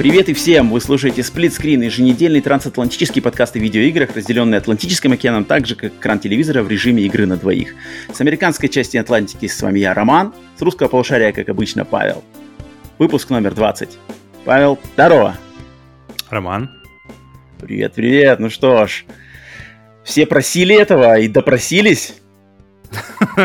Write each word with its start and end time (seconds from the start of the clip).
Привет 0.00 0.30
и 0.30 0.32
всем! 0.32 0.70
Вы 0.70 0.80
слушаете 0.80 1.22
сплитскрин, 1.22 1.82
еженедельный 1.82 2.40
трансатлантический 2.40 3.20
подкаст 3.20 3.56
о 3.56 3.58
видеоиграх, 3.58 4.16
разделенный 4.16 4.56
Атлантическим 4.56 5.12
океаном, 5.12 5.44
так 5.44 5.66
же, 5.66 5.74
как 5.74 5.92
экран 5.92 6.18
телевизора 6.18 6.62
в 6.62 6.70
режиме 6.70 7.02
игры 7.02 7.26
на 7.26 7.36
двоих. 7.36 7.74
С 8.10 8.18
американской 8.18 8.70
части 8.70 8.96
Атлантики 8.96 9.46
с 9.46 9.60
вами 9.60 9.80
я, 9.80 9.92
Роман, 9.92 10.32
с 10.56 10.62
русского 10.62 10.88
полушария, 10.88 11.32
как 11.32 11.50
обычно, 11.50 11.84
Павел. 11.84 12.24
Выпуск 12.98 13.28
номер 13.28 13.52
20. 13.52 13.98
Павел, 14.46 14.78
здорово! 14.94 15.36
Роман. 16.30 16.70
Привет, 17.60 17.92
привет! 17.92 18.40
Ну 18.40 18.48
что 18.48 18.86
ж, 18.86 19.04
все 20.02 20.24
просили 20.24 20.74
этого 20.74 21.18
и 21.18 21.28
допросились. 21.28 22.14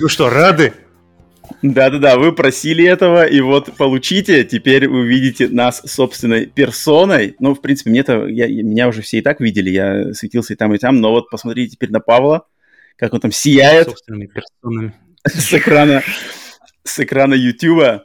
Ну 0.00 0.08
что, 0.08 0.28
рады? 0.28 0.74
Да-да-да, 1.62 2.16
вы 2.16 2.32
просили 2.32 2.84
этого, 2.84 3.26
и 3.26 3.40
вот 3.40 3.76
получите. 3.76 4.44
Теперь 4.44 4.86
увидите 4.86 5.48
нас 5.48 5.82
собственной 5.84 6.46
персоной. 6.46 7.36
Ну, 7.38 7.54
в 7.54 7.60
принципе, 7.60 7.90
мне-то, 7.90 8.26
я, 8.26 8.46
меня 8.46 8.88
уже 8.88 9.02
все 9.02 9.18
и 9.18 9.22
так 9.22 9.40
видели, 9.40 9.70
я 9.70 10.14
светился 10.14 10.54
и 10.54 10.56
там, 10.56 10.74
и 10.74 10.78
там, 10.78 11.00
но 11.00 11.10
вот 11.10 11.30
посмотрите 11.30 11.72
теперь 11.72 11.90
на 11.90 12.00
Павла, 12.00 12.46
как 12.96 13.12
он 13.12 13.20
там 13.20 13.32
сияет. 13.32 13.88
Собственными 13.88 14.26
персонами. 14.26 14.94
С 15.26 15.52
экрана, 15.52 16.02
с 16.84 17.00
экрана 17.00 17.34
YouTube. 17.34 18.02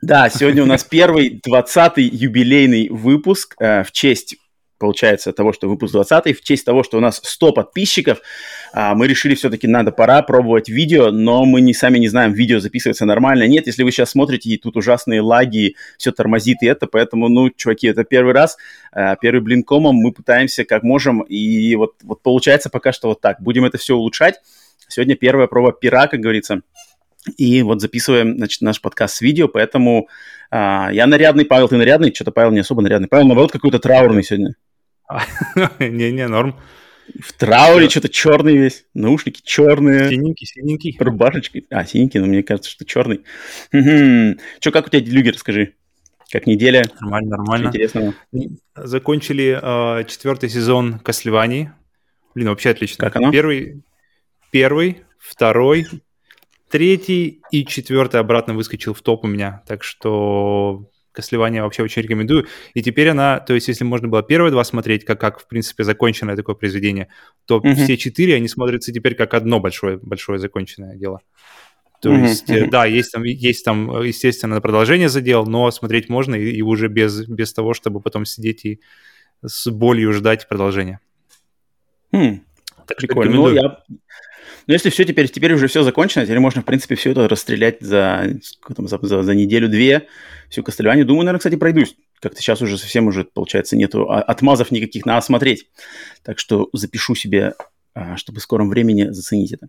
Да, 0.00 0.30
сегодня 0.30 0.62
у 0.62 0.66
нас 0.66 0.82
первый, 0.82 1.40
двадцатый 1.44 2.04
юбилейный 2.04 2.88
выпуск 2.88 3.54
э, 3.60 3.84
в 3.84 3.92
честь 3.92 4.36
получается, 4.82 5.32
того, 5.32 5.52
что 5.52 5.68
выпуск 5.68 5.92
20 5.92 6.36
в 6.36 6.42
честь 6.42 6.64
того, 6.64 6.82
что 6.82 6.98
у 6.98 7.00
нас 7.00 7.20
100 7.22 7.52
подписчиков, 7.52 8.20
а, 8.72 8.94
мы 8.94 9.06
решили 9.06 9.34
все-таки 9.34 9.68
надо 9.68 9.92
пора 9.92 10.22
пробовать 10.22 10.68
видео, 10.68 11.10
но 11.10 11.44
мы 11.44 11.60
не 11.60 11.74
сами 11.74 11.98
не 11.98 12.08
знаем, 12.08 12.32
видео 12.32 12.58
записывается 12.58 13.04
нормально. 13.04 13.46
Нет, 13.46 13.66
если 13.66 13.82
вы 13.82 13.90
сейчас 13.90 14.10
смотрите, 14.10 14.50
и 14.50 14.56
тут 14.56 14.76
ужасные 14.76 15.20
лаги, 15.20 15.76
все 15.98 16.10
тормозит 16.10 16.62
и 16.62 16.66
это, 16.66 16.86
поэтому, 16.86 17.28
ну, 17.28 17.50
чуваки, 17.50 17.86
это 17.88 18.04
первый 18.04 18.32
раз, 18.32 18.56
а, 18.92 19.16
первый 19.16 19.40
блинкомом 19.40 19.96
мы 19.96 20.12
пытаемся 20.12 20.64
как 20.64 20.82
можем, 20.82 21.20
и 21.20 21.74
вот, 21.76 21.94
вот 22.02 22.22
получается 22.22 22.70
пока 22.70 22.92
что 22.92 23.08
вот 23.08 23.20
так. 23.20 23.40
Будем 23.40 23.64
это 23.64 23.76
все 23.76 23.94
улучшать. 23.94 24.40
Сегодня 24.88 25.16
первая 25.16 25.46
проба 25.46 25.72
пера, 25.72 26.06
как 26.06 26.20
говорится. 26.20 26.62
И 27.36 27.62
вот 27.62 27.80
записываем, 27.80 28.36
значит, 28.36 28.62
наш 28.62 28.80
подкаст 28.80 29.16
с 29.16 29.20
видео, 29.20 29.48
поэтому 29.48 30.08
а, 30.50 30.90
я 30.92 31.06
нарядный, 31.06 31.44
Павел, 31.44 31.68
ты 31.68 31.76
нарядный? 31.76 32.12
Что-то 32.14 32.32
Павел 32.32 32.50
не 32.50 32.60
особо 32.60 32.82
нарядный. 32.82 33.08
Павел, 33.08 33.26
наоборот, 33.26 33.52
какой-то 33.52 33.78
траурный 33.78 34.24
сегодня. 34.24 34.54
Не-не, 35.78 36.26
норм. 36.26 36.56
В 37.20 37.32
трауре 37.32 37.88
что-то 37.88 38.08
черный 38.08 38.56
весь, 38.56 38.86
наушники 38.94 39.40
черные. 39.44 40.08
Синенький, 40.08 40.46
синенький. 40.46 40.96
Рубашечки. 40.98 41.66
А, 41.70 41.84
синенький, 41.84 42.20
но 42.20 42.26
мне 42.26 42.42
кажется, 42.42 42.70
что 42.70 42.84
черный. 42.84 43.22
Угу. 43.72 44.40
Че, 44.60 44.70
как 44.70 44.86
у 44.86 44.90
тебя 44.90 45.00
делюги, 45.00 45.28
расскажи. 45.30 45.74
Как 46.30 46.46
неделя? 46.46 46.84
Нормально, 47.00 47.36
нормально. 47.36 47.66
Интересного. 47.68 48.14
Закончили 48.74 49.58
э, 49.60 50.04
четвертый 50.04 50.48
сезон 50.48 50.98
Кослеваний. 50.98 51.68
Блин, 52.34 52.48
вообще 52.48 52.70
отлично. 52.70 53.04
Как 53.04 53.16
оно? 53.16 53.30
Первый, 53.30 53.82
первый, 54.50 55.02
второй, 55.18 55.86
третий 56.70 57.42
и 57.50 57.66
четвертый 57.66 58.20
обратно 58.20 58.54
выскочил 58.54 58.94
в 58.94 59.02
топ 59.02 59.24
у 59.24 59.26
меня. 59.28 59.62
Так 59.66 59.84
что 59.84 60.90
Кослевание 61.12 61.62
вообще 61.62 61.82
очень 61.82 62.02
рекомендую. 62.02 62.46
И 62.74 62.82
теперь 62.82 63.08
она, 63.08 63.38
то 63.38 63.54
есть 63.54 63.68
если 63.68 63.84
можно 63.84 64.08
было 64.08 64.22
первые 64.22 64.50
два 64.50 64.64
смотреть, 64.64 65.04
как, 65.04 65.20
как 65.20 65.40
в 65.40 65.46
принципе, 65.46 65.84
законченное 65.84 66.36
такое 66.36 66.54
произведение, 66.54 67.08
то 67.46 67.58
mm-hmm. 67.58 67.74
все 67.74 67.96
четыре, 67.96 68.36
они 68.36 68.48
смотрятся 68.48 68.92
теперь 68.92 69.14
как 69.14 69.34
одно 69.34 69.60
большое, 69.60 69.98
большое 69.98 70.38
законченное 70.38 70.96
дело. 70.96 71.20
То 72.00 72.10
mm-hmm. 72.10 72.22
есть, 72.28 72.50
mm-hmm. 72.50 72.70
да, 72.70 72.86
есть 72.86 73.12
там, 73.12 73.22
есть 73.24 73.64
там, 73.64 74.02
естественно, 74.02 74.60
продолжение 74.60 75.08
задел, 75.08 75.46
но 75.46 75.70
смотреть 75.70 76.08
можно 76.08 76.34
и, 76.34 76.50
и 76.50 76.62
уже 76.62 76.88
без, 76.88 77.26
без 77.28 77.52
того, 77.52 77.74
чтобы 77.74 78.00
потом 78.00 78.24
сидеть 78.24 78.64
и 78.64 78.80
с 79.44 79.70
болью 79.70 80.12
ждать 80.12 80.48
продолжения. 80.48 81.00
Mm. 82.14 82.40
Так 82.86 82.96
Прикольно. 82.96 83.34
Ну, 83.34 83.50
я, 83.50 83.78
но 84.66 84.74
если 84.74 84.90
все 84.90 85.04
теперь, 85.04 85.28
теперь 85.28 85.52
уже 85.54 85.66
все 85.66 85.82
закончено, 85.82 86.24
теперь 86.24 86.38
можно, 86.38 86.62
в 86.62 86.64
принципе, 86.64 86.94
все 86.94 87.10
это 87.10 87.28
расстрелять 87.28 87.80
за, 87.80 88.38
там, 88.74 88.86
за, 88.86 88.98
за, 89.02 89.22
за 89.22 89.34
неделю-две, 89.34 90.08
всю 90.52 90.62
Кастельванию. 90.62 91.04
Думаю, 91.04 91.24
наверное, 91.24 91.38
кстати, 91.38 91.56
пройдусь. 91.56 91.96
Как-то 92.20 92.40
сейчас 92.40 92.62
уже 92.62 92.78
совсем 92.78 93.08
уже, 93.08 93.24
получается, 93.24 93.76
нету 93.76 94.08
отмазов 94.10 94.70
никаких, 94.70 95.04
надо 95.04 95.24
смотреть. 95.24 95.66
Так 96.22 96.38
что 96.38 96.68
запишу 96.72 97.14
себе, 97.14 97.54
а, 97.94 98.16
чтобы 98.16 98.38
в 98.38 98.42
скором 98.42 98.68
времени 98.68 99.08
заценить 99.10 99.52
это. 99.52 99.68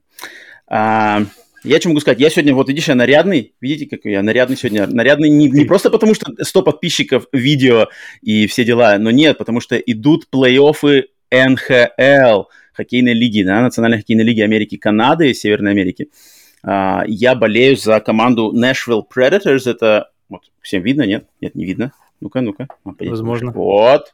А, 0.68 1.24
я 1.64 1.80
что 1.80 1.90
могу 1.90 2.02
сказать? 2.02 2.20
Я 2.20 2.30
сегодня, 2.30 2.54
вот 2.54 2.68
видишь, 2.68 2.90
я 2.90 2.96
нарядный. 2.96 3.56
Видите, 3.60 3.90
как 3.90 4.06
я 4.06 4.22
нарядный 4.22 4.58
сегодня? 4.58 4.86
Нарядный 4.86 5.30
не, 5.30 5.50
не 5.50 5.66
просто 5.66 5.90
потому, 5.90 6.14
что 6.14 6.32
100 6.40 6.62
подписчиков, 6.62 7.26
видео 7.32 7.88
и 8.22 8.46
все 8.48 8.64
дела, 8.64 8.98
но 9.00 9.10
нет, 9.10 9.38
потому 9.38 9.60
что 9.60 9.78
идут 9.78 10.28
плей-оффы 10.32 11.06
НХЛ– 11.32 12.44
хоккейной 12.74 13.14
лиги, 13.14 13.44
да, 13.44 13.62
Национальной 13.62 14.00
хоккейной 14.00 14.24
лиги 14.24 14.42
Америки, 14.42 14.78
Канады 14.78 15.30
и 15.30 15.34
Северной 15.34 15.72
Америки. 15.72 16.10
Uh, 16.66 17.04
я 17.08 17.36
болею 17.36 17.76
за 17.76 18.00
команду 18.00 18.54
Nashville 18.56 19.04
Predators. 19.14 19.70
Это 19.70 20.12
вот 20.30 20.52
всем 20.62 20.84
видно, 20.84 21.04
нет? 21.04 21.28
Нет, 21.42 21.56
не 21.56 21.66
видно. 21.66 21.92
Ну-ка, 22.22 22.42
ну-ка. 22.42 22.68
Возможно. 22.84 23.52
Вот. 23.52 24.14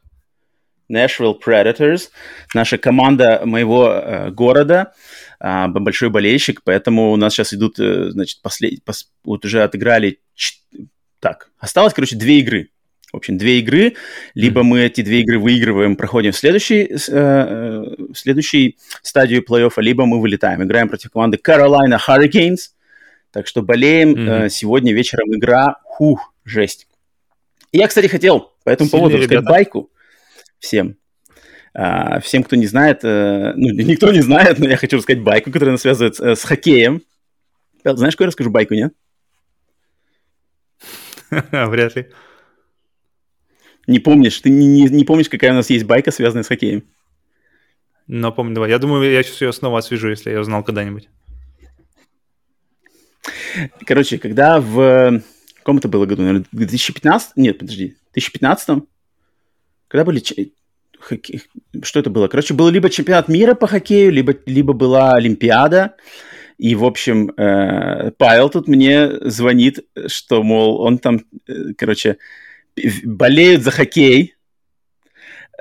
Nashville 0.92 1.36
Predators. 1.46 2.10
Наша 2.54 2.78
команда 2.78 3.42
моего 3.46 3.88
uh, 3.88 4.32
города. 4.32 4.94
Uh, 5.42 5.68
большой 5.70 6.10
болельщик, 6.10 6.62
поэтому 6.64 7.12
у 7.12 7.16
нас 7.16 7.34
сейчас 7.34 7.54
идут, 7.54 7.80
uh, 7.80 8.10
значит, 8.10 8.42
послед... 8.42 8.84
пос... 8.84 9.12
вот 9.24 9.46
уже 9.46 9.62
отыграли... 9.62 10.20
Ч... 10.34 10.56
Так, 11.20 11.52
осталось, 11.60 11.94
короче, 11.94 12.16
две 12.16 12.40
игры. 12.40 12.70
В 13.12 13.18
общем, 13.18 13.38
две 13.38 13.60
игры. 13.60 13.96
Либо 14.36 14.64
мы 14.64 14.82
эти 14.82 15.02
две 15.02 15.22
игры 15.22 15.40
выигрываем, 15.40 15.96
проходим 15.96 16.32
в 16.32 16.38
следующий, 16.38 16.84
э, 16.84 16.98
э, 17.10 17.96
в 18.14 18.16
следующей 18.16 18.78
стадию 19.02 19.44
плей-оффа, 19.44 19.82
либо 19.82 20.06
мы 20.06 20.22
вылетаем. 20.22 20.64
Играем 20.64 20.90
против 20.90 21.12
команды 21.12 21.40
Carolina 21.44 21.98
Hurricanes. 21.98 22.70
Так 23.32 23.48
что 23.48 23.62
болеем. 23.64 24.14
Mm-hmm. 24.14 24.46
Э, 24.46 24.50
сегодня 24.50 24.94
вечером 24.94 25.36
игра. 25.36 25.78
Хух, 26.00 26.34
жесть. 26.46 26.88
И 27.74 27.78
я, 27.78 27.90
кстати, 27.90 28.08
хотел 28.08 28.54
по 28.64 28.70
этому 28.70 28.90
Сильные 28.90 29.02
поводу 29.02 29.18
рассказать 29.18 29.44
байку 29.44 29.92
всем. 30.58 30.96
А, 31.74 32.22
всем, 32.22 32.46
кто 32.46 32.56
не 32.56 32.68
знает, 32.68 33.04
э, 33.04 33.52
ну, 33.58 33.68
никто 33.74 34.10
не 34.14 34.22
знает, 34.22 34.60
но 34.60 34.70
я 34.70 34.78
хочу 34.78 34.96
рассказать 34.96 35.22
байку, 35.22 35.52
которая 35.52 35.74
нас 35.74 35.82
связывает 35.82 36.18
э, 36.22 36.38
с 36.38 36.44
хоккеем. 36.46 37.02
Знаешь, 37.84 38.14
какую 38.14 38.28
я 38.28 38.30
расскажу 38.30 38.50
байку, 38.50 38.76
нет? 38.76 38.94
Вряд 41.52 41.98
ли. 41.98 42.08
Не 43.86 44.00
помнишь? 44.00 44.40
Ты 44.40 44.52
не, 44.52 44.68
не, 44.68 44.84
не 44.84 45.04
помнишь, 45.04 45.28
какая 45.28 45.52
у 45.52 45.56
нас 45.56 45.70
есть 45.70 45.84
байка, 45.84 46.12
связанная 46.12 46.44
с 46.44 46.48
хоккеем? 46.48 46.86
Но 48.08 48.32
помню, 48.32 48.54
давай. 48.56 48.70
Я 48.70 48.80
думаю, 48.80 49.12
я 49.12 49.22
сейчас 49.22 49.42
ее 49.42 49.52
снова 49.52 49.80
освежу, 49.80 50.08
если 50.08 50.32
я 50.32 50.40
узнал 50.40 50.64
когда-нибудь. 50.64 51.10
Короче, 53.86 54.18
когда 54.18 54.62
в... 54.62 55.22
каком 55.70 55.78
это 55.78 55.88
было 55.88 56.06
году? 56.08 56.24
Наверное, 56.24 56.46
2015? 56.52 57.34
Нет, 57.36 57.60
подожди. 57.60 57.96
2015? 58.14 58.84
Когда 59.88 60.04
были... 60.04 60.24
Хоккей... 61.00 61.44
Что 61.84 62.00
это 62.00 62.10
было? 62.10 62.28
Короче, 62.28 62.56
был 62.56 62.70
либо 62.70 62.90
чемпионат 62.90 63.30
мира 63.30 63.54
по 63.54 63.68
хоккею, 63.68 64.12
либо, 64.12 64.36
либо 64.46 64.74
была 64.74 65.14
Олимпиада. 65.14 65.96
И, 66.58 66.76
в 66.76 66.84
общем, 66.84 67.32
э, 67.38 68.12
Павел 68.18 68.50
тут 68.50 68.68
мне 68.68 69.12
звонит, 69.30 69.80
что, 70.08 70.42
мол, 70.42 70.82
он 70.82 70.98
там, 70.98 71.22
э, 71.48 71.74
короче, 71.78 72.18
болеют 73.04 73.62
за 73.62 73.72
хоккей, 73.72 74.36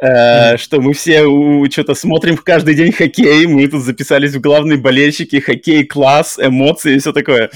Uh, 0.00 0.56
что 0.58 0.80
мы 0.80 0.92
все 0.92 1.24
что-то 1.70 1.94
смотрим 1.94 2.36
в 2.36 2.44
каждый 2.44 2.74
день 2.74 2.92
хоккей, 2.92 3.46
мы 3.46 3.66
тут 3.66 3.82
записались 3.82 4.32
в 4.32 4.40
главные 4.40 4.78
болельщики, 4.78 5.40
хоккей, 5.40 5.84
класс, 5.84 6.38
эмоции 6.40 6.94
и 6.94 6.98
все 7.00 7.12
такое. 7.12 7.50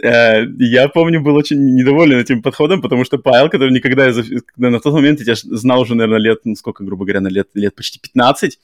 Uh, 0.00 0.46
я 0.58 0.86
помню, 0.86 1.20
был 1.20 1.34
очень 1.34 1.74
недоволен 1.74 2.20
этим 2.20 2.42
подходом, 2.42 2.80
потому 2.80 3.04
что 3.04 3.18
Павел, 3.18 3.48
который 3.48 3.72
никогда, 3.72 4.12
на 4.56 4.78
тот 4.78 4.94
момент 4.94 5.18
я 5.18 5.34
тебя 5.34 5.56
знал 5.56 5.80
уже, 5.80 5.96
наверное, 5.96 6.20
лет, 6.20 6.40
ну 6.44 6.54
сколько, 6.54 6.84
грубо 6.84 7.04
говоря, 7.04 7.20
на 7.20 7.28
лет, 7.28 7.48
лет 7.54 7.74
почти 7.74 7.98
15, 7.98 8.58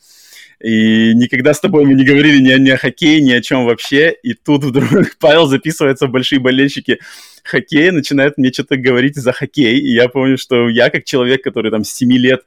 и 0.63 1.13
никогда 1.15 1.53
с 1.53 1.61
тобой 1.61 1.85
мы 1.85 1.95
не 1.95 2.05
говорили 2.05 2.39
ни, 2.39 2.59
ни 2.61 2.71
о 2.71 2.79
хоккее, 2.79 3.21
ни 3.21 3.33
о 3.33 3.43
чем 3.43 3.65
вообще, 3.65 4.15
и 4.23 4.35
тут 4.35 4.63
вдруг 4.65 4.89
Павел 5.21 5.47
записывается 5.49 6.07
в 6.07 6.11
большие 6.11 6.39
болельщики 6.39 7.01
хоккея, 7.43 7.93
начинает 7.93 8.39
мне 8.39 8.53
что-то 8.53 8.77
говорить 8.77 9.17
за 9.17 9.33
хоккей. 9.33 9.79
И 9.79 9.95
я 9.95 10.09
помню, 10.09 10.39
что 10.39 10.69
я, 10.69 10.91
как 10.91 11.05
человек, 11.05 11.43
который 11.43 11.71
там 11.71 11.85
с 11.85 11.91
7 11.93 12.13
лет 12.13 12.43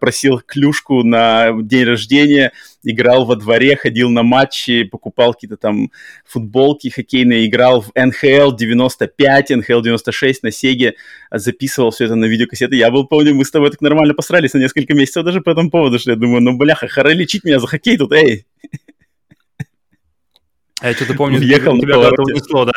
просил 0.00 0.40
клюшку 0.40 1.02
на 1.02 1.52
день 1.62 1.84
рождения, 1.84 2.52
играл 2.84 3.24
во 3.24 3.36
дворе, 3.36 3.76
ходил 3.76 4.10
на 4.10 4.22
матчи, 4.22 4.84
покупал 4.84 5.34
какие-то 5.34 5.56
там 5.56 5.90
футболки 6.24 6.88
хоккейные, 6.88 7.46
играл 7.46 7.82
в 7.82 7.90
НХЛ 7.94 8.52
95, 8.52 9.50
НХЛ 9.50 9.80
96 9.80 10.42
на 10.42 10.50
Сеге, 10.50 10.94
записывал 11.30 11.90
все 11.90 12.04
это 12.04 12.14
на 12.14 12.26
видеокассеты. 12.26 12.76
Я 12.76 12.90
был, 12.90 13.06
помню, 13.06 13.34
мы 13.34 13.44
с 13.44 13.50
тобой 13.50 13.70
так 13.70 13.80
нормально 13.80 14.14
посрались 14.14 14.54
на 14.54 14.58
несколько 14.58 14.94
месяцев 14.94 15.24
даже 15.24 15.40
по 15.40 15.50
этому 15.50 15.70
поводу, 15.70 15.98
что 15.98 16.12
я 16.12 16.16
думаю, 16.16 16.42
ну, 16.42 16.56
бляха, 16.56 16.88
хара 16.88 17.10
лечить 17.10 17.44
меня 17.44 17.58
за 17.58 17.66
хоккей 17.66 17.96
тут, 17.96 18.12
эй! 18.12 18.46
А 20.80 20.88
я 20.88 20.94
что-то 20.94 21.14
помню, 21.14 21.38
Уехал 21.38 21.78
тебя 21.78 21.94
куда-то 21.94 22.22
унесло, 22.22 22.64
да. 22.64 22.72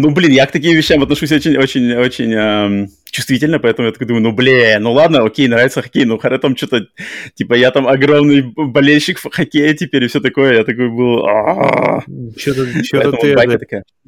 Ну, 0.00 0.10
блин, 0.12 0.30
я 0.30 0.46
к 0.46 0.52
таким 0.52 0.76
вещам 0.76 1.02
отношусь 1.02 1.32
очень-очень-очень 1.32 2.32
эм, 2.32 2.88
чувствительно, 3.10 3.58
поэтому 3.58 3.88
я 3.88 3.92
такой 3.92 4.06
думаю, 4.06 4.22
ну, 4.22 4.32
блин, 4.32 4.80
ну 4.80 4.92
ладно, 4.92 5.24
окей, 5.24 5.48
нравится 5.48 5.82
хоккей, 5.82 6.04
ну, 6.04 6.18
хорошо, 6.18 6.40
там 6.40 6.56
что-то, 6.56 6.86
типа, 7.34 7.54
я 7.54 7.72
там 7.72 7.88
огромный 7.88 8.42
болельщик 8.42 9.18
хоккея 9.18 9.74
теперь 9.74 10.04
и 10.04 10.06
все 10.06 10.20
такое, 10.20 10.58
я 10.58 10.62
такой 10.62 10.88
был... 10.88 11.26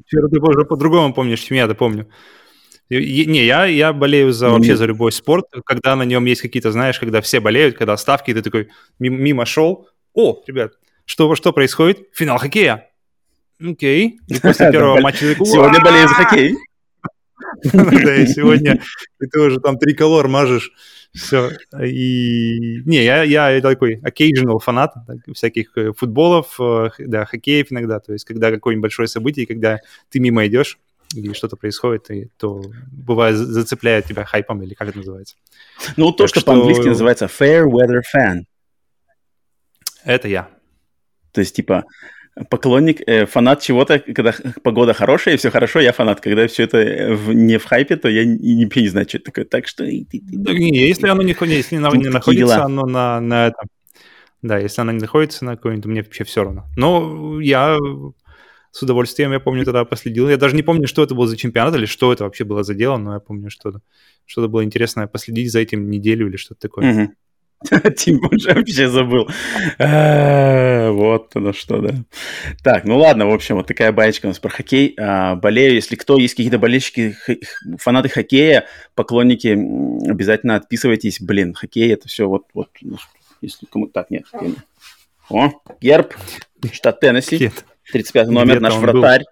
Что-то 0.07 0.29
ты, 0.29 0.39
уже 0.39 0.65
по-другому 0.65 1.13
помнишь, 1.13 1.41
чем 1.41 1.57
я-то 1.57 1.75
помню. 1.75 2.07
Не, 2.89 3.45
я, 3.45 3.65
я 3.65 3.91
болею 3.91 4.31
за, 4.31 4.49
вообще 4.49 4.77
за 4.77 4.85
любой 4.85 5.11
спорт, 5.11 5.45
когда 5.65 5.97
на 5.97 6.03
нем 6.03 6.23
есть 6.23 6.41
какие-то, 6.41 6.71
знаешь, 6.71 6.99
когда 6.99 7.19
все 7.19 7.41
болеют, 7.41 7.77
когда 7.77 7.97
ставки, 7.97 8.33
ты 8.33 8.41
такой 8.41 8.69
мимо 8.99 9.45
шел, 9.45 9.89
о, 10.13 10.41
ребят, 10.47 10.71
что, 11.03 11.35
что 11.35 11.51
происходит? 11.51 12.07
Финал 12.13 12.37
хоккея. 12.37 12.90
Окей. 13.63 14.19
И 14.27 14.33
после 14.41 14.71
первого 14.71 14.99
матча... 14.99 15.35
Сегодня 15.35 15.81
болею 15.81 16.07
за 16.07 16.15
хоккей. 16.15 16.57
Да, 17.73 18.15
и 18.15 18.27
сегодня 18.27 18.81
ты 19.19 19.39
уже 19.39 19.59
там 19.59 19.77
триколор 19.77 20.27
мажешь. 20.27 20.71
Все. 21.13 21.51
И 21.83 22.81
не, 22.85 23.03
я, 23.03 23.23
я 23.23 23.59
такой 23.61 23.97
occasional 23.97 24.59
фанат 24.59 24.93
всяких 25.33 25.77
э, 25.77 25.91
футболов, 25.91 26.55
э, 26.59 26.89
да, 26.99 27.25
хоккеев 27.25 27.71
иногда. 27.71 27.99
То 27.99 28.13
есть, 28.13 28.23
когда 28.23 28.51
какое-нибудь 28.51 28.83
большое 28.83 29.09
событие, 29.09 29.45
когда 29.45 29.79
ты 30.09 30.19
мимо 30.21 30.47
идешь, 30.47 30.79
или 31.13 31.33
что-то 31.33 31.57
происходит, 31.57 32.09
и 32.09 32.29
то 32.37 32.63
бывает 32.91 33.35
зацепляет 33.35 34.05
тебя 34.05 34.23
хайпом, 34.23 34.63
или 34.63 34.73
как 34.73 34.87
это 34.87 34.99
называется. 34.99 35.35
Ну, 35.97 36.13
то, 36.13 36.27
что, 36.27 36.39
что 36.39 36.47
по-английски 36.47 36.87
называется 36.87 37.25
fair 37.25 37.65
weather 37.65 38.01
fan. 38.15 38.43
Это 40.05 40.29
я. 40.29 40.49
То 41.33 41.41
есть, 41.41 41.55
типа, 41.55 41.83
поклонник, 42.49 43.01
э, 43.07 43.25
фанат 43.25 43.61
чего-то, 43.61 43.99
когда 43.99 44.33
погода 44.63 44.93
хорошая 44.93 45.33
и 45.33 45.37
все 45.37 45.51
хорошо, 45.51 45.79
я 45.79 45.91
фанат. 45.91 46.21
Когда 46.21 46.47
все 46.47 46.63
это 46.63 47.13
в, 47.13 47.33
не 47.33 47.57
в 47.57 47.65
хайпе, 47.65 47.97
то 47.97 48.09
я 48.09 48.25
не, 48.25 48.65
не, 48.65 48.87
знаю, 48.87 49.07
что 49.07 49.17
это 49.17 49.25
такое. 49.25 49.45
Так 49.45 49.67
что... 49.67 49.83
Да, 49.83 50.53
не, 50.53 50.87
если 50.87 51.07
оно 51.07 51.23
не, 51.23 51.35
если 51.39 51.75
не, 51.75 51.97
не 51.97 52.09
находится 52.09 52.55
дела. 52.55 52.65
оно 52.65 52.85
на, 52.85 53.19
на 53.19 53.47
этом... 53.47 53.67
Да, 54.41 54.57
если 54.57 54.81
оно 54.81 54.91
не 54.91 54.99
находится 54.99 55.45
на 55.45 55.55
какой-нибудь, 55.55 55.85
мне 55.85 56.01
вообще 56.01 56.23
все 56.23 56.43
равно. 56.43 56.65
Но 56.75 57.39
я 57.41 57.77
с 58.71 58.81
удовольствием, 58.81 59.33
я 59.33 59.39
помню, 59.39 59.65
тогда 59.65 59.85
последил. 59.85 60.29
Я 60.29 60.37
даже 60.37 60.55
не 60.55 60.63
помню, 60.63 60.87
что 60.87 61.03
это 61.03 61.13
был 61.13 61.25
за 61.25 61.37
чемпионат 61.37 61.75
или 61.75 61.85
что 61.85 62.13
это 62.13 62.23
вообще 62.23 62.45
было 62.45 62.63
за 62.63 62.73
дело, 62.73 62.97
но 62.97 63.13
я 63.13 63.19
помню, 63.19 63.49
что 63.49 63.81
что-то 64.25 64.47
было 64.47 64.63
интересное 64.63 65.07
последить 65.07 65.51
за 65.51 65.59
этим 65.59 65.89
неделю 65.89 66.27
или 66.27 66.37
что-то 66.37 66.61
такое. 66.61 66.91
Угу. 66.91 67.13
Тим 67.97 68.25
уже 68.31 68.53
вообще 68.53 68.89
забыл. 68.89 69.29
А, 69.77 70.91
вот 70.91 71.35
оно 71.35 71.53
что, 71.53 71.79
да. 71.79 71.93
Так, 72.63 72.85
ну 72.85 72.97
ладно, 72.97 73.27
в 73.27 73.33
общем, 73.33 73.55
вот 73.55 73.67
такая 73.67 73.91
баечка 73.91 74.25
у 74.25 74.29
нас 74.29 74.39
про 74.39 74.49
хоккей. 74.49 74.95
А, 74.99 75.35
болею, 75.35 75.75
если 75.75 75.95
кто, 75.95 76.17
есть 76.17 76.33
какие-то 76.33 76.57
болельщики, 76.57 77.15
фанаты 77.77 78.09
хоккея, 78.09 78.65
поклонники, 78.95 79.49
обязательно 80.09 80.55
отписывайтесь. 80.55 81.21
Блин, 81.21 81.53
хоккей 81.53 81.93
это 81.93 82.07
все 82.07 82.27
вот, 82.27 82.45
вот, 82.53 82.69
ну, 82.81 82.97
если 83.41 83.65
кому... 83.67 83.87
Так, 83.87 84.09
нет. 84.09 84.25
О, 85.29 85.51
герб, 85.79 86.15
штат 86.73 86.99
Теннесси, 86.99 87.51
35 87.91 88.27
номер, 88.29 88.59
наш 88.59 88.75
вратарь. 88.75 89.25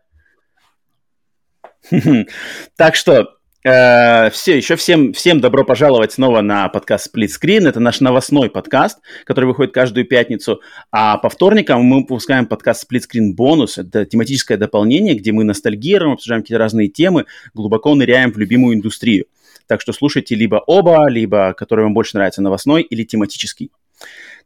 Так 2.76 2.96
что 2.96 3.39
Э, 3.62 4.30
все, 4.30 4.56
еще 4.56 4.78
всем, 4.78 5.12
всем 5.12 5.42
добро 5.42 5.66
пожаловать 5.66 6.14
снова 6.14 6.40
на 6.40 6.70
подкаст 6.70 7.14
Split 7.14 7.28
Screen. 7.28 7.68
Это 7.68 7.82
наш 7.82 8.00
новостной 8.00 8.50
подкаст, 8.50 9.00
который 9.26 9.46
выходит 9.46 9.74
каждую 9.74 10.06
пятницу. 10.06 10.62
А 10.92 11.18
по 11.18 11.28
вторникам 11.28 11.82
мы 11.82 11.98
выпускаем 11.98 12.46
подкаст 12.46 12.90
Split 12.90 13.02
Screen 13.02 13.34
бонус. 13.34 13.78
Это 13.78 14.06
тематическое 14.06 14.58
дополнение, 14.58 15.14
где 15.14 15.34
мы 15.34 15.44
ностальгируем, 15.44 16.14
обсуждаем 16.14 16.42
какие-то 16.42 16.60
разные 16.60 16.88
темы, 16.88 17.26
глубоко 17.54 17.94
ныряем 17.96 18.32
в 18.32 18.38
любимую 18.38 18.78
индустрию. 18.78 19.26
Так 19.68 19.82
что 19.82 19.92
слушайте 19.92 20.36
либо 20.36 20.64
оба, 20.66 21.10
либо 21.10 21.54
который 21.54 21.84
вам 21.84 21.94
больше 21.94 22.16
нравится, 22.16 22.42
новостной 22.42 22.82
или 22.82 23.04
тематический. 23.04 23.72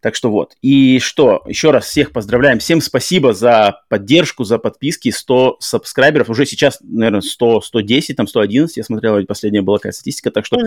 Так 0.04 0.16
что 0.16 0.30
вот. 0.30 0.52
И 0.62 1.00
что, 1.00 1.44
еще 1.48 1.72
раз 1.72 1.86
всех 1.86 2.12
поздравляем. 2.12 2.60
Всем 2.60 2.82
спасибо 2.82 3.32
за 3.32 3.80
поддержку, 3.88 4.44
за 4.44 4.58
подписки. 4.58 5.10
100 5.12 5.58
сабскрайберов. 5.62 6.30
Уже 6.30 6.46
сейчас, 6.46 6.80
наверное, 6.82 7.22
100, 7.22 7.62
110, 7.62 8.18
там 8.18 8.28
111. 8.28 8.76
Я 8.76 8.84
смотрел, 8.84 9.26
последняя 9.26 9.62
была 9.62 9.78
какая 9.78 9.94
статистика. 9.94 10.30
Так 10.30 10.46
что 10.46 10.58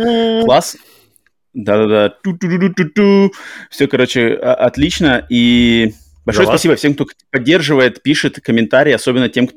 класс. 0.43 0.79
Да-да-да. 1.53 2.15
Все, 3.69 3.87
короче, 3.87 4.33
отлично. 4.35 5.27
И 5.29 5.93
большое 6.25 6.49
спасибо 6.49 6.77
всем, 6.77 6.95
кто 6.95 7.05
поддерживает, 7.31 8.03
пишет 8.03 8.41
комментарии, 8.43 8.93
особенно 8.93 9.29
тем, 9.29 9.51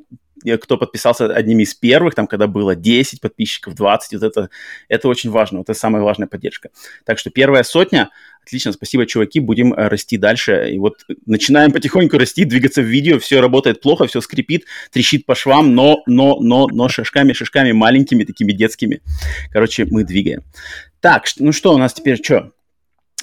кто 0.62 0.78
подписался 0.78 1.26
одними 1.34 1.64
из 1.64 1.74
первых, 1.74 2.16
там, 2.16 2.28
когда 2.28 2.48
было 2.48 2.76
10 2.76 3.22
подписчиков, 3.22 3.76
20, 3.76 4.14
вот 4.14 4.24
это, 4.24 4.50
это 4.88 5.08
очень 5.08 5.30
важно, 5.30 5.60
вот 5.60 5.70
это 5.70 5.80
самая 5.80 6.02
важная 6.02 6.28
поддержка. 6.28 6.70
Так 7.06 7.20
что 7.20 7.30
первая 7.30 7.64
сотня, 7.64 8.10
отлично, 8.44 8.72
спасибо, 8.72 9.06
чуваки, 9.06 9.40
будем 9.40 9.74
э, 9.74 9.88
расти 9.88 10.18
дальше. 10.18 10.72
И 10.72 10.80
вот 10.80 11.06
начинаем 11.26 11.72
потихоньку 11.72 12.18
расти, 12.18 12.46
двигаться 12.46 12.82
в 12.82 12.86
видео, 12.86 13.20
все 13.20 13.42
работает 13.42 13.82
плохо, 13.82 14.08
все 14.08 14.22
скрипит, 14.22 14.66
трещит 14.92 15.26
по 15.26 15.36
швам, 15.36 15.76
но, 15.76 16.02
но, 16.08 16.40
но, 16.40 16.68
но 16.68 16.90
шажками, 16.90 17.34
шажками 17.34 17.72
маленькими, 17.72 18.24
такими 18.24 18.52
детскими. 18.52 19.02
Короче, 19.52 19.86
мы 19.86 20.04
двигаем. 20.04 20.44
Так, 21.02 21.26
ну 21.38 21.52
что 21.52 21.74
у 21.74 21.78
нас 21.78 21.94
теперь, 21.94 22.24
что? 22.24 22.52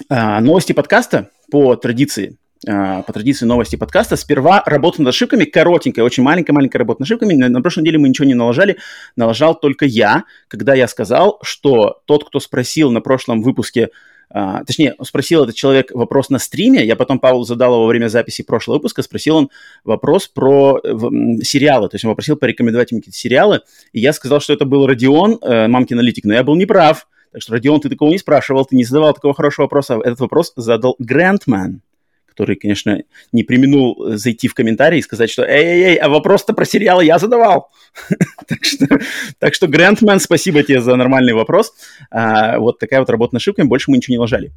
А, 0.09 0.41
новости 0.41 0.73
подкаста 0.73 1.31
по 1.51 1.77
традиции. 1.77 2.39
А, 2.67 3.03
по 3.03 3.13
традиции 3.13 3.45
новости 3.45 3.77
подкаста. 3.77 4.17
Сперва 4.17 4.63
работа 4.65 5.03
над 5.03 5.11
ошибками, 5.11 5.45
коротенькая, 5.45 6.05
очень 6.05 6.23
маленькая-маленькая 6.23 6.79
работа 6.79 7.03
над 7.03 7.07
ошибками. 7.07 7.35
На, 7.35 7.49
на 7.49 7.61
прошлой 7.61 7.83
неделе 7.83 7.99
мы 7.99 8.09
ничего 8.09 8.27
не 8.27 8.35
налажали, 8.35 8.79
налажал 9.15 9.55
только 9.55 9.85
я, 9.85 10.25
когда 10.49 10.75
я 10.75 10.89
сказал, 10.89 11.39
что 11.43 12.01
тот, 12.07 12.27
кто 12.27 12.41
спросил 12.41 12.91
на 12.91 13.03
прошлом 13.03 13.43
выпуске, 13.43 13.91
а, 14.31 14.65
точнее, 14.65 14.95
спросил 15.03 15.45
этот 15.45 15.55
человек 15.55 15.93
вопрос 15.93 16.31
на 16.31 16.39
стриме, 16.39 16.85
я 16.85 16.97
потом 16.97 17.19
Павел 17.19 17.45
задал 17.45 17.75
его 17.75 17.83
во 17.83 17.89
время 17.89 18.09
записи 18.09 18.43
прошлого 18.43 18.79
выпуска, 18.79 19.03
спросил 19.03 19.37
он 19.37 19.51
вопрос 19.85 20.27
про 20.27 20.81
в, 20.83 21.45
сериалы, 21.45 21.89
то 21.91 21.95
есть 21.97 22.05
он 22.07 22.13
попросил 22.13 22.37
порекомендовать 22.37 22.91
ему 22.91 23.01
какие-то 23.01 23.19
сериалы, 23.19 23.61
и 23.93 24.01
я 24.01 24.15
сказал, 24.15 24.41
что 24.41 24.55
это 24.55 24.65
был 24.65 24.87
Родион, 24.87 25.39
э, 25.43 25.69
мамкин 25.69 25.99
аналитик, 25.99 26.25
но 26.25 26.33
я 26.33 26.43
был 26.43 26.57
неправ. 26.57 27.07
Так 27.33 27.43
что, 27.43 27.53
Родион, 27.53 27.81
ты 27.81 27.91
такого 27.91 28.11
не 28.11 28.19
спрашивал, 28.19 28.65
ты 28.65 28.77
не 28.77 28.85
задавал 28.85 29.13
такого 29.13 29.35
хорошего 29.35 29.65
вопроса. 29.65 30.01
Этот 30.03 30.21
вопрос 30.21 30.55
задал 30.57 30.97
Грантман 30.99 31.83
который, 32.37 32.57
конечно, 32.57 33.03
не 33.33 33.45
применул 33.45 33.97
э, 34.05 34.17
зайти 34.19 34.47
в 34.47 34.53
комментарии 34.53 34.99
и 34.99 35.03
сказать, 35.03 35.31
что 35.31 35.43
«Эй-эй-эй, 35.43 35.97
а 35.97 36.11
вопрос-то 36.11 36.53
про 36.53 36.67
сериалы 36.67 37.05
я 37.05 37.19
задавал». 37.19 37.71
так, 38.47 38.63
что, 38.63 38.87
так 39.39 39.71
Грантмен, 39.71 40.21
спасибо 40.21 40.63
тебе 40.63 40.83
за 40.83 40.97
нормальный 40.97 41.33
вопрос. 41.33 41.73
А, 42.11 42.59
вот 42.59 42.79
такая 42.79 43.01
вот 43.01 43.09
работа 43.09 43.35
над 43.35 43.41
ошибками, 43.41 43.67
больше 43.67 43.91
мы 43.91 43.97
ничего 43.97 44.13
не 44.13 44.19
ложали. 44.19 44.53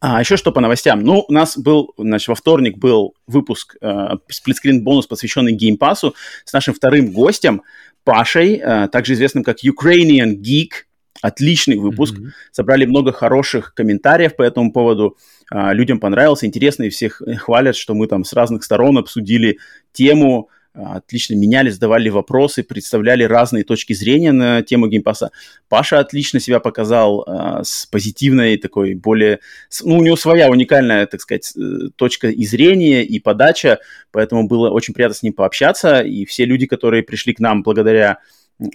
А 0.00 0.20
еще 0.20 0.36
что 0.36 0.52
по 0.52 0.60
новостям? 0.60 1.02
Ну, 1.02 1.24
у 1.26 1.32
нас 1.32 1.58
был, 1.58 1.92
значит, 1.98 2.28
во 2.28 2.36
вторник 2.36 2.78
был 2.78 3.14
выпуск 3.26 3.76
э, 3.80 4.10
сплитскрин 4.28 4.84
бонус, 4.84 5.08
посвященный 5.08 5.52
геймпасу 5.52 6.14
с 6.44 6.52
нашим 6.52 6.72
вторым 6.72 7.10
гостем 7.10 7.62
Пашей, 8.04 8.60
э, 8.62 8.88
также 8.92 9.14
известным 9.14 9.42
как 9.42 9.64
Ukrainian 9.64 10.36
Geek. 10.36 10.86
Отличный 11.22 11.76
выпуск. 11.76 12.18
Mm-hmm. 12.18 12.30
Собрали 12.50 12.84
много 12.84 13.12
хороших 13.12 13.74
комментариев 13.74 14.36
по 14.36 14.42
этому 14.42 14.72
поводу. 14.72 15.16
А, 15.50 15.72
людям 15.72 16.00
понравился, 16.00 16.46
интересно, 16.46 16.82
и 16.82 16.90
всех 16.90 17.22
э, 17.22 17.36
хвалят, 17.36 17.76
что 17.76 17.94
мы 17.94 18.08
там 18.08 18.24
с 18.24 18.32
разных 18.32 18.64
сторон 18.64 18.98
обсудили 18.98 19.58
тему, 19.92 20.50
а, 20.74 20.96
отлично 20.96 21.34
меняли, 21.34 21.70
задавали 21.70 22.08
вопросы, 22.08 22.62
представляли 22.62 23.24
разные 23.24 23.62
точки 23.62 23.92
зрения 23.92 24.32
на 24.32 24.62
тему 24.62 24.88
Game 24.88 25.05
Pass 25.05 25.22
а. 25.22 25.30
Паша 25.68 26.00
отлично 26.00 26.40
себя 26.40 26.60
показал 26.60 27.24
а, 27.26 27.62
с 27.62 27.86
позитивной 27.86 28.56
такой, 28.56 28.94
более... 28.94 29.40
Ну, 29.84 29.98
у 29.98 30.02
него 30.02 30.16
своя 30.16 30.50
уникальная, 30.50 31.06
так 31.06 31.20
сказать, 31.20 31.52
э, 31.56 31.90
точка 31.94 32.30
и 32.30 32.44
зрения, 32.44 33.04
и 33.04 33.20
подача, 33.20 33.78
поэтому 34.10 34.48
было 34.48 34.70
очень 34.70 34.94
приятно 34.94 35.14
с 35.14 35.22
ним 35.22 35.34
пообщаться, 35.34 36.00
и 36.00 36.24
все 36.24 36.46
люди, 36.46 36.66
которые 36.66 37.02
пришли 37.02 37.34
к 37.34 37.38
нам 37.38 37.62
благодаря 37.62 38.18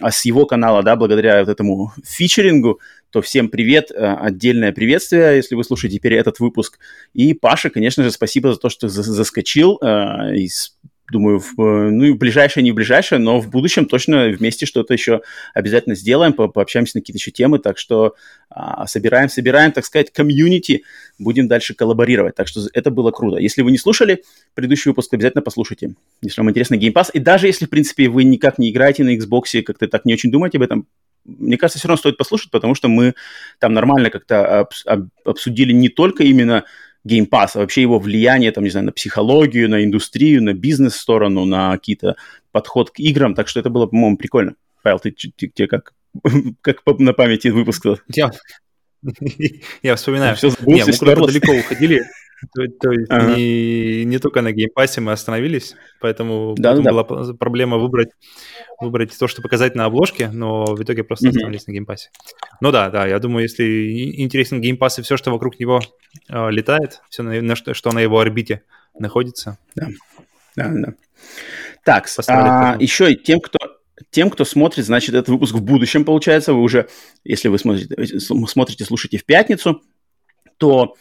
с 0.10 0.26
его 0.26 0.46
канала, 0.46 0.84
да, 0.84 0.96
благодаря 0.96 1.40
вот 1.40 1.50
этому 1.50 1.94
featuring 2.04 2.66
у, 2.66 2.80
то 3.12 3.22
всем 3.22 3.50
привет, 3.50 3.92
э, 3.92 3.96
отдельное 3.96 4.72
приветствие, 4.72 5.38
если 5.38 5.56
вы 5.56 5.64
слушаете 5.64 5.98
теперь 5.98 6.14
этот 6.14 6.40
выпуск. 6.40 6.80
И 7.14 7.34
Паша, 7.34 7.70
конечно 7.70 8.04
же, 8.04 8.12
спасибо 8.12 8.54
за 8.54 8.60
то, 8.60 8.70
что 8.70 8.90
заскочил 8.90 9.80
э, 9.82 10.36
и 10.36 10.50
думаю, 11.12 11.40
в, 11.40 11.60
э, 11.60 11.90
ну 11.90 12.04
и 12.04 12.12
в 12.12 12.18
ближайшее, 12.18 12.64
не 12.64 12.72
в 12.72 12.76
ближайшее, 12.76 13.20
но 13.20 13.40
в 13.40 13.50
будущем 13.50 13.86
точно 13.86 14.28
вместе 14.28 14.66
что-то 14.66 14.94
еще 14.94 15.22
обязательно 15.54 15.96
сделаем, 15.96 16.34
по 16.34 16.48
пообщаемся 16.48 16.98
на 16.98 17.02
какие-то 17.02 17.18
еще 17.18 17.32
темы, 17.32 17.60
так 17.60 17.78
что 17.78 18.16
а, 18.50 18.88
собираем, 18.88 19.30
собираем, 19.30 19.72
так 19.72 19.86
сказать, 19.86 20.12
комьюнити, 20.12 20.84
будем 21.20 21.48
дальше 21.48 21.74
коллаборировать, 21.74 22.36
так 22.36 22.48
что 22.48 22.62
это 22.74 22.92
было 22.92 23.12
круто. 23.12 23.38
Если 23.38 23.62
вы 23.62 23.72
не 23.72 23.78
слушали 23.78 24.24
предыдущий 24.54 24.90
выпуск, 24.90 25.14
обязательно 25.14 25.42
послушайте, 25.42 25.96
если 26.22 26.42
вам 26.42 26.50
интересно 26.50 26.76
Game 26.76 26.94
Pass, 26.94 27.10
и 27.14 27.20
даже 27.20 27.48
если, 27.48 27.66
в 27.66 27.70
принципе, 27.70 28.10
вы 28.10 28.24
никак 28.24 28.58
не 28.58 28.70
играете 28.70 29.04
на 29.04 29.16
Xbox, 29.16 29.62
как-то 29.64 29.88
так 29.88 30.06
не 30.06 30.14
очень 30.14 30.32
думаете 30.32 30.58
об 30.58 30.64
этом, 30.64 30.88
мне 31.28 31.58
кажется, 31.58 31.80
все 31.80 31.88
равно 31.90 32.00
стоит 32.00 32.18
послушать, 32.18 32.52
потому 32.52 32.74
что 32.74 32.88
мы 32.88 33.14
там 33.60 33.74
нормально 33.74 34.10
как-то 34.10 34.68
обсудили 35.26 35.74
не 35.74 35.90
только 35.90 36.24
именно 36.24 36.64
Game 37.08 37.30
Pass, 37.30 37.52
а 37.56 37.60
вообще 37.60 37.82
его 37.82 38.00
влияние, 38.00 38.52
там, 38.52 38.64
не 38.64 38.70
знаю, 38.70 38.86
на 38.88 38.92
психологию, 38.92 39.70
на 39.70 39.84
индустрию, 39.84 40.44
на 40.44 40.54
бизнес-сторону, 40.54 41.46
на 41.46 41.72
какие-то 41.72 42.16
подход 42.52 42.92
к 42.92 43.00
играм. 43.00 43.34
Так 43.34 43.48
что 43.48 43.60
это 43.60 43.70
было, 43.70 43.88
по-моему, 43.88 44.18
прикольно. 44.18 44.56
Павел, 44.84 45.00
ты, 45.00 45.12
ты, 45.12 45.48
тебе 45.48 45.68
как, 45.68 45.94
как 46.62 46.82
на 47.00 47.14
памяти 47.14 47.50
выпуск? 47.50 47.86
Я, 48.08 48.32
я 49.84 49.96
вспоминаю. 49.96 50.36
Все 50.36 50.52
не, 50.66 50.84
мы 50.86 50.94
куда-то 50.94 51.28
далеко 51.28 51.54
уходили. 51.54 52.04
То, 52.54 52.68
то 52.80 52.92
есть 52.92 53.10
ага. 53.10 53.36
не, 53.36 54.06
не 54.06 54.20
только 54.20 54.42
на 54.42 54.52
Game 54.52 54.74
Pass 54.74 54.96
е 54.96 55.02
мы 55.02 55.12
остановились, 55.12 55.76
поэтому 56.00 56.54
да, 56.58 56.76
да, 56.76 56.92
была 56.92 57.04
проблема 57.04 57.78
выбрать, 57.78 58.10
выбрать 58.80 59.18
то, 59.18 59.28
что 59.28 59.42
показать 59.42 59.74
на 59.74 59.86
обложке, 59.86 60.30
но 60.30 60.66
в 60.66 60.82
итоге 60.84 61.04
просто 61.04 61.28
mm-hmm. 61.28 61.30
остановились 61.30 61.68
на 61.68 61.72
Game 61.72 61.87
Pass 61.87 62.02
е. 62.02 62.10
Ну 62.62 62.72
да, 62.72 62.90
да, 62.92 63.08
я 63.08 63.18
думаю, 63.20 63.44
если 63.44 64.22
интересен 64.22 64.62
Game 64.62 64.81
Pass 64.81 65.00
и 65.00 65.02
все, 65.02 65.18
что 65.18 65.32
вокруг 65.32 65.60
него 65.60 65.82
э, 66.30 66.52
летает, 66.52 67.02
все, 67.10 67.24
на, 67.24 67.42
на 67.42 67.56
что, 67.56 67.74
что 67.74 67.92
на 67.92 68.00
его 68.00 68.20
орбите 68.20 68.62
находится. 69.00 69.58
Да, 69.76 69.88
да, 70.56 70.72
да. 70.74 70.94
Так, 71.84 72.08
а, 72.28 72.78
еще 72.80 73.12
и 73.12 73.16
тем, 73.16 73.40
кто 73.40 73.58
тем, 74.12 74.30
кто 74.30 74.46
смотрит, 74.46 74.86
значит, 74.86 75.16
этот 75.16 75.30
выпуск 75.30 75.56
в 75.56 75.64
будущем, 75.64 76.06
получается, 76.06 76.54
вы 76.54 76.62
уже, 76.62 76.88
если 77.24 77.48
вы 77.48 77.58
смотрите, 77.58 78.20
смотрите 78.20 78.86
слушаете 78.86 79.18
в 79.18 79.26
пятницу, 79.26 79.82
то 80.58 80.96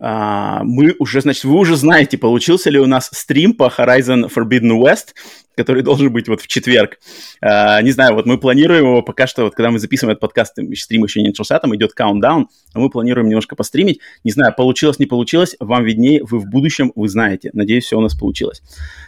а, 0.00 0.62
мы 0.64 0.94
уже, 0.98 1.20
значит, 1.20 1.44
вы 1.44 1.56
уже 1.56 1.76
знаете, 1.76 2.18
получился 2.18 2.70
ли 2.70 2.78
у 2.78 2.86
нас 2.86 3.10
стрим 3.12 3.54
по 3.54 3.72
Horizon 3.76 4.30
Forbidden 4.32 4.80
West, 4.80 5.14
который 5.56 5.82
должен 5.82 6.12
быть 6.12 6.28
вот 6.28 6.40
в 6.40 6.46
четверг. 6.46 7.00
А, 7.40 7.82
не 7.82 7.90
знаю, 7.90 8.14
вот 8.14 8.24
мы 8.26 8.38
планируем 8.38 8.84
его 8.84 9.02
пока 9.02 9.26
что, 9.26 9.44
вот 9.44 9.54
когда 9.54 9.70
мы 9.70 9.80
записываем 9.80 10.12
этот 10.12 10.20
подкаст, 10.20 10.56
стрим 10.76 11.02
еще 11.02 11.20
не 11.20 11.28
начался, 11.28 11.58
там 11.58 11.74
идет 11.74 11.92
countdown, 11.98 12.46
а 12.72 12.78
мы 12.78 12.90
планируем 12.90 13.28
немножко 13.28 13.56
постримить. 13.56 14.00
Не 14.22 14.30
знаю, 14.30 14.54
получилось, 14.56 15.00
не 15.00 15.06
получилось, 15.06 15.56
вам 15.58 15.84
виднее, 15.84 16.22
вы 16.22 16.38
в 16.38 16.46
будущем, 16.46 16.92
вы 16.94 17.08
знаете. 17.08 17.50
Надеюсь, 17.52 17.84
все 17.84 17.98
у 17.98 18.00
нас 18.00 18.14
получилось. 18.14 18.62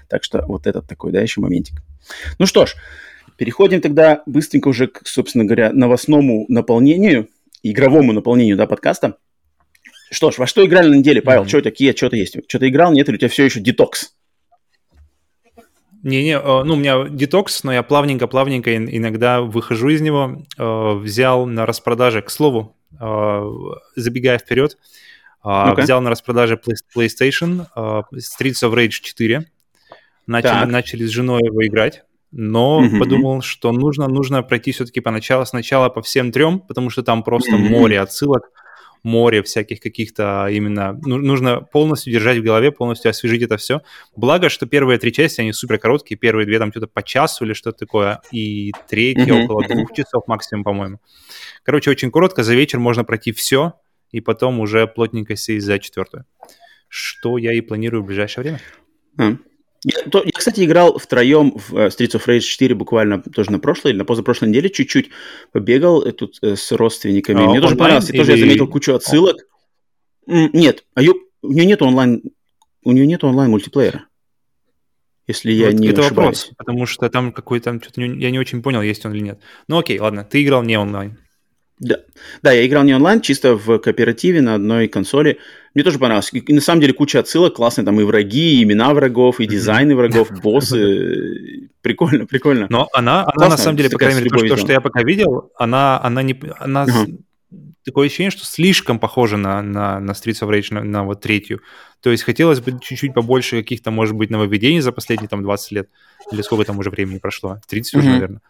Так 0.08 0.24
что 0.24 0.44
вот 0.46 0.66
этот 0.66 0.88
такой, 0.88 1.12
да, 1.12 1.20
еще 1.20 1.40
моментик. 1.40 1.82
Ну 2.40 2.46
что 2.46 2.66
ж, 2.66 2.74
переходим 3.36 3.80
тогда 3.80 4.22
быстренько 4.26 4.68
уже 4.68 4.88
к, 4.88 5.06
собственно 5.06 5.44
говоря, 5.44 5.72
новостному 5.72 6.46
наполнению, 6.48 7.28
игровому 7.62 8.12
наполнению, 8.12 8.56
да, 8.56 8.66
подкаста. 8.66 9.18
Что 10.10 10.30
ж, 10.30 10.38
во 10.38 10.46
что 10.46 10.64
играли 10.64 10.88
на 10.88 10.94
неделе, 10.94 11.22
Павел? 11.22 11.44
Mm-hmm. 11.44 11.48
Что 11.48 11.62
такие, 11.62 11.96
что-то 11.96 12.16
есть? 12.16 12.36
Что-то 12.48 12.68
играл, 12.68 12.92
нет? 12.92 13.08
Или 13.08 13.16
у 13.16 13.18
тебя 13.18 13.28
все 13.28 13.44
еще 13.44 13.60
детокс? 13.60 14.14
Не-не, 16.02 16.38
э, 16.38 16.62
ну, 16.64 16.74
у 16.74 16.76
меня 16.76 17.06
детокс, 17.08 17.62
но 17.62 17.72
я 17.72 17.82
плавненько-плавненько 17.82 18.74
иногда 18.76 19.40
выхожу 19.40 19.90
из 19.90 20.00
него. 20.00 20.42
Э, 20.58 20.94
взял 20.94 21.46
на 21.46 21.64
распродаже, 21.64 22.22
к 22.22 22.30
слову, 22.30 22.76
э, 22.98 23.50
забегая 23.96 24.38
вперед, 24.38 24.78
okay. 25.44 25.80
взял 25.80 26.00
на 26.00 26.10
распродаже 26.10 26.58
PlayStation 26.96 27.66
Streets 27.76 28.62
of 28.62 28.74
Rage 28.74 28.88
4. 28.88 29.46
Начали, 30.26 30.70
начали 30.70 31.04
с 31.04 31.10
женой 31.10 31.40
его 31.44 31.64
играть 31.66 32.04
но 32.32 32.80
mm-hmm. 32.80 32.98
подумал, 32.98 33.42
что 33.42 33.72
нужно, 33.72 34.06
нужно 34.06 34.42
пройти 34.42 34.72
все-таки 34.72 35.00
поначалу, 35.00 35.44
сначала 35.46 35.88
по 35.88 36.00
всем 36.00 36.30
трем, 36.30 36.60
потому 36.60 36.90
что 36.90 37.02
там 37.02 37.22
просто 37.22 37.52
mm-hmm. 37.52 37.68
море 37.68 38.00
отсылок 38.00 38.50
море 39.02 39.42
всяких 39.42 39.80
каких-то 39.80 40.48
именно... 40.50 40.98
Ну, 41.04 41.18
нужно 41.18 41.60
полностью 41.60 42.12
держать 42.12 42.38
в 42.38 42.42
голове, 42.42 42.72
полностью 42.72 43.10
освежить 43.10 43.42
это 43.42 43.56
все. 43.56 43.82
Благо, 44.16 44.48
что 44.48 44.66
первые 44.66 44.98
три 44.98 45.12
части, 45.12 45.40
они 45.40 45.52
супер 45.52 45.78
короткие, 45.78 46.16
первые 46.16 46.46
две 46.46 46.58
там 46.58 46.70
что-то 46.70 46.86
по 46.86 47.02
часу 47.02 47.44
или 47.44 47.52
что-то 47.52 47.78
такое, 47.78 48.20
и 48.32 48.72
третья 48.88 49.26
mm-hmm. 49.26 49.44
около 49.44 49.66
двух 49.66 49.92
часов 49.92 50.26
максимум, 50.26 50.64
по-моему. 50.64 51.00
Короче, 51.62 51.90
очень 51.90 52.10
коротко, 52.10 52.42
за 52.42 52.54
вечер 52.54 52.78
можно 52.78 53.04
пройти 53.04 53.32
все, 53.32 53.74
и 54.10 54.20
потом 54.20 54.60
уже 54.60 54.86
плотненько 54.86 55.36
сесть 55.36 55.66
за 55.66 55.78
четвертую. 55.78 56.24
Что 56.88 57.38
я 57.38 57.52
и 57.52 57.60
планирую 57.60 58.02
в 58.02 58.06
ближайшее 58.06 58.42
время. 58.42 58.60
Mm. 59.18 59.38
Я, 59.82 60.02
то, 60.10 60.22
я, 60.22 60.30
кстати, 60.32 60.64
играл 60.64 60.98
втроем 60.98 61.52
в 61.56 61.72
uh, 61.72 61.88
Streets 61.88 62.16
of 62.16 62.26
Rage 62.26 62.40
4 62.40 62.74
буквально 62.74 63.22
тоже 63.22 63.50
на 63.50 63.58
прошлой 63.58 63.92
или 63.92 63.98
на 63.98 64.04
позапрошлой 64.04 64.50
неделе 64.50 64.68
чуть-чуть 64.68 65.10
побегал 65.52 66.02
э, 66.02 66.12
тут 66.12 66.38
uh, 66.42 66.54
с 66.54 66.70
родственниками. 66.72 67.42
А, 67.42 67.48
Мне 67.48 67.60
тоже 67.62 67.76
понравилось. 67.76 68.10
Или... 68.10 68.18
Тоже 68.18 68.32
я 68.32 68.38
заметил 68.38 68.68
кучу 68.68 68.94
отсылок. 68.94 69.36
Mm, 70.28 70.50
нет, 70.52 70.84
а 70.94 71.02
ю... 71.02 71.14
у 71.42 71.52
нее 71.52 71.64
нет 71.64 71.80
онлайн... 71.80 72.22
У 72.84 72.92
нее 72.92 73.06
нет 73.06 73.24
онлайн 73.24 73.50
мультиплеера. 73.50 74.06
Если 75.26 75.52
я 75.52 75.66
вот 75.70 75.74
не 75.74 75.88
это 75.88 76.02
ошибаюсь. 76.02 76.44
вопрос, 76.44 76.52
потому 76.58 76.86
что 76.86 77.08
там 77.08 77.32
какой-то... 77.32 77.80
Я 77.96 78.30
не 78.30 78.38
очень 78.38 78.62
понял, 78.62 78.82
есть 78.82 79.06
он 79.06 79.14
или 79.14 79.22
нет. 79.22 79.40
Ну 79.66 79.78
окей, 79.78 79.98
ладно, 79.98 80.24
ты 80.24 80.42
играл 80.42 80.62
не 80.62 80.76
онлайн. 80.76 81.18
Да. 81.80 81.96
да, 82.42 82.52
я 82.52 82.66
играл 82.66 82.84
не 82.84 82.94
онлайн, 82.94 83.22
чисто 83.22 83.56
в 83.56 83.78
кооперативе 83.78 84.42
на 84.42 84.54
одной 84.54 84.86
консоли. 84.86 85.38
Мне 85.74 85.82
тоже 85.82 85.98
понравилось. 85.98 86.30
И 86.32 86.52
на 86.52 86.60
самом 86.60 86.82
деле 86.82 86.92
куча 86.92 87.18
отсылок 87.18 87.54
классные, 87.54 87.86
там 87.86 87.98
и 87.98 88.04
враги, 88.04 88.60
и 88.60 88.62
имена 88.62 88.92
врагов, 88.92 89.40
и 89.40 89.46
дизайны 89.46 89.96
врагов, 89.96 90.30
боссы. 90.42 91.70
Прикольно, 91.80 92.26
прикольно. 92.26 92.66
Но 92.68 92.86
она, 92.92 93.26
она 93.34 93.48
на 93.48 93.56
самом 93.56 93.78
деле, 93.78 93.88
по 93.88 93.98
крайней 93.98 94.20
мере, 94.20 94.48
то, 94.48 94.56
что 94.58 94.72
я 94.72 94.82
пока 94.82 95.02
видел, 95.02 95.50
она, 95.56 95.98
она 96.02 96.22
не... 96.22 96.38
Она 96.58 96.86
такое 97.82 98.06
ощущение, 98.06 98.30
что 98.30 98.44
слишком 98.44 98.98
похожа 98.98 99.38
на, 99.38 99.62
на, 99.62 100.00
на 100.00 100.12
Streets 100.12 100.42
of 100.42 100.50
Rage, 100.50 100.74
на, 100.74 100.84
на 100.84 101.04
вот 101.04 101.22
третью. 101.22 101.62
То 102.02 102.10
есть 102.10 102.24
хотелось 102.24 102.60
бы 102.60 102.78
чуть-чуть 102.78 103.14
побольше 103.14 103.62
каких-то, 103.62 103.90
может 103.90 104.14
быть, 104.14 104.28
нововведений 104.28 104.80
за 104.80 104.92
последние 104.92 105.28
там 105.28 105.42
20 105.42 105.72
лет. 105.72 105.88
Или 106.30 106.42
сколько 106.42 106.64
там 106.64 106.78
уже 106.78 106.90
времени 106.90 107.18
прошло? 107.18 107.58
30 107.68 107.94
уже, 107.94 108.08
наверное. 108.08 108.40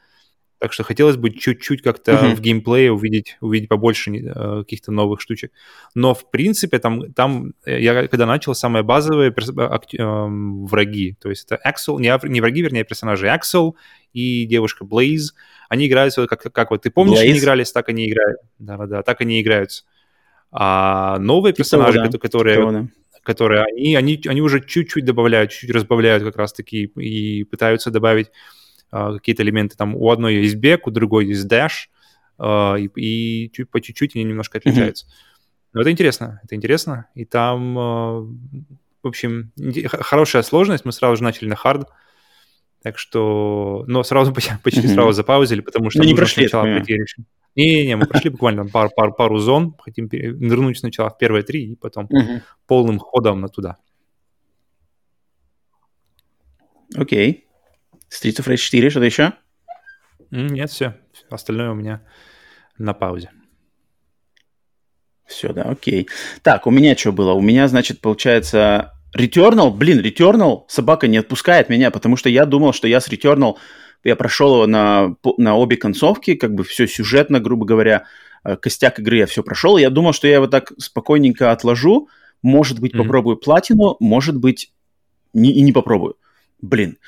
Так 0.61 0.75
что 0.75 0.83
хотелось 0.83 1.17
бы 1.17 1.31
чуть-чуть 1.31 1.81
как-то 1.81 2.13
uh-huh. 2.13 2.35
в 2.35 2.41
геймплее 2.43 2.93
увидеть, 2.93 3.39
увидеть 3.41 3.71
побольше 3.71 4.11
э, 4.11 4.59
каких-то 4.59 4.93
новых 4.93 5.23
штучек. 5.23 5.53
Но, 5.95 6.13
в 6.13 6.31
принципе, 6.31 6.79
там, 6.79 7.15
там 7.15 7.55
э, 7.65 7.81
я 7.81 8.07
когда 8.09 8.27
начал, 8.27 8.55
самые 8.55 8.83
базовые 8.83 9.31
перс- 9.31 9.57
акти- 9.57 9.97
э, 9.97 10.67
враги, 10.67 11.17
то 11.19 11.31
есть 11.31 11.51
это 11.51 11.59
Axel, 11.67 11.99
не, 11.99 12.15
не 12.29 12.43
враги, 12.43 12.61
вернее, 12.61 12.85
персонажи 12.85 13.27
Axel 13.27 13.73
и 14.13 14.45
девушка 14.45 14.85
Blaze, 14.85 15.33
они 15.71 15.87
играются 15.87 16.27
как, 16.27 16.43
как 16.53 16.71
вот 16.71 16.83
ты 16.83 16.91
помнишь, 16.91 17.21
Blaze? 17.21 17.31
они 17.31 17.39
игрались, 17.39 17.73
так 17.73 17.89
они 17.89 18.11
играют. 18.11 18.41
Да-да-да, 18.59 19.03
так 19.03 19.23
они 19.23 19.41
играются. 19.41 19.85
А 20.53 21.19
новые 21.21 21.55
типа 21.55 21.65
персонажи, 21.65 22.07
да. 22.07 22.19
которые... 22.19 22.57
Того, 22.57 22.73
да 22.73 22.87
которые 23.23 23.65
они, 23.65 23.95
они, 23.97 24.21
они 24.27 24.41
уже 24.41 24.65
чуть-чуть 24.65 25.05
добавляют, 25.05 25.51
чуть-чуть 25.51 25.71
разбавляют 25.71 26.23
как 26.25 26.37
раз-таки 26.37 26.85
и 26.85 27.45
пытаются 27.45 27.91
добавить 27.91 28.31
какие-то 28.91 29.43
элементы. 29.43 29.77
Там 29.77 29.95
у 29.97 30.11
одной 30.11 30.37
есть 30.37 30.57
бег, 30.57 30.87
у 30.87 30.91
другой 30.91 31.27
есть 31.27 31.47
dash, 31.47 31.89
а, 32.39 32.77
и, 32.77 32.89
и 32.97 33.51
чуть, 33.53 33.71
по 33.71 33.81
чуть-чуть 33.81 34.17
они 34.17 34.25
немножко 34.25 34.59
отличаются. 34.59 35.07
Mm-hmm. 35.07 35.71
Но 35.73 35.81
это 35.83 35.91
интересно, 35.91 36.41
это 36.43 36.55
интересно. 36.55 37.07
И 37.15 37.25
там, 37.25 37.79
а, 37.79 38.21
в 39.03 39.07
общем, 39.07 39.53
хорошая 39.85 40.43
сложность. 40.43 40.85
Мы 40.85 40.93
сразу 40.93 41.17
же 41.17 41.23
начали 41.23 41.49
на 41.49 41.57
хард. 41.57 41.89
Так 42.83 42.99
что, 42.99 43.85
но 43.87 44.03
сразу 44.03 44.33
почти 44.65 44.81
mm-hmm. 44.81 44.95
сразу 44.95 45.13
запаузили, 45.13 45.61
потому 45.61 45.91
что 45.91 46.03
ну, 46.03 46.07
не 46.07 46.15
прошли 46.15 46.49
сначала 46.49 46.65
пройти 46.65 46.95
решение. 46.95 47.27
Не-не-не, 47.57 47.97
мы 47.97 48.07
прошли 48.07 48.31
буквально 48.31 48.65
пару, 48.67 48.91
пару, 48.95 49.13
пару 49.13 49.39
зон, 49.39 49.75
хотим 49.79 50.09
нырнуть 50.13 50.79
сначала 50.79 51.11
в 51.11 51.19
первые 51.19 51.43
три 51.43 51.73
и 51.73 51.77
потом 51.77 52.07
uh-huh. 52.07 52.43
полным 52.67 53.01
ходом 53.01 53.41
на 53.41 53.49
туда. 53.49 53.77
Окей. 56.95 57.50
Streets 58.11 58.41
of 58.41 58.47
Rage 58.47 58.57
4, 58.57 58.91
что-то 58.91 59.07
еще? 59.07 59.33
Нет, 60.31 60.71
все. 60.71 60.97
Остальное 61.29 61.71
у 61.71 61.75
меня 61.75 62.03
на 62.79 62.93
паузе. 62.95 63.31
Все, 65.27 65.53
да, 65.53 65.63
окей. 65.63 66.09
Так, 66.43 66.67
у 66.67 66.71
меня 66.71 66.97
что 66.97 67.13
было? 67.13 67.33
У 67.33 67.41
меня, 67.41 67.69
значит, 67.69 68.01
получается 68.01 68.93
Returnal. 69.17 69.71
Блин, 69.71 70.01
Returnal 70.01 70.65
собака 70.69 71.07
не 71.07 71.19
отпускает 71.19 71.69
меня, 71.69 71.91
потому 71.91 72.17
что 72.17 72.29
я 72.29 72.47
думал, 72.47 72.73
что 72.73 72.89
я 72.89 73.01
с 73.01 73.09
Returnal, 73.09 73.57
я 74.03 74.17
прошел 74.17 74.55
его 74.55 74.67
на, 74.67 75.15
на 75.37 75.57
обе 75.57 75.77
концовки, 75.77 76.35
как 76.35 76.55
бы 76.55 76.65
все 76.65 76.89
сюжетно, 76.89 77.39
грубо 77.39 77.65
говоря, 77.65 78.07
э, 78.45 78.57
костяк 78.57 78.99
игры 78.99 79.19
я 79.19 79.27
все 79.27 79.45
прошел. 79.45 79.77
Я 79.77 79.91
думал, 79.91 80.13
что 80.13 80.27
я 80.27 80.35
его 80.35 80.49
так 80.49 80.73
спокойненько 80.79 81.53
отложу. 81.53 82.09
Может 82.43 82.81
быть, 82.81 82.95
mm-hmm. 82.95 82.99
попробую 82.99 83.37
платину, 83.37 83.97
может 84.01 84.37
быть, 84.37 84.73
не, 85.33 85.53
и 85.53 85.61
не 85.61 85.73
попробую 85.73 86.17
блин, 86.63 86.99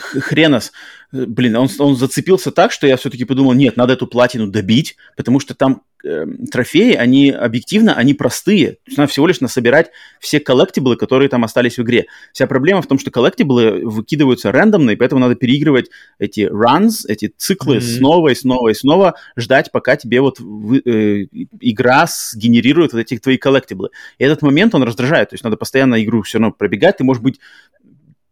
хренос, 0.00 0.72
блин, 1.12 1.56
он, 1.56 1.68
он 1.78 1.96
зацепился 1.96 2.50
так, 2.50 2.72
что 2.72 2.86
я 2.86 2.96
все-таки 2.96 3.24
подумал, 3.24 3.52
нет, 3.52 3.76
надо 3.76 3.92
эту 3.94 4.06
платину 4.06 4.46
добить, 4.48 4.96
потому 5.16 5.40
что 5.40 5.54
там 5.54 5.82
э, 6.04 6.26
трофеи, 6.50 6.94
они 6.94 7.30
объективно, 7.30 7.94
они 7.94 8.14
простые. 8.14 8.72
То 8.72 8.78
есть 8.86 8.98
надо 8.98 9.10
всего 9.10 9.26
лишь 9.26 9.40
насобирать 9.40 9.90
все 10.20 10.40
коллектиблы, 10.40 10.96
которые 10.96 11.28
там 11.28 11.44
остались 11.44 11.78
в 11.78 11.82
игре. 11.82 12.06
Вся 12.32 12.46
проблема 12.46 12.82
в 12.82 12.86
том, 12.86 12.98
что 12.98 13.10
коллектиблы 13.10 13.80
выкидываются 13.84 14.52
рандомно, 14.52 14.90
и 14.90 14.96
поэтому 14.96 15.20
надо 15.20 15.34
переигрывать 15.34 15.90
эти 16.18 16.40
runs, 16.40 17.06
эти 17.08 17.32
циклы 17.36 17.76
mm-hmm. 17.76 17.80
снова 17.80 18.28
и 18.28 18.34
снова 18.34 18.68
и 18.68 18.74
снова, 18.74 19.14
ждать, 19.36 19.72
пока 19.72 19.96
тебе 19.96 20.20
вот 20.20 20.40
вы, 20.40 20.78
э, 20.84 21.26
игра 21.60 22.06
сгенерирует 22.06 22.92
вот 22.92 23.00
эти 23.00 23.18
твои 23.18 23.36
коллектиблы. 23.36 23.90
И 24.18 24.24
этот 24.24 24.42
момент, 24.42 24.74
он 24.74 24.82
раздражает. 24.82 25.30
То 25.30 25.34
есть 25.34 25.44
надо 25.44 25.56
постоянно 25.56 26.02
игру 26.02 26.22
все 26.22 26.38
равно 26.38 26.52
пробегать. 26.52 26.98
Ты, 26.98 27.04
может 27.04 27.22
быть, 27.22 27.40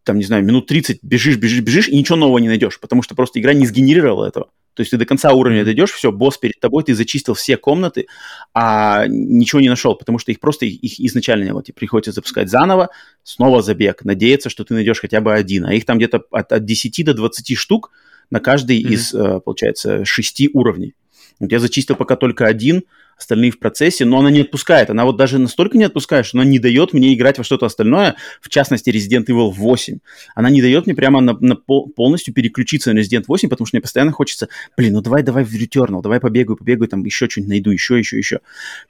там, 0.03 0.17
не 0.17 0.23
знаю, 0.23 0.43
минут 0.43 0.67
30 0.67 0.99
бежишь, 1.01 1.37
бежишь, 1.37 1.61
бежишь, 1.61 1.87
и 1.87 1.95
ничего 1.95 2.17
нового 2.17 2.39
не 2.39 2.47
найдешь, 2.47 2.79
потому 2.79 3.01
что 3.01 3.15
просто 3.15 3.39
игра 3.39 3.53
не 3.53 3.65
сгенерировала 3.65 4.25
этого. 4.25 4.49
То 4.73 4.81
есть 4.81 4.91
ты 4.91 4.97
до 4.97 5.05
конца 5.05 5.31
уровня 5.33 5.63
дойдешь, 5.63 5.91
все, 5.91 6.11
босс 6.11 6.37
перед 6.37 6.59
тобой, 6.59 6.83
ты 6.83 6.95
зачистил 6.95 7.35
все 7.35 7.57
комнаты, 7.57 8.07
а 8.53 9.05
ничего 9.07 9.61
не 9.61 9.69
нашел, 9.69 9.95
потому 9.95 10.17
что 10.17 10.31
их 10.31 10.39
просто 10.39 10.65
их 10.65 10.99
изначально 10.99 11.43
не 11.43 11.51
было. 11.51 11.63
Тебе 11.63 11.75
приходится 11.75 12.11
запускать 12.11 12.49
заново, 12.49 12.89
снова 13.23 13.61
забег, 13.61 14.03
надеяться, 14.03 14.49
что 14.49 14.63
ты 14.63 14.73
найдешь 14.73 14.99
хотя 14.99 15.21
бы 15.21 15.33
один. 15.33 15.65
А 15.65 15.73
их 15.73 15.85
там 15.85 15.97
где-то 15.97 16.23
от, 16.31 16.51
от 16.51 16.65
10 16.65 17.05
до 17.05 17.13
20 17.13 17.57
штук 17.57 17.91
на 18.31 18.39
каждый 18.39 18.81
mm-hmm. 18.81 18.93
из, 18.93 19.13
э, 19.13 19.39
получается, 19.41 20.05
шести 20.05 20.49
уровней. 20.53 20.95
Я 21.39 21.59
зачистил 21.59 21.95
пока 21.95 22.15
только 22.15 22.45
один, 22.45 22.83
остальные 23.17 23.51
в 23.51 23.59
процессе, 23.59 24.05
но 24.05 24.19
она 24.19 24.31
не 24.31 24.41
отпускает. 24.41 24.89
Она 24.89 25.05
вот 25.05 25.17
даже 25.17 25.39
настолько 25.39 25.77
не 25.77 25.83
отпускает, 25.83 26.25
что 26.25 26.37
она 26.37 26.45
не 26.45 26.59
дает 26.59 26.93
мне 26.93 27.13
играть 27.13 27.37
во 27.37 27.43
что-то 27.43 27.65
остальное, 27.65 28.15
в 28.41 28.49
частности 28.49 28.89
Resident 28.89 29.25
Evil 29.27 29.51
8. 29.51 29.99
Она 30.35 30.49
не 30.49 30.61
дает 30.61 30.85
мне 30.85 30.95
прямо 30.95 31.21
на, 31.21 31.37
на 31.39 31.55
пол, 31.55 31.89
полностью 31.89 32.33
переключиться 32.33 32.93
на 32.93 32.99
Resident 32.99 33.25
8, 33.27 33.49
потому 33.49 33.65
что 33.65 33.75
мне 33.75 33.81
постоянно 33.81 34.11
хочется, 34.11 34.49
блин, 34.77 34.93
ну 34.93 35.01
давай, 35.01 35.23
давай 35.23 35.43
в 35.43 35.53
Returnal, 35.53 36.01
давай 36.01 36.19
побегаю, 36.19 36.57
побегаю, 36.57 36.87
там 36.87 37.03
еще 37.03 37.29
что-нибудь 37.29 37.49
найду, 37.49 37.71
еще, 37.71 37.97
еще, 37.97 38.17
еще. 38.17 38.39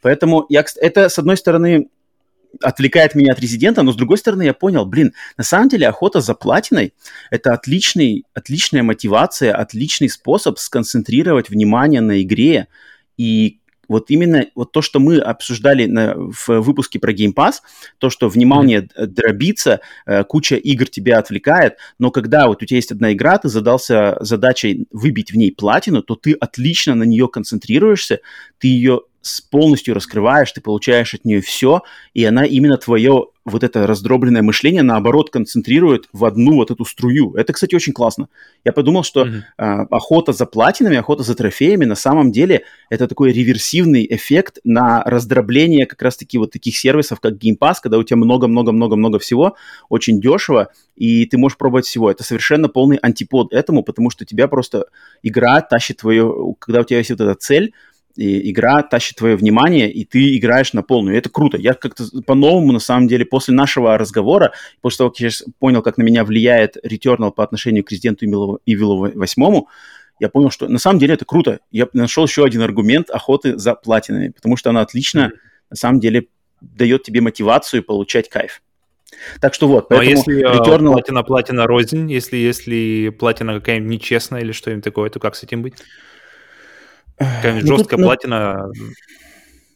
Поэтому 0.01 0.45
я, 0.49 0.65
это, 0.81 1.09
с 1.09 1.19
одной 1.19 1.37
стороны, 1.37 1.89
отвлекает 2.61 3.15
меня 3.15 3.33
от 3.33 3.39
резидента, 3.39 3.81
но 3.81 3.91
с 3.91 3.95
другой 3.95 4.17
стороны 4.17 4.43
я 4.43 4.53
понял, 4.53 4.85
блин, 4.85 5.13
на 5.37 5.43
самом 5.43 5.69
деле 5.69 5.87
охота 5.87 6.21
за 6.21 6.33
платиной– 6.33 6.93
это 7.31 7.53
отличный, 7.53 8.25
отличная 8.33 8.83
мотивация, 8.83 9.55
отличный 9.55 10.09
способ 10.09 10.59
сконцентрировать 10.59 11.49
внимание 11.49 12.01
на 12.01 12.21
игре 12.21 12.67
и 13.17 13.59
вот 13.87 14.09
именно 14.09 14.45
вот 14.55 14.71
то, 14.71 14.81
что 14.81 14.99
мы 14.99 15.17
обсуждали 15.19 15.85
на, 15.85 16.15
в 16.15 16.47
выпуске 16.61 16.99
про 16.99 17.13
Game 17.13 17.33
Pass, 17.33 17.55
то, 17.97 18.09
что 18.09 18.29
внимание 18.29 18.81
mm-hmm. 18.81 19.05
дробится, 19.07 19.81
э, 20.05 20.23
куча 20.23 20.55
игр 20.55 20.87
тебя 20.87 21.19
отвлекает, 21.19 21.77
но 21.99 22.11
когда 22.11 22.47
вот 22.47 22.61
у 22.63 22.65
тебя 22.65 22.77
есть 22.77 22.91
одна 22.91 23.13
игра, 23.13 23.37
ты 23.37 23.49
задался 23.49 24.17
задачей 24.19 24.87
выбить 24.91 25.31
в 25.31 25.37
ней 25.37 25.51
платину, 25.51 26.01
то 26.01 26.15
ты 26.15 26.33
отлично 26.33 26.95
на 26.95 27.03
нее 27.03 27.27
концентрируешься, 27.27 28.19
ты 28.57 28.67
ее 28.67 29.01
полностью 29.49 29.95
раскрываешь, 29.95 30.51
ты 30.51 30.61
получаешь 30.61 31.13
от 31.13 31.25
нее 31.25 31.41
все, 31.41 31.81
и 32.13 32.23
она 32.25 32.45
именно 32.45 32.77
твое 32.77 33.27
вот 33.45 33.63
это 33.63 33.85
раздробленное 33.85 34.41
мышление, 34.41 34.83
наоборот, 34.83 35.29
концентрирует 35.29 36.07
в 36.13 36.23
одну 36.23 36.55
вот 36.55 36.71
эту 36.71 36.85
струю. 36.85 37.33
Это, 37.35 37.51
кстати, 37.51 37.75
очень 37.75 37.91
классно. 37.91 38.29
Я 38.63 38.71
подумал, 38.71 39.03
что 39.03 39.25
mm-hmm. 39.25 39.41
э, 39.57 39.63
охота 39.91 40.31
за 40.31 40.45
платинами, 40.45 40.95
охота 40.95 41.23
за 41.23 41.35
трофеями, 41.35 41.83
на 41.83 41.95
самом 41.95 42.31
деле, 42.31 42.63
это 42.89 43.07
такой 43.07 43.33
реверсивный 43.33 44.07
эффект 44.09 44.59
на 44.63 45.03
раздробление 45.03 45.85
как 45.85 46.01
раз-таки 46.01 46.37
вот 46.37 46.51
таких 46.51 46.77
сервисов, 46.77 47.19
как 47.19 47.33
Game 47.33 47.57
Pass, 47.59 47.75
когда 47.81 47.97
у 47.97 48.03
тебя 48.03 48.17
много-много-много-много 48.17 49.19
всего, 49.19 49.57
очень 49.89 50.21
дешево, 50.21 50.69
и 50.95 51.25
ты 51.25 51.37
можешь 51.37 51.57
пробовать 51.57 51.85
всего. 51.85 52.09
Это 52.09 52.23
совершенно 52.23 52.69
полный 52.69 52.97
антипод 52.97 53.51
этому, 53.51 53.83
потому 53.83 54.09
что 54.09 54.25
тебя 54.25 54.47
просто 54.47 54.85
игра 55.21 55.59
тащит 55.61 55.97
твою... 55.97 56.55
Когда 56.59 56.79
у 56.81 56.83
тебя 56.85 56.99
есть 56.99 57.09
вот 57.09 57.19
эта 57.19 57.35
цель, 57.35 57.73
и 58.15 58.51
игра 58.51 58.83
тащит 58.83 59.17
твое 59.17 59.35
внимание, 59.35 59.91
и 59.91 60.05
ты 60.05 60.37
играешь 60.37 60.73
на 60.73 60.83
полную. 60.83 61.15
И 61.15 61.17
это 61.17 61.29
круто. 61.29 61.57
Я 61.57 61.73
как-то 61.73 62.05
по-новому, 62.25 62.71
на 62.71 62.79
самом 62.79 63.07
деле, 63.07 63.25
после 63.25 63.53
нашего 63.53 63.97
разговора, 63.97 64.53
после 64.81 64.99
того, 64.99 65.09
как 65.09 65.19
я 65.19 65.29
понял, 65.59 65.81
как 65.81 65.97
на 65.97 66.03
меня 66.03 66.23
влияет 66.23 66.77
Returnal 66.85 67.31
по 67.31 67.43
отношению 67.43 67.83
к 67.83 67.91
Resident 67.91 68.19
Evil 68.19 69.11
8, 69.15 69.61
я 70.19 70.29
понял, 70.29 70.51
что 70.51 70.67
на 70.67 70.79
самом 70.79 70.99
деле 70.99 71.15
это 71.15 71.25
круто. 71.25 71.59
Я 71.71 71.87
нашел 71.93 72.25
еще 72.25 72.45
один 72.45 72.61
аргумент 72.61 73.09
охоты 73.09 73.57
за 73.57 73.73
платинами, 73.73 74.29
потому 74.29 74.57
что 74.57 74.69
она 74.69 74.81
отлично, 74.81 75.31
mm-hmm. 75.33 75.69
на 75.71 75.75
самом 75.75 75.99
деле, 75.99 76.27
дает 76.61 77.03
тебе 77.03 77.19
мотивацию 77.21 77.83
получать 77.83 78.29
кайф. 78.29 78.61
Так 79.41 79.53
что 79.53 79.67
вот, 79.67 79.89
ну, 79.89 79.97
а 79.97 79.99
поэтому 79.99 80.23
а 80.25 80.31
если 80.31 80.59
Returnal... 80.59 80.91
платина, 80.93 81.23
платина 81.23 81.67
рознь, 81.67 82.11
если, 82.11 82.37
если 82.37 83.09
платина 83.09 83.55
какая-нибудь 83.55 83.91
нечестная 83.91 84.41
или 84.41 84.51
что-нибудь 84.51 84.83
такое, 84.83 85.09
то 85.09 85.19
как 85.19 85.35
с 85.35 85.43
этим 85.43 85.61
быть? 85.61 85.75
Какая-нибудь 87.17 87.69
ну, 87.69 87.77
жесткая 87.77 87.97
тут, 87.97 88.05
платина. 88.05 88.65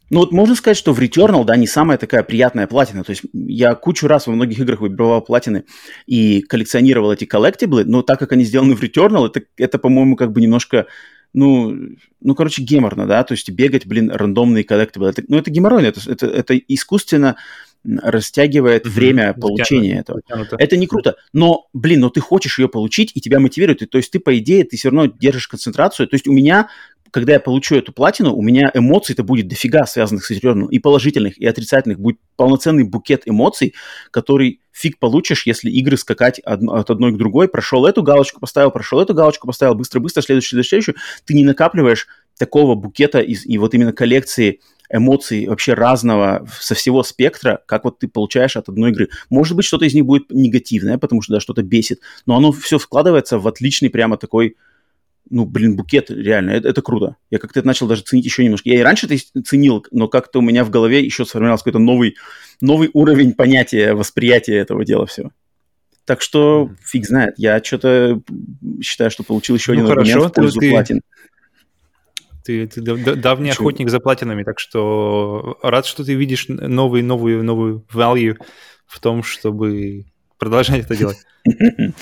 Ну, 0.10 0.20
вот 0.20 0.32
можно 0.32 0.56
сказать, 0.56 0.78
что 0.78 0.94
в 0.94 1.00
Returnal, 1.00 1.44
да, 1.44 1.56
не 1.58 1.68
самая 1.68 1.98
такая 1.98 2.24
приятная 2.24 2.68
платина. 2.68 3.04
То 3.04 3.12
есть 3.12 3.24
я 3.34 3.76
кучу 3.76 4.08
раз 4.08 4.28
во 4.28 4.34
многих 4.34 4.60
играх 4.60 4.80
выбивал 4.80 5.22
платины 5.22 5.66
и 6.06 6.42
коллекционировал 6.42 7.12
эти 7.12 7.26
коллектиблы, 7.26 7.84
но 7.84 8.02
так 8.02 8.20
как 8.20 8.32
они 8.32 8.46
сделаны 8.46 8.76
в 8.76 8.82
Returnal, 8.82 9.28
это, 9.28 9.42
это 9.58 9.78
по-моему, 9.80 10.16
как 10.16 10.32
бы 10.32 10.42
немножко 10.42 10.88
ну, 11.34 11.76
ну, 12.22 12.36
короче, 12.36 12.64
геморно, 12.64 13.06
да, 13.06 13.24
то 13.24 13.34
есть 13.34 13.50
бегать, 13.52 13.86
блин, 13.86 14.10
рандомные 14.10 14.64
коллектиблы. 14.64 15.10
Это, 15.10 15.24
ну, 15.28 15.38
это 15.38 15.52
геморройно, 15.52 15.88
это, 15.88 16.00
это, 16.10 16.26
это 16.26 16.58
искусственно 16.58 17.36
растягивает 17.86 18.86
mm-hmm. 18.86 18.90
время 18.90 19.34
получения 19.34 19.98
Затянуто. 19.98 20.02
этого. 20.02 20.22
Затянуто. 20.28 20.56
Это 20.60 20.78
не 20.78 20.88
круто. 20.88 21.16
Но, 21.34 21.68
блин, 21.74 22.02
но 22.02 22.10
ты 22.10 22.20
хочешь 22.20 22.60
ее 22.60 22.68
получить, 22.68 23.12
и 23.14 23.22
тебя 23.22 23.40
мотивирует. 23.40 23.82
И, 23.82 23.86
то 23.86 23.98
есть 23.98 24.12
ты, 24.12 24.20
по 24.20 24.38
идее, 24.38 24.64
ты 24.64 24.78
все 24.78 24.90
равно 24.90 25.06
держишь 25.06 25.48
концентрацию. 25.48 26.08
То 26.08 26.16
есть 26.16 26.28
у 26.28 26.34
меня 26.34 26.70
когда 27.12 27.34
я 27.34 27.40
получу 27.40 27.76
эту 27.76 27.94
платину, 27.94 28.36
у 28.36 28.42
меня 28.42 28.70
эмоций-то 28.74 29.24
будет 29.24 29.48
дофига 29.48 29.86
связанных 29.86 30.26
с 30.26 30.32
Returnal, 30.32 30.68
и 30.70 30.80
положительных, 30.80 31.38
и 31.38 31.46
отрицательных. 31.46 32.00
Будет 32.00 32.20
полноценный 32.36 32.84
букет 32.84 33.24
эмоций, 33.26 33.74
который 34.12 34.62
фиг 34.72 35.00
получишь, 35.00 35.46
если 35.46 35.70
игры 35.72 35.98
скакать 35.98 36.40
од- 36.46 36.70
от 36.70 36.90
одной 36.90 37.14
к 37.14 37.18
другой. 37.18 37.48
Прошел 37.48 37.86
эту 37.86 38.04
галочку, 38.04 38.40
поставил, 38.40 38.72
прошел 38.72 39.00
эту 39.00 39.14
галочку, 39.14 39.48
поставил, 39.48 39.76
быстро-быстро, 39.76 40.22
следующую, 40.22 40.64
следующую. 40.64 40.96
Ты 41.26 41.34
не 41.34 41.44
накапливаешь 41.44 42.08
такого 42.38 42.76
букета 42.76 43.20
из, 43.20 43.46
и 43.46 43.58
вот 43.58 43.74
именно 43.74 43.94
коллекции 43.94 44.60
эмоций 44.90 45.48
вообще 45.48 45.74
разного 45.74 46.48
со 46.60 46.76
всего 46.76 47.04
спектра, 47.04 47.62
как 47.66 47.84
вот 47.84 48.00
ты 48.00 48.08
получаешь 48.08 48.56
от 48.56 48.70
одной 48.70 48.92
игры. 48.92 49.10
Может 49.30 49.56
быть, 49.56 49.66
что-то 49.66 49.86
из 49.86 49.94
них 49.94 50.06
будет 50.06 50.30
негативное, 50.30 50.98
потому 50.98 51.22
что 51.22 51.34
да, 51.34 51.40
что-то 51.40 51.64
бесит, 51.64 52.02
но 52.26 52.38
оно 52.38 52.52
все 52.52 52.80
складывается 52.80 53.40
в 53.40 53.48
отличный 53.48 53.90
прямо 53.90 54.18
такой 54.18 54.56
ну, 55.30 55.46
блин, 55.46 55.76
букет, 55.76 56.10
реально, 56.10 56.52
это, 56.52 56.70
это 56.70 56.82
круто. 56.82 57.18
Я 57.30 57.40
как-то 57.40 57.60
это 57.60 57.68
начал 57.68 57.88
даже 57.88 58.04
ценить 58.04 58.26
еще 58.26 58.44
немножко. 58.44 58.70
Я 58.70 58.80
и 58.80 58.84
раньше 58.84 59.08
это 59.08 59.42
ценил, 59.44 59.86
но 59.92 60.08
как-то 60.08 60.40
у 60.40 60.42
меня 60.42 60.64
в 60.64 60.70
голове 60.70 61.04
еще 61.04 61.26
сформировался 61.26 61.66
какой-то 61.66 61.80
новый, 61.80 62.16
новый 62.62 62.90
уровень 62.94 63.34
понятия, 63.34 63.94
восприятия 63.94 64.56
этого 64.56 64.86
дела 64.86 65.06
всего. 65.06 65.32
Так 66.06 66.22
что 66.22 66.72
фиг 66.86 67.06
знает. 67.06 67.34
Я 67.38 67.62
что-то 67.62 68.22
считаю, 68.82 69.12
что 69.12 69.24
получил 69.24 69.58
еще 69.58 69.74
ну, 69.74 69.80
один 69.80 69.88
хорошо, 69.88 70.12
аргумент 70.12 70.32
в 70.32 70.36
пользу 70.36 70.60
ты, 70.62 70.70
платин. 70.72 71.02
Ты, 72.48 72.66
ты 72.66 72.82
давний 72.82 73.52
Чего? 73.52 73.68
охотник 73.68 73.90
за 73.90 74.00
платинами, 74.00 74.44
так 74.44 74.58
что 74.58 75.58
рад, 75.62 75.86
что 75.86 76.06
ты 76.06 76.14
видишь 76.14 76.46
новый, 76.48 77.02
новую, 77.02 77.44
новую 77.44 77.86
value 77.94 78.38
в 78.86 79.02
том, 79.02 79.22
чтобы 79.22 80.06
продолжать 80.40 80.86
это 80.86 80.96
делать. 80.96 81.18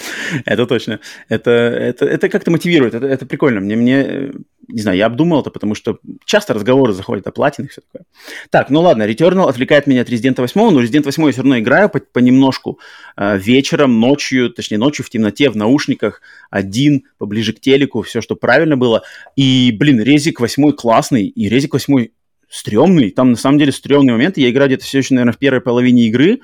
Это 0.46 0.66
точно. 0.66 1.00
Это, 1.30 1.52
это, 1.52 2.06
это 2.06 2.30
как-то 2.30 2.52
мотивирует, 2.52 2.96
это, 2.96 3.06
это 3.06 3.26
прикольно. 3.26 3.60
Мне, 3.62 3.76
мне, 3.76 4.32
не 4.68 4.82
знаю, 4.82 4.98
я 4.98 5.06
обдумал 5.06 5.42
это, 5.42 5.50
потому 5.50 5.76
что 5.76 6.00
часто 6.26 6.54
разговоры 6.54 6.94
заходят 6.94 7.28
о 7.28 7.32
платинах, 7.32 7.72
все 7.72 7.82
такое. 7.82 8.06
Так, 8.50 8.70
ну 8.70 8.82
ладно, 8.82 9.04
Returnal 9.04 9.50
отвлекает 9.50 9.88
меня 9.88 10.02
от 10.02 10.10
Resident 10.10 10.36
8, 10.38 10.72
но 10.72 10.82
Resident 10.82 11.04
8 11.04 11.26
я 11.26 11.32
все 11.32 11.42
равно 11.42 11.60
играю 11.60 11.90
по, 11.90 12.00
понемножку. 12.00 12.80
Э, 13.18 13.38
вечером, 13.38 14.00
ночью, 14.00 14.50
точнее 14.50 14.78
ночью 14.78 15.06
в 15.06 15.10
темноте, 15.10 15.50
в 15.50 15.56
наушниках, 15.56 16.22
один, 16.50 17.06
поближе 17.18 17.54
к 17.54 17.60
телеку, 17.60 18.02
все, 18.02 18.22
что 18.22 18.36
правильно 18.36 18.78
было. 18.78 19.04
И, 19.36 19.76
блин, 19.78 20.02
Резик 20.02 20.40
8 20.40 20.72
классный, 20.74 21.26
и 21.26 21.50
Резик 21.50 21.74
8 21.74 22.08
стрёмный. 22.50 23.12
Там 23.12 23.32
на 23.32 23.38
самом 23.38 23.58
деле 23.58 23.72
стрёмный 23.72 24.14
момент. 24.14 24.38
Я 24.38 24.50
играю 24.50 24.70
где-то 24.70 24.86
все 24.86 25.00
еще, 25.00 25.14
наверное, 25.14 25.34
в 25.34 25.38
первой 25.38 25.62
половине 25.62 26.08
игры. 26.08 26.40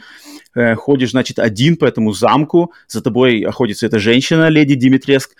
Э, 0.53 0.75
ходишь, 0.75 1.11
значит, 1.11 1.39
один 1.39 1.77
по 1.77 1.85
этому 1.85 2.11
замку, 2.11 2.73
за 2.87 3.01
тобой 3.01 3.41
охотится 3.41 3.85
эта 3.85 3.99
женщина, 3.99 4.49
леди 4.49 4.75
Димитреск, 4.75 5.31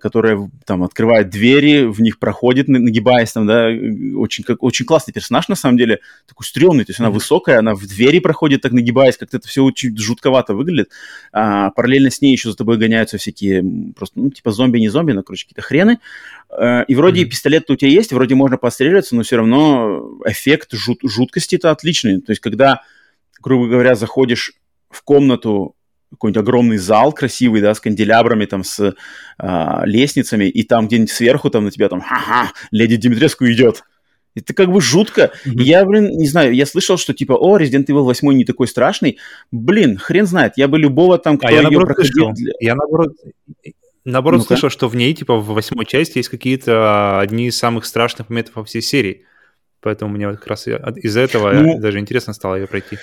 которая 0.00 0.50
там 0.66 0.82
открывает 0.82 1.30
двери, 1.30 1.84
в 1.84 2.00
них 2.00 2.18
проходит, 2.18 2.68
нагибаясь 2.68 3.32
там, 3.32 3.46
да, 3.46 3.68
очень, 4.16 4.44
как, 4.44 4.62
очень 4.62 4.84
классный 4.84 5.14
персонаж, 5.14 5.48
на 5.48 5.54
самом 5.54 5.78
деле, 5.78 6.00
такой 6.26 6.44
стрёмный, 6.44 6.84
то 6.84 6.90
есть 6.90 7.00
она 7.00 7.08
mm-hmm. 7.08 7.12
высокая, 7.12 7.58
она 7.58 7.74
в 7.74 7.86
двери 7.86 8.18
проходит, 8.18 8.62
так 8.62 8.72
нагибаясь, 8.72 9.16
как-то 9.16 9.38
это 9.38 9.48
все 9.48 9.64
очень 9.64 9.96
жутковато 9.96 10.54
выглядит. 10.54 10.90
А, 11.32 11.70
параллельно 11.70 12.10
с 12.10 12.20
ней 12.20 12.32
еще 12.32 12.50
за 12.50 12.56
тобой 12.56 12.76
гоняются 12.76 13.18
всякие, 13.18 13.64
просто, 13.96 14.18
ну, 14.18 14.30
типа 14.30 14.50
зомби, 14.50 14.78
не 14.78 14.88
зомби, 14.88 15.12
но, 15.12 15.22
короче, 15.22 15.44
какие-то 15.44 15.62
хрены. 15.62 15.98
Э, 16.50 16.84
и 16.86 16.94
вроде 16.94 17.22
mm-hmm. 17.22 17.28
пистолет 17.28 17.70
у 17.70 17.76
тебя 17.76 17.90
есть, 17.90 18.12
вроде 18.12 18.34
можно 18.34 18.58
постреливаться, 18.58 19.16
но 19.16 19.22
все 19.22 19.36
равно 19.36 20.18
эффект 20.26 20.72
жут, 20.72 21.00
жуткости-то 21.02 21.70
отличный. 21.70 22.20
То 22.20 22.32
есть 22.32 22.40
когда 22.40 22.82
грубо 23.42 23.68
говоря, 23.68 23.94
заходишь 23.94 24.54
в 24.88 25.02
комнату, 25.02 25.74
какой-нибудь 26.12 26.40
огромный 26.40 26.76
зал 26.76 27.12
красивый, 27.12 27.60
да, 27.60 27.74
с 27.74 27.80
канделябрами, 27.80 28.44
там, 28.44 28.64
с 28.64 28.94
а, 29.38 29.82
лестницами, 29.84 30.44
и 30.44 30.62
там 30.62 30.86
где-нибудь 30.86 31.10
сверху 31.10 31.50
там 31.50 31.64
на 31.64 31.70
тебя 31.70 31.88
там, 31.88 32.00
ха-ха, 32.00 32.52
леди 32.70 32.96
Димитреску 32.96 33.46
идет. 33.46 33.82
Это 34.34 34.54
как 34.54 34.70
бы 34.70 34.80
жутко. 34.80 35.32
Mm-hmm. 35.44 35.62
Я, 35.62 35.84
блин, 35.84 36.16
не 36.16 36.26
знаю, 36.26 36.54
я 36.54 36.64
слышал, 36.64 36.96
что 36.96 37.12
типа, 37.12 37.32
о, 37.32 37.58
Resident 37.58 37.86
Evil 37.86 38.02
8 38.02 38.32
не 38.32 38.44
такой 38.44 38.66
страшный. 38.66 39.18
Блин, 39.50 39.98
хрен 39.98 40.26
знает, 40.26 40.54
я 40.56 40.68
бы 40.68 40.78
любого 40.78 41.18
там, 41.18 41.36
кто 41.36 41.48
а 41.48 41.52
я 41.52 41.62
наоборот 41.62 41.88
проходил... 41.88 42.34
Слышал. 42.34 42.54
Я 42.60 42.74
наоборот, 42.74 43.12
наоборот 44.04 44.40
ну 44.40 44.46
слышал, 44.46 44.70
что 44.70 44.88
в 44.88 44.96
ней, 44.96 45.12
типа, 45.14 45.36
в 45.36 45.48
восьмой 45.48 45.84
части 45.84 46.18
есть 46.18 46.30
какие-то 46.30 47.20
одни 47.20 47.48
из 47.48 47.58
самых 47.58 47.84
страшных 47.84 48.30
моментов 48.30 48.56
во 48.56 48.64
всей 48.64 48.80
серии. 48.80 49.26
Поэтому 49.80 50.12
мне 50.12 50.28
вот 50.28 50.38
как 50.38 50.46
раз 50.46 50.66
из-за 50.68 51.20
этого 51.20 51.52
ну, 51.52 51.78
даже 51.80 51.98
интересно 51.98 52.32
стало 52.32 52.54
ее 52.54 52.66
пройти. 52.68 52.98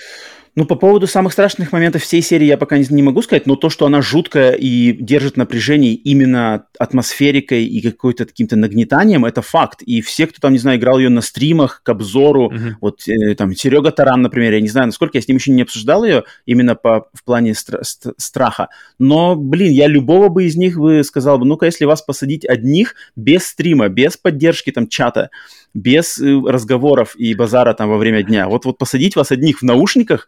Ну, 0.59 0.65
по 0.65 0.75
поводу 0.75 1.07
самых 1.07 1.31
страшных 1.31 1.71
моментов 1.71 2.03
всей 2.03 2.21
серии 2.21 2.43
я 2.43 2.57
пока 2.57 2.77
не, 2.77 2.85
не 2.89 3.01
могу 3.01 3.21
сказать, 3.21 3.45
но 3.45 3.55
то, 3.55 3.69
что 3.69 3.85
она 3.85 4.01
жуткая 4.01 4.51
и 4.51 4.91
держит 4.91 5.37
напряжение 5.37 5.93
именно 5.93 6.65
атмосферикой 6.77 7.63
и 7.63 7.79
какой-то 7.79 8.25
каким-то 8.25 8.57
нагнетанием, 8.57 9.23
это 9.23 9.41
факт. 9.41 9.81
И 9.83 10.01
все, 10.01 10.27
кто 10.27 10.41
там, 10.41 10.51
не 10.51 10.59
знаю, 10.59 10.77
играл 10.77 10.99
ее 10.99 11.07
на 11.07 11.21
стримах, 11.21 11.81
к 11.81 11.87
обзору, 11.87 12.51
mm-hmm. 12.51 12.73
вот 12.81 13.07
э, 13.07 13.35
там 13.35 13.55
Серега 13.55 13.91
Таран, 13.91 14.21
например, 14.21 14.51
я 14.51 14.59
не 14.59 14.67
знаю, 14.67 14.87
насколько 14.87 15.17
я 15.17 15.21
с 15.21 15.29
ним 15.29 15.37
еще 15.37 15.51
не 15.51 15.61
обсуждал 15.61 16.03
ее 16.03 16.25
именно 16.45 16.75
по, 16.75 17.07
в 17.13 17.23
плане 17.23 17.51
стра- 17.51 17.83
ст- 17.83 18.07
страха. 18.17 18.67
Но, 18.97 19.37
блин, 19.37 19.71
я 19.71 19.87
любого 19.87 20.27
бы 20.27 20.43
из 20.43 20.57
них 20.57 20.77
бы 20.77 21.05
сказал 21.05 21.39
бы, 21.39 21.45
ну-ка, 21.45 21.67
если 21.67 21.85
вас 21.85 22.01
посадить 22.01 22.45
одних 22.45 22.95
без 23.15 23.47
стрима, 23.47 23.87
без 23.87 24.17
поддержки 24.17 24.73
там 24.73 24.89
чата, 24.89 25.29
без 25.73 26.19
э, 26.19 26.39
разговоров 26.45 27.15
и 27.15 27.33
базара 27.35 27.73
там 27.73 27.89
во 27.89 27.97
время 27.97 28.23
дня. 28.23 28.47
Вот, 28.47 28.65
вот 28.65 28.77
посадить 28.77 29.15
вас 29.15 29.31
одних 29.31 29.59
в 29.59 29.63
наушниках 29.63 30.27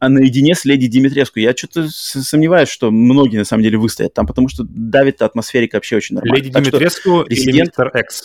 а 0.00 0.08
наедине 0.08 0.54
с 0.54 0.64
леди 0.64 0.86
Димитреску. 0.86 1.38
Я 1.38 1.56
что-то 1.56 1.88
сомневаюсь, 1.88 2.68
что 2.68 2.90
многие 2.90 3.38
на 3.38 3.44
самом 3.44 3.62
деле 3.62 3.78
выстоят 3.78 4.14
там, 4.14 4.26
потому 4.26 4.48
что 4.48 4.64
давит 4.68 5.22
атмосферика 5.22 5.76
вообще 5.76 5.96
очень 5.96 6.16
нормально. 6.16 6.36
Леди 6.36 6.52
так 6.52 6.62
Димитреску 6.62 7.22
Резидент... 7.22 7.54
или 7.54 7.60
Мистер 7.62 7.90
Экс? 7.94 8.24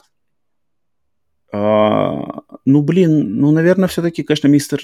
А, 1.53 2.41
ну, 2.65 2.81
блин, 2.81 3.37
ну, 3.37 3.51
наверное, 3.51 3.87
все-таки, 3.87 4.23
конечно, 4.23 4.47
мистер... 4.47 4.81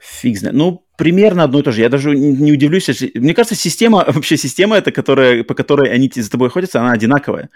Фиг 0.00 0.38
знает. 0.38 0.56
Ну, 0.56 0.84
примерно 0.96 1.44
одно 1.44 1.60
и 1.60 1.62
то 1.62 1.72
же. 1.72 1.82
Я 1.82 1.90
даже 1.90 2.16
не 2.16 2.52
удивлюсь, 2.52 2.88
если... 2.88 3.12
Мне 3.14 3.34
кажется, 3.34 3.54
система, 3.54 4.04
вообще 4.06 4.36
система 4.36 4.76
эта, 4.76 4.92
которая, 4.92 5.44
по 5.44 5.54
которой 5.54 5.92
они 5.92 6.10
за 6.12 6.30
тобой 6.30 6.48
ходятся, 6.48 6.80
она 6.80 6.92
одинаковая. 6.92 7.50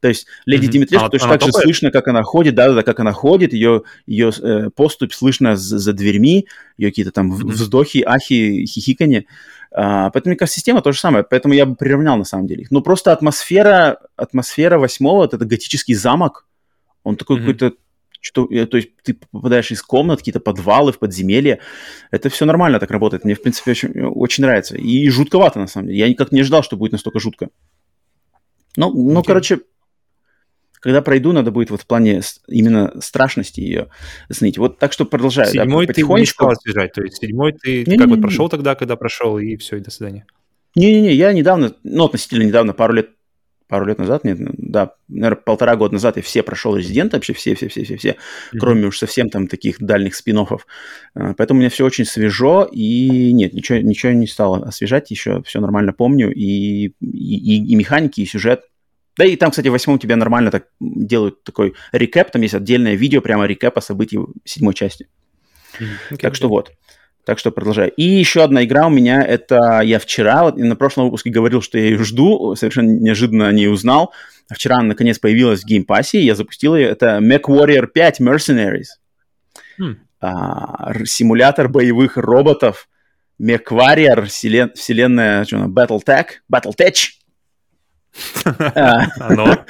То 0.00 0.08
есть 0.08 0.26
леди 0.44 0.66
mm-hmm. 0.66 0.70
Димитреску 0.70 1.06
а, 1.06 1.10
точно 1.10 1.28
так 1.30 1.42
же 1.42 1.52
слышно, 1.52 1.90
как 1.90 2.06
она 2.08 2.22
ходит, 2.22 2.54
да-да-да, 2.54 2.82
как 2.82 3.00
она 3.00 3.12
ходит, 3.12 3.54
ее, 3.54 3.82
ее 4.06 4.30
э, 4.42 4.68
поступь 4.76 5.14
слышно 5.14 5.56
за, 5.56 5.78
за 5.78 5.92
дверьми, 5.94 6.48
ее 6.76 6.90
какие-то 6.90 7.12
там 7.12 7.32
mm-hmm. 7.32 7.46
вздохи, 7.46 8.04
ахи, 8.06 8.66
хихиканье. 8.66 9.24
А, 9.72 10.10
поэтому, 10.10 10.32
мне 10.32 10.38
кажется, 10.38 10.56
система 10.58 10.82
то 10.82 10.92
же 10.92 10.98
самое. 10.98 11.24
Поэтому 11.24 11.54
я 11.54 11.64
бы 11.64 11.76
приравнял 11.76 12.18
на 12.18 12.24
самом 12.24 12.46
деле. 12.46 12.66
Но 12.68 12.82
просто 12.82 13.12
атмосфера, 13.12 14.00
атмосфера 14.16 14.78
восьмого, 14.78 15.22
вот 15.22 15.32
это 15.32 15.46
готический 15.46 15.94
замок, 15.94 16.46
он 17.04 17.16
такой 17.16 17.38
mm-hmm. 17.38 17.40
какой-то 17.40 17.72
что, 18.26 18.46
э, 18.50 18.66
то 18.66 18.76
есть 18.76 18.90
ты 19.04 19.14
попадаешь 19.14 19.70
из 19.70 19.82
комнат, 19.82 20.18
какие-то 20.18 20.40
подвалы, 20.40 20.92
в 20.92 20.98
подземелья. 20.98 21.60
Это 22.10 22.28
все 22.28 22.44
нормально 22.44 22.80
так 22.80 22.90
работает. 22.90 23.24
Мне, 23.24 23.34
в 23.34 23.42
принципе, 23.42 23.70
очень, 23.70 24.02
очень 24.02 24.42
нравится. 24.42 24.76
И 24.76 25.08
жутковато, 25.08 25.60
на 25.60 25.68
самом 25.68 25.88
деле. 25.88 26.00
Я 26.00 26.08
никак 26.08 26.32
не 26.32 26.40
ожидал, 26.40 26.64
что 26.64 26.76
будет 26.76 26.92
настолько 26.92 27.20
жутко. 27.20 27.50
Ну, 28.76 28.92
ну 28.92 29.20
okay. 29.20 29.24
короче, 29.26 29.60
когда 30.80 31.02
пройду, 31.02 31.32
надо 31.32 31.52
будет 31.52 31.70
вот 31.70 31.82
в 31.82 31.86
плане 31.86 32.20
именно 32.48 33.00
страшности 33.00 33.60
ее 33.60 33.88
оценить. 34.28 34.58
Вот 34.58 34.78
так 34.78 34.92
что 34.92 35.04
продолжаю. 35.04 35.48
Седьмой 35.48 35.86
да, 35.86 35.92
ты 35.92 36.02
не 36.02 36.26
стал 36.26 36.50
освежать, 36.50 36.92
то 36.92 37.02
есть 37.02 37.18
седьмой 37.18 37.52
ты 37.52 37.84
не, 37.86 37.96
как 37.96 38.08
не, 38.08 38.14
вот 38.14 38.22
прошел 38.22 38.48
тогда, 38.48 38.74
когда 38.74 38.96
прошел, 38.96 39.38
и 39.38 39.56
все, 39.56 39.76
и 39.76 39.80
до 39.80 39.92
свидания. 39.92 40.26
Не-не-не, 40.74 41.14
я 41.14 41.32
недавно, 41.32 41.74
ну, 41.84 42.04
относительно 42.04 42.42
недавно, 42.42 42.72
пару 42.72 42.92
лет, 42.92 43.10
пару 43.68 43.86
лет 43.86 43.98
назад, 43.98 44.24
нет, 44.24 44.38
да, 44.40 44.94
наверное, 45.08 45.42
полтора 45.42 45.76
года 45.76 45.94
назад 45.94 46.16
я 46.16 46.22
все 46.22 46.42
прошел 46.42 46.76
Резидент, 46.76 47.12
вообще 47.12 47.32
все-все-все-все-все, 47.32 48.10
mm-hmm. 48.10 48.58
кроме 48.58 48.86
уж 48.86 48.98
совсем 48.98 49.28
там 49.28 49.48
таких 49.48 49.80
дальних 49.80 50.14
спин 50.14 50.38
-оффов. 50.38 50.60
А, 51.14 51.34
поэтому 51.34 51.58
у 51.58 51.60
меня 51.60 51.70
все 51.70 51.84
очень 51.84 52.04
свежо, 52.04 52.68
и 52.70 53.32
нет, 53.32 53.54
ничего, 53.54 53.78
ничего 53.78 54.12
не 54.12 54.26
стало 54.26 54.64
освежать, 54.66 55.10
еще 55.10 55.42
все 55.42 55.60
нормально 55.60 55.92
помню, 55.92 56.32
и, 56.32 56.92
и, 57.00 57.72
и 57.72 57.74
механики, 57.74 58.20
и 58.20 58.26
сюжет, 58.26 58.62
да 59.16 59.24
и 59.24 59.36
там, 59.36 59.50
кстати, 59.50 59.68
в 59.68 59.72
восьмом 59.72 59.98
тебя 59.98 60.16
нормально 60.16 60.50
так 60.50 60.68
делают 60.80 61.42
такой 61.42 61.74
рекэп, 61.92 62.30
там 62.30 62.42
есть 62.42 62.54
отдельное 62.54 62.94
видео, 62.94 63.20
прямо 63.20 63.46
рекэпа 63.46 63.80
событий 63.80 64.18
седьмой 64.44 64.74
части. 64.74 65.08
Okay. 65.80 66.18
Так 66.18 66.34
что 66.34 66.48
вот. 66.48 66.72
Так 67.26 67.40
что 67.40 67.50
продолжаю. 67.50 67.90
И 67.90 68.04
еще 68.04 68.44
одна 68.44 68.64
игра 68.64 68.86
у 68.86 68.90
меня, 68.90 69.20
это 69.20 69.80
я 69.80 69.98
вчера, 69.98 70.44
вот 70.44 70.56
на 70.56 70.76
прошлом 70.76 71.06
выпуске 71.06 71.28
говорил, 71.28 71.60
что 71.60 71.76
я 71.76 71.86
ее 71.86 72.04
жду, 72.04 72.54
совершенно 72.54 72.92
неожиданно 72.92 73.48
о 73.48 73.52
ней 73.52 73.66
узнал. 73.66 74.14
Вчера 74.48 74.76
она 74.76 74.90
наконец 74.90 75.18
появилась 75.18 75.62
в 75.62 75.66
Game 75.66 75.88
Pass 75.88 76.09
е, 76.09 76.20
я 76.20 76.36
запустил 76.36 76.76
ее. 76.76 76.86
Это 76.86 77.18
MechWarrior 77.18 77.88
5 77.88 78.20
Mercenaries. 78.20 78.86
Hmm. 79.80 79.96
А, 80.20 81.04
симулятор 81.04 81.68
боевых 81.68 82.16
роботов. 82.16 82.88
MechWarrior, 83.42 84.26
вселен, 84.26 84.70
вселенная, 84.76 85.44
что 85.46 85.56
она, 85.56 85.66
Battletech, 85.66 86.26
Battletech. 86.50 87.08
А. 88.76 89.64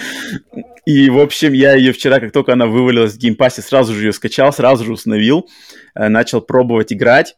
И, 0.84 1.08
в 1.08 1.18
общем, 1.18 1.54
я 1.54 1.72
ее 1.72 1.92
вчера, 1.92 2.20
как 2.20 2.32
только 2.32 2.52
она 2.52 2.66
вывалилась 2.66 3.14
в 3.14 3.18
Game 3.18 3.36
Pass 3.36 3.53
е, 3.53 3.62
сразу 3.62 3.94
же 3.94 4.04
ее 4.04 4.12
скачал, 4.12 4.52
сразу 4.52 4.84
же 4.84 4.92
установил, 4.92 5.48
э, 5.94 6.08
начал 6.08 6.42
пробовать 6.42 6.92
играть. 6.92 7.34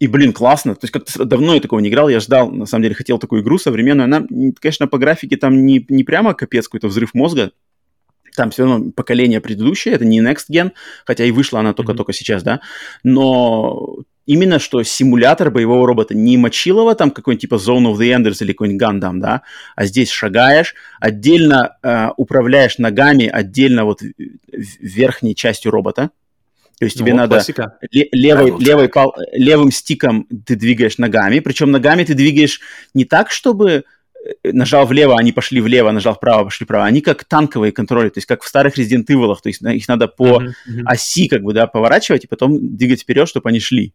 И, 0.00 0.06
блин, 0.08 0.32
классно. 0.32 0.74
То 0.74 0.84
есть 0.84 0.92
как-то 0.92 1.24
давно 1.24 1.54
я 1.54 1.60
такого 1.60 1.80
не 1.80 1.88
играл. 1.88 2.08
Я 2.08 2.20
ждал, 2.20 2.50
на 2.50 2.66
самом 2.66 2.82
деле, 2.82 2.94
хотел 2.94 3.18
такую 3.18 3.42
игру 3.42 3.58
современную. 3.58 4.04
Она, 4.04 4.26
конечно, 4.60 4.88
по 4.88 4.98
графике 4.98 5.36
там 5.36 5.64
не, 5.66 5.84
не 5.88 6.04
прямо 6.04 6.34
капец 6.34 6.66
какой-то 6.66 6.88
взрыв 6.88 7.14
мозга. 7.14 7.52
Там 8.36 8.50
все 8.50 8.64
равно 8.64 8.90
поколение 8.90 9.40
предыдущее, 9.40 9.94
это 9.94 10.04
не 10.04 10.20
Next 10.20 10.46
Gen, 10.50 10.72
хотя 11.06 11.24
и 11.24 11.30
вышла 11.30 11.60
она 11.60 11.72
только-только 11.72 12.10
mm-hmm. 12.10 12.16
сейчас, 12.16 12.42
да. 12.42 12.60
Но 13.04 13.98
именно 14.26 14.58
что 14.58 14.82
симулятор 14.82 15.52
боевого 15.52 15.86
робота, 15.86 16.16
не 16.16 16.36
мочилова 16.36 16.96
там 16.96 17.12
какой-нибудь 17.12 17.42
типа 17.42 17.54
Zone 17.54 17.92
of 17.92 17.96
the 17.96 18.10
Enders 18.12 18.38
или 18.40 18.52
какой-нибудь 18.52 18.82
Gundam, 18.82 19.20
да, 19.20 19.42
а 19.76 19.84
здесь 19.84 20.10
шагаешь, 20.10 20.74
отдельно 21.00 21.76
э, 21.84 22.08
управляешь 22.16 22.78
ногами, 22.78 23.26
отдельно 23.26 23.84
вот 23.84 24.00
верхней 24.80 25.36
частью 25.36 25.70
робота, 25.70 26.10
то 26.78 26.84
есть 26.84 26.96
ну, 26.96 27.04
тебе 27.04 27.12
вот 27.12 27.18
надо 27.18 27.42
ле- 27.90 28.08
левой, 28.12 28.58
левой 28.58 28.88
пал- 28.88 29.14
левым 29.32 29.70
стиком 29.70 30.26
ты 30.46 30.56
двигаешь 30.56 30.98
ногами, 30.98 31.40
причем 31.40 31.70
ногами 31.70 32.04
ты 32.04 32.14
двигаешь 32.14 32.60
не 32.94 33.04
так, 33.04 33.30
чтобы 33.30 33.84
э, 34.24 34.52
нажал 34.52 34.86
влево, 34.86 35.16
они 35.18 35.32
пошли 35.32 35.60
влево, 35.60 35.90
нажал 35.90 36.14
вправо, 36.14 36.44
пошли 36.44 36.64
вправо. 36.64 36.84
Они 36.84 37.00
как 37.00 37.24
танковые 37.24 37.72
контроли, 37.72 38.08
то 38.08 38.18
есть 38.18 38.26
как 38.26 38.42
в 38.42 38.48
старых 38.48 38.78
Resident 38.78 39.06
Evil, 39.06 39.34
то 39.40 39.48
есть 39.48 39.62
их 39.62 39.88
надо 39.88 40.08
по 40.08 40.42
uh-huh, 40.42 40.48
uh-huh. 40.48 40.82
оси 40.86 41.28
как 41.28 41.42
бы, 41.42 41.52
да, 41.52 41.66
поворачивать 41.66 42.24
и 42.24 42.26
потом 42.26 42.76
двигать 42.76 43.02
вперед, 43.02 43.28
чтобы 43.28 43.48
они 43.48 43.60
шли. 43.60 43.92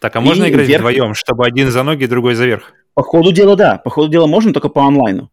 Так, 0.00 0.14
а 0.14 0.20
можно 0.20 0.44
и 0.44 0.50
играть 0.50 0.66
вверх... 0.66 0.80
вдвоем, 0.80 1.14
чтобы 1.14 1.44
один 1.44 1.70
за 1.70 1.82
ноги, 1.82 2.06
другой 2.06 2.34
за 2.34 2.46
верх? 2.46 2.72
По 2.94 3.02
ходу 3.02 3.32
дела, 3.32 3.56
да. 3.56 3.78
По 3.78 3.90
ходу 3.90 4.08
дела 4.08 4.26
можно, 4.26 4.52
только 4.52 4.68
по 4.68 4.86
онлайну. 4.86 5.30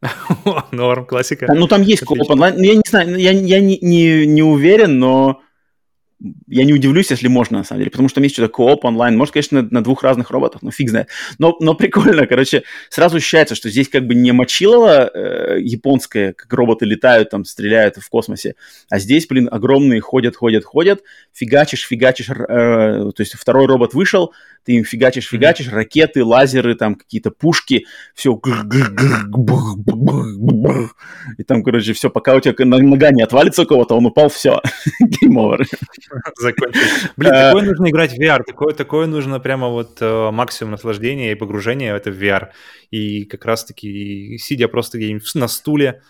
Норм, 0.70 1.06
классика. 1.06 1.52
Ну, 1.52 1.66
там 1.66 1.82
есть 1.82 2.04
кооп 2.04 2.30
онлайн. 2.30 2.54
Ну, 2.56 2.62
я 2.62 2.74
не 2.74 2.82
знаю, 2.88 3.16
я, 3.16 3.32
я 3.32 3.60
не, 3.60 3.78
не, 3.80 4.26
не 4.26 4.42
уверен, 4.42 4.98
но 4.98 5.40
я 6.48 6.64
не 6.64 6.72
удивлюсь, 6.72 7.10
если 7.10 7.28
можно, 7.28 7.58
на 7.58 7.64
самом 7.64 7.80
деле, 7.80 7.90
потому 7.90 8.08
что 8.08 8.16
там 8.16 8.24
есть 8.24 8.34
что-то 8.34 8.52
кооп 8.52 8.84
онлайн. 8.84 9.16
Может, 9.16 9.34
конечно, 9.34 9.62
на, 9.62 9.68
на 9.70 9.84
двух 9.84 10.02
разных 10.02 10.30
роботах, 10.30 10.62
но 10.62 10.70
фиг 10.70 10.90
знает. 10.90 11.08
Но, 11.38 11.56
но 11.60 11.74
прикольно, 11.74 12.26
короче, 12.26 12.64
сразу 12.90 13.16
ощущается, 13.16 13.54
что 13.54 13.70
здесь 13.70 13.88
как 13.88 14.06
бы 14.06 14.14
не 14.14 14.32
мочилово 14.32 15.10
э, 15.12 15.60
японское, 15.60 16.32
как 16.32 16.52
роботы 16.52 16.86
летают, 16.86 17.30
там, 17.30 17.44
стреляют 17.44 17.96
в 17.96 18.08
космосе, 18.08 18.56
а 18.90 18.98
здесь, 18.98 19.26
блин, 19.28 19.48
огромные 19.50 20.00
ходят, 20.00 20.34
ходят, 20.34 20.64
ходят, 20.64 21.02
фигачишь, 21.32 21.86
фигачишь, 21.86 22.30
э, 22.30 22.34
то 22.38 23.14
есть 23.18 23.34
второй 23.34 23.66
робот 23.66 23.94
вышел, 23.94 24.32
ты 24.64 24.72
им 24.72 24.84
фигачишь, 24.84 25.28
фигачишь, 25.28 25.68
ракеты, 25.68 26.24
лазеры, 26.24 26.74
там, 26.74 26.96
какие-то 26.96 27.30
пушки, 27.30 27.86
все, 28.14 28.40
и 31.38 31.42
там, 31.44 31.62
короче, 31.62 31.92
все, 31.92 32.10
пока 32.10 32.34
у 32.34 32.40
тебя 32.40 32.54
нога 32.66 33.10
не 33.12 33.22
отвалится 33.22 33.62
у 33.62 33.66
кого-то, 33.66 33.94
он 33.96 34.06
упал, 34.06 34.28
все, 34.28 34.60
game 35.00 35.38
over. 35.38 35.66
закончить. 36.38 37.10
Блин, 37.16 37.32
э, 37.32 37.48
такое 37.48 37.62
нужно 37.64 37.90
играть 37.90 38.12
в 38.12 38.20
VR, 38.20 38.42
такое, 38.44 38.74
такое 38.74 39.06
нужно 39.06 39.40
прямо 39.40 39.68
вот 39.68 39.98
э, 40.00 40.30
максимум 40.30 40.72
наслаждения 40.72 41.32
и 41.32 41.34
погружения 41.34 41.92
в 41.92 41.96
это 41.96 42.10
в 42.10 42.22
VR. 42.22 42.48
И 42.90 43.24
как 43.24 43.44
раз-таки, 43.44 44.38
сидя 44.38 44.68
просто 44.68 44.98
где-нибудь 44.98 45.34
на 45.34 45.48
стуле, 45.48 46.02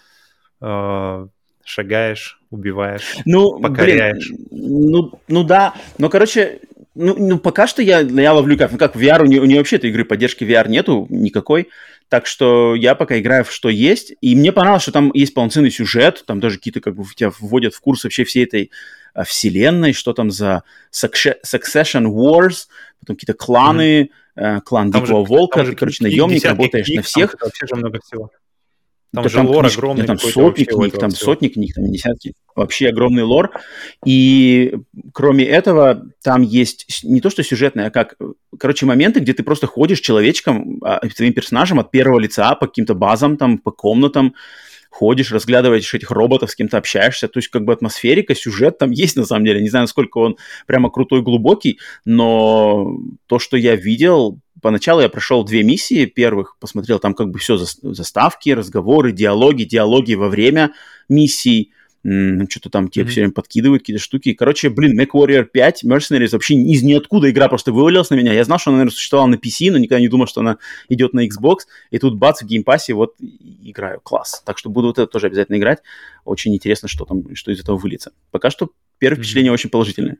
э, 0.60 1.26
шагаешь, 1.64 2.40
убиваешь, 2.50 3.16
ну, 3.24 3.60
покоряешь. 3.60 4.30
Блин, 4.30 4.90
ну, 4.90 5.20
ну 5.28 5.44
да, 5.44 5.74
но, 5.98 6.08
короче, 6.08 6.60
ну, 6.98 7.14
ну 7.16 7.38
пока 7.38 7.66
что 7.66 7.80
я, 7.80 8.00
я 8.00 8.32
ловлю 8.32 8.58
кайф. 8.58 8.72
Ну 8.72 8.78
как, 8.78 8.96
в 8.96 9.00
VR, 9.00 9.22
у 9.22 9.26
нее, 9.26 9.40
у 9.40 9.44
нее 9.44 9.58
вообще 9.58 9.76
этой 9.76 9.90
игры 9.90 10.04
поддержки 10.04 10.42
VR 10.42 10.68
нету 10.68 11.06
никакой. 11.10 11.68
Так 12.08 12.26
что 12.26 12.74
я 12.74 12.94
пока 12.94 13.18
играю 13.18 13.44
в 13.44 13.52
что 13.52 13.68
есть. 13.68 14.14
И 14.20 14.34
мне 14.34 14.50
понравилось, 14.50 14.82
что 14.82 14.92
там 14.92 15.12
есть 15.14 15.32
полноценный 15.32 15.70
сюжет, 15.70 16.24
там 16.26 16.40
даже 16.40 16.56
какие-то 16.56 16.80
как 16.80 16.96
бы 16.96 17.04
тебя 17.14 17.30
вводят 17.38 17.74
в 17.74 17.80
курс 17.80 18.02
вообще 18.02 18.24
всей 18.24 18.44
этой 18.44 18.70
вселенной, 19.24 19.92
что 19.92 20.12
там 20.12 20.30
за 20.30 20.62
Succession 20.92 22.06
Wars, 22.06 22.66
потом 23.00 23.16
какие-то 23.16 23.34
кланы, 23.34 24.10
mm-hmm. 24.36 24.60
клан 24.62 24.92
там 24.92 25.04
Дикого 25.04 25.26
же, 25.26 25.28
Волка, 25.28 25.64
ты, 25.64 25.74
короче, 25.74 26.04
наемник, 26.04 26.44
работаешь 26.44 26.86
книг, 26.86 26.96
на 26.98 27.02
всех. 27.02 27.30
Там 27.32 27.40
вообще 27.42 27.66
же 27.66 27.76
много 27.76 28.00
всего. 28.04 28.30
Там 29.14 29.22
да 29.22 29.28
же 29.30 29.36
там 29.36 29.46
лор 29.46 29.64
книж... 29.64 29.78
огромный. 29.78 30.06
Там 30.06 30.18
сотни 30.18 30.64
книг, 30.64 30.98
там 30.98 31.10
всего. 31.10 31.32
сотни 31.32 31.48
книг, 31.48 31.74
там 31.74 31.90
десятки. 31.90 32.34
Вообще 32.54 32.88
огромный 32.88 33.22
лор. 33.22 33.52
И 34.04 34.74
кроме 35.14 35.46
этого, 35.46 36.06
там 36.22 36.42
есть 36.42 37.04
не 37.04 37.22
то 37.22 37.30
что 37.30 37.42
сюжетное, 37.42 37.86
а 37.86 37.90
как, 37.90 38.16
короче, 38.58 38.84
моменты, 38.84 39.20
где 39.20 39.32
ты 39.32 39.42
просто 39.42 39.66
ходишь 39.66 40.00
человечком, 40.00 40.78
а, 40.82 41.00
твоим 41.08 41.32
персонажем 41.32 41.78
от 41.80 41.90
первого 41.90 42.18
лица 42.18 42.54
по 42.54 42.66
каким-то 42.66 42.94
базам, 42.94 43.38
там, 43.38 43.56
по 43.58 43.70
комнатам, 43.70 44.34
ходишь, 44.90 45.32
разглядываешь 45.32 45.92
этих 45.94 46.10
роботов, 46.10 46.50
с 46.50 46.54
кем-то 46.54 46.78
общаешься, 46.78 47.28
то 47.28 47.38
есть 47.38 47.48
как 47.48 47.64
бы 47.64 47.72
атмосферика, 47.72 48.34
сюжет 48.34 48.78
там 48.78 48.90
есть 48.90 49.16
на 49.16 49.24
самом 49.24 49.44
деле, 49.44 49.60
не 49.60 49.68
знаю, 49.68 49.84
насколько 49.84 50.18
он 50.18 50.36
прямо 50.66 50.90
крутой, 50.90 51.22
глубокий, 51.22 51.78
но 52.04 52.98
то, 53.26 53.38
что 53.38 53.56
я 53.56 53.76
видел, 53.76 54.40
поначалу 54.60 55.00
я 55.00 55.08
прошел 55.08 55.44
две 55.44 55.62
миссии. 55.62 56.06
Первых, 56.06 56.56
посмотрел 56.58 56.98
там 56.98 57.14
как 57.14 57.30
бы 57.30 57.38
все 57.38 57.56
заставки, 57.56 58.50
разговоры, 58.50 59.12
диалоги, 59.12 59.64
диалоги 59.64 60.14
во 60.14 60.28
время 60.28 60.72
миссий, 61.08 61.72
что-то 62.48 62.70
там 62.70 62.88
тебе 62.88 63.04
mm-hmm. 63.04 63.08
все 63.08 63.20
время 63.20 63.32
подкидывают 63.32 63.82
какие-то 63.82 64.02
штуки. 64.02 64.32
Короче, 64.32 64.70
блин, 64.70 64.98
MechWarrior 64.98 65.44
5, 65.44 65.84
Mercenaries 65.84 66.30
вообще 66.32 66.54
из 66.54 66.82
ниоткуда 66.82 67.30
игра 67.30 67.48
просто 67.48 67.72
вывалилась 67.72 68.10
на 68.10 68.14
меня. 68.14 68.32
Я 68.32 68.44
знал, 68.44 68.58
что 68.58 68.70
она, 68.70 68.78
наверное, 68.78 68.94
существовала 68.94 69.28
на 69.28 69.34
PC, 69.34 69.70
но 69.70 69.78
никогда 69.78 70.00
не 70.00 70.08
думал, 70.08 70.26
что 70.26 70.40
она 70.40 70.58
идет 70.88 71.12
на 71.12 71.26
Xbox. 71.26 71.60
И 71.90 71.98
тут 71.98 72.16
бац, 72.16 72.42
в 72.42 72.46
Game 72.46 72.68
Pass 72.68 72.89
е 72.89 72.94
вот 72.94 73.14
играю. 73.18 74.00
Класс. 74.00 74.42
Так 74.44 74.58
что 74.58 74.70
буду 74.70 74.88
вот 74.88 74.98
это 74.98 75.06
тоже 75.06 75.26
обязательно 75.26 75.56
играть. 75.56 75.78
Очень 76.24 76.54
интересно, 76.54 76.88
что 76.88 77.04
там, 77.04 77.34
что 77.34 77.50
из 77.50 77.60
этого 77.60 77.76
выльется. 77.76 78.12
Пока 78.30 78.50
что 78.50 78.70
первое 78.98 79.16
mm-hmm. 79.16 79.20
впечатление 79.20 79.52
очень 79.52 79.70
положительное. 79.70 80.18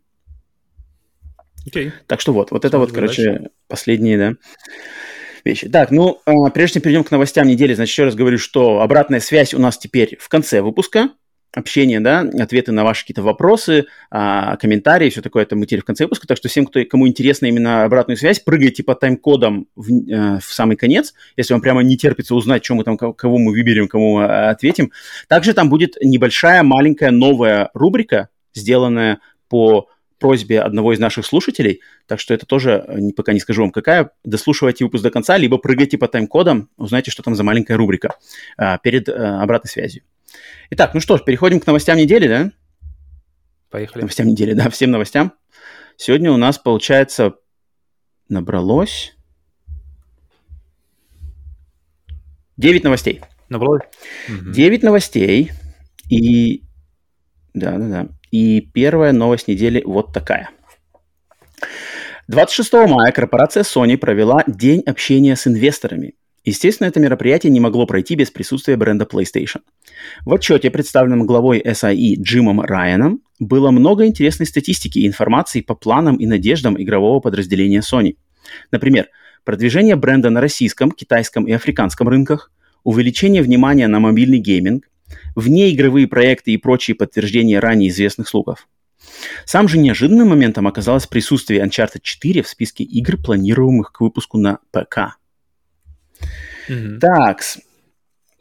Okay. 1.69 1.93
Так 2.07 2.21
что 2.21 2.33
вот, 2.33 2.51
вот 2.51 2.65
это 2.65 2.79
вот, 2.79 2.93
короче, 2.93 3.25
дальше. 3.25 3.51
последние, 3.67 4.17
да, 4.17 4.33
вещи. 5.45 5.69
Так, 5.69 5.91
ну, 5.91 6.21
а, 6.25 6.51
прежде 6.51 6.75
чем 6.75 6.83
перейдем 6.83 7.05
к 7.05 7.11
новостям 7.11 7.47
недели, 7.47 7.75
значит, 7.75 7.93
еще 7.93 8.05
раз 8.05 8.15
говорю, 8.15 8.39
что 8.39 8.81
обратная 8.81 9.21
связь 9.21 9.55
у 9.55 9.59
нас 9.59 9.79
теперь 9.79 10.17
в 10.19 10.29
конце 10.29 10.63
выпуска 10.63 11.11
общение, 11.55 12.01
да, 12.01 12.21
ответы 12.21 12.73
на 12.73 12.85
ваши 12.85 13.03
какие-то 13.03 13.23
вопросы, 13.23 13.87
а, 14.11 14.57
комментарии, 14.57 15.11
все 15.11 15.23
такое, 15.23 15.45
это 15.45 15.57
мы 15.57 15.67
теперь 15.67 15.81
в 15.81 15.85
конце 15.85 16.05
выпуска. 16.05 16.27
Так 16.27 16.37
что 16.37 16.49
всем, 16.49 16.67
кто, 16.67 16.85
кому 16.85 17.09
интересна 17.09 17.47
именно 17.47 17.85
обратную 17.85 18.17
связь, 18.17 18.41
прыгайте 18.41 18.83
по 18.83 18.95
тайм-кодам 18.95 19.67
в, 19.75 19.91
э, 19.91 20.39
в 20.41 20.53
самый 20.53 20.77
конец, 20.77 21.15
если 21.37 21.55
вам 21.55 21.63
прямо 21.63 21.83
не 21.83 21.97
терпится 21.97 22.35
узнать, 22.35 22.63
чем 22.63 22.77
мы 22.77 22.85
там, 22.85 22.97
кого 22.97 23.39
мы 23.39 23.53
выберем, 23.53 23.89
кому 23.89 24.19
а, 24.19 24.51
ответим. 24.51 24.93
Также 25.27 25.55
там 25.55 25.71
будет 25.71 25.97
небольшая, 26.03 26.63
маленькая 26.63 27.11
новая 27.11 27.71
рубрика, 27.73 28.29
сделанная 28.55 29.21
по 29.49 29.89
просьбе 30.19 30.61
одного 30.61 30.93
из 30.93 30.99
наших 30.99 31.25
слушателей, 31.25 31.81
так 32.07 32.21
что 32.21 32.35
это 32.35 32.45
тоже, 32.45 32.85
э, 32.87 33.13
пока 33.17 33.33
не 33.33 33.41
скажу 33.41 33.63
вам 33.63 33.71
какая, 33.71 34.11
дослушивайте 34.25 34.85
выпуск 34.85 35.03
до 35.03 35.11
конца, 35.11 35.37
либо 35.37 35.59
прыгайте 35.59 35.97
по 35.97 36.09
тайм-кодам, 36.09 36.69
узнайте, 36.77 37.11
что 37.11 37.23
там 37.23 37.35
за 37.35 37.45
маленькая 37.45 37.77
рубрика 37.77 38.17
а, 38.57 38.79
перед 38.79 39.09
а, 39.09 39.43
обратной 39.43 39.71
связью. 39.71 40.03
Итак, 40.71 40.95
ну 40.95 41.01
что 41.01 41.17
ж, 41.17 41.25
переходим 41.25 41.61
к 41.61 41.67
новостям 41.67 41.97
недели, 41.97 42.29
да? 42.29 42.53
Поехали. 43.71 44.03
Новостям 44.03 44.27
недели, 44.27 44.53
да, 44.53 44.71
всем 44.71 44.91
новостям. 44.91 45.33
Сегодня 45.97 46.31
у 46.33 46.37
нас, 46.37 46.59
получается, 46.59 47.35
набралось 48.29 49.17
9 52.57 52.85
новостей. 52.85 53.23
Набралось? 53.49 53.83
9 54.29 54.83
новостей. 54.83 55.53
И... 56.11 56.65
Да-да-да. 57.55 58.09
И 58.31 58.61
первая 58.61 59.13
новость 59.13 59.49
недели 59.49 59.83
вот 59.85 60.13
такая. 60.13 60.51
26 62.29 62.73
мая 62.89 63.13
корпорация 63.13 63.63
Sony 63.63 63.97
провела 63.97 64.45
День 64.47 64.83
общения 64.83 65.35
с 65.35 65.47
инвесторами– 65.47 66.15
Естественно, 66.49 66.89
это 66.89 66.99
мероприятие 66.99 67.53
не 67.53 67.61
могло 67.61 67.85
пройти 67.85 68.15
без 68.15 68.31
присутствия 68.31 68.77
бренда 68.77 69.05
PlayStation. 69.05 69.61
В 70.25 70.33
отчете, 70.33 70.71
представленном 70.71 71.27
главой 71.27 71.61
SIE 71.61 72.15
Джимом 72.19 72.63
Райаном, 72.63 73.21
было 73.39 73.71
много 73.71 74.07
интересной 74.07 74.47
статистики 74.47 74.99
и 75.01 75.07
информации 75.07 75.61
по 75.61 75.75
планам 75.75 76.17
и 76.17 76.25
надеждам 76.25 76.81
игрового 76.81 77.21
подразделения 77.21 77.81
Sony. 77.81 78.17
Например, 78.71 79.09
продвижение 79.45 79.95
бренда 79.95 80.31
на 80.31 80.41
российском, 80.41 80.91
китайском 80.91 81.47
и 81.47 81.53
африканском 81.53 82.09
рынках, 82.09 82.51
увеличение 82.83 83.43
внимания 83.43 83.87
на 83.87 84.01
мобильный 84.01 84.39
гейминг, 84.39 84.89
внеигровые 85.35 86.09
проекты 86.09 86.53
и 86.53 86.57
прочие 86.57 86.95
подтверждения 86.95 87.61
ранее 87.61 87.91
известных 87.91 88.27
слухов. 88.27 88.67
Сам 89.45 89.69
же 89.69 89.77
неожиданным 89.77 90.29
моментом 90.29 90.67
оказалось 90.67 91.07
присутствие 91.07 91.63
Uncharted 91.63 92.01
4 92.03 92.43
в 92.43 92.49
списке 92.49 92.85
игр, 92.85 93.19
планируемых 93.19 93.93
к 93.93 94.01
выпуску 94.01 94.39
на 94.39 94.61
ПК. 94.73 95.19
Угу. 96.69 96.99
Так, 97.01 97.43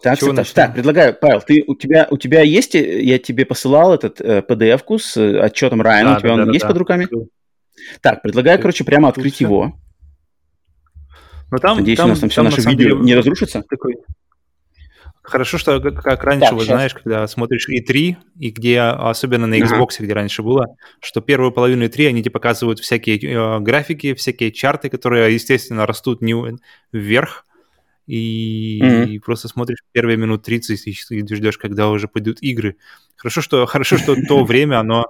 так, 0.01 0.19
так, 0.19 0.35
так, 0.35 0.47
так, 0.47 0.73
предлагаю, 0.75 1.17
Павел, 1.19 1.41
ты, 1.41 1.63
у, 1.65 1.73
тебя, 1.73 2.07
у 2.11 2.17
тебя 2.17 2.41
есть, 2.41 2.75
э, 2.75 3.01
я 3.01 3.17
тебе 3.17 3.45
посылал 3.45 3.95
этот 3.95 4.21
э, 4.21 4.43
PDF-ку 4.47 4.99
с 4.99 5.17
э, 5.17 5.39
отчетом 5.39 5.81
Райана, 5.81 6.11
да, 6.11 6.17
у 6.17 6.19
тебя 6.19 6.29
да, 6.29 6.35
он 6.35 6.45
да, 6.45 6.51
есть 6.51 6.61
да. 6.61 6.67
под 6.67 6.77
руками? 6.77 7.07
Так, 8.01 8.21
предлагаю, 8.21 8.59
короче, 8.59 8.83
прямо 8.83 9.09
открыть 9.09 9.39
Тут 9.39 9.41
его. 9.41 9.73
Но 11.49 11.57
там, 11.57 11.77
Надеюсь, 11.77 11.97
там, 11.97 12.07
у 12.07 12.09
нас 12.09 12.19
там, 12.19 12.29
там 12.29 12.31
все 12.31 12.43
наше 12.43 12.61
видео 12.69 12.89
деле, 12.89 12.95
не 13.01 13.15
разрушится. 13.15 13.63
Такой... 13.67 13.95
Хорошо, 15.23 15.57
что 15.57 15.79
как, 15.79 16.23
раньше, 16.23 16.45
так, 16.45 16.53
вот, 16.53 16.65
знаешь, 16.65 16.93
когда 16.93 17.27
смотришь 17.27 17.67
E3, 17.67 18.17
и 18.39 18.49
где, 18.51 18.81
особенно 18.81 19.47
на 19.47 19.57
Xbox, 19.59 19.95
ага. 19.95 20.03
где 20.03 20.13
раньше 20.13 20.43
было, 20.43 20.67
что 21.01 21.21
первую 21.21 21.51
половину 21.51 21.85
E3 21.85 22.07
они 22.09 22.21
тебе 22.21 22.31
показывают 22.31 22.79
всякие 22.79 23.17
э, 23.17 23.59
графики, 23.61 24.13
всякие 24.13 24.51
чарты, 24.51 24.89
которые, 24.89 25.33
естественно, 25.33 25.87
растут 25.87 26.21
не 26.21 26.35
вверх, 26.91 27.46
и, 28.07 28.79
mm-hmm. 28.81 29.09
и 29.09 29.19
просто 29.19 29.49
смотришь 29.49 29.83
первые 29.91 30.17
минут 30.17 30.43
30 30.43 30.87
и, 30.87 30.91
и 30.91 31.35
ждешь, 31.35 31.57
когда 31.57 31.89
уже 31.89 32.07
пойдут 32.07 32.41
игры. 32.41 32.77
Хорошо, 33.17 33.41
что, 33.41 33.65
хорошо, 33.65 33.97
что 33.97 34.15
то 34.15 34.43
время, 34.45 34.79
оно, 34.79 35.05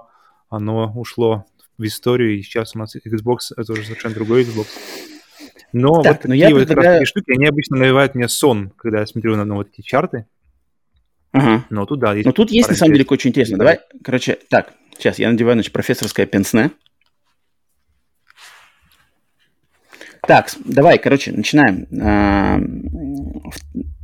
оно 0.50 0.92
ушло 0.94 1.46
в 1.78 1.84
историю, 1.84 2.36
и 2.36 2.42
сейчас 2.42 2.74
у 2.74 2.78
нас 2.78 2.96
Xbox, 2.96 3.52
это 3.56 3.72
уже 3.72 3.84
совершенно 3.84 4.14
другой 4.14 4.42
Xbox. 4.42 4.66
Но 5.72 6.02
так, 6.02 6.24
вот 6.24 6.24
но 6.24 6.34
такие 6.34 6.54
вот 6.54 6.66
предлагаю... 6.66 7.06
штуки, 7.06 7.30
они 7.30 7.46
обычно 7.46 7.76
навевают 7.76 8.14
мне 8.14 8.28
сон, 8.28 8.72
когда 8.76 9.00
я 9.00 9.06
смотрю 9.06 9.36
на, 9.36 9.44
на 9.44 9.54
вот 9.54 9.68
эти 9.72 9.86
чарты. 9.86 10.26
Ага. 11.32 11.64
Но 11.70 11.86
тут, 11.86 12.00
да, 12.00 12.14
есть 12.14 12.26
Но 12.26 12.32
тут 12.32 12.50
есть, 12.50 12.68
на 12.68 12.74
самом 12.74 12.94
деле, 12.94 13.04
очень 13.08 13.30
интересно. 13.30 13.58
Давай, 13.58 13.78
короче, 14.02 14.38
так, 14.48 14.72
сейчас 14.96 15.18
я 15.18 15.30
надеваю, 15.30 15.56
значит, 15.56 15.72
профессорское 15.72 16.26
пенсне. 16.26 16.72
Так, 20.28 20.50
давай, 20.62 20.98
короче, 20.98 21.32
начинаем. 21.32 21.86
А, 22.02 22.60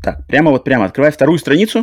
так, 0.02 0.26
прямо 0.26 0.52
вот 0.52 0.64
прямо 0.64 0.87
открывай 0.87 1.12
вторую 1.12 1.38
страницу. 1.38 1.80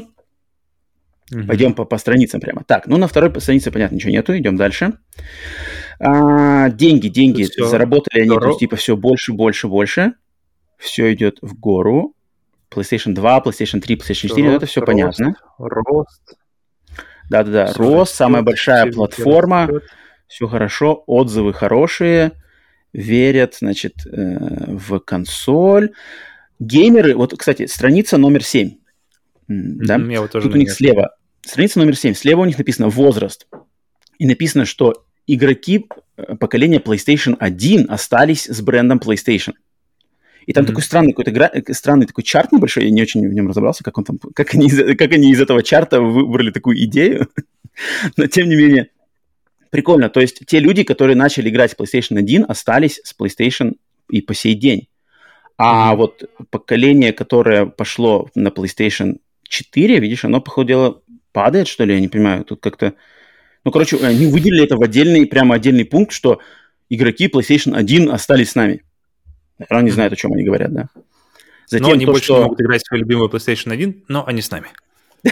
Угу. 1.32 1.46
Пойдем 1.46 1.76
по, 1.76 1.86
по 1.86 2.00
страницам 2.00 2.42
прямо. 2.42 2.64
Так, 2.64 2.88
ну 2.88 2.98
на 2.98 3.08
второй 3.08 3.40
странице, 3.40 3.70
понятно, 3.70 3.96
ничего 3.96 4.12
нету, 4.12 4.36
идем 4.36 4.58
дальше. 4.58 4.94
А, 6.00 6.72
деньги, 6.72 7.08
деньги, 7.08 7.44
все. 7.44 7.68
заработали 7.68 8.22
они, 8.22 8.36
то 8.36 8.48
есть, 8.48 8.60
типа, 8.60 8.78
все 8.78 8.98
больше, 8.98 9.32
больше, 9.32 9.68
больше. 9.68 10.14
Все 10.80 11.14
идет 11.14 11.38
в 11.44 11.60
гору. 11.60 12.16
PlayStation 12.72 13.14
2, 13.14 13.44
PlayStation 13.46 13.80
3, 13.80 13.96
PlayStation 13.96 14.28
4, 14.30 14.48
рост, 14.48 14.58
это 14.58 14.66
все 14.66 14.82
рост, 14.82 14.88
понятно. 14.88 15.36
Рост. 15.60 16.34
Да-да-да, 17.30 17.74
рост, 17.76 18.16
самая 18.16 18.42
большая 18.42 18.92
платформа, 18.92 19.70
все 20.28 20.48
хорошо, 20.48 21.04
отзывы 21.06 21.54
хорошие 21.54 22.32
верят, 22.94 23.58
значит, 23.60 24.06
э, 24.06 24.76
в 24.76 25.00
консоль. 25.00 25.92
Геймеры, 26.60 27.16
вот, 27.16 27.34
кстати, 27.38 27.66
страница 27.66 28.18
номер 28.18 28.44
7. 28.44 28.76
Да? 29.48 29.98
Mm-hmm, 29.98 30.20
вот 30.20 30.32
Тут 30.32 30.54
у 30.54 30.58
них 30.58 30.72
слева, 30.72 31.16
страница 31.42 31.80
номер 31.80 31.96
7, 31.96 32.14
слева 32.14 32.42
у 32.42 32.46
них 32.46 32.58
написано 32.58 32.90
возраст. 32.90 33.48
И 34.18 34.26
написано, 34.26 34.66
что 34.66 35.06
игроки 35.28 35.88
э, 36.18 36.36
поколения 36.36 36.80
PlayStation 36.80 37.36
1 37.40 37.88
остались 37.90 38.46
с 38.46 38.62
брендом 38.62 39.00
PlayStation. 39.00 39.54
И 40.46 40.54
там 40.54 40.64
mm-hmm. 40.64 40.68
такой 40.68 40.84
странный 40.84 41.12
какой-то 41.12 41.32
гра... 41.32 41.50
Э, 41.54 41.74
странный 41.74 42.08
такой 42.08 42.24
чарт 42.24 42.52
небольшой, 42.52 42.86
я 42.86 42.92
не 42.92 43.02
очень 43.02 43.28
в 43.28 43.34
нем 43.34 43.48
разобрался, 43.48 43.84
как 43.84 43.98
он 43.98 44.04
там, 44.04 44.20
как 44.34 44.54
они, 44.54 44.68
из, 44.68 44.78
как 44.98 45.12
они 45.12 45.32
из 45.32 45.42
этого 45.42 45.64
чарта 45.64 46.02
выбрали 46.02 46.52
такую 46.52 46.84
идею. 46.84 47.30
Но 48.18 48.28
тем 48.28 48.50
не 48.50 48.56
менее, 48.56 48.90
прикольно. 49.72 50.10
То 50.10 50.20
есть 50.20 50.46
те 50.46 50.60
люди, 50.60 50.84
которые 50.84 51.16
начали 51.16 51.50
играть 51.50 51.74
в 51.74 51.80
PlayStation 51.80 52.20
1, 52.20 52.46
остались 52.48 53.02
с 53.04 53.16
PlayStation 53.18 53.78
и 54.10 54.22
по 54.22 54.36
сей 54.36 54.54
день. 54.54 54.88
А 55.58 55.94
mm-hmm. 55.94 55.98
вот 55.98 56.24
поколение, 56.52 57.14
которое 57.14 57.66
пошло 57.66 58.30
на 58.36 58.50
PlayStation 58.50 59.20
4, 59.44 60.00
видишь, 60.00 60.26
оно, 60.26 60.42
по 60.42 60.52
ходу 60.52 60.68
дела, 60.68 61.02
падает, 61.32 61.68
что 61.68 61.84
ли, 61.86 61.96
я 61.96 62.00
не 62.00 62.08
понимаю. 62.08 62.44
Тут 62.44 62.62
как-то... 62.62 62.94
Ну, 63.64 63.72
короче, 63.72 63.98
они 63.98 64.28
выделили 64.28 64.64
это 64.64 64.76
в 64.76 64.82
отдельный, 64.82 65.26
прямо 65.26 65.56
отдельный 65.56 65.86
пункт, 65.86 66.14
что 66.14 66.40
игроки 66.90 67.28
PlayStation 67.28 67.76
1 67.76 68.12
остались 68.12 68.52
с 68.52 68.56
нами. 68.56 68.84
Наверное, 69.58 69.86
не 69.86 69.92
знают, 69.92 70.14
о 70.14 70.16
чем 70.16 70.34
они 70.34 70.44
говорят, 70.44 70.74
да. 70.74 70.90
Затем 71.68 71.88
но 71.88 71.94
они 71.94 72.06
то, 72.06 72.12
больше 72.12 72.26
что... 72.26 72.38
не 72.38 72.44
могут 72.44 72.62
играть 72.62 72.82
в 72.84 72.88
свою 72.88 73.04
любимую 73.04 73.30
PlayStation 73.30 73.72
1, 73.72 74.06
но 74.08 74.28
они 74.28 74.42
с 74.42 74.52
нами. 74.52 74.68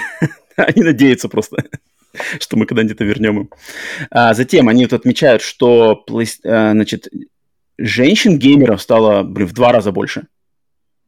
Они 0.56 0.84
надеются 0.84 1.30
просто. 1.30 1.63
что 2.39 2.58
мы 2.58 2.65
когда-нибудь 2.65 2.95
это 2.95 3.03
вернем 3.03 3.41
им. 3.41 3.49
А 4.12 4.34
затем 4.34 4.67
они 4.69 4.86
вот 4.86 4.93
отмечают, 4.93 5.41
что 5.41 6.05
а, 6.45 6.71
значит, 6.71 7.08
женщин-геймеров 7.77 8.82
стало, 8.82 9.23
блин, 9.23 9.47
в 9.47 9.53
два 9.53 9.71
раза 9.71 9.91
больше. 9.91 10.27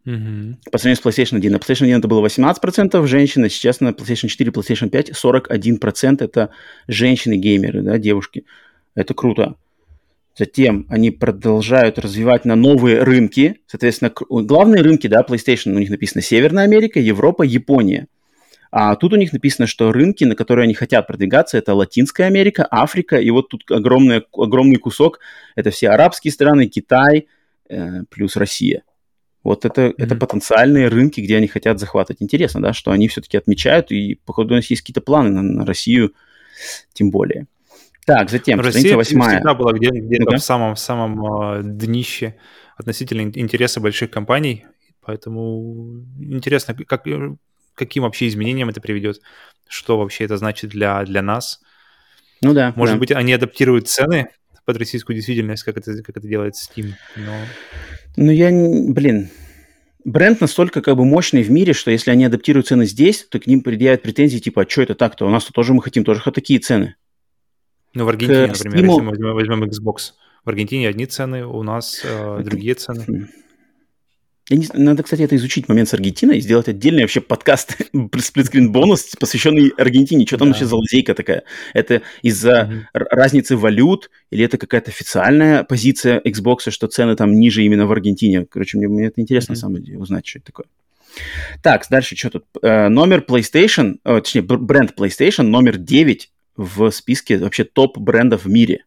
Mm-hmm. 0.06 0.56
По 0.71 0.78
сравнению 0.80 1.02
с 1.02 1.06
PlayStation 1.06 1.38
1. 1.38 1.52
На 1.52 1.58
PlayStation 1.58 1.84
1 1.84 2.00
это 2.00 2.08
было 2.08 2.26
18% 2.26 3.06
женщин, 3.06 3.43
а 3.43 3.50
сейчас 3.50 3.82
на 3.82 3.89
PlayStation 3.89 4.28
4 4.28 4.52
PlayStation 4.52 4.89
5 4.89 5.12
41% 5.12 6.24
это 6.24 6.50
женщины-геймеры, 6.88 7.82
да, 7.82 7.97
девушки. 7.97 8.45
Это 8.95 9.13
круто. 9.13 9.56
Затем 10.38 10.88
они 10.89 11.12
продолжают 11.12 12.00
развивать 12.00 12.45
на 12.45 12.56
новые 12.56 13.04
рынки. 13.04 13.60
Соответственно, 13.67 14.12
главные 14.30 14.82
рынки, 14.82 15.08
да, 15.08 15.26
PlayStation, 15.28 15.76
у 15.76 15.80
них 15.80 15.89
написано 15.89 16.21
Северная 16.21 16.63
Америка, 16.63 17.00
Европа, 17.00 17.43
Япония. 17.43 18.08
А 18.71 18.95
тут 18.95 19.12
у 19.12 19.17
них 19.17 19.34
написано, 19.34 19.67
что 19.67 19.91
рынки, 19.91 20.23
на 20.23 20.34
которые 20.36 20.63
они 20.63 20.73
хотят 20.73 21.05
продвигаться, 21.05 21.57
это 21.57 21.73
Латинская 21.73 22.23
Америка, 22.23 22.65
Африка, 22.71 23.17
и 23.17 23.29
вот 23.29 23.49
тут 23.49 23.69
огромный, 23.69 24.23
огромный 24.31 24.77
кусок, 24.77 25.19
это 25.55 25.71
все 25.71 25.89
арабские 25.89 26.31
страны, 26.31 26.67
Китай, 26.67 27.27
э, 27.69 28.03
плюс 28.10 28.38
Россия. 28.38 28.84
Вот 29.43 29.65
это, 29.65 29.88
mm-hmm. 29.88 29.95
это 29.97 30.15
потенциальные 30.15 30.88
рынки, 30.88 31.19
где 31.19 31.36
они 31.36 31.47
хотят 31.47 31.79
захватывать. 31.79 32.21
Интересно, 32.21 32.62
да, 32.62 32.71
что 32.71 32.91
они 32.91 33.10
все-таки 33.10 33.38
отмечают, 33.38 33.91
и, 33.91 34.15
походу, 34.25 34.53
у 34.53 34.57
нас 34.57 34.67
есть 34.67 34.84
какие-то 34.84 35.01
планы 35.01 35.31
на, 35.31 35.41
на 35.41 35.65
Россию, 35.65 36.13
тем 36.93 37.12
более. 37.12 37.47
Так, 38.05 38.29
затем, 38.29 38.60
Россия 38.60 38.71
страница 38.71 38.97
восьмая. 38.97 39.36
всегда 39.36 39.53
была 39.53 39.73
где- 39.73 39.89
где-то 39.89 40.31
ну 40.31 40.38
в 40.38 40.41
самом, 40.41 40.75
самом 40.77 41.43
э, 41.43 41.62
днище 41.63 42.36
относительно 42.77 43.21
интереса 43.21 43.81
больших 43.81 44.12
компаний, 44.12 44.65
поэтому 45.01 46.05
интересно, 46.19 46.73
как, 46.73 47.05
каким 47.75 48.03
вообще 48.03 48.27
изменениям 48.27 48.69
это 48.69 48.81
приведет, 48.81 49.21
что 49.67 49.97
вообще 49.97 50.25
это 50.25 50.38
значит 50.38 50.69
для, 50.69 51.03
для 51.03 51.21
нас. 51.21 51.62
Ну 52.41 52.53
да. 52.53 52.73
Может 52.75 52.95
да. 52.95 52.99
быть, 52.99 53.12
они 53.12 53.34
адаптируют 53.34 53.88
цены 53.88 54.29
под 54.65 54.77
российскую 54.77 55.15
действительность, 55.15 55.63
как 55.63 55.77
это, 55.77 56.03
как 56.03 56.17
это 56.17 56.27
делает 56.27 56.53
Steam, 56.55 56.93
но... 57.15 57.34
Ну 58.17 58.31
я, 58.31 58.51
блин, 58.51 59.29
бренд 60.03 60.41
настолько 60.41 60.81
как 60.81 60.97
бы 60.97 61.05
мощный 61.05 61.43
в 61.43 61.51
мире, 61.51 61.73
что 61.73 61.91
если 61.91 62.12
они 62.12 62.25
адаптируют 62.25 62.67
цены 62.67 62.86
здесь, 62.86 63.25
то 63.29 63.39
к 63.39 63.47
ним 63.47 63.62
предъявят 63.62 64.01
претензии 64.01 64.39
типа, 64.39 64.63
а 64.63 64.69
что 64.69 64.81
это 64.81 64.95
так-то? 64.95 65.25
У 65.25 65.29
нас-то 65.29 65.53
тоже 65.53 65.73
мы 65.73 65.81
хотим 65.81 66.03
тоже 66.03 66.21
такие 66.31 66.60
цены. 66.60 66.95
Ну, 67.93 68.05
в 68.05 68.10
Аргентине, 68.10 68.47
к 68.47 68.63
например, 68.63 68.86
Steam... 68.86 68.88
если 68.88 69.01
мы 69.01 69.10
возьмем, 69.10 69.34
возьмем 69.34 69.63
Xbox. 69.65 70.13
В 70.43 70.49
Аргентине 70.49 70.88
одни 70.88 71.05
цены, 71.05 71.45
у 71.45 71.62
нас 71.63 72.01
э, 72.03 72.41
другие 72.43 72.73
цены. 72.75 73.29
Хм. 74.49 74.56
Не, 74.56 74.67
надо, 74.73 75.04
кстати, 75.04 75.21
это 75.21 75.36
изучить 75.36 75.69
момент 75.69 75.89
с 75.89 75.93
Аргентиной 75.93 76.38
и 76.38 76.41
сделать 76.41 76.67
отдельный 76.67 77.04
вообще 77.04 77.21
подкаст 77.21 77.77
сплитскрин 78.19 78.71
бонус, 78.71 79.15
посвященный 79.19 79.69
Аргентине. 79.77 80.25
Что 80.25 80.38
там 80.38 80.47
да. 80.47 80.54
вообще 80.54 80.65
за 80.65 80.75
лазейка 80.75 81.13
такая? 81.13 81.43
Это 81.73 82.01
из-за 82.21 82.88
mm-hmm. 82.93 83.08
разницы 83.12 83.56
валют 83.56 84.10
или 84.30 84.43
это 84.43 84.58
какая-то 84.58 84.91
официальная 84.91 85.63
позиция 85.63 86.19
Xbox, 86.19 86.71
что 86.71 86.88
цены 86.88 87.15
там 87.15 87.34
ниже 87.39 87.63
именно 87.63 87.86
в 87.86 87.91
Аргентине? 87.91 88.45
Короче, 88.45 88.77
мне, 88.77 88.88
мне 88.88 89.08
это 89.08 89.21
интересно, 89.21 89.54
mm-hmm. 89.54 89.56
на 89.56 89.60
самом 89.60 89.84
деле, 89.84 89.97
узнать, 89.99 90.27
что 90.27 90.39
это 90.39 90.47
такое. 90.47 90.65
Так, 91.62 91.86
дальше 91.89 92.15
что 92.15 92.30
тут? 92.30 92.45
Э, 92.62 92.88
номер 92.88 93.23
PlayStation, 93.27 93.99
о, 94.04 94.21
точнее, 94.21 94.41
бренд 94.41 94.93
PlayStation 94.97 95.43
номер 95.43 95.77
9 95.77 96.32
в 96.56 96.91
списке 96.91 97.38
вообще 97.38 97.63
топ 97.63 97.97
брендов 97.97 98.45
в 98.45 98.49
мире. 98.49 98.86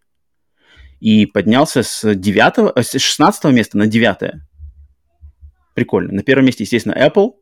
И 1.01 1.27
поднялся 1.27 1.83
с 1.83 2.15
9, 2.15 2.73
э, 2.77 2.83
с 2.83 2.99
16 2.99 3.45
места 3.53 3.79
на 3.79 3.87
9. 3.87 4.41
Прикольно. 5.75 6.13
На 6.13 6.23
первом 6.23 6.47
месте, 6.47 6.65
естественно, 6.65 6.95
Apple. 6.95 7.33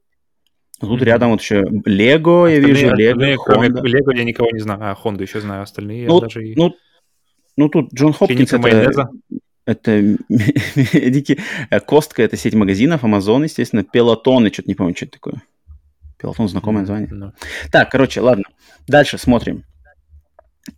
Тут 0.81 1.01
mm-hmm. 1.01 1.05
рядом 1.05 1.31
вот 1.31 1.40
еще 1.40 1.61
Lego, 1.61 2.51
я 2.51 2.59
вижу, 2.59 2.88
Lego, 2.88 3.37
кроме 3.45 3.68
Lego 3.68 4.16
я 4.16 4.25
никого 4.25 4.51
не 4.51 4.59
знаю. 4.59 4.81
А, 4.83 4.97
Honda 5.01 5.23
еще 5.23 5.40
знаю, 5.40 5.62
остальные 5.62 6.09
ну, 6.09 6.21
даже... 6.21 6.45
И... 6.45 6.57
Ну, 6.57 6.75
ну, 7.57 7.68
тут 7.68 7.92
Джон 7.95 8.12
Хопкинс 8.12 8.53
это, 8.53 9.09
это 9.64 9.90
медики. 10.29 11.38
Э, 11.71 11.81
Костка 11.81 12.23
это 12.23 12.37
сеть 12.37 12.55
магазинов, 12.55 13.05
Amazon, 13.05 13.45
естественно, 13.45 13.85
Пелотон, 13.85 14.45
я 14.45 14.53
что-то 14.53 14.68
не 14.68 14.75
помню, 14.75 14.97
что 14.97 15.05
это 15.05 15.12
такое. 15.14 15.42
Пелотон 16.18 16.49
знакомое 16.49 16.81
название. 16.81 17.09
No. 17.11 17.33
Так, 17.71 17.90
короче, 17.90 18.21
ладно. 18.21 18.45
Дальше 18.88 19.18
смотрим. 19.18 19.64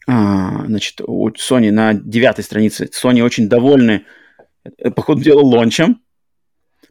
А, 0.07 0.67
значит, 0.67 1.01
у 1.01 1.29
Sony 1.31 1.71
на 1.71 1.95
девятой 1.95 2.45
странице 2.45 2.91
Sony 2.93 3.23
очень 3.23 3.49
довольны, 3.49 4.05
э, 4.79 4.91
по 4.91 5.03
ходу 5.03 5.23
дела, 5.23 5.41
лончем. 5.41 6.01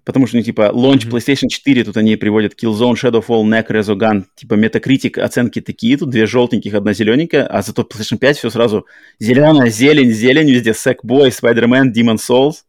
Потому 0.03 0.27
что, 0.27 0.37
ну, 0.37 0.43
типа, 0.43 0.71
launch. 0.73 1.09
PlayStation 1.09 1.47
4, 1.47 1.83
тут 1.85 1.97
они 1.97 2.15
приводят 2.15 2.53
Killzone, 2.61 2.95
Shadowfall, 2.95 3.43
NEC, 3.43 3.67
Resogun, 3.69 4.25
типа, 4.35 4.55
Metacritic, 4.55 5.19
оценки 5.19 5.61
такие, 5.61 5.97
тут 5.97 6.09
две 6.09 6.25
желтеньких, 6.25 6.73
одна 6.73 6.93
зелененькая, 6.93 7.45
а 7.45 7.61
зато 7.61 7.83
PlayStation 7.83 8.17
5 8.17 8.37
все 8.37 8.49
сразу 8.49 8.85
зеленая, 9.19 9.69
зелень, 9.69 10.11
зелень, 10.11 10.51
везде 10.51 10.71
Sackboy, 10.71 11.29
Spider-Man, 11.29 11.93
Demon 11.93 12.17
Souls. 12.17 12.63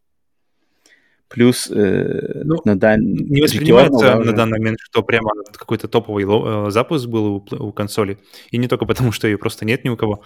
Плюс 1.27 1.69
э, 1.71 2.43
ну, 2.45 2.61
на 2.65 2.77
дан... 2.77 3.01
не 3.01 3.41
воспринимается 3.41 4.19
на 4.19 4.31
данный 4.31 4.59
момент, 4.59 4.77
что 4.81 5.01
прямо 5.01 5.31
какой-то 5.51 5.87
топовый 5.87 6.23
э, 6.23 6.71
запуск 6.71 7.07
был 7.07 7.25
у, 7.25 7.45
у 7.59 7.71
консоли. 7.73 8.19
И 8.51 8.57
не 8.57 8.67
только 8.67 8.85
потому, 8.85 9.11
что 9.11 9.27
ее 9.27 9.37
просто 9.37 9.65
нет 9.65 9.83
ни 9.83 9.89
у 9.89 9.97
кого. 9.97 10.21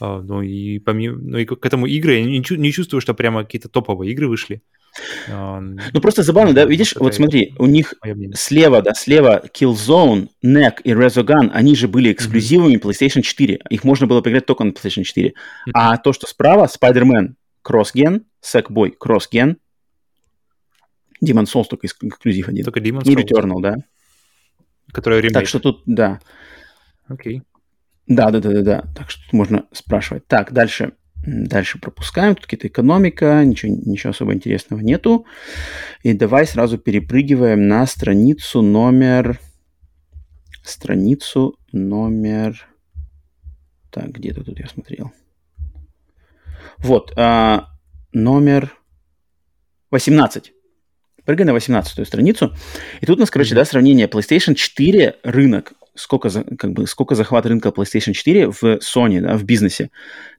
Uh, 0.00 0.20
ну 0.20 0.42
и 0.42 0.80
помимо, 0.80 1.16
ну 1.16 1.38
и 1.38 1.44
к 1.44 1.64
этому 1.64 1.86
игры 1.86 2.14
я 2.14 2.24
не, 2.24 2.42
не 2.56 2.72
чувствую, 2.72 3.00
что 3.00 3.14
прямо 3.14 3.44
какие-то 3.44 3.68
топовые 3.68 4.10
игры 4.10 4.26
вышли. 4.26 4.62
Ну, 5.28 6.00
просто 6.00 6.22
забавно, 6.22 6.52
да? 6.52 6.64
Видишь, 6.64 6.94
вот 6.96 7.14
смотри, 7.14 7.54
у 7.58 7.66
них 7.66 7.94
слева, 8.34 8.82
да, 8.82 8.94
слева 8.94 9.42
Killzone, 9.46 10.28
NEC 10.44 10.82
и 10.84 10.92
Resogun, 10.92 11.50
они 11.52 11.74
же 11.74 11.88
были 11.88 12.12
эксклюзивами 12.12 12.76
PlayStation 12.76 13.22
4. 13.22 13.60
Их 13.70 13.84
можно 13.84 14.06
было 14.06 14.20
поиграть 14.20 14.46
только 14.46 14.64
на 14.64 14.70
PlayStation 14.70 15.04
4. 15.04 15.32
А 15.72 15.96
то, 15.96 16.12
что 16.12 16.26
справа, 16.26 16.66
Spider-Man 16.66 17.34
Cross-Gen, 17.66 18.22
Sackboy 18.42 18.94
Cross-Gen, 19.02 19.56
Demon 21.24 21.44
Souls 21.44 21.66
только 21.70 21.86
эксклюзив 21.86 22.48
один. 22.48 22.64
Только 22.64 22.80
Demon 22.80 23.02
Souls. 23.02 23.12
И 23.12 23.14
Returnal, 23.14 23.60
да. 23.60 23.76
Который 24.92 25.20
ремейк. 25.20 25.34
Так 25.34 25.46
что 25.46 25.60
тут, 25.60 25.82
да. 25.86 26.20
Окей. 27.08 27.42
Да, 28.08 28.30
да, 28.30 28.40
да, 28.40 28.50
да, 28.50 28.62
да. 28.62 28.84
Так 28.94 29.10
что 29.10 29.22
тут 29.22 29.32
можно 29.32 29.66
спрашивать. 29.72 30.26
Так, 30.26 30.52
дальше. 30.52 30.92
Дальше 31.24 31.78
пропускаем, 31.78 32.34
тут 32.34 32.46
какая-то 32.46 32.66
экономика, 32.66 33.44
ничего, 33.44 33.72
ничего 33.72 34.10
особо 34.10 34.34
интересного 34.34 34.80
нету. 34.80 35.24
И 36.02 36.12
давай 36.14 36.46
сразу 36.46 36.78
перепрыгиваем 36.78 37.68
на 37.68 37.86
страницу 37.86 38.60
номер... 38.60 39.38
Страницу 40.64 41.56
номер... 41.72 42.66
Так, 43.90 44.10
где-то 44.10 44.42
тут 44.42 44.58
я 44.58 44.66
смотрел. 44.66 45.12
Вот, 46.78 47.12
а, 47.16 47.68
номер 48.12 48.76
18. 49.90 50.52
Прыгай 51.24 51.44
на 51.44 51.52
18 51.52 52.06
страницу. 52.06 52.52
И 53.00 53.06
тут 53.06 53.18
у 53.18 53.20
нас, 53.20 53.30
короче, 53.30 53.54
да, 53.54 53.64
сравнение 53.64 54.08
PlayStation 54.08 54.54
4 54.54 55.16
рынок 55.22 55.74
сколько, 55.94 56.30
как 56.30 56.72
бы, 56.72 56.86
сколько 56.86 57.14
захват 57.14 57.46
рынка 57.46 57.68
PlayStation 57.68 58.12
4 58.12 58.50
в 58.50 58.62
Sony, 58.78 59.20
да, 59.20 59.36
в 59.36 59.44
бизнесе. 59.44 59.90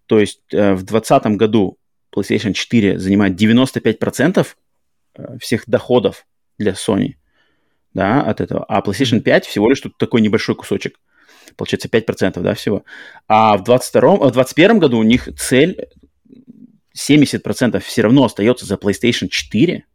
То 0.08 0.20
есть 0.20 0.42
э, 0.52 0.74
в 0.74 0.84
2020 0.84 1.26
году 1.38 1.78
PlayStation 2.16 2.54
4 2.54 3.00
занимает 3.00 3.40
95% 3.40 4.48
э, 5.16 5.38
всех 5.40 5.64
доходов 5.68 6.26
для 6.58 6.74
Sony, 6.74 7.16
да, 7.94 8.22
от 8.22 8.42
этого. 8.42 8.66
А 8.66 8.82
PlayStation 8.82 9.20
5 9.22 9.46
всего 9.46 9.70
лишь 9.70 9.82
тут 9.82 9.98
такой 9.98 10.22
небольшой 10.22 10.56
кусочек. 10.56 11.00
Получается 11.56 11.88
5%, 11.88 12.42
да, 12.42 12.54
всего. 12.54 12.84
А 13.28 13.58
в 13.58 13.64
22 13.64 14.02
в 14.16 14.20
2021 14.32 14.80
году 14.80 14.98
у 15.00 15.04
них 15.04 15.30
цель 15.36 15.88
70% 16.96 17.80
все 17.80 18.02
равно 18.02 18.26
остается 18.26 18.66
за 18.66 18.76
PlayStation 18.76 19.28
4, 19.28 19.86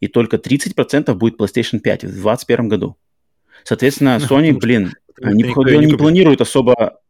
и 0.00 0.08
только 0.08 0.36
30% 0.36 1.14
будет 1.14 1.40
PlayStation 1.40 1.78
5 1.78 2.04
в 2.04 2.08
2021 2.08 2.68
году. 2.68 2.96
Соответственно, 3.64 4.16
Sony, 4.28 4.52
блин, 4.52 4.94
они, 5.22 5.44
походу, 5.44 5.80
не 5.80 5.94
планируют 5.96 6.40
особо... 6.40 7.00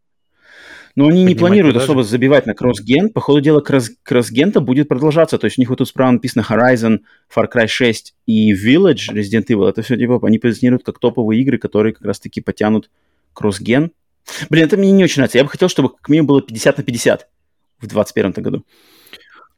Но 0.95 1.09
они 1.09 1.25
не 1.25 1.35
планируют 1.35 1.75
продажи. 1.75 1.93
особо 1.93 2.03
забивать 2.05 2.47
на 2.47 2.55
кросс-ген. 2.55 3.11
По 3.11 3.21
ходу 3.21 3.41
дела, 3.41 3.61
кросс-ген-то 3.61 4.61
будет 4.61 4.89
продолжаться. 4.89 5.39
То 5.39 5.47
есть 5.47 5.59
у 5.59 5.61
них 5.63 5.71
вот 5.71 5.79
тут 5.79 5.89
справа 5.89 6.11
написано 6.11 6.45
Horizon, 6.49 7.01
Far 7.35 7.51
Cry 7.53 7.67
6 7.67 8.15
и 8.27 8.53
Village, 8.53 9.13
Resident 9.13 9.47
Evil. 9.47 9.69
Это 9.69 9.83
все 9.83 9.97
типа 9.97 10.21
они 10.23 10.39
позиционируют 10.39 10.85
как 10.85 10.99
топовые 10.99 11.41
игры, 11.41 11.59
которые 11.59 11.95
как 11.95 12.05
раз-таки 12.05 12.41
потянут 12.41 12.91
кросс-ген. 13.33 13.93
Блин, 14.51 14.67
это 14.67 14.77
мне 14.77 14.93
не 14.93 15.05
очень 15.05 15.17
нравится. 15.17 15.39
Я 15.39 15.45
бы 15.45 15.51
хотел, 15.51 15.69
чтобы 15.69 15.91
как 15.91 16.09
минимум 16.09 16.29
было 16.29 16.43
50 16.43 16.79
на 16.79 16.85
50 16.85 17.29
в 17.79 17.87
2021 17.87 18.33
году. 18.43 18.65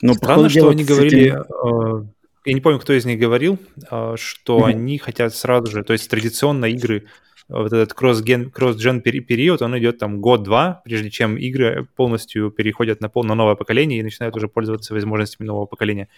Но, 0.00 0.14
Странно, 0.14 0.48
что 0.48 0.68
они 0.68 0.84
говорили... 0.84 1.30
Этим 1.30 2.14
я 2.44 2.52
не 2.52 2.60
помню, 2.60 2.78
кто 2.78 2.92
из 2.92 3.04
них 3.04 3.18
говорил, 3.18 3.58
а, 3.90 4.16
что 4.16 4.58
mm-hmm. 4.58 4.70
они 4.70 4.98
хотят 4.98 5.34
сразу 5.34 5.70
же, 5.70 5.82
то 5.82 5.94
есть 5.94 6.08
традиционно 6.10 6.66
игры, 6.66 7.06
вот 7.48 7.72
этот 7.72 7.92
кросс-ген, 7.92 8.50
кросс-джен 8.50 9.00
период, 9.00 9.60
он 9.60 9.78
идет 9.78 9.98
там 9.98 10.20
год-два, 10.20 10.80
прежде 10.84 11.10
чем 11.10 11.36
игры 11.36 11.86
полностью 11.94 12.50
переходят 12.50 13.00
на, 13.00 13.08
пол, 13.08 13.24
на 13.24 13.34
новое 13.34 13.54
поколение 13.54 14.00
и 14.00 14.02
начинают 14.02 14.34
уже 14.36 14.48
пользоваться 14.48 14.94
возможностями 14.94 15.46
нового 15.46 15.66
поколения. 15.66 16.08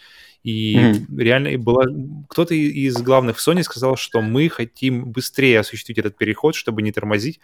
И 0.45 0.77
mm-hmm. 0.77 1.19
реально 1.19 1.59
было... 1.59 1.85
Кто-то 2.29 2.55
из 2.55 2.97
главных 2.99 3.39
в 3.39 3.47
Sony 3.47 3.63
сказал, 3.63 3.97
что 3.97 4.23
мы 4.23 4.49
хотим 4.49 5.11
быстрее 5.11 5.61
осуществить 5.61 5.99
этот 5.99 6.17
переход, 6.17 6.55
чтобы 6.55 6.83
не 6.83 6.93
тормозить, 6.93 7.41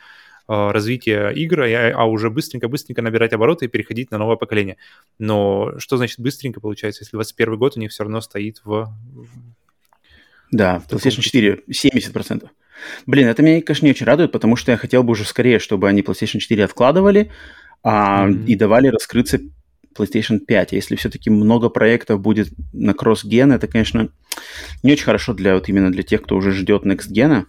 а, 0.46 0.72
развития 0.72 1.30
игр, 1.30 1.62
а, 1.62 1.92
а 1.94 2.04
уже 2.04 2.30
быстренько-быстренько 2.30 3.02
набирать 3.02 3.32
обороты 3.32 3.64
и 3.64 3.68
переходить 3.68 4.10
на 4.10 4.18
новое 4.18 4.36
поколение. 4.36 4.76
Но 5.18 5.72
что 5.78 5.96
значит 5.96 6.20
быстренько 6.20 6.60
получается, 6.60 7.02
если 7.02 7.16
21 7.16 7.56
год 7.56 7.76
у 7.76 7.80
них 7.80 7.90
все 7.90 8.04
равно 8.04 8.20
стоит 8.20 8.60
в... 8.64 8.92
Да, 10.50 10.80
в 10.80 10.88
PlayStation 10.88 11.20
4 11.20 11.62
70%. 11.68 12.48
Блин, 13.06 13.28
это 13.28 13.42
меня, 13.42 13.60
конечно, 13.62 13.86
не 13.86 13.92
очень 13.92 14.06
радует, 14.06 14.32
потому 14.32 14.56
что 14.56 14.72
я 14.72 14.78
хотел 14.78 15.02
бы 15.02 15.12
уже 15.12 15.24
скорее, 15.24 15.58
чтобы 15.58 15.88
они 15.88 16.02
PlayStation 16.02 16.38
4 16.38 16.64
откладывали 16.64 17.30
а, 17.82 18.28
mm-hmm. 18.28 18.46
и 18.46 18.54
давали 18.56 18.88
раскрыться 18.88 19.40
PlayStation 19.94 20.38
5. 20.38 20.72
Если 20.72 20.96
все-таки 20.96 21.30
много 21.30 21.68
проектов 21.68 22.20
будет 22.20 22.48
на 22.72 22.94
кросс-ген, 22.94 23.52
это, 23.52 23.66
конечно, 23.66 24.08
не 24.82 24.92
очень 24.92 25.04
хорошо 25.04 25.34
для 25.34 25.54
вот 25.54 25.68
именно 25.68 25.90
для 25.90 26.02
тех, 26.02 26.22
кто 26.22 26.36
уже 26.36 26.52
ждет 26.52 26.84
next 26.84 27.08
гена 27.08 27.46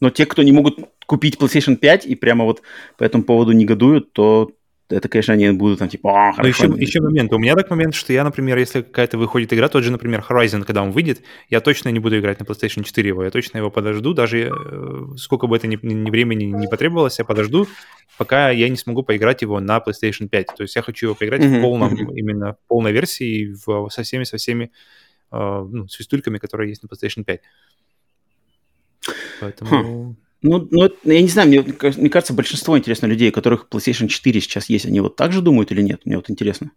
Но 0.00 0.10
те, 0.10 0.26
кто 0.26 0.42
не 0.42 0.52
могут 0.52 0.78
купить 1.06 1.36
PlayStation 1.36 1.76
5 1.76 2.06
и 2.06 2.14
прямо 2.14 2.44
вот 2.44 2.62
по 2.98 3.04
этому 3.04 3.24
поводу 3.24 3.52
негодуют, 3.52 4.12
то 4.12 4.52
это, 4.88 5.08
конечно, 5.08 5.34
они 5.34 5.50
будут 5.50 5.78
там 5.78 5.88
типа, 5.88 6.28
а, 6.28 6.32
хорошо. 6.32 6.68
Но 6.68 6.76
еще, 6.76 6.82
еще 6.82 7.00
момент. 7.00 7.32
У 7.32 7.38
меня 7.38 7.54
так 7.54 7.70
момент, 7.70 7.94
что 7.94 8.12
я, 8.12 8.24
например, 8.24 8.58
если 8.58 8.82
какая-то 8.82 9.18
выходит 9.18 9.52
игра, 9.52 9.68
тот 9.68 9.84
же, 9.84 9.90
например, 9.90 10.24
Horizon, 10.28 10.64
когда 10.64 10.82
он 10.82 10.90
выйдет, 10.90 11.22
я 11.48 11.60
точно 11.60 11.88
не 11.90 11.98
буду 11.98 12.18
играть 12.18 12.40
на 12.40 12.44
PlayStation 12.44 12.82
4 12.82 13.08
его, 13.08 13.24
я 13.24 13.30
точно 13.30 13.58
его 13.58 13.70
подожду, 13.70 14.12
даже 14.12 14.50
э, 14.50 15.16
сколько 15.16 15.46
бы 15.46 15.56
это 15.56 15.66
ни, 15.66 15.78
ни 15.82 16.10
времени 16.10 16.44
не 16.44 16.68
потребовалось, 16.68 17.18
я 17.18 17.24
подожду, 17.24 17.66
пока 18.18 18.50
я 18.50 18.68
не 18.68 18.76
смогу 18.76 19.02
поиграть 19.02 19.42
его 19.42 19.60
на 19.60 19.78
PlayStation 19.78 20.28
5. 20.28 20.46
То 20.56 20.62
есть 20.62 20.76
я 20.76 20.82
хочу 20.82 21.06
его 21.06 21.14
поиграть 21.14 21.42
mm-hmm. 21.42 21.58
в 21.58 21.62
полном, 21.62 21.94
именно 22.14 22.54
в 22.54 22.68
полной 22.68 22.92
версии, 22.92 23.54
в, 23.66 23.88
со 23.90 24.02
всеми, 24.02 24.24
со 24.24 24.36
всеми 24.36 24.72
э, 25.30 25.66
ну, 25.70 25.88
свистульками, 25.88 26.38
которые 26.38 26.70
есть 26.70 26.82
на 26.82 26.88
PlayStation 26.88 27.24
5. 27.24 27.40
Поэтому... 29.40 29.70
Huh. 29.70 30.21
Ну, 30.42 30.66
ну, 30.70 30.90
я 31.04 31.22
не 31.22 31.28
знаю, 31.28 31.48
мне, 31.48 31.62
мне 31.62 32.10
кажется, 32.10 32.34
большинство, 32.34 32.76
интересно, 32.76 33.06
людей, 33.06 33.30
у 33.30 33.32
которых 33.32 33.68
PlayStation 33.70 34.08
4 34.08 34.40
сейчас 34.40 34.68
есть, 34.68 34.86
они 34.86 35.00
вот 35.00 35.14
так 35.14 35.32
же 35.32 35.40
думают 35.40 35.70
или 35.70 35.82
нет? 35.82 36.02
Мне 36.04 36.16
вот 36.16 36.30
интересно. 36.30 36.72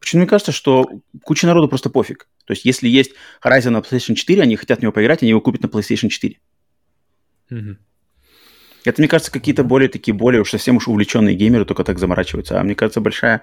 Почему 0.00 0.20
мне 0.20 0.28
кажется, 0.28 0.50
что 0.50 0.88
куча 1.22 1.46
народу 1.46 1.68
просто 1.68 1.90
пофиг. 1.90 2.26
То 2.46 2.52
есть, 2.52 2.64
если 2.64 2.88
есть 2.88 3.12
Horizon 3.44 3.70
на 3.70 3.78
PlayStation 3.78 4.14
4, 4.14 4.42
они 4.42 4.56
хотят 4.56 4.78
в 4.78 4.82
него 4.82 4.92
поиграть, 4.92 5.22
они 5.22 5.28
его 5.28 5.42
купят 5.42 5.62
на 5.62 5.66
PlayStation 5.66 6.08
4. 6.08 6.38
Mm-hmm. 7.50 7.76
Это, 8.84 9.00
мне 9.00 9.08
кажется, 9.08 9.30
какие-то 9.30 9.64
более 9.64 9.88
такие, 9.88 10.14
более 10.14 10.40
уж 10.40 10.50
совсем 10.50 10.76
уж 10.76 10.88
увлеченные 10.88 11.34
геймеры 11.34 11.64
только 11.64 11.84
так 11.84 11.98
заморачиваются. 11.98 12.60
А 12.60 12.64
мне 12.64 12.74
кажется, 12.74 13.00
большая 13.00 13.42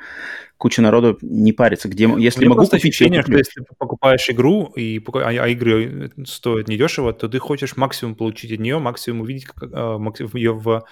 куча 0.58 0.82
народу 0.82 1.18
не 1.22 1.54
парится. 1.54 1.88
Где, 1.88 2.10
если 2.18 2.48
могу 2.48 2.66
купить, 2.66 2.84
ощущение, 2.84 3.22
что 3.22 3.38
если 3.38 3.62
ты 3.62 3.76
покупаешь 3.78 4.30
игру, 4.30 4.74
и, 4.76 5.02
а, 5.14 5.30
а 5.30 5.48
игры 5.48 6.12
стоят 6.26 6.68
недешево, 6.68 7.14
то 7.14 7.28
ты 7.28 7.40
хочешь 7.40 7.78
максимум 7.78 8.16
получить 8.16 8.52
от 8.52 8.60
нее, 8.60 8.80
максимум 8.80 9.22
увидеть 9.22 9.46
как, 9.46 9.70
а, 9.72 10.00
ее 10.34 10.54
в 10.54 10.86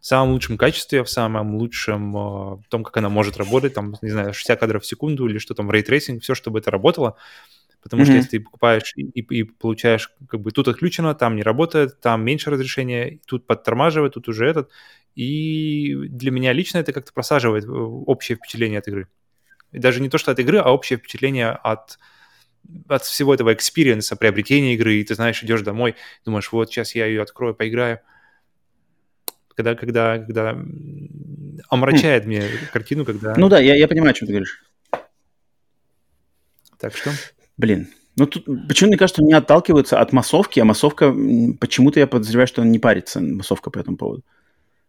самом 0.00 0.32
лучшем 0.32 0.56
качестве, 0.56 1.04
в 1.04 1.10
самом 1.10 1.56
лучшем 1.56 2.16
а, 2.16 2.56
в 2.56 2.64
том, 2.70 2.84
как 2.84 2.96
она 2.96 3.10
может 3.10 3.36
работать, 3.36 3.74
там, 3.74 3.96
не 4.00 4.10
знаю, 4.10 4.32
60 4.32 4.58
кадров 4.58 4.82
в 4.82 4.86
секунду 4.86 5.28
или 5.28 5.38
что 5.38 5.54
там, 5.54 5.70
ray 5.70 5.84
tracing, 5.84 6.22
все, 6.22 6.34
чтобы 6.34 6.58
это 6.58 6.70
работало. 6.70 7.16
Потому 7.82 8.02
mm-hmm. 8.02 8.06
что 8.06 8.14
если 8.14 8.28
ты 8.28 8.40
покупаешь 8.40 8.92
и, 8.94 9.02
и 9.20 9.42
получаешь, 9.42 10.12
как 10.28 10.40
бы 10.40 10.50
тут 10.50 10.68
отключено, 10.68 11.14
там 11.14 11.36
не 11.36 11.42
работает, 11.42 12.00
там 12.00 12.22
меньше 12.24 12.50
разрешения, 12.50 13.20
тут 13.26 13.46
подтормаживает, 13.46 14.14
тут 14.14 14.28
уже 14.28 14.46
этот. 14.46 14.70
И 15.14 15.94
для 16.08 16.30
меня 16.30 16.52
лично 16.52 16.78
это 16.78 16.92
как-то 16.92 17.12
просаживает 17.12 17.64
э, 17.64 17.68
общее 17.68 18.36
впечатление 18.36 18.78
от 18.80 18.88
игры. 18.88 19.08
И 19.72 19.78
даже 19.78 20.00
не 20.00 20.08
то, 20.08 20.18
что 20.18 20.30
от 20.30 20.38
игры, 20.38 20.58
а 20.58 20.72
общее 20.72 20.98
впечатление 20.98 21.50
от, 21.50 21.98
от 22.88 23.04
всего 23.04 23.32
этого 23.32 23.54
experience 23.54 24.06
а, 24.06 24.16
приобретения 24.16 24.74
игры. 24.74 24.96
И 24.96 25.04
ты 25.04 25.14
знаешь, 25.14 25.42
идешь 25.42 25.62
домой, 25.62 25.96
думаешь, 26.24 26.52
вот 26.52 26.70
сейчас 26.70 26.94
я 26.94 27.06
ее 27.06 27.22
открою, 27.22 27.54
поиграю. 27.54 28.00
Когда, 29.56 29.74
когда, 29.74 30.18
когда 30.18 30.58
омрачает 31.68 32.24
mm. 32.24 32.26
мне 32.26 32.44
картину, 32.72 33.04
когда... 33.04 33.34
Ну 33.36 33.48
да, 33.48 33.58
я, 33.58 33.74
я 33.74 33.88
понимаю, 33.88 34.10
о 34.10 34.14
чем 34.14 34.26
ты 34.26 34.32
говоришь. 34.32 34.62
Так 36.78 36.96
что... 36.96 37.10
Блин, 37.60 37.88
ну 38.16 38.26
тут 38.26 38.46
почему 38.68 38.88
мне 38.88 38.96
кажется, 38.96 39.22
не 39.22 39.34
отталкивается 39.34 40.00
от 40.00 40.14
массовки, 40.14 40.60
а 40.60 40.64
массовка, 40.64 41.14
почему-то 41.60 42.00
я 42.00 42.06
подозреваю, 42.06 42.46
что 42.46 42.62
он 42.62 42.72
не 42.72 42.78
парится, 42.78 43.20
массовка 43.20 43.70
по 43.70 43.78
этому 43.78 43.98
поводу. 43.98 44.22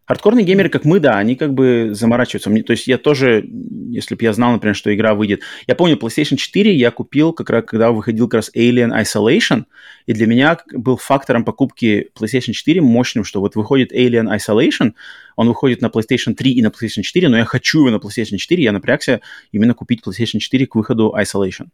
Хардкорные 0.05 0.45
геймеры, 0.45 0.69
как 0.69 0.85
мы, 0.85 1.01
да, 1.01 1.17
они 1.17 1.35
как 1.35 1.53
бы 1.53 1.89
заморачиваются. 1.91 2.49
Мне, 2.49 2.63
то 2.63 2.71
есть 2.71 2.87
я 2.87 2.97
тоже, 2.97 3.45
если 3.89 4.15
бы 4.15 4.23
я 4.23 4.31
знал, 4.31 4.53
например, 4.53 4.73
что 4.73 4.93
игра 4.95 5.15
выйдет... 5.15 5.41
Я 5.67 5.75
помню, 5.75 5.97
PlayStation 5.97 6.37
4 6.37 6.73
я 6.73 6.91
купил, 6.91 7.33
как 7.33 7.49
раз, 7.49 7.65
когда 7.65 7.91
выходил 7.91 8.29
как 8.29 8.35
раз 8.35 8.51
Alien 8.55 8.97
Isolation, 9.01 9.65
и 10.05 10.13
для 10.13 10.27
меня 10.27 10.57
был 10.73 10.95
фактором 10.95 11.43
покупки 11.43 12.09
PlayStation 12.17 12.53
4 12.53 12.79
мощным, 12.79 13.25
что 13.25 13.41
вот 13.41 13.55
выходит 13.55 13.91
Alien 13.91 14.33
Isolation, 14.33 14.93
он 15.35 15.49
выходит 15.49 15.81
на 15.81 15.87
PlayStation 15.87 16.35
3 16.35 16.51
и 16.53 16.61
на 16.61 16.67
PlayStation 16.67 17.01
4, 17.01 17.27
но 17.27 17.37
я 17.37 17.43
хочу 17.43 17.79
его 17.79 17.89
на 17.89 17.97
PlayStation 17.97 18.37
4, 18.37 18.63
я 18.63 18.71
напрягся 18.71 19.19
именно 19.51 19.73
купить 19.73 20.01
PlayStation 20.05 20.39
4 20.39 20.67
к 20.67 20.75
выходу 20.75 21.13
Isolation. 21.17 21.67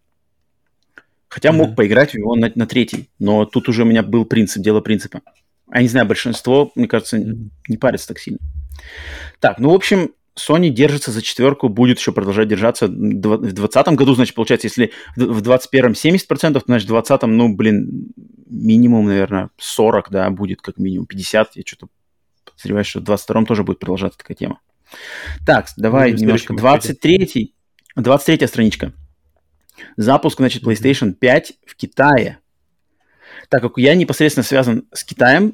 Хотя 1.29 1.49
mm-hmm. 1.49 1.53
мог 1.53 1.75
поиграть 1.75 2.11
в 2.11 2.13
него 2.15 2.35
на, 2.35 2.51
на 2.55 2.67
третий, 2.67 3.09
но 3.19 3.45
тут 3.45 3.69
уже 3.69 3.83
у 3.83 3.85
меня 3.85 4.03
был 4.03 4.25
принцип, 4.25 4.63
дело 4.63 4.81
принципа. 4.81 5.21
А 5.69 5.81
не 5.81 5.87
знаю, 5.87 6.05
большинство, 6.07 6.71
мне 6.75 6.87
кажется, 6.87 7.17
mm-hmm. 7.17 7.49
не 7.67 7.77
парится 7.77 8.07
так 8.07 8.19
сильно. 8.19 8.39
Так, 9.39 9.59
ну, 9.59 9.71
в 9.71 9.75
общем, 9.75 10.11
Sony 10.37 10.69
держится 10.69 11.11
за 11.11 11.21
четверку, 11.21 11.67
будет 11.67 11.97
еще 11.97 12.11
продолжать 12.11 12.47
держаться. 12.47 12.87
В 12.87 12.91
2020 12.91 13.87
году, 13.89 14.15
значит, 14.15 14.35
получается, 14.35 14.67
если 14.67 14.91
в 15.15 15.41
2021 15.41 15.91
70%, 15.91 16.53
то, 16.53 16.61
значит, 16.65 16.87
в 16.87 16.91
2020, 16.91 17.21
ну, 17.23 17.55
блин, 17.55 18.13
минимум, 18.45 19.07
наверное, 19.07 19.49
40, 19.57 20.09
да, 20.11 20.29
будет 20.29 20.61
как 20.61 20.77
минимум 20.77 21.07
50. 21.07 21.55
Я 21.55 21.63
что-то 21.65 21.87
подозреваю, 22.45 22.85
что 22.85 22.99
в 22.99 23.03
2022 23.03 23.45
тоже 23.45 23.63
будет 23.63 23.79
продолжаться 23.79 24.19
такая 24.19 24.37
тема. 24.37 24.59
Так, 25.45 25.67
давай 25.75 26.13
ну, 26.13 26.19
немножко. 26.19 26.55
23 26.55 27.53
23 27.95 28.47
страничка. 28.47 28.93
Запуск, 29.95 30.37
значит, 30.37 30.63
PlayStation 30.63 31.13
5 31.13 31.53
в 31.65 31.75
Китае. 31.75 32.39
Так 33.49 33.61
как 33.61 33.77
я 33.77 33.95
непосредственно 33.95 34.43
связан 34.43 34.87
с 34.91 35.03
Китаем 35.03 35.53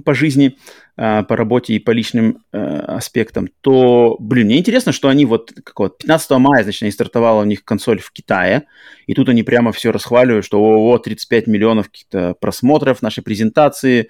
по 0.00 0.14
жизни, 0.14 0.56
а, 0.96 1.24
по 1.24 1.36
работе 1.36 1.74
и 1.74 1.78
по 1.78 1.90
личным 1.90 2.44
э, 2.52 2.58
аспектам, 2.58 3.48
то, 3.60 4.16
блин, 4.20 4.46
мне 4.46 4.58
интересно, 4.58 4.92
что 4.92 5.08
они 5.08 5.26
вот, 5.26 5.52
как 5.64 5.78
вот 5.78 5.98
15 5.98 6.30
мая, 6.38 6.62
значит, 6.62 6.82
они 6.82 6.92
стартовала 6.92 7.42
у 7.42 7.44
них 7.44 7.64
консоль 7.64 7.98
в 7.98 8.12
Китае, 8.12 8.66
и 9.06 9.14
тут 9.14 9.28
они 9.28 9.42
прямо 9.42 9.72
все 9.72 9.90
расхваливают, 9.90 10.44
что 10.44 10.60
о, 10.62 10.98
35 10.98 11.48
миллионов 11.48 11.90
каких-то 11.90 12.34
просмотров 12.40 13.02
нашей 13.02 13.22
презентации, 13.24 14.08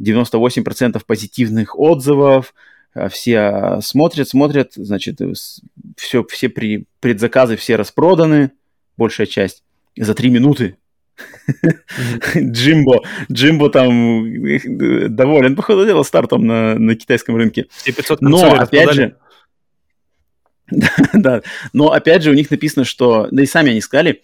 98% 0.00 1.02
позитивных 1.06 1.78
отзывов, 1.78 2.54
а, 2.94 3.08
все 3.08 3.78
смотрят, 3.80 4.28
смотрят, 4.28 4.74
значит, 4.74 5.18
все, 5.96 6.22
все 6.24 6.48
при, 6.50 6.86
предзаказы 7.00 7.56
все 7.56 7.76
распроданы, 7.76 8.52
большая 8.96 9.26
часть, 9.26 9.62
за 9.96 10.14
три 10.14 10.30
минуты. 10.30 10.76
Джимбо, 12.36 13.02
Джимбо 13.32 13.70
там 13.70 14.26
э, 14.26 15.08
доволен, 15.08 15.56
походу 15.56 15.86
дела, 15.86 16.02
стартом 16.02 16.46
на, 16.46 16.78
на 16.78 16.94
китайском 16.94 17.36
рынке. 17.36 17.66
Но, 18.20 18.54
опять 18.54 18.92
же, 18.92 19.16
да, 20.70 20.90
да, 21.14 21.42
но 21.72 21.92
опять 21.92 22.22
же 22.22 22.30
у 22.30 22.34
них 22.34 22.50
написано, 22.50 22.84
что, 22.84 23.28
да 23.30 23.42
и 23.42 23.46
сами 23.46 23.70
они 23.70 23.80
сказали, 23.80 24.22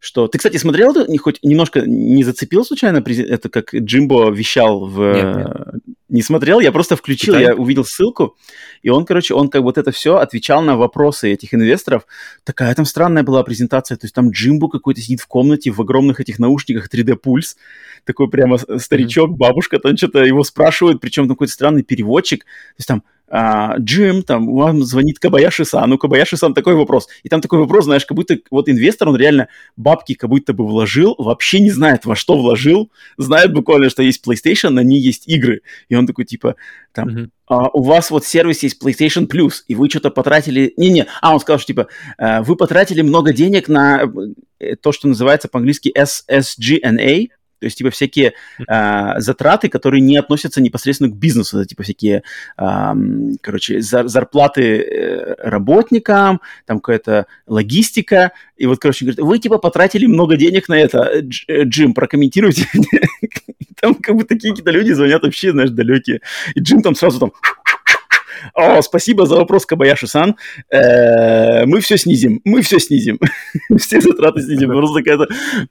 что... 0.00 0.26
Ты, 0.28 0.38
кстати, 0.38 0.56
смотрел 0.56 0.92
это? 0.92 1.06
Хоть 1.18 1.38
немножко 1.42 1.82
не 1.82 2.24
зацепил 2.24 2.64
случайно 2.64 3.04
это, 3.06 3.48
как 3.50 3.74
Джимбо 3.74 4.30
вещал 4.30 4.86
в... 4.86 5.12
Нет, 5.12 5.36
нет. 5.36 5.82
Не 6.08 6.22
смотрел, 6.22 6.58
я 6.58 6.72
просто 6.72 6.96
включил, 6.96 7.34
Китай? 7.34 7.48
я 7.48 7.54
увидел 7.54 7.84
ссылку, 7.84 8.36
и 8.82 8.88
он, 8.88 9.04
короче, 9.04 9.34
он 9.34 9.48
как 9.48 9.62
вот 9.62 9.78
это 9.78 9.92
все 9.92 10.16
отвечал 10.16 10.60
на 10.60 10.76
вопросы 10.76 11.32
этих 11.32 11.54
инвесторов. 11.54 12.04
Такая 12.42 12.74
там 12.74 12.84
странная 12.84 13.22
была 13.22 13.44
презентация, 13.44 13.96
то 13.96 14.06
есть 14.06 14.14
там 14.14 14.30
Джимбо 14.30 14.68
какой-то 14.68 15.00
сидит 15.00 15.20
в 15.20 15.28
комнате 15.28 15.70
в 15.70 15.80
огромных 15.80 16.18
этих 16.18 16.40
наушниках 16.40 16.88
3D-пульс, 16.92 17.56
такой 18.04 18.28
прямо 18.28 18.58
старичок, 18.78 19.36
бабушка 19.36 19.78
там 19.78 19.96
что-то 19.96 20.24
его 20.24 20.42
спрашивают, 20.42 21.00
причем 21.00 21.28
какой-то 21.28 21.52
странный 21.52 21.84
переводчик, 21.84 22.40
то 22.40 22.74
есть 22.78 22.88
там 22.88 23.04
Джим, 23.32 24.22
там, 24.22 24.52
вам 24.52 24.82
звонит 24.82 25.18
Кабаяши-сан, 25.18 25.88
ну, 25.88 25.98
Кабаяши-сан 25.98 26.54
такой 26.54 26.74
вопрос. 26.74 27.08
И 27.22 27.28
там 27.28 27.40
такой 27.40 27.60
вопрос, 27.60 27.84
знаешь, 27.84 28.04
как 28.04 28.16
будто 28.16 28.38
вот 28.50 28.68
инвестор, 28.68 29.08
он 29.08 29.16
реально 29.16 29.48
бабки 29.76 30.14
как 30.14 30.30
будто 30.30 30.52
бы 30.52 30.66
вложил, 30.66 31.14
вообще 31.18 31.60
не 31.60 31.70
знает, 31.70 32.04
во 32.06 32.16
что 32.16 32.36
вложил, 32.36 32.90
знает 33.18 33.52
буквально, 33.52 33.90
что 33.90 34.02
есть 34.02 34.26
PlayStation, 34.26 34.70
на 34.70 34.80
ней 34.80 35.00
есть 35.00 35.28
игры. 35.28 35.62
И 35.88 35.94
он 35.94 36.06
такой, 36.06 36.24
типа, 36.24 36.56
там, 36.92 37.08
mm-hmm. 37.08 37.28
а, 37.46 37.68
у 37.68 37.82
вас 37.82 38.10
вот 38.10 38.24
сервис 38.24 38.62
есть 38.62 38.82
PlayStation 38.82 39.28
Plus, 39.28 39.62
и 39.68 39.74
вы 39.74 39.88
что-то 39.88 40.10
потратили... 40.10 40.74
Не-не, 40.76 41.06
а, 41.20 41.32
он 41.32 41.40
сказал, 41.40 41.58
что, 41.58 41.68
типа, 41.68 41.86
а, 42.18 42.42
вы 42.42 42.56
потратили 42.56 43.02
много 43.02 43.32
денег 43.32 43.68
на 43.68 44.10
э, 44.58 44.76
то, 44.76 44.92
что 44.92 45.06
называется 45.06 45.48
по-английски 45.48 45.92
SSGNA, 45.96 47.28
то 47.60 47.66
есть, 47.66 47.78
типа, 47.78 47.90
всякие 47.90 48.32
э, 48.66 49.20
затраты, 49.20 49.68
которые 49.68 50.00
не 50.00 50.16
относятся 50.16 50.62
непосредственно 50.62 51.10
к 51.10 51.16
бизнесу. 51.16 51.58
Это, 51.58 51.68
типа, 51.68 51.82
всякие, 51.82 52.22
э, 52.58 52.92
короче, 53.42 53.82
зар 53.82 54.08
зарплаты 54.08 54.80
э, 54.80 55.34
работникам, 55.38 56.40
там 56.66 56.80
какая-то 56.80 57.26
логистика. 57.46 58.32
И 58.56 58.66
вот, 58.66 58.78
короче, 58.78 59.04
говорит, 59.04 59.20
вы, 59.20 59.38
типа, 59.38 59.58
потратили 59.58 60.06
много 60.06 60.36
денег 60.36 60.68
на 60.68 60.80
это. 60.80 61.20
Дж 61.22 61.44
э, 61.48 61.64
Джим, 61.64 61.92
прокомментируйте. 61.92 62.66
Там 63.80 63.94
как 63.94 64.16
бы 64.16 64.24
такие 64.24 64.52
какие-то 64.52 64.70
люди 64.70 64.92
звонят 64.92 65.22
вообще, 65.22 65.52
знаешь, 65.52 65.70
далекие. 65.70 66.20
И 66.54 66.60
Джим 66.60 66.82
там 66.82 66.94
сразу 66.94 67.18
там 67.18 67.32
о, 68.54 68.82
спасибо 68.82 69.26
за 69.26 69.36
вопрос, 69.36 69.66
Кабаяши-сан. 69.66 70.36
Э, 70.70 71.64
мы 71.66 71.80
все 71.80 71.96
снизим, 71.96 72.40
мы 72.44 72.62
все 72.62 72.78
снизим. 72.78 73.18
все 73.78 74.00
затраты 74.00 74.42
снизим. 74.42 74.68
Просто 74.70 75.02
какая-то 75.02 75.28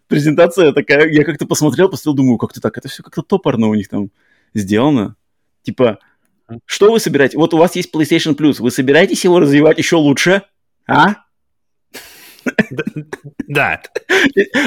презентация 0.07 0.71
такая, 0.73 1.09
я 1.09 1.23
как-то 1.23 1.45
посмотрел, 1.45 1.89
посмотрел, 1.89 2.15
думаю, 2.15 2.37
как-то 2.37 2.61
так, 2.61 2.77
это 2.77 2.87
все 2.87 3.03
как-то 3.03 3.21
топорно 3.21 3.67
у 3.67 3.75
них 3.75 3.89
там 3.89 4.09
сделано. 4.53 5.15
Типа, 5.63 5.99
что 6.65 6.91
вы 6.91 6.99
собираете? 6.99 7.37
Вот 7.37 7.53
у 7.53 7.57
вас 7.57 7.75
есть 7.75 7.93
PlayStation 7.93 8.35
Plus, 8.35 8.55
вы 8.59 8.71
собираетесь 8.71 9.23
его 9.23 9.39
развивать 9.39 9.77
еще 9.77 9.97
лучше? 9.97 10.43
А? 10.87 11.15
Да. 13.47 13.81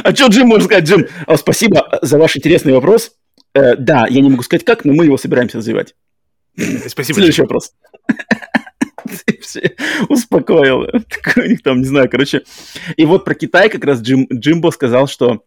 А 0.04 0.14
что 0.14 0.26
Джим 0.26 0.48
может 0.48 0.64
сказать? 0.66 0.84
Джим, 0.84 1.06
спасибо 1.36 1.98
за 2.02 2.18
ваш 2.18 2.36
интересный 2.36 2.72
вопрос. 2.72 3.12
Э, 3.54 3.76
да, 3.76 4.06
я 4.08 4.20
не 4.20 4.30
могу 4.30 4.42
сказать 4.42 4.64
как, 4.64 4.84
но 4.84 4.92
мы 4.92 5.04
его 5.04 5.16
собираемся 5.16 5.58
развивать. 5.58 5.94
Спасибо. 6.86 7.16
Следующий 7.16 7.42
вопрос. 7.42 7.72
Успокоил. 10.08 10.86
У 11.36 11.40
них 11.40 11.62
там, 11.62 11.78
не 11.78 11.86
знаю, 11.86 12.08
короче. 12.10 12.42
И 12.96 13.04
вот 13.04 13.24
про 13.24 13.34
Китай 13.34 13.68
как 13.68 13.84
раз 13.84 14.00
Джим, 14.00 14.26
Джимбо 14.32 14.70
сказал, 14.70 15.06
что... 15.06 15.44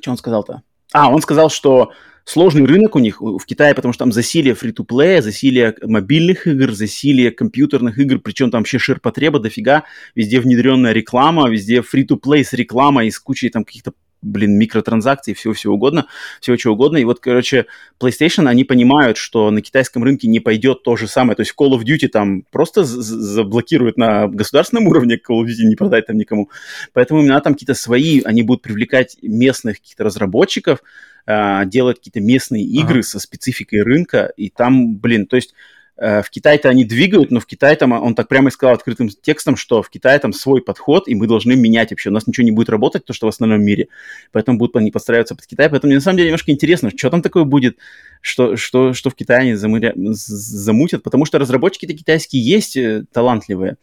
Что 0.00 0.10
он 0.10 0.16
сказал-то? 0.16 0.62
А, 0.92 1.10
он 1.10 1.22
сказал, 1.22 1.50
что 1.50 1.92
сложный 2.24 2.64
рынок 2.64 2.96
у 2.96 2.98
них 2.98 3.20
в 3.20 3.44
Китае, 3.44 3.74
потому 3.74 3.92
что 3.92 4.04
там 4.04 4.12
засилие 4.12 4.54
фри-то-плея, 4.54 5.22
засилие 5.22 5.74
мобильных 5.82 6.46
игр, 6.46 6.72
засилие 6.72 7.30
компьютерных 7.30 7.98
игр, 7.98 8.18
причем 8.18 8.50
там 8.50 8.60
вообще 8.60 8.78
ширпотреба 8.78 9.40
дофига, 9.40 9.84
везде 10.14 10.40
внедренная 10.40 10.92
реклама, 10.92 11.48
везде 11.48 11.82
фри-то-плей 11.82 12.44
с 12.44 12.52
рекламой, 12.52 13.10
с 13.10 13.18
кучей 13.18 13.50
там 13.50 13.64
каких-то 13.64 13.92
блин, 14.22 14.58
микротранзакций, 14.58 15.34
всего-всего 15.34 15.74
угодно, 15.74 16.06
всего 16.40 16.56
чего 16.56 16.74
угодно. 16.74 16.98
И 16.98 17.04
вот, 17.04 17.20
короче, 17.20 17.66
PlayStation, 17.98 18.48
они 18.48 18.64
понимают, 18.64 19.16
что 19.16 19.50
на 19.50 19.62
китайском 19.62 20.04
рынке 20.04 20.28
не 20.28 20.40
пойдет 20.40 20.82
то 20.82 20.96
же 20.96 21.08
самое. 21.08 21.36
То 21.36 21.42
есть 21.42 21.54
Call 21.58 21.70
of 21.70 21.84
Duty 21.84 22.08
там 22.08 22.42
просто 22.50 22.84
заблокируют 22.84 23.96
на 23.96 24.28
государственном 24.28 24.88
уровне, 24.88 25.16
Call 25.16 25.42
of 25.42 25.46
Duty 25.46 25.64
не 25.64 25.76
продать 25.76 26.06
там 26.06 26.16
никому. 26.16 26.50
Поэтому 26.92 27.20
именно 27.20 27.40
там 27.40 27.54
какие-то 27.54 27.74
свои, 27.74 28.20
они 28.22 28.42
будут 28.42 28.62
привлекать 28.62 29.16
местных 29.22 29.78
каких-то 29.78 30.04
разработчиков, 30.04 30.82
а, 31.26 31.64
делать 31.64 31.98
какие-то 31.98 32.20
местные 32.20 32.64
игры 32.64 33.00
ага. 33.00 33.02
со 33.02 33.20
спецификой 33.20 33.82
рынка, 33.82 34.32
и 34.36 34.50
там, 34.50 34.96
блин, 34.96 35.26
то 35.26 35.36
есть 35.36 35.54
в 36.00 36.30
Китае-то 36.30 36.70
они 36.70 36.86
двигают, 36.86 37.30
но 37.30 37.40
в 37.40 37.46
Китае 37.46 37.76
там, 37.76 37.92
он 37.92 38.14
так 38.14 38.26
прямо 38.26 38.48
и 38.48 38.50
сказал 38.50 38.74
открытым 38.74 39.10
текстом, 39.10 39.56
что 39.56 39.82
в 39.82 39.90
Китае 39.90 40.18
там 40.18 40.32
свой 40.32 40.62
подход, 40.62 41.06
и 41.08 41.14
мы 41.14 41.26
должны 41.26 41.56
менять 41.56 41.90
вообще. 41.90 42.08
У 42.08 42.12
нас 42.12 42.26
ничего 42.26 42.44
не 42.44 42.52
будет 42.52 42.70
работать, 42.70 43.04
то, 43.04 43.12
что 43.12 43.26
в 43.26 43.28
остальном 43.28 43.62
мире. 43.62 43.88
Поэтому 44.32 44.56
будут 44.56 44.76
они 44.76 44.90
подстраиваться 44.90 45.34
под 45.34 45.46
Китай. 45.46 45.68
Поэтому 45.68 45.90
мне 45.90 45.96
на 45.96 46.00
самом 46.00 46.16
деле 46.16 46.30
немножко 46.30 46.52
интересно, 46.52 46.90
что 46.96 47.10
там 47.10 47.20
такое 47.20 47.44
будет, 47.44 47.76
что, 48.22 48.56
что, 48.56 48.94
что 48.94 49.10
в 49.10 49.14
Китае 49.14 49.40
они 49.40 49.54
замыря... 49.54 49.92
замутят. 49.94 51.02
Потому 51.02 51.26
что 51.26 51.38
разработчики-то 51.38 51.92
китайские 51.92 52.42
есть 52.42 52.78
э, 52.78 53.04
талантливые. 53.12 53.76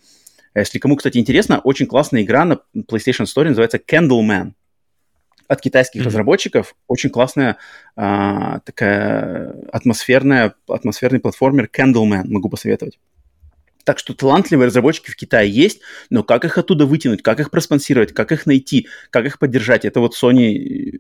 Если 0.56 0.80
кому, 0.80 0.96
кстати, 0.96 1.20
интересно, 1.20 1.60
очень 1.60 1.86
классная 1.86 2.24
игра 2.24 2.46
на 2.46 2.60
PlayStation 2.76 3.26
Store 3.26 3.48
называется 3.48 3.78
Candleman 3.78 4.54
от 5.48 5.62
китайских 5.62 6.02
mm-hmm. 6.02 6.06
разработчиков. 6.06 6.76
Очень 6.88 7.10
классная 7.10 7.58
а, 7.96 8.60
такая 8.60 9.56
атмосферная, 9.72 10.56
атмосферный 10.68 11.20
платформер 11.20 11.70
Candleman, 11.74 12.26
могу 12.26 12.50
посоветовать. 12.50 13.00
Так 13.84 14.00
что 14.00 14.14
талантливые 14.14 14.68
разработчики 14.68 15.12
в 15.12 15.16
Китае 15.16 15.50
есть, 15.50 15.80
но 16.10 16.22
как 16.22 16.44
их 16.44 16.58
оттуда 16.58 16.86
вытянуть, 16.86 17.24
как 17.24 17.40
их 17.40 17.50
проспонсировать, 17.50 18.14
как 18.14 18.34
их 18.34 18.46
найти, 18.46 18.88
как 19.12 19.26
их 19.26 19.40
поддержать, 19.40 19.86
это 19.86 20.02
вот 20.02 20.14
Sony 20.22 21.00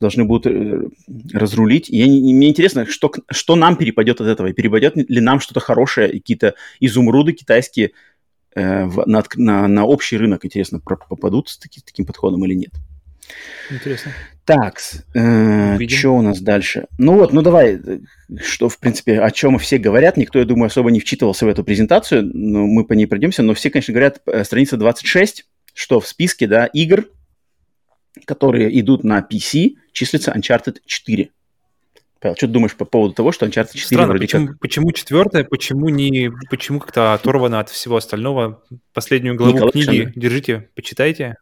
должны 0.00 0.24
будут 0.24 0.46
э, 0.46 0.88
разрулить. 1.32 1.90
И 1.90 2.02
мне 2.04 2.48
интересно, 2.48 2.86
что, 2.86 3.12
что 3.30 3.56
нам 3.56 3.76
перепадет 3.76 4.20
от 4.20 4.26
этого, 4.26 4.48
и 4.48 4.52
перепадет 4.52 4.96
ли 4.96 5.20
нам 5.20 5.40
что-то 5.40 5.60
хорошее, 5.60 6.08
какие-то 6.12 6.54
изумруды 6.80 7.32
китайские 7.32 7.92
э, 8.54 8.84
в, 8.86 9.06
на, 9.06 9.22
на, 9.36 9.68
на 9.68 9.84
общий 9.84 10.16
рынок, 10.16 10.44
интересно, 10.44 10.80
попадут 10.80 11.48
с 11.48 11.58
таки, 11.58 11.80
таким 11.80 12.06
подходом 12.06 12.44
или 12.44 12.54
нет. 12.54 12.72
Интересно. 13.70 14.12
Так, 14.44 14.78
э, 15.14 15.78
что 15.88 16.10
у 16.10 16.22
нас 16.22 16.40
дальше? 16.40 16.86
Ну 16.98 17.14
вот, 17.14 17.32
ну 17.32 17.40
давай, 17.40 17.80
что, 18.42 18.68
в 18.68 18.78
принципе, 18.78 19.20
о 19.20 19.30
чем 19.30 19.58
все 19.58 19.78
говорят. 19.78 20.18
Никто, 20.18 20.38
я 20.38 20.44
думаю, 20.44 20.66
особо 20.66 20.90
не 20.90 21.00
вчитывался 21.00 21.46
в 21.46 21.48
эту 21.48 21.64
презентацию, 21.64 22.30
но 22.34 22.66
мы 22.66 22.84
по 22.84 22.92
ней 22.92 23.06
пройдемся. 23.06 23.42
Но 23.42 23.54
все, 23.54 23.70
конечно, 23.70 23.92
говорят, 23.92 24.20
э, 24.26 24.44
страница 24.44 24.76
26, 24.76 25.46
что 25.72 25.98
в 25.98 26.06
списке, 26.06 26.46
да, 26.46 26.66
игр, 26.66 27.06
которые 28.26 28.78
идут 28.80 29.02
на 29.02 29.20
PC, 29.20 29.76
числится 29.92 30.32
Uncharted 30.36 30.76
4. 30.84 31.30
Павел, 32.20 32.36
что 32.36 32.46
ты 32.46 32.52
думаешь 32.52 32.74
по 32.74 32.84
поводу 32.84 33.14
того, 33.14 33.32
что 33.32 33.46
Uncharted 33.46 33.72
4 33.72 33.80
Странно, 33.80 34.18
почему, 34.18 34.48
как... 34.48 34.58
почему 34.58 34.92
четвертое, 34.92 35.44
почему 35.44 35.88
не, 35.88 36.30
почему 36.50 36.80
как-то 36.80 37.14
оторвано 37.14 37.60
от 37.60 37.70
всего 37.70 37.96
остального? 37.96 38.62
Последнюю 38.92 39.36
главу 39.36 39.70
книги 39.70 40.12
держите, 40.14 40.68
почитайте. 40.74 41.36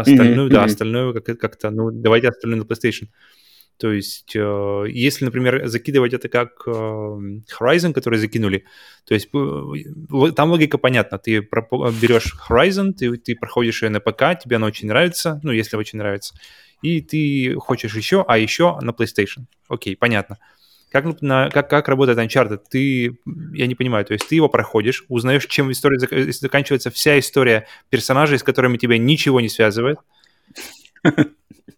Остальную, 0.00 0.48
mm-hmm. 0.48 0.52
да, 0.52 0.64
остальную 0.64 1.22
как- 1.22 1.38
как-то, 1.38 1.70
ну, 1.70 1.90
давайте 1.90 2.28
остальную 2.28 2.62
на 2.62 2.66
PlayStation. 2.66 3.08
То 3.78 3.92
есть, 3.92 4.34
э, 4.34 4.84
если, 4.88 5.24
например, 5.24 5.68
закидывать 5.68 6.12
это 6.12 6.28
как 6.28 6.50
э, 6.66 6.70
Horizon, 6.70 7.92
который 7.92 8.18
закинули, 8.18 8.64
то 9.06 9.14
есть 9.14 9.28
э, 9.32 10.32
там 10.34 10.50
логика 10.50 10.78
понятна. 10.78 11.18
Ты 11.18 11.40
берешь 11.40 12.34
Horizon, 12.48 12.92
ты, 12.92 13.16
ты 13.16 13.36
проходишь 13.36 13.82
ее 13.82 13.90
на 13.90 14.00
ПК, 14.00 14.38
тебе 14.42 14.56
она 14.56 14.66
очень 14.66 14.88
нравится, 14.88 15.40
ну, 15.44 15.52
если 15.52 15.76
очень 15.76 15.98
нравится, 15.98 16.34
и 16.82 17.00
ты 17.00 17.54
хочешь 17.54 17.94
еще, 17.96 18.24
а 18.26 18.36
еще 18.36 18.78
на 18.80 18.90
PlayStation. 18.90 19.46
Окей, 19.68 19.96
понятно. 19.96 20.38
Как, 20.90 21.20
на, 21.20 21.50
как, 21.50 21.68
как 21.68 21.88
работает 21.88 22.18
Uncharted? 22.18 22.60
Ты, 22.70 23.18
я 23.52 23.66
не 23.66 23.74
понимаю, 23.74 24.04
то 24.04 24.14
есть 24.14 24.26
ты 24.26 24.36
его 24.36 24.48
проходишь, 24.48 25.04
узнаешь, 25.08 25.46
чем 25.46 25.70
история 25.70 25.98
зак- 25.98 26.32
заканчивается 26.32 26.90
вся 26.90 27.18
история 27.18 27.66
персонажей, 27.90 28.38
с 28.38 28.42
которыми 28.42 28.78
тебя 28.78 28.96
ничего 28.96 29.40
не 29.40 29.48
связывает, 29.50 29.98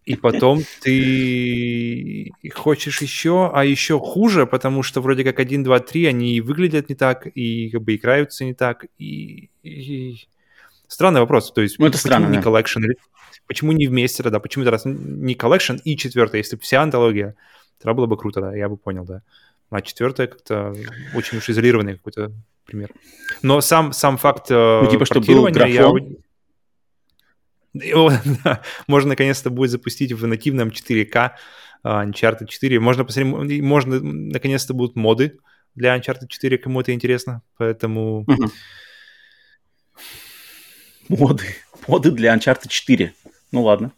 и 0.05 0.17
потом 0.17 0.63
ты 0.83 2.31
хочешь 2.55 3.03
еще, 3.03 3.51
а 3.53 3.65
еще 3.65 3.99
хуже, 3.99 4.47
потому 4.47 4.83
что 4.83 5.01
вроде 5.01 5.25
как 5.25 5.39
1, 5.39 5.65
2, 5.65 5.81
3, 5.81 6.07
они 6.07 6.41
выглядят 6.41 6.89
не 6.89 6.95
так, 6.95 7.27
и 7.27 7.71
как 7.71 7.83
бы 7.83 7.95
играются 7.95 8.45
не 8.45 8.55
так, 8.55 8.87
и... 8.99 9.51
и... 9.63 10.17
Странный 10.87 11.21
вопрос, 11.21 11.53
то 11.53 11.61
есть 11.61 11.79
ну, 11.79 11.87
это 11.87 11.99
почему 11.99 12.11
странно, 12.11 12.31
не 12.31 12.39
да. 12.39 12.43
collection, 12.43 12.81
почему 13.47 13.71
не 13.71 13.87
вместе 13.87 14.25
тогда, 14.25 14.41
почему 14.41 14.65
раз 14.65 14.83
не 14.85 15.35
collection 15.35 15.77
и 15.85 15.97
четвертое, 15.97 16.39
если 16.39 16.57
вся 16.57 16.83
антология 16.83 17.37
Тогда 17.81 17.95
было 17.95 18.07
бы 18.07 18.17
круто, 18.17 18.41
да, 18.41 18.55
я 18.55 18.69
бы 18.69 18.77
понял, 18.77 19.05
да. 19.05 19.23
А 19.71 19.81
четвертое 19.81 20.27
как-то 20.27 20.75
очень 21.15 21.39
уж 21.39 21.49
изолированный 21.49 21.97
какой-то 21.97 22.33
пример. 22.67 22.91
Но 23.43 23.61
сам, 23.61 23.93
сам 23.93 24.19
факт 24.19 24.51
э, 24.51 24.81
ну, 24.83 24.91
типа, 24.91 25.05
что 25.05 25.21
был 25.21 25.45
графон. 25.45 26.17
Я... 27.73 28.63
можно 28.89 29.11
наконец-то 29.11 29.49
будет 29.49 29.71
запустить 29.71 30.13
в 30.13 30.27
нативном 30.27 30.71
4К 30.71 31.31
uh, 31.85 32.05
Uncharted 32.07 32.47
4. 32.47 32.81
Можно 32.81 33.05
посмотреть, 33.05 33.63
можно 33.63 34.01
наконец-то 34.01 34.75
будут 34.75 34.97
моды 34.97 35.39
для 35.77 35.97
Uncharted 35.97 36.27
4, 36.29 36.59
кому 36.59 36.81
это 36.81 36.93
интересно. 36.93 37.43
Поэтому... 37.57 38.27
Моды. 41.09 41.45
Моды 41.87 42.11
для 42.11 42.35
Uncharted 42.37 42.69
4. 42.69 43.15
Ну 43.53 43.63
ладно. 43.63 43.93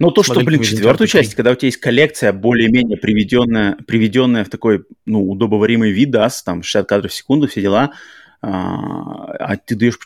Ну, 0.00 0.10
то, 0.10 0.22
что, 0.22 0.40
блин, 0.40 0.62
четвертую 0.62 1.06
часть, 1.06 1.34
когда 1.34 1.50
у 1.50 1.54
тебя 1.54 1.66
есть 1.66 1.76
коллекция 1.76 2.32
более-менее 2.32 2.96
приведенная, 2.96 3.76
приведенная 3.86 4.44
в 4.44 4.48
такой, 4.48 4.84
ну, 5.04 5.30
удобоваримый 5.30 5.90
вид, 5.90 6.10
да, 6.10 6.28
там 6.42 6.62
60 6.62 6.88
кадров 6.88 7.12
в 7.12 7.14
секунду, 7.14 7.46
все 7.46 7.60
дела, 7.60 7.92
а, 8.40 9.26
а 9.38 9.56
ты 9.58 9.76
даешь 9.76 9.98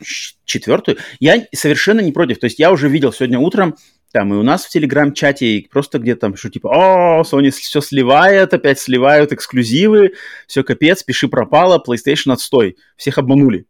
четвертую. 0.45 0.99
Я 1.21 1.47
совершенно 1.55 2.01
не 2.01 2.11
против. 2.11 2.41
То 2.41 2.47
есть 2.47 2.59
я 2.59 2.73
уже 2.73 2.89
видел 2.89 3.13
сегодня 3.13 3.39
утром, 3.39 3.77
там 4.11 4.35
и 4.35 4.37
у 4.37 4.43
нас 4.43 4.65
в 4.65 4.71
телеграм-чате, 4.71 5.47
и 5.47 5.69
просто 5.69 6.01
где-то 6.01 6.23
там, 6.23 6.37
что 6.37 6.51
типа, 6.51 6.71
о, 6.75 7.23
Sony 7.23 7.51
все 7.51 7.81
сливает, 7.81 8.53
опять 8.53 8.81
сливают 8.81 9.33
эксклюзивы, 9.33 10.15
все 10.49 10.65
капец, 10.65 11.05
пиши 11.05 11.29
пропало, 11.29 11.81
PlayStation 11.87 12.33
отстой, 12.33 12.77
всех 12.97 13.19
обманули. 13.19 13.67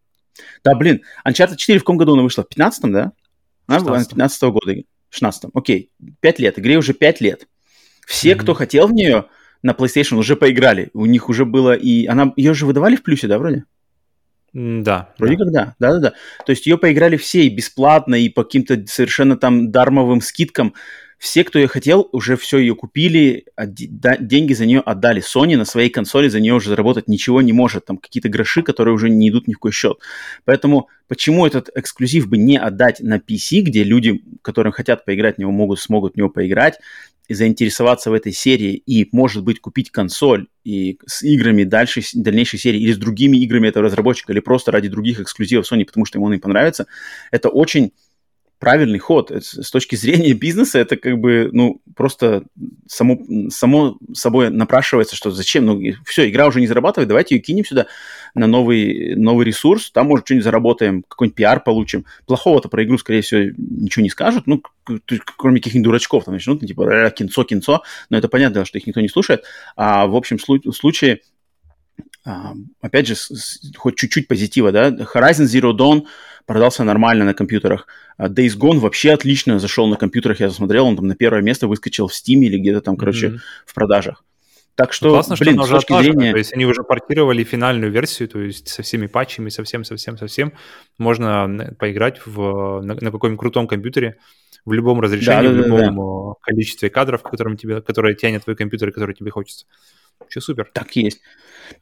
Да, 0.64 0.74
блин, 0.74 1.02
Uncharted 1.28 1.56
4 1.56 1.78
в 1.78 1.82
каком 1.82 1.98
году 1.98 2.14
она 2.14 2.22
вышла? 2.22 2.44
В 2.44 2.58
15-м, 2.58 2.92
да? 2.92 3.12
Она 3.66 3.80
была 3.80 4.02
15 4.02 4.42
-го 4.42 4.52
года. 4.52 4.74
16 5.14 5.50
окей, 5.54 5.90
5 6.20 6.38
лет, 6.40 6.58
игре 6.58 6.76
уже 6.76 6.92
5 6.92 7.20
лет. 7.20 7.46
Все, 8.06 8.32
mm-hmm. 8.32 8.36
кто 8.36 8.54
хотел 8.54 8.88
в 8.88 8.92
нее 8.92 9.26
на 9.62 9.70
PlayStation, 9.70 10.16
уже 10.16 10.36
поиграли. 10.36 10.90
У 10.92 11.06
них 11.06 11.28
уже 11.28 11.44
было 11.44 11.74
и... 11.74 12.06
Она... 12.06 12.32
Ее 12.36 12.52
же 12.52 12.66
выдавали 12.66 12.96
в 12.96 13.02
плюсе, 13.02 13.28
да, 13.28 13.38
вроде? 13.38 13.64
Да. 14.52 15.14
Вроде 15.18 15.36
да. 15.36 15.44
как 15.44 15.52
да. 15.52 15.74
Да-да-да. 15.78 16.12
То 16.44 16.50
есть 16.50 16.66
ее 16.66 16.78
поиграли 16.78 17.16
все 17.16 17.44
и 17.44 17.48
бесплатно, 17.48 18.16
и 18.16 18.28
по 18.28 18.44
каким-то 18.44 18.84
совершенно 18.86 19.36
там 19.36 19.70
дармовым 19.70 20.20
скидкам 20.20 20.74
все, 21.18 21.44
кто 21.44 21.58
ее 21.58 21.68
хотел, 21.68 22.08
уже 22.12 22.36
все 22.36 22.58
ее 22.58 22.74
купили, 22.74 23.46
а 23.56 23.66
деньги 23.66 24.52
за 24.52 24.66
нее 24.66 24.80
отдали. 24.80 25.22
Sony 25.22 25.56
на 25.56 25.64
своей 25.64 25.90
консоли 25.90 26.28
за 26.28 26.40
нее 26.40 26.54
уже 26.54 26.68
заработать 26.68 27.08
ничего 27.08 27.42
не 27.42 27.52
может. 27.52 27.86
Там 27.86 27.98
какие-то 27.98 28.28
гроши, 28.28 28.62
которые 28.62 28.94
уже 28.94 29.08
не 29.10 29.28
идут 29.28 29.48
ни 29.48 29.54
в 29.54 29.56
какой 29.56 29.72
счет. 29.72 29.98
Поэтому 30.44 30.88
почему 31.08 31.46
этот 31.46 31.70
эксклюзив 31.74 32.28
бы 32.28 32.36
не 32.36 32.58
отдать 32.58 33.00
на 33.00 33.18
PC, 33.18 33.60
где 33.60 33.84
люди, 33.84 34.22
которые 34.42 34.72
хотят 34.72 35.04
поиграть 35.04 35.36
в 35.36 35.38
него, 35.38 35.52
могут, 35.52 35.80
смогут 35.80 36.14
в 36.14 36.16
него 36.16 36.28
поиграть, 36.28 36.78
и 37.28 37.34
заинтересоваться 37.34 38.10
в 38.10 38.12
этой 38.12 38.32
серии 38.32 38.74
и, 38.74 39.08
может 39.12 39.44
быть, 39.44 39.60
купить 39.60 39.90
консоль 39.90 40.48
и 40.62 40.98
с 41.06 41.22
играми 41.22 41.64
дальше, 41.64 42.02
дальнейшей 42.12 42.58
серии 42.58 42.80
или 42.80 42.92
с 42.92 42.98
другими 42.98 43.38
играми 43.38 43.68
этого 43.68 43.86
разработчика, 43.86 44.32
или 44.32 44.40
просто 44.40 44.72
ради 44.72 44.88
других 44.88 45.20
эксклюзивов 45.20 45.70
Sony, 45.70 45.84
потому 45.84 46.04
что 46.04 46.18
ему 46.18 46.26
он 46.26 46.34
им 46.34 46.40
понравится, 46.40 46.86
это 47.30 47.48
очень 47.48 47.92
правильный 48.64 48.98
ход. 48.98 49.30
С 49.30 49.70
точки 49.70 49.94
зрения 49.94 50.32
бизнеса 50.32 50.78
это 50.78 50.96
как 50.96 51.18
бы, 51.18 51.50
ну, 51.52 51.82
просто 51.94 52.44
само, 52.86 53.20
само 53.50 53.98
собой 54.14 54.48
напрашивается, 54.48 55.16
что 55.16 55.30
зачем? 55.30 55.66
Ну, 55.66 55.80
все, 56.06 56.30
игра 56.30 56.46
уже 56.46 56.60
не 56.60 56.66
зарабатывает, 56.66 57.08
давайте 57.08 57.34
ее 57.34 57.42
кинем 57.42 57.66
сюда 57.66 57.86
на 58.34 58.46
новый, 58.46 59.16
новый 59.16 59.44
ресурс, 59.44 59.90
там, 59.90 60.06
может, 60.06 60.26
что-нибудь 60.26 60.44
заработаем, 60.44 61.02
какой-нибудь 61.06 61.36
пиар 61.36 61.60
получим. 61.60 62.06
Плохого-то 62.26 62.70
про 62.70 62.84
игру, 62.84 62.96
скорее 62.96 63.20
всего, 63.20 63.52
ничего 63.58 64.02
не 64.02 64.08
скажут, 64.10 64.46
ну, 64.46 64.62
кроме 65.36 65.60
каких-нибудь 65.60 65.84
дурачков, 65.84 66.24
там 66.24 66.32
начнут, 66.32 66.62
ну, 66.62 66.66
типа, 66.66 67.10
кинцо, 67.10 67.44
кинцо, 67.44 67.82
но 68.08 68.16
это 68.16 68.28
понятно, 68.28 68.64
что 68.64 68.78
их 68.78 68.86
никто 68.86 69.02
не 69.02 69.08
слушает. 69.08 69.44
А 69.76 70.06
в 70.06 70.16
общем 70.16 70.38
случае, 70.38 71.20
а, 72.24 72.54
опять 72.80 73.06
же, 73.06 73.14
хоть 73.76 73.96
чуть-чуть 73.96 74.28
позитива, 74.28 74.72
да, 74.72 74.88
Horizon 74.88 75.44
Zero 75.44 75.76
Dawn 75.76 76.04
продался 76.46 76.84
нормально 76.84 77.24
на 77.24 77.34
компьютерах. 77.34 77.86
А 78.16 78.28
Days 78.28 78.56
Gone 78.58 78.78
вообще 78.78 79.12
отлично 79.12 79.58
зашел 79.58 79.86
на 79.86 79.96
компьютерах, 79.96 80.40
я 80.40 80.48
посмотрел, 80.48 80.86
он 80.86 80.96
там 80.96 81.06
на 81.06 81.14
первое 81.14 81.42
место 81.42 81.68
выскочил 81.68 82.08
в 82.08 82.12
Steam 82.12 82.40
или 82.40 82.58
где-то 82.58 82.80
там, 82.80 82.96
короче, 82.96 83.26
mm-hmm. 83.26 83.38
в 83.66 83.74
продажах. 83.74 84.24
Так 84.76 84.92
что, 84.92 85.06
ну, 85.06 85.12
Классно, 85.14 85.36
блин, 85.38 85.54
что 85.54 85.66
с 85.66 85.84
точки 85.84 86.02
зрения... 86.02 86.32
То 86.32 86.38
есть 86.38 86.52
они 86.52 86.66
уже 86.66 86.82
портировали 86.82 87.44
финальную 87.44 87.92
версию, 87.92 88.28
то 88.28 88.40
есть 88.40 88.68
со 88.68 88.82
всеми 88.82 89.06
патчами, 89.06 89.48
совсем-совсем-совсем. 89.48 90.52
Можно 90.98 91.74
поиграть 91.78 92.20
в, 92.26 92.80
на, 92.80 92.94
на 92.94 93.10
каком-нибудь 93.12 93.38
крутом 93.38 93.68
компьютере 93.68 94.18
в 94.64 94.72
любом 94.72 95.00
разрешении, 95.00 95.48
да, 95.48 95.54
да, 95.54 95.62
в 95.62 95.66
любом 95.66 95.78
да, 95.78 95.90
да. 95.90 96.34
количестве 96.40 96.90
кадров, 96.90 97.22
которым 97.22 97.56
тебе, 97.56 97.82
которые 97.82 98.16
тянет 98.16 98.42
твой 98.44 98.56
компьютер 98.56 98.88
и 98.88 98.92
которые 98.92 99.14
тебе 99.14 99.30
хочется. 99.30 99.66
Все 100.28 100.40
супер. 100.40 100.68
Так 100.72 100.96
есть. 100.96 101.20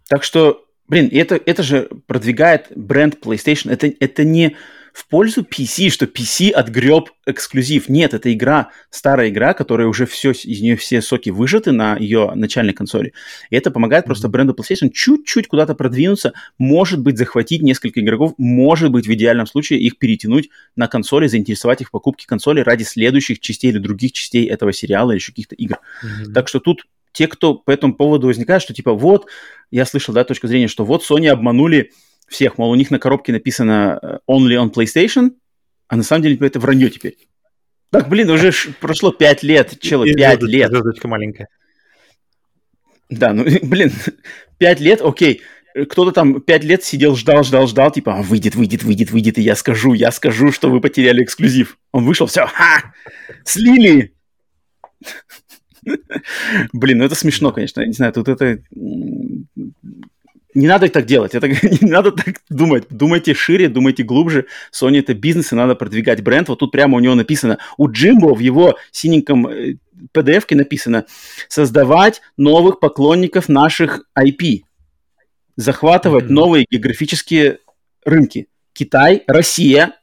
Так 0.08 0.22
что, 0.22 0.66
блин, 0.92 1.08
это, 1.10 1.40
это 1.46 1.62
же 1.62 1.88
продвигает 2.06 2.66
бренд 2.76 3.16
PlayStation. 3.24 3.72
Это, 3.72 3.90
это 3.98 4.24
не 4.24 4.56
в 4.92 5.08
пользу 5.08 5.40
PC, 5.40 5.88
что 5.88 6.04
PC 6.04 6.50
отгреб 6.50 7.08
эксклюзив. 7.24 7.88
Нет, 7.88 8.12
это 8.12 8.30
игра, 8.30 8.68
старая 8.90 9.30
игра, 9.30 9.54
которая 9.54 9.86
уже 9.86 10.04
все, 10.04 10.32
из 10.32 10.60
нее 10.60 10.76
все 10.76 11.00
соки 11.00 11.30
выжаты 11.30 11.72
на 11.72 11.96
ее 11.96 12.32
начальной 12.34 12.74
консоли. 12.74 13.14
И 13.48 13.56
это 13.56 13.70
помогает 13.70 14.04
просто 14.04 14.28
бренду 14.28 14.52
PlayStation 14.52 14.90
чуть-чуть 14.90 15.48
куда-то 15.48 15.74
продвинуться, 15.74 16.34
может 16.58 17.00
быть, 17.00 17.16
захватить 17.16 17.62
несколько 17.62 18.00
игроков, 18.00 18.34
может 18.36 18.90
быть, 18.90 19.06
в 19.06 19.14
идеальном 19.14 19.46
случае 19.46 19.80
их 19.80 19.96
перетянуть 19.96 20.50
на 20.76 20.88
консоли, 20.88 21.26
заинтересовать 21.26 21.80
их 21.80 21.88
в 21.88 21.90
покупке 21.90 22.26
консоли 22.26 22.60
ради 22.60 22.82
следующих 22.82 23.40
частей 23.40 23.70
или 23.70 23.78
других 23.78 24.12
частей 24.12 24.44
этого 24.44 24.74
сериала 24.74 25.12
или 25.12 25.20
еще 25.20 25.32
каких-то 25.32 25.54
игр. 25.54 25.78
Mm-hmm. 26.04 26.32
Так 26.34 26.48
что 26.48 26.60
тут 26.60 26.84
те, 27.12 27.28
кто 27.28 27.54
по 27.54 27.70
этому 27.70 27.94
поводу 27.94 28.26
возникает, 28.26 28.62
что 28.62 28.74
типа 28.74 28.92
вот, 28.92 29.28
я 29.70 29.84
слышал, 29.86 30.14
да, 30.14 30.24
точка 30.24 30.48
зрения, 30.48 30.68
что 30.68 30.84
вот 30.84 31.04
Sony 31.08 31.28
обманули 31.28 31.92
всех, 32.28 32.58
мол, 32.58 32.70
у 32.70 32.74
них 32.74 32.90
на 32.90 32.98
коробке 32.98 33.32
написано 33.32 33.98
э, 34.02 34.18
only 34.28 34.56
on 34.56 34.72
PlayStation, 34.72 35.32
а 35.88 35.96
на 35.96 36.02
самом 36.02 36.22
деле 36.22 36.38
это 36.40 36.58
вранье 36.58 36.90
теперь. 36.90 37.16
Так, 37.90 38.08
блин, 38.08 38.30
уже 38.30 38.52
прошло 38.80 39.12
5 39.12 39.42
лет, 39.42 39.78
чело, 39.80 40.06
5 40.06 40.42
лет. 40.44 40.70
Звездочка 40.70 41.08
маленькая. 41.08 41.48
Да, 43.10 43.34
ну, 43.34 43.44
блин, 43.62 43.92
5 44.58 44.80
лет, 44.80 45.02
окей. 45.02 45.42
Кто-то 45.74 46.12
там 46.12 46.40
5 46.40 46.64
лет 46.64 46.84
сидел, 46.84 47.16
ждал, 47.16 47.44
ждал, 47.44 47.66
ждал, 47.66 47.90
типа, 47.90 48.16
а, 48.18 48.22
выйдет, 48.22 48.54
выйдет, 48.54 48.82
выйдет, 48.82 49.10
выйдет, 49.10 49.38
и 49.38 49.42
я 49.42 49.56
скажу, 49.56 49.92
я 49.92 50.10
скажу, 50.10 50.52
что 50.52 50.70
вы 50.70 50.80
потеряли 50.80 51.22
эксклюзив. 51.22 51.78
Он 51.92 52.04
вышел, 52.04 52.26
все, 52.26 52.46
ха, 52.46 52.94
слили. 53.44 54.14
Блин, 56.72 56.98
ну 56.98 57.04
это 57.04 57.14
смешно, 57.14 57.52
конечно. 57.52 57.80
Я 57.80 57.86
не 57.86 57.92
знаю, 57.92 58.12
тут 58.12 58.28
это... 58.28 58.62
Не 60.54 60.66
надо 60.66 60.88
так 60.88 61.06
делать, 61.06 61.34
это 61.34 61.48
не 61.82 61.88
надо 61.88 62.12
так 62.12 62.42
думать. 62.50 62.84
Думайте 62.90 63.32
шире, 63.32 63.68
думайте 63.68 64.02
глубже. 64.02 64.46
Sony 64.72 64.98
это 64.98 65.14
бизнес, 65.14 65.52
и 65.52 65.56
надо 65.56 65.74
продвигать 65.74 66.22
бренд. 66.22 66.48
Вот 66.48 66.58
тут 66.58 66.72
прямо 66.72 66.96
у 66.96 67.00
него 67.00 67.14
написано, 67.14 67.58
у 67.78 67.90
Джимбо 67.90 68.34
в 68.34 68.38
его 68.38 68.76
синеньком 68.90 69.46
PDF 69.46 70.44
э, 70.48 70.54
написано 70.54 71.06
создавать 71.48 72.20
новых 72.36 72.80
поклонников 72.80 73.48
наших 73.48 74.04
IP, 74.18 74.64
захватывать 75.56 76.24
mm-hmm. 76.24 76.32
новые 76.32 76.66
географические 76.70 77.58
рынки. 78.04 78.48
Китай, 78.74 79.24
Россия, 79.26 79.94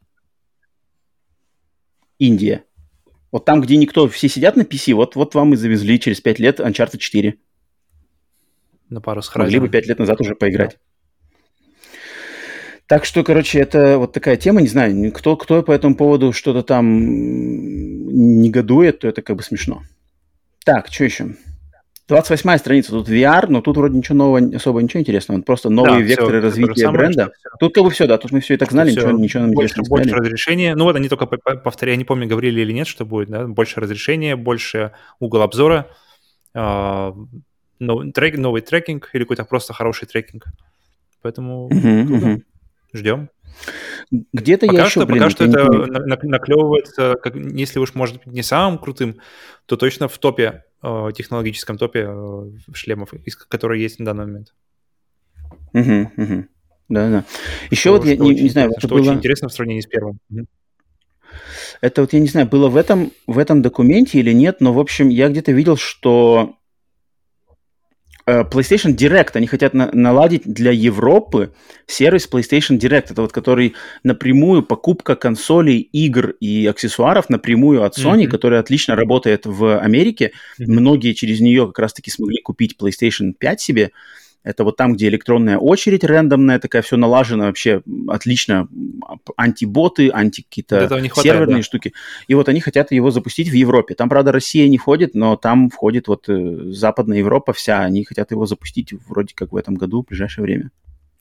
Индия. 2.17 2.63
Вот 3.31 3.45
там, 3.45 3.61
где 3.61 3.77
никто, 3.77 4.07
все 4.07 4.27
сидят 4.27 4.55
на 4.55 4.61
PC, 4.61 4.93
вот, 4.93 5.15
вот 5.15 5.35
вам 5.35 5.53
и 5.53 5.55
завезли 5.55 5.99
через 5.99 6.19
5 6.21 6.39
лет 6.39 6.59
Uncharted 6.59 6.97
4. 6.97 7.37
На 8.89 9.01
пару 9.01 9.21
с. 9.21 9.33
Могли 9.35 9.59
бы 9.59 9.69
5 9.69 9.87
лет 9.87 9.99
назад 9.99 10.19
уже 10.21 10.35
поиграть. 10.35 10.71
Да. 10.71 10.77
Так 12.87 13.05
что, 13.05 13.23
короче, 13.23 13.59
это 13.59 13.99
вот 13.99 14.13
такая 14.13 14.35
тема, 14.35 14.61
не 14.61 14.67
знаю, 14.67 15.11
кто, 15.11 15.37
кто 15.37 15.61
по 15.61 15.71
этому 15.71 15.95
поводу 15.95 16.33
что-то 16.33 16.63
там 16.63 17.05
негодует, 18.41 18.99
то 18.99 19.07
это 19.07 19.21
как 19.21 19.37
бы 19.37 19.43
смешно. 19.43 19.83
Так, 20.65 20.87
что 20.87 21.03
еще? 21.03 21.35
28 22.09 22.57
страница, 22.57 22.91
тут 22.91 23.07
VR, 23.07 23.45
но 23.49 23.61
тут 23.61 23.77
вроде 23.77 23.95
ничего 23.95 24.17
нового, 24.17 24.55
особо 24.55 24.81
ничего 24.81 24.99
интересного. 24.99 25.41
Просто 25.41 25.69
новые 25.69 25.99
да, 25.99 26.05
векторы 26.05 26.39
все, 26.39 26.41
развития 26.41 26.81
самое, 26.81 26.97
бренда. 26.97 27.31
Все. 27.37 27.49
Тут 27.59 27.75
как 27.75 27.83
бы 27.83 27.91
все, 27.91 28.07
да, 28.07 28.17
тут 28.17 28.31
мы 28.31 28.39
все 28.39 28.55
и 28.55 28.57
так 28.57 28.71
знали, 28.71 28.91
ничего, 28.91 29.11
ничего 29.11 29.43
нам 29.43 29.51
больше, 29.51 29.79
не 29.79 29.87
Больше 29.87 30.15
разрешения. 30.15 30.73
Ну 30.73 30.85
вот 30.85 30.95
они 30.95 31.07
только, 31.07 31.27
повторяю, 31.27 31.93
я 31.93 31.97
не 31.97 32.05
помню, 32.05 32.27
говорили 32.27 32.61
или 32.61 32.73
нет, 32.73 32.87
что 32.87 33.05
будет, 33.05 33.29
да, 33.29 33.45
больше 33.45 33.79
разрешения, 33.79 34.35
больше 34.35 34.91
угол 35.19 35.43
обзора, 35.43 35.87
э, 36.55 37.13
новый, 37.77 38.11
трек, 38.11 38.37
новый 38.37 38.61
трекинг 38.61 39.11
или 39.13 39.23
какой-то 39.23 39.45
просто 39.45 39.73
хороший 39.73 40.07
трекинг. 40.07 40.45
Поэтому 41.21 41.69
uh-huh, 41.69 42.07
uh-huh. 42.07 42.41
ждем. 42.91 43.29
Где-то 44.11 44.67
пока 44.67 44.77
я 44.79 44.89
что, 44.89 45.01
еще, 45.01 45.07
блин, 45.07 45.19
Пока 45.19 45.29
что 45.29 45.45
это 45.45 46.27
наклевывается, 46.27 47.15
как, 47.21 47.35
если 47.35 47.79
уж 47.79 47.93
может 47.93 48.17
быть 48.17 48.27
не 48.27 48.43
самым 48.43 48.79
крутым, 48.79 49.19
то 49.65 49.77
точно 49.77 50.07
в 50.07 50.17
топе 50.17 50.63
э, 50.81 51.09
технологическом 51.15 51.77
топе 51.77 52.07
э, 52.09 52.51
шлемов, 52.73 53.13
которые 53.47 53.81
есть 53.83 53.99
на 53.99 54.05
данный 54.05 54.25
момент. 54.25 54.53
Угу, 55.73 56.23
угу. 56.23 56.45
Да, 56.89 57.09
да. 57.09 57.25
Еще 57.69 57.81
что, 57.81 57.91
вот 57.93 58.05
я 58.05 58.15
не, 58.15 58.33
не 58.33 58.49
знаю, 58.49 58.71
что 58.77 58.87
было... 58.87 59.01
очень 59.01 59.13
интересно 59.13 59.49
в 59.49 59.53
сравнении 59.53 59.81
с 59.81 59.87
первым. 59.87 60.19
Угу. 60.31 60.45
Это 61.81 62.01
вот 62.01 62.13
я 62.13 62.19
не 62.19 62.27
знаю, 62.27 62.47
было 62.47 62.67
в 62.67 62.75
этом 62.75 63.11
в 63.27 63.37
этом 63.37 63.61
документе 63.61 64.19
или 64.19 64.33
нет, 64.33 64.57
но 64.59 64.73
в 64.73 64.79
общем 64.79 65.09
я 65.09 65.29
где-то 65.29 65.51
видел, 65.51 65.77
что 65.77 66.55
Э, 66.55 66.58
PlayStation 68.51 68.95
Direct, 68.95 69.31
они 69.33 69.47
хотят 69.47 69.73
на- 69.73 69.91
наладить 69.93 70.43
для 70.45 70.71
Европы 70.71 71.51
сервис 71.87 72.29
PlayStation 72.31 72.77
Direct, 72.77 73.11
это 73.11 73.21
вот 73.21 73.31
который 73.31 73.73
напрямую 74.03 74.63
покупка 74.63 75.15
консолей, 75.15 75.79
игр 75.79 76.31
и 76.39 76.65
аксессуаров 76.67 77.29
напрямую 77.29 77.83
от 77.83 77.97
Sony, 77.97 78.23
mm-hmm. 78.23 78.27
который 78.27 78.59
отлично 78.59 78.95
работает 78.95 79.45
в 79.45 79.79
Америке. 79.79 80.31
Mm-hmm. 80.59 80.65
Многие 80.67 81.13
через 81.13 81.39
нее 81.39 81.67
как 81.67 81.79
раз-таки 81.79 82.11
смогли 82.11 82.41
купить 82.41 82.75
PlayStation 82.79 83.33
5 83.37 83.61
себе. 83.61 83.91
Это 84.43 84.63
вот 84.63 84.77
там, 84.77 84.93
где 84.93 85.09
электронная 85.09 85.57
очередь 85.57 86.03
рандомная, 86.03 86.59
такая 86.59 86.81
все 86.81 86.95
налажено 86.95 87.45
вообще 87.45 87.81
отлично. 88.07 88.67
Антиботы, 89.35 90.09
анти 90.13 90.41
какие-то 90.41 90.87
хватает, 90.87 91.15
серверные 91.15 91.57
да. 91.57 91.63
штуки. 91.63 91.93
И 92.27 92.33
вот 92.35 92.47
они 92.47 92.61
хотят 92.61 92.91
его 92.91 93.11
запустить 93.11 93.49
в 93.49 93.53
Европе. 93.53 93.95
Там, 93.95 94.07
правда, 94.07 94.31
Россия 94.31 94.67
не 94.69 94.77
входит, 94.77 95.13
но 95.13 95.35
там 95.35 95.69
входит 95.69 96.07
вот 96.07 96.29
э, 96.29 96.71
Западная 96.71 97.17
Европа 97.17 97.51
вся. 97.51 97.81
Они 97.81 98.05
хотят 98.05 98.31
его 98.31 98.45
запустить 98.45 98.93
вроде 99.07 99.35
как 99.35 99.51
в 99.51 99.57
этом 99.57 99.75
году, 99.75 100.03
в 100.03 100.07
ближайшее 100.07 100.43
время. 100.43 100.71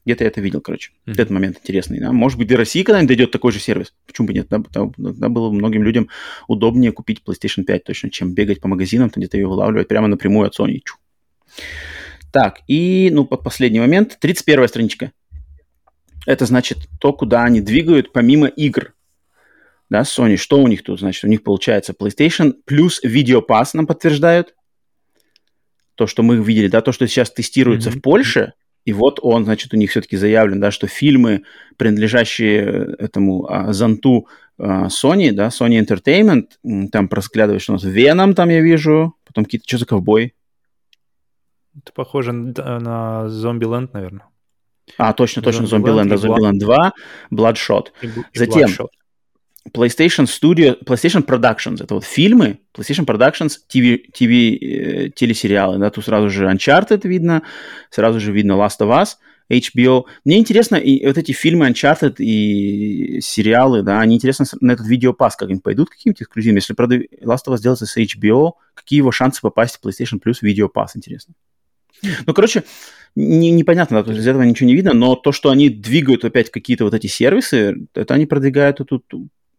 Где-то 0.04 0.24
я 0.24 0.28
это 0.28 0.40
видел, 0.40 0.60
короче. 0.60 0.92
Mm-hmm. 0.92 1.12
этот 1.12 1.30
момент 1.30 1.58
интересный. 1.60 2.00
Да? 2.00 2.12
Может 2.12 2.38
быть, 2.38 2.48
до 2.48 2.56
России 2.56 2.82
когда-нибудь 2.82 3.08
дойдет 3.08 3.30
такой 3.30 3.52
же 3.52 3.58
сервис. 3.58 3.92
Почему 4.06 4.28
бы 4.28 4.32
нет? 4.32 4.46
Да, 4.48 4.62
тогда 4.72 5.28
было 5.28 5.50
многим 5.50 5.82
людям 5.82 6.08
удобнее 6.46 6.92
купить 6.92 7.20
PlayStation 7.26 7.64
5 7.64 7.84
точно, 7.84 8.10
чем 8.10 8.32
бегать 8.32 8.60
по 8.60 8.68
магазинам, 8.68 9.10
где-то 9.14 9.36
ее 9.36 9.48
вылавливать 9.48 9.88
прямо 9.88 10.06
напрямую 10.06 10.46
от 10.46 10.58
Sony. 10.58 10.80
Чу. 10.84 10.96
Так, 12.32 12.60
и, 12.66 13.10
ну, 13.12 13.24
под 13.24 13.42
последний 13.42 13.80
момент, 13.80 14.18
31 14.20 14.68
страничка. 14.68 15.12
Это 16.26 16.44
значит 16.46 16.78
то, 17.00 17.12
куда 17.12 17.44
они 17.44 17.60
двигают 17.60 18.12
помимо 18.12 18.48
игр. 18.48 18.94
Да, 19.88 20.02
Sony, 20.02 20.36
что 20.36 20.60
у 20.60 20.68
них 20.68 20.82
тут? 20.82 21.00
Значит, 21.00 21.24
у 21.24 21.28
них 21.28 21.42
получается 21.42 21.94
PlayStation 21.98 22.54
плюс 22.66 23.02
Video 23.02 23.40
Pass 23.46 23.70
нам 23.72 23.86
подтверждают. 23.86 24.54
То, 25.94 26.06
что 26.06 26.22
мы 26.22 26.36
видели, 26.36 26.68
да, 26.68 26.82
то, 26.82 26.92
что 26.92 27.06
сейчас 27.08 27.30
тестируется 27.30 27.90
mm-hmm. 27.90 27.98
в 27.98 28.02
Польше, 28.02 28.52
и 28.84 28.92
вот 28.92 29.18
он, 29.22 29.44
значит, 29.44 29.74
у 29.74 29.76
них 29.76 29.90
все-таки 29.90 30.16
заявлен, 30.16 30.60
да, 30.60 30.70
что 30.70 30.86
фильмы, 30.86 31.42
принадлежащие 31.76 32.94
этому 32.98 33.46
а, 33.50 33.72
зонту 33.72 34.28
а, 34.58 34.86
Sony, 34.86 35.32
да, 35.32 35.48
Sony 35.48 35.78
Entertainment, 35.84 36.88
там 36.90 37.08
просглядываешь, 37.08 37.62
что 37.62 37.72
у 37.72 37.76
нас 37.76 37.84
Веном 37.84 38.34
там 38.34 38.48
я 38.48 38.60
вижу, 38.60 39.14
потом 39.26 39.44
какие-то, 39.44 39.66
что 39.66 39.78
за 39.78 39.86
ковбой? 39.86 40.34
Это 41.82 41.92
похоже 41.92 42.32
на, 42.32 42.78
на 42.80 43.26
Zombieland, 43.28 43.90
наверное. 43.92 44.26
А, 44.96 45.12
точно, 45.12 45.42
точно, 45.42 45.64
Zombieland, 45.64 46.12
Zombieland 46.14 46.58
2, 46.58 46.92
Bloodshot. 47.30 47.88
И, 48.02 48.08
Затем 48.34 48.70
Bloodshot. 48.70 48.88
PlayStation 49.72 50.24
Studio, 50.24 50.82
PlayStation 50.82 51.24
Productions, 51.24 51.82
это 51.82 51.94
вот 51.94 52.04
фильмы, 52.04 52.60
PlayStation 52.74 53.04
Productions, 53.04 53.52
TV, 53.72 54.00
TV 54.12 54.58
э, 54.58 55.10
телесериалы, 55.10 55.78
да, 55.78 55.90
тут 55.90 56.04
сразу 56.04 56.30
же 56.30 56.46
Uncharted 56.46 57.06
видно, 57.06 57.42
сразу 57.90 58.18
же 58.18 58.32
видно 58.32 58.52
Last 58.52 58.80
of 58.80 58.88
Us, 58.88 59.16
HBO. 59.50 60.04
Мне 60.24 60.38
интересно, 60.38 60.76
и 60.76 61.04
вот 61.06 61.18
эти 61.18 61.32
фильмы 61.32 61.68
Uncharted 61.68 62.16
и 62.18 63.20
сериалы, 63.20 63.82
да, 63.82 64.00
они 64.00 64.16
интересно 64.16 64.46
на 64.60 64.72
этот 64.72 64.86
видеопас, 64.86 65.36
как 65.36 65.50
они 65.50 65.60
пойдут 65.60 65.90
каким-то 65.90 66.24
эксклюзивом. 66.24 66.56
Если, 66.56 66.74
правда, 66.74 66.96
Last 66.96 67.46
of 67.46 67.54
Us 67.54 67.60
делается 67.60 67.86
с 67.86 67.96
HBO, 67.96 68.52
какие 68.74 68.98
его 68.98 69.10
шансы 69.10 69.40
попасть 69.40 69.78
в 69.78 69.86
PlayStation 69.86 70.20
Plus 70.24 70.36
видеопас, 70.42 70.96
интересно. 70.96 71.34
Ну, 72.26 72.34
короче, 72.34 72.64
не, 73.14 73.50
непонятно, 73.50 74.02
да, 74.02 74.12
из 74.12 74.26
этого 74.26 74.42
ничего 74.42 74.68
не 74.68 74.74
видно, 74.74 74.92
но 74.94 75.16
то, 75.16 75.32
что 75.32 75.50
они 75.50 75.68
двигают 75.68 76.24
опять 76.24 76.50
какие-то 76.50 76.84
вот 76.84 76.94
эти 76.94 77.06
сервисы, 77.06 77.88
это 77.94 78.14
они 78.14 78.26
продвигают 78.26 78.78
тут 78.86 79.04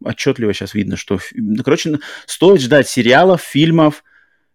отчетливо 0.04 0.54
сейчас 0.54 0.74
видно, 0.74 0.96
что, 0.96 1.20
ну, 1.34 1.62
короче, 1.64 2.00
стоит 2.26 2.62
ждать 2.62 2.88
сериалов, 2.88 3.42
фильмов, 3.42 4.04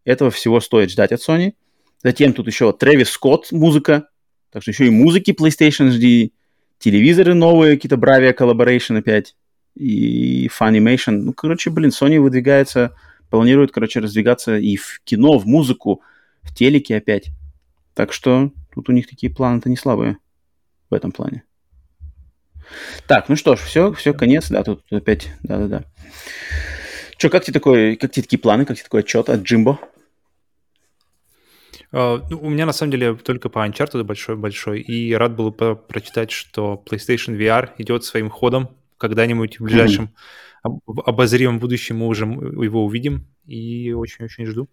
этого 0.04 0.30
всего 0.30 0.60
стоит 0.60 0.90
ждать 0.90 1.12
от 1.12 1.20
Sony. 1.20 1.54
Затем 2.02 2.32
тут 2.32 2.46
еще 2.46 2.72
Трэвис 2.72 3.10
Скотт, 3.10 3.52
музыка, 3.52 4.08
так 4.50 4.62
что 4.62 4.70
еще 4.70 4.86
и 4.86 4.90
музыки 4.90 5.32
PlayStation 5.32 5.90
жди, 5.90 6.32
телевизоры 6.78 7.34
новые, 7.34 7.76
какие-то 7.76 7.96
Bravia 7.96 8.36
Collaboration 8.36 8.98
опять, 8.98 9.36
и 9.74 10.48
Funimation. 10.48 11.12
Ну, 11.12 11.32
короче, 11.32 11.70
блин, 11.70 11.90
Sony 11.90 12.20
выдвигается, 12.20 12.94
планирует, 13.30 13.72
короче, 13.72 14.00
раздвигаться 14.00 14.56
и 14.56 14.76
в 14.76 15.00
кино, 15.04 15.38
в 15.38 15.46
музыку, 15.46 16.02
в 16.42 16.54
телеке 16.54 16.96
опять. 16.96 17.30
Так 17.94 18.12
что 18.12 18.50
тут 18.74 18.88
у 18.88 18.92
них 18.92 19.08
такие 19.08 19.32
планы-то 19.32 19.68
не 19.68 19.76
слабые 19.76 20.18
в 20.90 20.94
этом 20.94 21.12
плане. 21.12 21.44
Так, 23.06 23.28
ну 23.28 23.36
что 23.36 23.56
ж, 23.56 23.60
все, 23.60 23.92
все, 23.92 24.12
конец, 24.14 24.48
да, 24.48 24.62
тут 24.62 24.82
опять, 24.90 25.30
да-да-да. 25.42 25.84
Че, 27.16 27.30
как 27.30 27.44
тебе 27.44 27.54
такой, 27.54 27.96
как 27.96 28.10
тебе 28.10 28.22
такие 28.22 28.38
планы, 28.38 28.64
как 28.64 28.76
тебе 28.76 28.84
такой 28.84 29.00
отчет 29.00 29.28
от 29.28 29.42
Джимбо? 29.42 29.78
Uh, 31.92 32.24
ну, 32.28 32.40
у 32.40 32.50
меня 32.50 32.66
на 32.66 32.72
самом 32.72 32.90
деле 32.90 33.14
только 33.14 33.48
по 33.48 33.64
Uncharted 33.64 34.02
большой-большой, 34.02 34.80
и 34.80 35.14
рад 35.14 35.36
был 35.36 35.52
по 35.52 35.76
прочитать, 35.76 36.32
что 36.32 36.82
PlayStation 36.84 37.38
VR 37.38 37.70
идет 37.78 38.04
своим 38.04 38.30
ходом, 38.30 38.68
когда-нибудь 38.98 39.60
в 39.60 39.64
ближайшем 39.64 40.12
mm-hmm. 40.64 41.02
обозримом 41.06 41.60
будущем 41.60 41.98
мы 41.98 42.08
уже 42.08 42.24
его 42.24 42.84
увидим, 42.84 43.28
и 43.46 43.92
очень-очень 43.92 44.46
жду. 44.46 44.68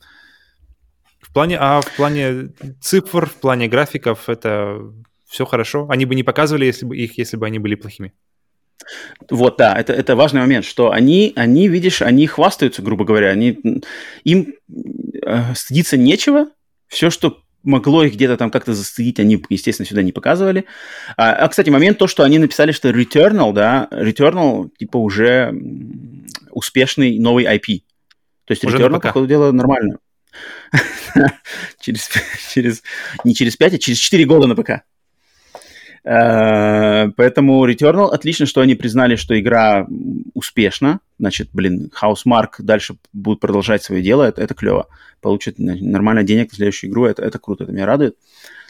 В 1.21 1.33
плане, 1.33 1.57
а 1.59 1.81
в 1.81 1.95
плане 1.95 2.49
цифр, 2.81 3.27
в 3.27 3.35
плане 3.35 3.67
графиков 3.67 4.27
это 4.27 4.79
все 5.27 5.45
хорошо. 5.45 5.87
Они 5.89 6.05
бы 6.05 6.15
не 6.15 6.23
показывали 6.23 6.65
если 6.65 6.85
бы 6.85 6.97
их, 6.97 7.17
если 7.17 7.37
бы 7.37 7.45
они 7.45 7.59
были 7.59 7.75
плохими. 7.75 8.13
Вот, 9.29 9.57
да, 9.57 9.79
это, 9.79 9.93
это 9.93 10.15
важный 10.15 10.41
момент, 10.41 10.65
что 10.65 10.91
они, 10.91 11.33
они, 11.35 11.67
видишь, 11.67 12.01
они 12.01 12.27
хвастаются, 12.27 12.81
грубо 12.81 13.05
говоря, 13.05 13.29
они, 13.29 13.59
им 14.23 14.55
э, 15.23 15.53
стыдиться 15.55 15.97
нечего, 15.97 16.47
все, 16.87 17.09
что 17.09 17.43
могло 17.63 18.03
их 18.03 18.13
где-то 18.13 18.37
там 18.37 18.49
как-то 18.49 18.73
застыдить, 18.73 19.19
они, 19.19 19.41
естественно, 19.49 19.87
сюда 19.87 20.01
не 20.01 20.11
показывали. 20.11 20.65
А, 21.15 21.33
а, 21.33 21.47
кстати, 21.47 21.69
момент 21.69 21.97
то, 21.97 22.07
что 22.07 22.23
они 22.23 22.39
написали, 22.39 22.71
что 22.71 22.89
Returnal, 22.89 23.53
да, 23.53 23.87
Returnal, 23.91 24.69
типа, 24.77 24.97
уже 24.97 25.53
успешный 26.49 27.19
новый 27.19 27.45
IP. 27.45 27.83
То 28.45 28.51
есть 28.51 28.65
уже 28.65 28.77
Returnal, 28.77 28.99
по 28.99 29.11
ходу 29.11 29.27
дела, 29.27 29.51
нормально. 29.51 29.99
через, 31.79 32.09
через, 32.53 32.83
не 33.23 33.33
через 33.33 33.57
5, 33.57 33.73
а 33.73 33.77
через 33.77 33.97
4 33.97 34.25
года 34.25 34.47
на 34.47 34.55
ПК. 34.55 34.83
Э, 36.03 37.09
поэтому 37.15 37.67
Returnal 37.67 38.09
отлично, 38.09 38.45
что 38.45 38.61
они 38.61 38.75
признали, 38.75 39.15
что 39.15 39.39
игра 39.39 39.87
успешна. 40.33 40.99
Значит, 41.19 41.49
блин, 41.53 41.91
Housemark 42.01 42.53
дальше 42.59 42.95
будут 43.13 43.39
продолжать 43.39 43.83
свое 43.83 44.01
дело, 44.01 44.23
это, 44.23 44.41
это 44.41 44.53
клево. 44.53 44.87
Получат 45.21 45.55
нормально 45.57 46.23
денег 46.23 46.51
на 46.51 46.55
следующую 46.55 46.89
игру, 46.89 47.05
это, 47.05 47.21
это 47.21 47.37
круто, 47.37 47.63
это 47.63 47.73
меня 47.73 47.85
радует. 47.85 48.15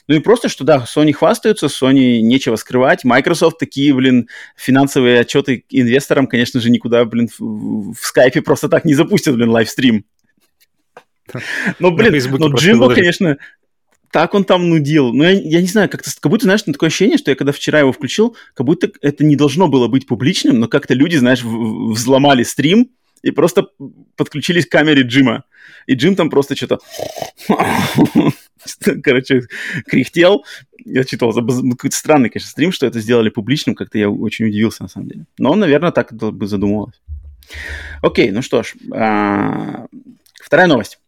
Ну 0.08 0.16
и 0.16 0.20
просто, 0.20 0.50
что 0.50 0.64
да, 0.64 0.86
Sony 0.88 1.14
хвастаются, 1.14 1.68
Sony 1.68 2.20
нечего 2.20 2.56
скрывать. 2.58 3.06
Microsoft 3.06 3.60
такие, 3.60 3.94
блин, 3.94 4.28
финансовые 4.58 5.22
отчеты 5.22 5.64
инвесторам, 5.70 6.28
конечно 6.28 6.60
же, 6.60 6.70
никуда, 6.70 7.06
блин, 7.06 7.30
в, 7.40 7.94
в 7.94 8.00
скайпе 8.00 8.42
просто 8.42 8.68
так 8.68 8.84
не 8.84 8.94
запустят, 8.94 9.36
блин, 9.36 9.52
лайвстрим. 9.52 10.06
Ну, 11.80 11.92
блин, 11.92 12.22
но 12.38 12.48
Джимбо, 12.50 12.94
конечно, 12.94 13.38
так 14.12 14.34
он 14.34 14.44
там 14.44 14.70
нудил. 14.70 15.14
Ну, 15.14 15.24
я, 15.24 15.32
я 15.32 15.62
не 15.62 15.68
знаю, 15.68 15.90
как-то, 15.90 16.12
как 16.20 16.30
будто, 16.30 16.44
знаешь, 16.44 16.64
такое 16.64 16.88
ощущение, 16.88 17.18
что 17.18 17.32
я 17.32 17.36
когда 17.36 17.52
вчера 17.52 17.80
его 17.80 17.92
включил, 17.92 18.36
как 18.54 18.66
будто 18.66 18.92
это 19.02 19.24
не 19.24 19.36
должно 19.36 19.68
было 19.68 19.88
быть 19.88 20.06
публичным, 20.06 20.60
но 20.60 20.68
как-то 20.68 20.94
люди, 20.94 21.16
знаешь, 21.16 21.44
взломали 21.44 22.44
стрим 22.44 22.92
и 23.24 23.32
просто 23.32 23.68
подключились 24.16 24.66
к 24.66 24.72
камере 24.72 25.04
Джима. 25.04 25.46
И 25.88 25.94
Джим 25.94 26.16
там 26.16 26.30
просто 26.30 26.56
что-то... 26.56 26.80
Короче, 29.04 29.44
кряхтел. 29.88 30.46
Я 30.84 31.04
читал, 31.04 31.34
ну, 31.34 31.72
какой-то 31.72 31.96
странный, 31.96 32.30
конечно, 32.30 32.50
стрим, 32.50 32.72
что 32.72 32.86
это 32.86 33.00
сделали 33.00 33.30
публичным, 33.30 33.76
как-то 33.76 33.98
я 33.98 34.10
очень 34.10 34.46
удивился, 34.46 34.84
на 34.84 34.90
самом 34.90 35.08
деле. 35.08 35.26
Но 35.38 35.52
он, 35.52 35.60
наверное, 35.60 35.92
так 35.92 36.14
бы 36.14 36.48
задумывалось. 36.48 37.00
Окей, 38.02 38.32
ну 38.32 38.42
что 38.42 38.64
ж. 38.64 38.74
А, 38.94 39.88
вторая 40.44 40.68
новость. 40.68 41.00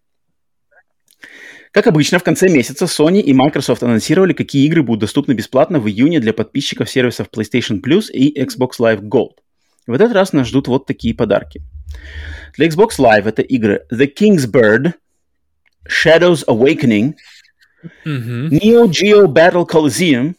Как 1.74 1.88
обычно, 1.88 2.20
в 2.20 2.24
конце 2.24 2.50
месяца 2.50 2.86
Sony 2.86 3.20
и 3.20 3.34
Microsoft 3.34 3.82
анонсировали, 3.82 4.34
какие 4.34 4.68
игры 4.68 4.84
будут 4.84 5.02
доступны 5.02 5.34
бесплатно 5.34 5.80
в 5.80 5.90
июне 5.90 6.20
для 6.20 6.32
подписчиков 6.32 6.88
сервисов 6.88 7.30
PlayStation 7.36 7.82
Plus 7.82 8.12
и 8.12 8.40
Xbox 8.40 8.74
Live 8.80 9.02
Gold. 9.02 9.38
В 9.88 9.94
этот 9.94 10.14
раз 10.14 10.34
нас 10.34 10.48
ждут 10.48 10.68
вот 10.68 10.86
такие 10.86 11.16
подарки. 11.16 11.64
Для 12.56 12.68
Xbox 12.68 13.00
Live 13.00 13.28
это 13.28 13.42
игры 13.42 13.88
The 13.92 14.08
King's 14.08 14.46
Bird, 14.46 14.94
Shadows 15.90 16.46
Awakening, 16.46 17.16
mm-hmm. 18.06 18.50
Neo 18.50 18.86
Geo 18.88 19.26
Battle 19.26 19.68
Coliseum 19.68 20.36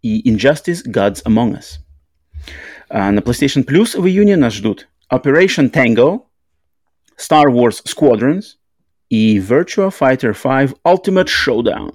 и 0.00 0.30
Injustice 0.30 0.86
Gods 0.86 1.24
Among 1.24 1.58
Us. 1.58 1.80
А 2.88 3.10
на 3.10 3.18
PlayStation 3.18 3.64
Plus 3.64 4.00
в 4.00 4.06
июне 4.06 4.36
нас 4.36 4.54
ждут 4.54 4.86
Operation 5.12 5.72
Tango, 5.72 6.20
Star 7.18 7.46
Wars 7.46 7.82
Squadrons, 7.84 8.58
и 9.12 9.38
Virtua 9.38 9.90
Fighter 9.90 10.32
5 10.32 10.76
Ultimate 10.86 11.28
Showdown. 11.28 11.92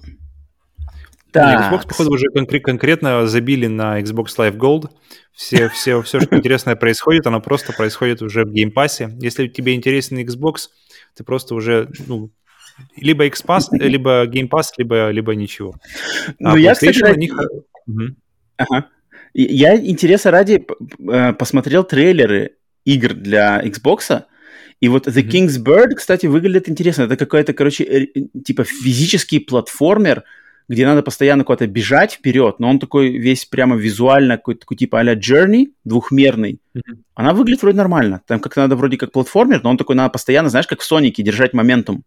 Так. 1.32 1.72
Xbox, 1.72 1.88
походу, 1.88 2.12
уже 2.12 2.28
конкрет, 2.28 2.62
конкретно 2.62 3.26
забили 3.26 3.66
на 3.66 4.00
Xbox 4.00 4.26
Live 4.38 4.56
Gold. 4.56 4.88
Все, 5.32 5.68
все, 5.68 6.00
все, 6.02 6.20
что 6.20 6.36
интересное 6.36 6.76
происходит, 6.76 7.26
оно 7.26 7.40
просто 7.40 7.72
происходит 7.72 8.22
уже 8.22 8.44
в 8.44 8.52
геймпассе. 8.52 9.10
Если 9.20 9.48
тебе 9.48 9.74
интересен 9.74 10.16
Xbox, 10.18 10.68
ты 11.16 11.24
просто 11.24 11.56
уже, 11.56 11.88
ну, 12.06 12.30
либо 12.96 13.24
X-Pass, 13.26 13.64
либо 13.72 14.24
Game 14.26 14.48
Pass, 14.48 14.66
либо, 14.76 15.10
либо 15.10 15.34
ничего. 15.34 15.74
Ну, 16.38 16.52
а 16.52 16.58
я, 16.58 16.74
кстати, 16.74 17.00
ради... 17.00 17.18
них... 17.18 17.34
угу. 17.88 18.02
ага. 18.58 18.86
Я 19.34 19.76
интереса 19.76 20.30
ради 20.30 20.64
э, 21.10 21.32
посмотрел 21.32 21.82
трейлеры 21.82 22.52
игр 22.84 23.12
для 23.12 23.60
Xbox, 23.64 24.22
и 24.80 24.88
вот 24.88 25.08
The 25.08 25.26
King's 25.26 25.62
Bird, 25.62 25.94
кстати, 25.96 26.26
выглядит 26.26 26.68
интересно. 26.68 27.02
Это 27.02 27.16
какой-то, 27.16 27.52
короче, 27.52 28.10
типа 28.44 28.64
физический 28.64 29.40
платформер, 29.40 30.24
где 30.68 30.86
надо 30.86 31.02
постоянно 31.02 31.44
куда-то 31.44 31.66
бежать 31.66 32.12
вперед, 32.12 32.60
но 32.60 32.68
он 32.68 32.78
такой 32.78 33.16
весь 33.16 33.44
прямо 33.44 33.76
визуально, 33.76 34.36
какой-то 34.36 34.60
такой 34.60 34.76
типа 34.76 35.00
а-ля 35.00 35.14
Journey, 35.14 35.72
двухмерный. 35.84 36.60
Mm-hmm. 36.76 36.98
Она 37.14 37.32
выглядит 37.32 37.62
вроде 37.62 37.78
нормально. 37.78 38.20
Там 38.26 38.38
как 38.38 38.54
надо 38.56 38.76
вроде 38.76 38.98
как 38.98 39.10
платформер, 39.10 39.62
но 39.62 39.70
он 39.70 39.78
такой 39.78 39.96
надо 39.96 40.10
постоянно, 40.10 40.50
знаешь, 40.50 40.66
как 40.66 40.80
в 40.80 40.84
Сонике, 40.84 41.22
держать 41.22 41.54
моментум. 41.54 42.04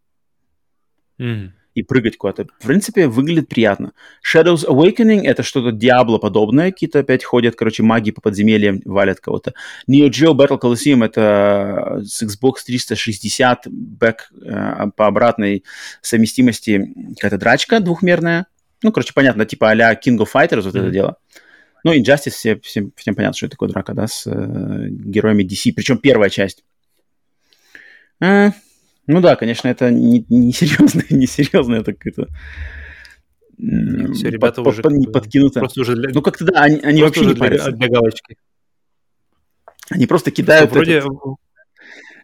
Mm-hmm 1.19 1.51
и 1.73 1.83
прыгать 1.83 2.17
куда-то. 2.17 2.47
В 2.59 2.67
принципе, 2.67 3.07
выглядит 3.07 3.47
приятно. 3.49 3.93
Shadows 4.21 4.65
Awakening— 4.67 5.21
это 5.23 5.43
что-то 5.43 5.75
Diablo 5.75 6.19
подобное. 6.19 6.71
Какие-то 6.71 6.99
опять 6.99 7.23
ходят, 7.23 7.55
короче, 7.55 7.83
маги 7.83 8.11
по 8.11 8.21
подземельям, 8.21 8.81
валят 8.85 9.19
кого-то. 9.19 9.53
Neo 9.89 10.09
Geo 10.09 10.33
Battle 10.33 10.59
Coliseum— 10.59 11.05
это 11.05 12.01
с 12.03 12.21
Xbox 12.23 12.55
360 12.65 13.67
бэк 13.67 14.15
э, 14.43 14.87
по 14.95 15.07
обратной 15.07 15.63
совместимости 16.01 16.93
какая-то 17.15 17.37
драчка 17.37 17.79
двухмерная. 17.79 18.47
Ну, 18.83 18.91
короче, 18.91 19.13
понятно, 19.13 19.45
типа 19.45 19.69
а-ля 19.69 19.93
King 19.93 20.17
of 20.17 20.27
Fighters 20.33 20.61
вот 20.61 20.75
mm-hmm. 20.75 20.79
это 20.79 20.89
дело. 20.89 21.17
Ну, 21.83 21.93
Injustice, 21.95 22.31
все, 22.31 22.59
всем, 22.59 22.91
всем 22.95 23.15
понятно, 23.15 23.35
что 23.35 23.45
это 23.47 23.51
такое 23.51 23.69
драка, 23.69 23.93
да, 23.93 24.07
с 24.07 24.27
э, 24.27 24.87
героями 24.89 25.43
DC. 25.43 25.73
Причем 25.75 25.97
первая 25.97 26.29
часть. 26.29 26.63
А, 28.19 28.51
ну 29.07 29.21
да, 29.21 29.35
конечно, 29.35 29.67
это 29.67 29.91
не, 29.91 30.25
не 30.29 30.51
серьезно, 30.51 31.03
не 31.09 31.27
серьезно, 31.27 31.75
это 31.75 31.93
какое-то 31.93 32.27
все, 34.13 34.29
ребята 34.29 34.63
под, 34.63 34.73
уже 34.73 34.81
под, 34.81 34.93
не 34.93 35.07
подкинуто. 35.07 35.59
Просто 35.59 35.81
уже 35.81 35.95
для... 35.95 36.09
Ну 36.11 36.21
как-то 36.21 36.45
да, 36.45 36.61
они, 36.63 36.79
они 36.79 37.03
вообще 37.03 37.25
не 37.25 37.35
парятся. 37.35 37.71
Для, 37.71 37.87
для 37.87 37.89
галочки. 37.89 38.37
Они 39.91 40.07
просто 40.07 40.31
кидают 40.31 40.71
вроде... 40.71 40.97
этот... 40.99 41.11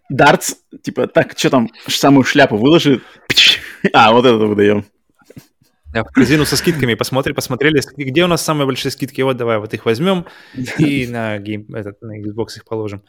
дартс, 0.10 0.56
типа, 0.82 1.08
так, 1.08 1.38
что 1.38 1.50
там, 1.50 1.70
самую 1.88 2.24
шляпу 2.24 2.58
выложи, 2.58 3.02
а, 3.94 4.14
вот 4.14 4.26
это 4.26 4.38
выдаем. 4.38 4.86
Да, 5.94 6.04
в 6.04 6.08
корзину 6.08 6.46
со 6.46 6.58
скидками 6.58 6.96
посмотри, 6.96 7.34
посмотрели, 7.34 7.82
где 7.96 8.24
у 8.24 8.28
нас 8.28 8.44
самые 8.44 8.66
большие 8.66 8.92
скидки, 8.92 9.22
вот 9.22 9.38
давай 9.38 9.58
вот 9.58 9.74
их 9.74 9.86
возьмем 9.86 10.26
и 10.80 11.08
на 11.08 11.38
Game, 11.38 11.74
этот, 11.74 12.02
на 12.02 12.20
Xbox 12.20 12.58
их 12.58 12.66
положим. 12.66 13.04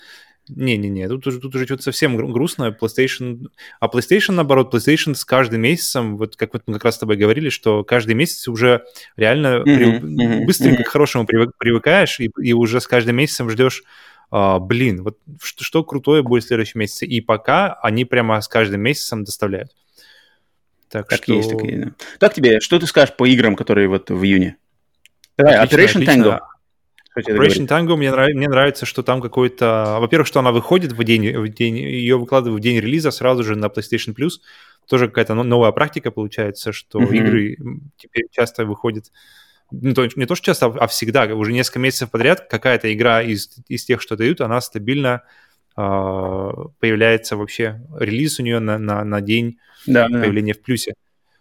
Не-не-не, 0.48 1.08
тут 1.08 1.26
уже, 1.26 1.40
тут 1.40 1.54
уже 1.54 1.64
что-то 1.66 1.82
совсем 1.82 2.16
грустно. 2.16 2.76
PlayStation... 2.80 3.48
А 3.80 3.86
PlayStation, 3.86 4.32
наоборот, 4.32 4.74
PlayStation 4.74 5.14
с 5.14 5.24
каждым 5.24 5.62
месяцем, 5.62 6.16
вот 6.16 6.36
как 6.36 6.52
вот 6.52 6.62
мы 6.66 6.74
как 6.74 6.84
раз 6.84 6.96
с 6.96 6.98
тобой 6.98 7.16
говорили, 7.16 7.48
что 7.48 7.84
каждый 7.84 8.14
месяц 8.14 8.48
уже 8.48 8.84
реально 9.16 9.62
mm-hmm, 9.62 9.62
при... 9.62 10.00
mm-hmm, 10.00 10.44
быстренько 10.44 10.82
mm-hmm. 10.82 10.84
к 10.84 10.88
хорошему 10.88 11.26
привыкаешь, 11.26 12.20
и, 12.20 12.30
и 12.42 12.52
уже 12.52 12.80
с 12.80 12.86
каждым 12.86 13.16
месяцем 13.16 13.50
ждешь 13.50 13.82
а, 14.30 14.58
блин, 14.58 15.02
вот 15.02 15.18
что, 15.42 15.64
что 15.64 15.84
крутое 15.84 16.22
будет 16.22 16.44
в 16.44 16.48
следующем 16.48 16.80
месяце. 16.80 17.06
И 17.06 17.20
пока 17.20 17.74
они 17.74 18.04
прямо 18.04 18.40
с 18.40 18.48
каждым 18.48 18.82
месяцем 18.82 19.24
доставляют. 19.24 19.70
Так, 20.90 21.08
так 21.08 21.22
что... 21.22 21.34
есть 21.34 21.50
такие, 21.50 21.78
да. 21.78 21.92
Как 22.18 22.34
тебе, 22.34 22.60
что 22.60 22.78
ты 22.78 22.86
скажешь 22.86 23.14
по 23.14 23.26
играм, 23.26 23.56
которые 23.56 23.88
вот 23.88 24.10
в 24.10 24.24
июне? 24.24 24.56
Давай, 25.36 25.56
отлично, 25.56 26.00
Operation 26.00 26.02
отлично. 26.02 26.22
Tango. 26.22 26.40
Operation 27.18 27.66
Tango 27.66 27.96
мне, 27.96 28.10
нрав... 28.10 28.28
мне 28.28 28.48
нравится, 28.48 28.86
что 28.86 29.02
там 29.02 29.20
какой-то... 29.20 29.98
Во-первых, 30.00 30.26
что 30.26 30.40
она 30.40 30.52
выходит 30.52 30.92
в 30.92 31.04
день, 31.04 31.36
в 31.36 31.48
день... 31.48 31.78
Ее 31.78 32.18
выкладывают 32.18 32.60
в 32.60 32.62
день 32.62 32.78
релиза 32.80 33.10
сразу 33.10 33.44
же 33.44 33.56
на 33.56 33.66
PlayStation 33.66 34.14
Plus. 34.14 34.40
Тоже 34.88 35.08
какая-то 35.08 35.34
новая 35.34 35.72
практика 35.72 36.10
получается, 36.10 36.72
что 36.72 36.98
mm-hmm. 37.00 37.16
игры 37.16 37.56
теперь 37.98 38.24
часто 38.30 38.64
выходят 38.64 39.10
не 39.70 39.94
то, 39.94 40.06
не 40.16 40.26
то 40.26 40.34
что 40.34 40.46
часто, 40.46 40.66
а 40.66 40.86
всегда, 40.86 41.24
уже 41.26 41.52
несколько 41.52 41.78
месяцев 41.78 42.10
подряд 42.10 42.48
какая-то 42.48 42.92
игра 42.92 43.22
из, 43.22 43.50
из 43.68 43.84
тех, 43.84 44.00
что 44.00 44.16
дают, 44.16 44.40
она 44.40 44.60
стабильно 44.60 45.22
э, 45.76 45.80
появляется 45.80 47.36
вообще, 47.36 47.82
релиз 47.98 48.40
у 48.40 48.42
нее 48.42 48.60
на, 48.60 48.78
на, 48.78 49.04
на 49.04 49.20
день 49.20 49.58
да, 49.86 50.06
появления 50.06 50.54
да. 50.54 50.60
в 50.60 50.62
плюсе. 50.62 50.94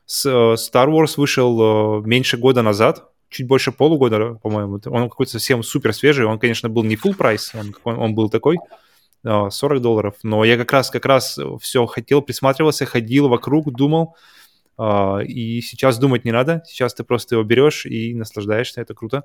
С, 0.05 0.25
э, 0.25 0.55
Star 0.55 0.87
Wars 0.89 1.13
вышел 1.17 2.01
э, 2.01 2.07
меньше 2.07 2.37
года 2.37 2.61
назад, 2.61 3.09
чуть 3.29 3.47
больше 3.47 3.71
полугода, 3.71 4.35
по-моему. 4.41 4.79
Он 4.85 5.09
какой-то 5.09 5.33
совсем 5.33 5.63
супер 5.63 5.93
свежий. 5.93 6.25
Он, 6.25 6.39
конечно, 6.39 6.69
был 6.69 6.83
не 6.83 6.95
full 6.95 7.15
прайс, 7.15 7.53
он, 7.55 7.75
он 7.83 8.15
был 8.15 8.29
такой, 8.29 8.57
40 9.23 9.81
долларов. 9.81 10.15
Но 10.23 10.43
я 10.45 10.57
как 10.57 10.71
раз, 10.71 10.89
как 10.89 11.05
раз 11.05 11.39
все 11.61 11.85
хотел, 11.85 12.21
присматривался, 12.21 12.85
ходил 12.85 13.27
вокруг, 13.27 13.71
думал. 13.73 14.15
И 14.79 15.61
сейчас 15.61 15.97
думать 15.97 16.23
не 16.23 16.31
надо. 16.31 16.63
Сейчас 16.67 16.93
ты 16.93 17.03
просто 17.03 17.35
его 17.35 17.43
берешь 17.43 17.85
и 17.85 18.13
наслаждаешься. 18.13 18.79
Это 18.79 18.93
круто. 18.93 19.23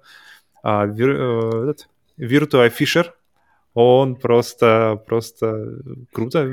Э, 0.65 0.87
этот, 0.87 1.89
Virtua 2.19 2.73
Fisher, 2.73 3.07
он 3.75 4.17
просто, 4.17 5.03
просто 5.07 5.79
круто. 6.13 6.51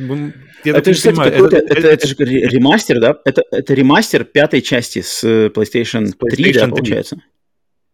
Я 0.64 0.78
это, 0.78 0.94
же, 0.94 1.10
понимаю, 1.10 1.32
это, 1.46 1.58
это, 1.58 1.88
это, 1.88 2.08
же 2.08 2.16
ремастер, 2.18 3.00
да? 3.00 3.18
Это, 3.26 3.44
это 3.52 3.74
ремастер 3.74 4.24
пятой 4.24 4.62
части 4.62 5.02
с 5.02 5.24
PlayStation, 5.24 6.08
с 6.08 6.16
PlayStation 6.16 6.74
3, 6.74 6.84
да, 6.84 7.04
3. 7.04 7.22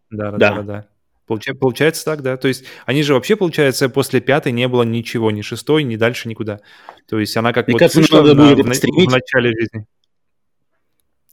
Да, 0.10 0.32
да, 0.32 0.38
да. 0.38 0.56
да, 0.56 0.62
да. 0.62 0.88
Получается, 1.28 1.60
получается 1.60 2.06
так, 2.06 2.22
да. 2.22 2.38
То 2.38 2.48
есть 2.48 2.66
они 2.86 3.02
же 3.02 3.14
вообще, 3.16 3.36
получается, 3.36 3.90
после 3.90 4.22
пятой 4.22 4.52
не 4.52 4.68
было 4.68 4.84
ничего, 4.84 5.32
ни 5.32 5.42
шестой, 5.42 5.84
ни 5.84 5.96
дальше 5.96 6.30
никуда. 6.30 6.60
То 7.08 7.20
есть 7.20 7.36
она 7.36 7.52
как 7.52 7.68
Мне 7.68 7.74
вот 7.74 7.80
кажется, 7.80 8.00
вышла 8.00 8.22
надо 8.22 8.36
на, 8.36 8.56
в, 8.56 8.58
в 8.58 9.12
начале 9.12 9.54
жизни. 9.58 9.88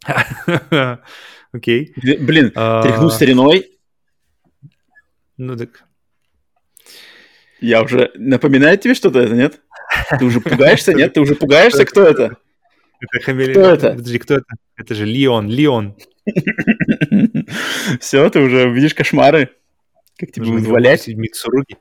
Окей. 1.53 1.93
Блин, 1.97 2.53
а, 2.55 2.83
тряхну 2.83 3.11
стариной. 3.11 3.79
Ну 5.37 5.57
так. 5.57 5.85
Я 7.61 7.83
уже... 7.83 8.11
Напоминает 8.15 8.81
тебе 8.81 8.95
что-то 8.95 9.21
это, 9.21 9.35
нет? 9.35 9.61
Ты 10.19 10.25
уже 10.25 10.41
пугаешься, 10.41 10.95
нет? 10.95 11.13
Ты 11.13 11.21
уже 11.21 11.35
пугаешься? 11.35 11.85
Кто 11.85 12.03
это? 12.03 12.39
Это 13.01 13.25
хамелеон. 13.25 13.53
Кто 13.53 13.71
это? 13.71 13.91
Подожди, 13.91 14.19
кто 14.19 14.35
это? 14.35 14.47
Это 14.77 14.95
же 14.95 15.05
Леон, 15.05 15.49
Леон. 15.49 15.97
Все, 18.01 18.29
ты 18.31 18.41
уже 18.41 18.71
видишь 18.71 18.95
кошмары. 18.95 19.51
Как 20.19 20.31
тебе 20.31 20.47
будут 20.47 20.67
валять? 20.67 21.09
Миксуруги. 21.09 21.77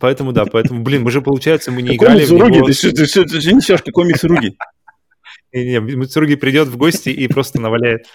Поэтому, 0.00 0.32
да, 0.32 0.46
поэтому, 0.46 0.82
блин, 0.82 1.02
мы 1.02 1.10
же, 1.10 1.20
получается, 1.20 1.70
мы 1.70 1.82
не 1.82 1.96
играли? 1.96 2.20
Ты 2.20 2.72
что, 2.72 2.92
ты 2.92 3.06
что, 3.06 3.24
ты 3.24 3.36
несешь? 3.52 3.82
Какой 3.82 4.06
Миксуруги? 4.06 4.56
Не, 5.52 5.78
Мицуруги 5.80 6.34
придет 6.34 6.68
в 6.68 6.76
гости 6.76 7.10
и 7.10 7.28
просто 7.28 7.60
наваляет. 7.60 8.06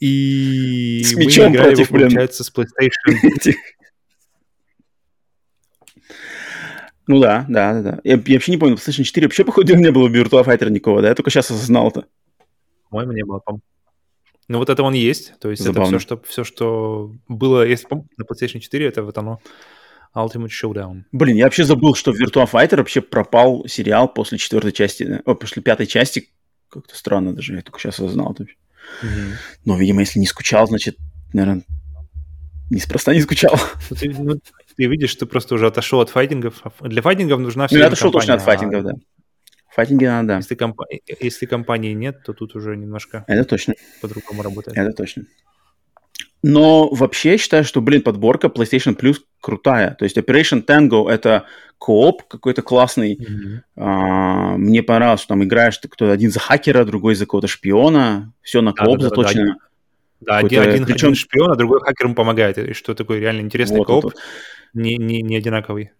И 0.00 1.02
с 1.04 1.14
мячом 1.14 1.50
мы 1.50 1.56
играли 1.56 1.74
против, 1.74 1.90
его, 1.90 1.98
получается, 2.00 2.44
с 2.44 2.52
PlayStation. 2.52 3.54
Ну 7.06 7.20
да, 7.20 7.44
да, 7.50 7.74
да, 7.74 7.82
да. 7.82 8.00
Я, 8.02 8.14
я 8.14 8.34
вообще 8.36 8.52
не 8.52 8.56
понял, 8.56 8.76
PlayStation 8.76 9.02
4 9.02 9.26
вообще, 9.26 9.44
походу, 9.44 9.76
не 9.76 9.90
было 9.90 10.08
Virtua 10.08 10.42
Fighter 10.42 10.70
никого, 10.70 11.02
да? 11.02 11.08
Я 11.08 11.14
только 11.14 11.30
сейчас 11.30 11.50
осознал 11.50 11.88
это. 11.88 12.06
По-моему, 12.88 13.12
не 13.12 13.24
было, 13.24 13.40
по 13.40 13.60
Ну 14.48 14.58
вот 14.58 14.68
это 14.68 14.82
он 14.82 14.94
есть, 14.94 15.38
то 15.40 15.50
есть 15.50 15.62
Забавно. 15.62 15.96
это 15.96 15.98
все, 15.98 15.98
что, 15.98 16.22
все, 16.26 16.44
что 16.44 17.12
было 17.28 17.66
если, 17.66 17.86
на 17.90 18.24
PlayStation 18.24 18.60
4, 18.60 18.86
это 18.86 19.02
вот 19.02 19.16
оно. 19.18 19.40
Ultimate 20.14 20.50
Showdown. 20.50 21.02
Блин, 21.10 21.36
я 21.36 21.44
вообще 21.44 21.64
забыл, 21.64 21.94
что 21.96 22.12
в 22.12 22.20
Virtua 22.20 22.48
Fighter 22.48 22.76
вообще 22.76 23.00
пропал 23.00 23.66
сериал 23.66 24.06
после 24.06 24.38
четвертой 24.38 24.70
части, 24.70 25.20
о, 25.24 25.34
после 25.34 25.60
пятой 25.60 25.86
части. 25.86 26.30
Как-то 26.68 26.96
странно 26.96 27.34
даже, 27.34 27.54
я 27.54 27.62
только 27.62 27.80
сейчас 27.80 27.94
осознал. 27.98 28.32
Mm-hmm. 28.32 29.32
Но, 29.64 29.76
видимо, 29.76 30.00
если 30.02 30.20
не 30.20 30.26
скучал, 30.26 30.68
значит, 30.68 30.96
наверное, 31.32 31.64
неспроста 32.70 33.12
не 33.12 33.22
скучал. 33.22 33.58
Ну, 33.90 33.96
ты, 33.96 34.10
ну, 34.10 34.34
ты 34.76 34.86
видишь, 34.86 35.14
ты 35.14 35.26
просто 35.26 35.54
уже 35.56 35.66
отошел 35.66 36.00
от 36.00 36.10
файтингов. 36.10 36.62
Для 36.80 37.02
файтингов 37.02 37.40
нужна 37.40 37.66
все 37.66 37.76
Ну, 37.76 37.80
я 37.80 37.86
отошел 37.88 38.12
точно 38.12 38.34
от 38.34 38.42
файтингов, 38.42 38.84
а... 38.84 38.88
да. 38.88 38.94
Файтинги 39.74 40.04
надо, 40.04 40.28
да. 40.28 40.36
Если, 40.36 40.54
комп... 40.54 40.80
если 41.20 41.46
компании 41.46 41.92
нет, 41.94 42.22
то 42.24 42.32
тут 42.32 42.54
уже 42.54 42.76
немножко 42.76 43.24
Это 43.26 43.44
точно. 43.44 43.74
по-другому 44.00 44.42
работает. 44.42 44.78
Это 44.78 44.92
точно. 44.92 45.24
Но 46.42 46.88
вообще 46.90 47.32
я 47.32 47.38
считаю, 47.38 47.64
что, 47.64 47.80
блин, 47.80 48.02
подборка 48.02 48.48
PlayStation 48.48 48.96
Plus 48.96 49.16
крутая. 49.40 49.96
То 49.98 50.04
есть 50.04 50.16
Operation 50.16 50.64
Tango— 50.64 51.08
это 51.10 51.46
кооп 51.78 52.22
какой-то 52.28 52.62
классный. 52.62 53.16
Mm-hmm. 53.16 53.60
А, 53.76 54.56
мне 54.56 54.82
понравилось, 54.82 55.20
что 55.20 55.28
там 55.28 55.42
играешь 55.42 55.78
ты 55.78 55.88
кто 55.88 56.10
один 56.10 56.30
за 56.30 56.38
хакера, 56.38 56.84
другой 56.84 57.14
за 57.14 57.24
какого-то 57.24 57.48
шпиона. 57.48 58.32
Все 58.42 58.60
на 58.60 58.72
кооп 58.74 58.98
да, 58.98 59.08
заточено. 59.08 59.56
Да, 60.20 60.40
да, 60.40 60.40
да. 60.40 60.46
один, 60.46 60.60
один, 60.60 60.84
Причем... 60.84 61.08
один 61.08 61.14
шпион, 61.16 61.50
а 61.50 61.56
другой 61.56 61.80
хакер 61.80 62.06
ему 62.06 62.14
помогает. 62.14 62.58
И 62.58 62.74
что 62.74 62.94
такой 62.94 63.18
реально 63.18 63.40
интересный 63.40 63.78
вот, 63.78 63.86
кооп, 63.86 64.04
вот. 64.04 64.16
Не, 64.74 64.96
не, 64.98 65.22
не 65.22 65.36
одинаковый. 65.36 65.90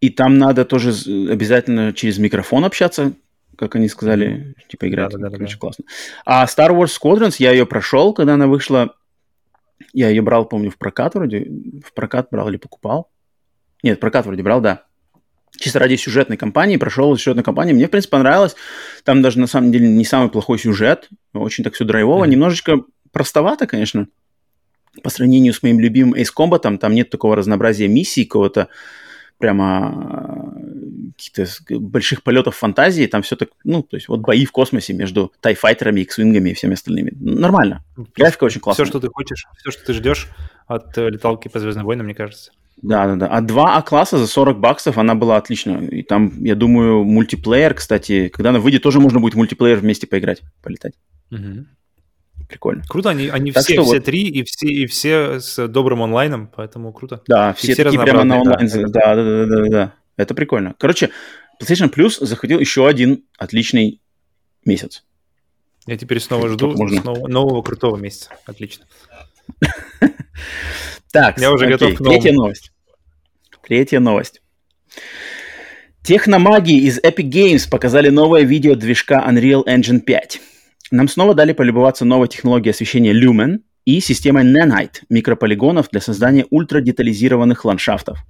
И 0.00 0.10
там 0.10 0.38
надо 0.38 0.64
тоже 0.64 0.90
обязательно 1.30 1.92
через 1.92 2.18
микрофон 2.18 2.64
общаться, 2.64 3.12
как 3.56 3.76
они 3.76 3.88
сказали, 3.88 4.54
типа 4.68 4.88
играть. 4.88 5.10
Да, 5.10 5.18
да, 5.18 5.28
да, 5.28 5.36
Короче, 5.36 5.54
да. 5.54 5.58
классно. 5.58 5.84
А 6.24 6.44
Star 6.46 6.70
Wars 6.70 6.90
Squadrons 6.98 7.36
я 7.38 7.52
ее 7.52 7.66
прошел, 7.66 8.14
когда 8.14 8.34
она 8.34 8.46
вышла 8.46 8.94
я 9.92 10.08
ее 10.08 10.22
брал, 10.22 10.46
помню, 10.46 10.70
в 10.70 10.78
прокат 10.78 11.14
вроде. 11.14 11.50
В 11.84 11.92
прокат 11.94 12.28
брал 12.30 12.48
или 12.48 12.56
покупал. 12.56 13.10
Нет, 13.82 13.98
прокат 14.00 14.26
вроде 14.26 14.42
брал, 14.42 14.60
да. 14.60 14.84
Чисто 15.58 15.78
ради 15.78 15.96
сюжетной 15.96 16.36
кампании. 16.36 16.76
Прошел 16.76 17.16
сюжетную 17.16 17.44
кампанию. 17.44 17.74
Мне, 17.74 17.86
в 17.86 17.90
принципе, 17.90 18.12
понравилось. 18.12 18.54
Там 19.04 19.22
даже, 19.22 19.40
на 19.40 19.46
самом 19.46 19.72
деле, 19.72 19.88
не 19.88 20.04
самый 20.04 20.30
плохой 20.30 20.58
сюжет. 20.58 21.08
Очень 21.32 21.64
так 21.64 21.74
все 21.74 21.84
драйвово. 21.84 22.24
Mm-hmm. 22.24 22.28
Немножечко 22.28 22.84
простовато, 23.10 23.66
конечно. 23.66 24.06
По 25.02 25.10
сравнению 25.10 25.54
с 25.54 25.62
моим 25.62 25.80
любимым 25.80 26.14
Ace 26.14 26.30
Combat, 26.36 26.78
там 26.78 26.94
нет 26.94 27.10
такого 27.10 27.36
разнообразия 27.36 27.88
миссий, 27.88 28.24
какого-то 28.24 28.68
прямо 29.40 30.54
каких-то 31.16 31.78
больших 31.78 32.22
полетов 32.22 32.56
фантазии, 32.56 33.06
там 33.06 33.22
все 33.22 33.36
так, 33.36 33.50
ну, 33.64 33.82
то 33.82 33.96
есть 33.96 34.08
вот 34.08 34.20
бои 34.20 34.44
в 34.44 34.52
космосе 34.52 34.92
между 34.92 35.32
тайфайтерами, 35.40 36.00
икс-вингами 36.00 36.50
и 36.50 36.54
всеми 36.54 36.74
остальными. 36.74 37.12
Нормально. 37.20 37.84
Графика 38.16 38.44
очень 38.44 38.60
классная. 38.60 38.84
Все, 38.84 38.90
что 38.90 39.00
ты 39.00 39.08
хочешь, 39.08 39.46
все, 39.58 39.70
что 39.70 39.84
ты 39.84 39.92
ждешь 39.92 40.28
от 40.66 40.96
э, 40.96 41.10
леталки 41.10 41.48
по 41.48 41.58
Звездным 41.58 41.84
войнам, 41.84 42.06
мне 42.06 42.14
кажется. 42.14 42.52
Да, 42.82 43.06
да, 43.06 43.16
да. 43.16 43.26
А 43.26 43.40
2 43.40 43.76
А-класса 43.76 44.18
за 44.18 44.26
40 44.26 44.58
баксов 44.58 44.96
она 44.96 45.14
была 45.14 45.36
отлично. 45.36 45.78
И 45.84 46.02
там, 46.02 46.42
я 46.42 46.54
думаю, 46.54 47.04
мультиплеер, 47.04 47.74
кстати, 47.74 48.28
когда 48.28 48.50
она 48.50 48.60
выйдет, 48.60 48.82
тоже 48.82 49.00
можно 49.00 49.20
будет 49.20 49.34
мультиплеер 49.34 49.78
вместе 49.78 50.06
поиграть, 50.06 50.40
полетать. 50.62 50.94
Угу. 51.30 51.66
Прикольно. 52.50 52.82
Круто, 52.88 53.10
они, 53.10 53.28
они 53.28 53.52
все, 53.52 53.60
все 53.60 53.82
вот... 53.82 54.04
три 54.04 54.24
и 54.24 54.42
все, 54.42 54.66
и 54.66 54.86
все 54.86 55.38
с 55.38 55.68
добрым 55.68 56.02
онлайном, 56.02 56.50
поэтому 56.54 56.92
круто. 56.92 57.22
Да, 57.28 57.54
все, 57.54 57.74
все 57.74 57.84
такие 57.84 58.02
прямо 58.02 58.24
на 58.24 58.40
онлайн. 58.40 58.68
Да, 58.90 59.14
да, 59.14 59.14
да, 59.14 59.46
да, 59.46 59.46
да, 59.46 59.68
да. 59.70 59.94
Это 60.16 60.34
прикольно. 60.34 60.74
Короче, 60.76 61.10
PlayStation 61.62 61.92
Plus 61.94 62.24
заходил 62.24 62.58
еще 62.58 62.88
один 62.88 63.24
отличный 63.38 64.00
месяц. 64.64 65.04
Я 65.86 65.96
теперь 65.96 66.18
снова 66.18 66.48
жду 66.48 66.72
можно... 66.76 67.00
снова, 67.00 67.28
нового 67.28 67.62
крутого 67.62 67.96
месяца. 67.96 68.30
Отлично. 68.46 68.84
Так, 71.12 71.40
я 71.40 71.50
уже 71.52 71.66
готов 71.66 71.94
к. 71.96 72.04
Третья 72.04 72.32
новость. 72.32 72.70
Третья 73.66 73.98
новость. 73.98 74.42
Техномаги 76.02 76.78
из 76.86 76.98
Epic 77.00 77.28
Games 77.28 77.68
показали 77.68 78.10
новое 78.10 78.42
видео 78.42 78.74
движка 78.74 79.24
Unreal 79.28 79.64
Engine 79.66 80.00
5. 80.00 80.40
Нам 80.90 81.08
снова 81.08 81.34
дали 81.34 81.52
полюбоваться 81.52 82.04
новой 82.04 82.28
технологией 82.28 82.72
освещения 82.72 83.12
Lumen 83.12 83.60
и 83.84 84.00
системой 84.00 84.44
Nanite 84.44 85.02
микрополигонов 85.08 85.88
для 85.90 86.00
создания 86.00 86.46
ультрадетализированных 86.50 87.64
ландшафтов– 87.64 88.18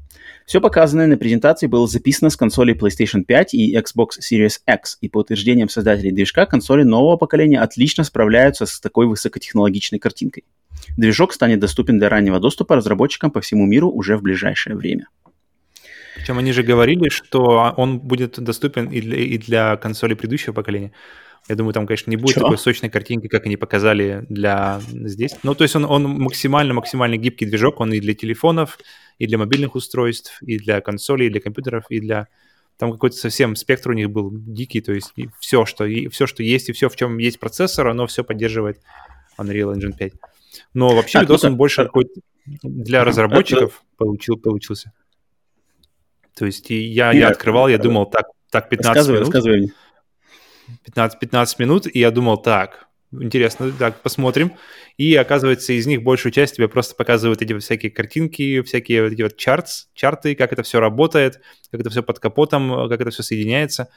все 0.50 0.61
показанное 0.61 1.06
на 1.06 1.16
презентации 1.16 1.68
было 1.68 1.86
записано 1.86 2.28
с 2.28 2.36
консолей 2.36 2.74
PlayStation 2.74 3.22
5 3.22 3.54
и 3.54 3.76
Xbox 3.76 4.18
Series 4.20 4.58
X, 4.66 4.98
и 5.00 5.08
по 5.08 5.18
утверждениям 5.18 5.68
создателей 5.68 6.11
движка, 6.11 6.44
консоли 6.44 6.82
нового 6.82 7.16
поколения 7.16 7.61
отлично 7.61 8.02
справляются 8.02 8.66
с 8.66 8.80
такой 8.80 9.06
высокотехнологичной 9.06 10.00
картинкой. 10.00 10.44
Движок 10.96 11.34
станет 11.34 11.61
доступен 11.61 11.98
для 11.98 12.08
раннего 12.08 12.40
доступа 12.40 12.74
разработчикам 12.74 13.30
по 13.30 13.40
всему 13.40 13.66
миру 13.66 13.90
уже 13.90 14.16
в 14.16 14.22
ближайшее 14.22 14.74
время. 14.74 15.06
Причем 16.30 16.38
они 16.38 16.52
же 16.52 16.62
говорили, 16.62 17.08
что 17.08 17.74
он 17.76 17.98
будет 17.98 18.38
доступен 18.38 18.86
и 18.86 19.00
для, 19.00 19.16
и 19.16 19.36
для 19.36 19.76
консолей 19.76 20.14
предыдущего 20.14 20.52
поколения. 20.52 20.92
Я 21.48 21.56
думаю, 21.56 21.74
там, 21.74 21.88
конечно, 21.88 22.08
не 22.08 22.16
будет 22.16 22.34
Чё? 22.34 22.42
такой 22.42 22.56
сочной 22.56 22.88
картинки, 22.88 23.26
как 23.26 23.46
они 23.46 23.56
показали 23.56 24.24
для 24.28 24.80
здесь. 24.90 25.32
Ну, 25.42 25.56
то 25.56 25.64
есть 25.64 25.74
он, 25.74 25.86
он 25.86 26.04
максимально-максимально 26.04 27.16
гибкий 27.16 27.46
движок, 27.46 27.80
он 27.80 27.92
и 27.92 27.98
для 27.98 28.14
телефонов, 28.14 28.78
и 29.18 29.26
для 29.26 29.38
мобильных 29.38 29.74
устройств, 29.74 30.40
и 30.40 30.56
для 30.56 30.80
консолей, 30.80 31.26
и 31.26 31.30
для 31.30 31.40
компьютеров, 31.40 31.86
и 31.88 31.98
для... 31.98 32.28
Там 32.78 32.92
какой-то 32.92 33.16
совсем 33.16 33.56
спектр 33.56 33.90
у 33.90 33.94
них 33.94 34.08
был 34.08 34.30
дикий, 34.32 34.80
то 34.80 34.92
есть 34.92 35.12
все, 35.40 35.64
что, 35.64 35.84
и 35.84 36.06
все, 36.06 36.28
что 36.28 36.44
есть, 36.44 36.68
и 36.68 36.72
все, 36.72 36.88
в 36.88 36.94
чем 36.94 37.18
есть 37.18 37.40
процессор, 37.40 37.88
оно 37.88 38.06
все 38.06 38.22
поддерживает 38.22 38.78
Unreal 39.36 39.74
Engine 39.74 39.96
5. 39.98 40.12
Но 40.74 40.94
вообще 40.94 41.14
так, 41.14 41.22
видос 41.22 41.42
он 41.42 41.56
больше 41.56 41.86
какой-то 41.86 42.20
для 42.62 43.02
разработчиков 43.02 43.82
получил, 43.96 44.36
получился. 44.36 44.92
То 46.34 46.46
есть 46.46 46.70
я, 46.70 47.12
я 47.12 47.28
открывал, 47.28 47.68
я 47.68 47.78
думал, 47.78 48.06
так, 48.06 48.26
так 48.50 48.68
15 48.68 48.88
рассказывай, 48.88 49.14
минут. 49.18 49.34
Рассказывай. 49.34 49.72
15, 50.84 51.18
15 51.18 51.58
минут, 51.58 51.86
и 51.92 51.98
я 51.98 52.10
думал, 52.10 52.36
так, 52.38 52.86
интересно, 53.12 53.72
так, 53.72 54.02
посмотрим. 54.02 54.52
И 54.96 55.14
оказывается, 55.14 55.72
из 55.72 55.86
них 55.86 56.02
большую 56.02 56.32
часть 56.32 56.56
тебе 56.56 56.68
просто 56.68 56.94
показывают 56.94 57.42
эти 57.42 57.58
всякие 57.58 57.90
картинки, 57.90 58.62
всякие 58.62 59.02
вот 59.04 59.12
эти 59.12 59.22
вот 59.22 59.36
чартс, 59.36 59.86
чарты, 59.94 60.34
как 60.34 60.52
это 60.52 60.62
все 60.62 60.80
работает, 60.80 61.40
как 61.70 61.80
это 61.80 61.90
все 61.90 62.02
под 62.02 62.18
капотом, 62.18 62.88
как 62.88 63.00
это 63.00 63.10
все 63.10 63.22
соединяется. 63.22 63.88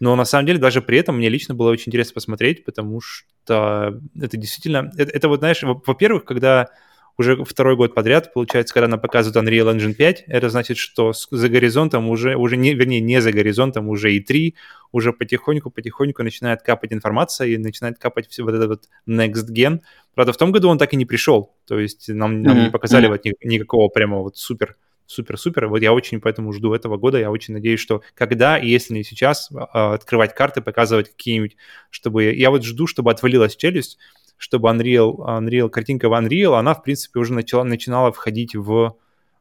Но 0.00 0.16
на 0.16 0.24
самом 0.24 0.46
деле 0.46 0.58
даже 0.58 0.82
при 0.82 0.98
этом 0.98 1.16
мне 1.16 1.28
лично 1.28 1.54
было 1.54 1.70
очень 1.70 1.90
интересно 1.90 2.14
посмотреть, 2.14 2.64
потому 2.64 3.00
что 3.00 4.00
это 4.20 4.36
действительно... 4.36 4.90
Это, 4.96 5.12
это 5.12 5.28
вот, 5.28 5.38
знаешь, 5.38 5.62
во-первых, 5.62 6.24
когда 6.24 6.68
уже 7.16 7.44
второй 7.44 7.76
год 7.76 7.94
подряд, 7.94 8.32
получается, 8.32 8.74
когда 8.74 8.88
нам 8.88 9.00
показывают 9.00 9.48
Unreal 9.48 9.74
Engine 9.74 9.94
5, 9.94 10.24
это 10.26 10.48
значит, 10.48 10.78
что 10.78 11.12
за 11.12 11.48
горизонтом 11.48 12.08
уже, 12.08 12.36
уже 12.36 12.56
не, 12.56 12.74
вернее, 12.74 13.00
не 13.00 13.20
за 13.20 13.32
горизонтом, 13.32 13.88
уже 13.88 14.14
и 14.14 14.20
3, 14.20 14.54
уже 14.92 15.12
потихоньку-потихоньку 15.12 16.22
начинает 16.22 16.62
капать 16.62 16.92
информация 16.92 17.48
и 17.48 17.56
начинает 17.56 17.98
капать 17.98 18.28
все 18.28 18.42
вот 18.42 18.54
этот 18.54 18.68
вот 18.68 18.88
next 19.08 19.48
gen. 19.52 19.80
Правда, 20.14 20.32
в 20.32 20.36
том 20.36 20.52
году 20.52 20.68
он 20.68 20.78
так 20.78 20.92
и 20.92 20.96
не 20.96 21.04
пришел, 21.06 21.54
то 21.66 21.78
есть 21.78 22.08
нам, 22.08 22.42
нам 22.42 22.56
mm-hmm. 22.56 22.64
не 22.64 22.70
показали 22.70 23.06
mm-hmm. 23.06 23.10
вот 23.10 23.24
ни, 23.24 23.34
никакого 23.44 23.88
прямо 23.88 24.18
вот 24.18 24.36
супер 24.36 24.76
супер-супер. 25.06 25.66
Вот 25.66 25.82
я 25.82 25.92
очень 25.92 26.20
поэтому 26.20 26.52
жду 26.52 26.72
этого 26.72 26.96
года. 26.96 27.18
Я 27.18 27.30
очень 27.30 27.52
надеюсь, 27.54 27.80
что 27.80 28.02
когда, 28.14 28.58
и 28.58 28.68
если 28.68 28.94
не 28.94 29.04
сейчас, 29.04 29.50
а, 29.54 29.94
открывать 29.94 30.34
карты, 30.34 30.62
показывать 30.62 31.10
какие-нибудь, 31.10 31.56
чтобы... 31.90 32.32
Я 32.32 32.50
вот 32.50 32.64
жду, 32.64 32.86
чтобы 32.86 33.10
отвалилась 33.10 33.54
челюсть, 33.54 33.98
чтобы 34.36 34.68
Unreal, 34.68 35.16
Unreal, 35.16 35.68
картинка 35.68 36.08
в 36.08 36.12
Unreal, 36.12 36.58
она, 36.58 36.74
в 36.74 36.82
принципе, 36.82 37.18
уже 37.20 37.32
начала, 37.32 37.64
начинала 37.64 38.12
входить 38.12 38.54
в 38.54 38.96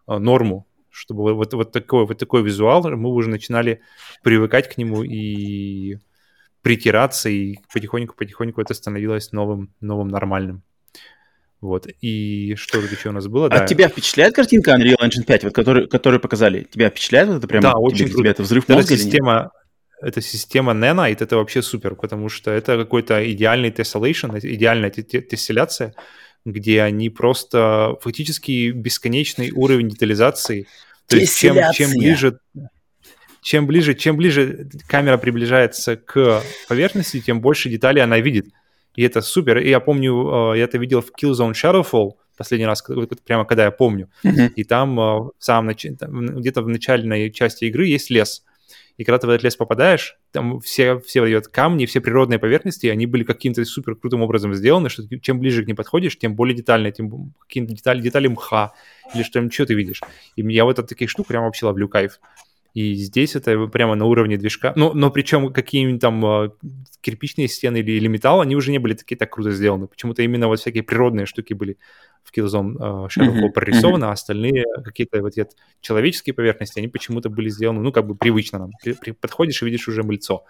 э, 0.07 0.17
норму, 0.17 0.67
чтобы 0.89 1.33
вот, 1.33 1.53
вот, 1.53 1.71
такой, 1.71 2.05
вот 2.05 2.17
такой 2.17 2.43
визуал, 2.43 2.89
мы 2.89 3.09
уже 3.09 3.29
начинали 3.29 3.81
привыкать 4.21 4.73
к 4.73 4.77
нему 4.77 5.03
и 5.03 5.97
притираться, 6.61 7.29
и 7.29 7.57
потихоньку-потихоньку 7.73 8.61
это 8.61 8.73
становилось 8.73 9.31
новым, 9.31 9.73
новым 9.81 10.07
нормальным. 10.07 10.63
Вот. 11.63 11.87
И 12.01 12.55
что 12.55 12.81
тут 12.81 12.91
еще 12.91 13.09
у 13.09 13.11
нас 13.13 13.27
было? 13.27 13.47
А 13.47 13.59
да. 13.59 13.65
тебя 13.65 13.87
впечатляет 13.87 14.35
картинка 14.35 14.71
Unreal 14.71 14.97
Engine 14.99 15.23
5, 15.25 15.43
вот, 15.45 15.53
который, 15.53 15.87
которую 15.87 16.19
показали? 16.19 16.67
Тебя 16.69 16.89
впечатляет 16.89 17.29
это 17.29 17.47
прямо? 17.47 17.61
Да, 17.61 17.73
очень 17.75 17.99
тебе, 17.99 18.07
круто. 18.07 18.21
Тебе 18.21 18.29
это 18.31 18.43
взрыв 18.43 18.67
мозга 18.67 18.97
система, 18.97 19.51
эта 20.03 20.21
система 20.21 20.73
Nanite, 20.73 21.23
это 21.23 21.37
вообще 21.37 21.61
супер, 21.61 21.95
потому 21.95 22.29
что 22.29 22.51
это 22.51 22.77
какой-то 22.77 23.31
идеальный 23.31 23.69
tessellation, 23.69 24.39
идеальная 24.41 24.89
тесселяция, 24.89 25.93
где 26.45 26.81
они 26.81 27.09
просто 27.09 27.95
фактически 28.01 28.71
бесконечный 28.71 29.51
уровень 29.51 29.89
детализации. 29.89 30.67
То 31.07 31.17
есть 31.17 31.37
чем, 31.37 31.57
чем 31.73 31.91
ближе 31.91 32.39
чем 33.41 33.67
ближе, 33.67 33.93
чем 33.93 34.15
ближе 34.15 34.69
камера 34.87 35.17
приближается 35.17 35.97
к 35.97 36.41
поверхности, 36.69 37.19
тем 37.19 37.41
больше 37.41 37.69
деталей 37.69 38.01
она 38.01 38.19
видит. 38.19 38.47
И 38.95 39.03
это 39.03 39.21
супер. 39.21 39.57
И 39.57 39.69
я 39.69 39.79
помню, 39.79 40.53
э, 40.53 40.57
я 40.59 40.63
это 40.63 40.77
видел 40.77 41.01
в 41.01 41.11
Killzone 41.11 41.53
Shadowfall, 41.53 42.11
последний 42.37 42.65
раз, 42.65 42.83
прямо 43.25 43.43
когда 43.45 43.65
я 43.65 43.71
помню. 43.71 44.09
Mm-hmm. 44.23 44.53
И 44.55 44.63
там 44.63 44.99
э, 44.99 45.03
в 45.03 45.33
самом 45.39 45.67
нач... 45.67 45.85
где-то 45.85 46.61
в 46.61 46.69
начальной 46.69 47.31
части 47.31 47.65
игры 47.65 47.87
есть 47.87 48.09
лес. 48.09 48.43
И 48.97 49.03
когда 49.03 49.17
ты 49.17 49.27
в 49.27 49.29
этот 49.29 49.43
лес 49.43 49.55
попадаешь, 49.55 50.17
там 50.31 50.59
все, 50.59 50.99
все 50.99 51.21
вот 51.21 51.47
камни, 51.47 51.85
все 51.85 51.99
природные 51.99 52.39
поверхности, 52.39 52.87
они 52.87 53.05
были 53.07 53.23
каким-то 53.23 53.63
супер 53.65 53.95
крутым 53.95 54.21
образом 54.21 54.53
сделаны, 54.53 54.89
что 54.89 55.03
чем 55.19 55.39
ближе 55.39 55.63
к 55.63 55.67
ним 55.67 55.75
подходишь, 55.75 56.17
тем 56.17 56.35
более 56.35 56.55
детально, 56.55 56.91
тем 56.91 57.33
какие-то 57.39 57.73
детали, 57.73 58.01
детали 58.01 58.27
мха 58.27 58.73
или 59.15 59.23
что-нибудь, 59.23 59.53
что 59.53 59.65
ты 59.65 59.73
видишь. 59.73 60.01
И 60.35 60.41
я 60.53 60.65
вот 60.65 60.77
от 60.79 60.87
таких 60.87 61.09
штук 61.09 61.27
прям 61.27 61.43
вообще 61.43 61.65
ловлю 61.65 61.87
кайф. 61.87 62.19
И 62.73 62.95
здесь 62.95 63.35
это 63.35 63.67
прямо 63.67 63.93
на 63.93 64.05
уровне 64.05 64.35
движка. 64.35 64.73
Но, 64.75 64.93
но 64.93 65.11
причем 65.11 65.53
какие-нибудь 65.53 66.01
там 66.01 66.25
э, 66.25 66.49
кирпичные 67.01 67.47
стены 67.47 67.77
или, 67.77 67.91
или 67.91 68.07
металл, 68.07 68.41
они 68.41 68.55
уже 68.55 68.71
не 68.71 68.79
были 68.79 68.95
такие 68.95 69.15
так 69.15 69.31
круто 69.31 69.51
сделаны. 69.51 69.85
Почему-то 69.85 70.23
именно 70.23 70.47
вот 70.47 70.59
всякие 70.59 70.81
природные 70.81 71.27
штуки 71.27 71.53
были 71.53 71.77
в 72.23 72.35
Killzone 72.35 72.75
uh, 72.75 73.07
Shadowfall 73.09 73.43
mm-hmm. 73.43 73.51
прорисованы, 73.51 74.05
а 74.05 74.11
остальные 74.11 74.65
какие-то 74.83 75.21
вот 75.21 75.37
эти 75.37 75.51
человеческие 75.81 76.33
поверхности, 76.33 76.79
они 76.79 76.87
почему-то 76.87 77.29
были 77.29 77.49
сделаны, 77.49 77.81
ну, 77.81 77.91
как 77.91 78.07
бы 78.07 78.15
привычно 78.15 78.59
нам. 78.59 78.71
При, 78.81 78.93
при, 78.93 79.11
подходишь 79.11 79.61
и 79.61 79.65
видишь 79.65 79.87
уже 79.87 80.01
мыльцо. 80.01 80.43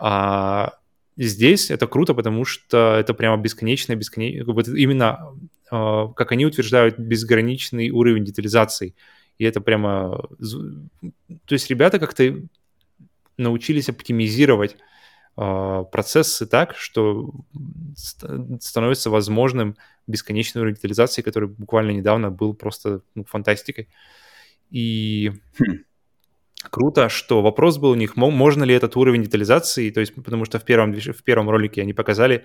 А, 0.00 0.72
здесь 1.16 1.70
это 1.70 1.86
круто, 1.86 2.14
потому 2.14 2.44
что 2.46 2.96
это 2.98 3.14
прямо 3.14 3.40
бесконечное, 3.40 3.94
бесконечное, 3.94 4.44
вот 4.44 4.66
именно, 4.66 5.36
uh, 5.70 6.12
как 6.14 6.32
они 6.32 6.46
утверждают, 6.46 6.98
безграничный 6.98 7.90
уровень 7.90 8.24
детализации– 8.24 8.96
и 9.38 9.44
это 9.44 9.60
прямо... 9.60 10.28
То 11.46 11.52
есть 11.52 11.70
ребята 11.70 11.98
как-то 11.98 12.42
научились 13.36 13.88
оптимизировать 13.88 14.76
э, 15.36 15.84
процессы 15.92 16.46
так, 16.46 16.76
что 16.76 17.32
становится 18.60 19.10
возможным 19.10 19.76
бесконечный 20.06 20.60
уровень 20.60 20.74
детализации, 20.74 21.22
который 21.22 21.48
буквально 21.48 21.92
недавно 21.92 22.30
был 22.30 22.52
просто 22.52 23.02
ну, 23.14 23.24
фантастикой. 23.24 23.88
И 24.70 25.32
хм. 25.58 25.84
круто, 26.70 27.08
что 27.08 27.40
вопрос 27.40 27.78
был 27.78 27.90
у 27.90 27.94
них, 27.94 28.16
можно 28.16 28.64
ли 28.64 28.74
этот 28.74 28.96
уровень 28.96 29.22
детализации, 29.22 29.90
то 29.90 30.00
есть 30.00 30.14
потому 30.14 30.44
что 30.44 30.58
в 30.58 30.64
первом, 30.64 30.92
в 30.92 31.22
первом 31.22 31.48
ролике 31.48 31.82
они 31.82 31.92
показали, 31.92 32.44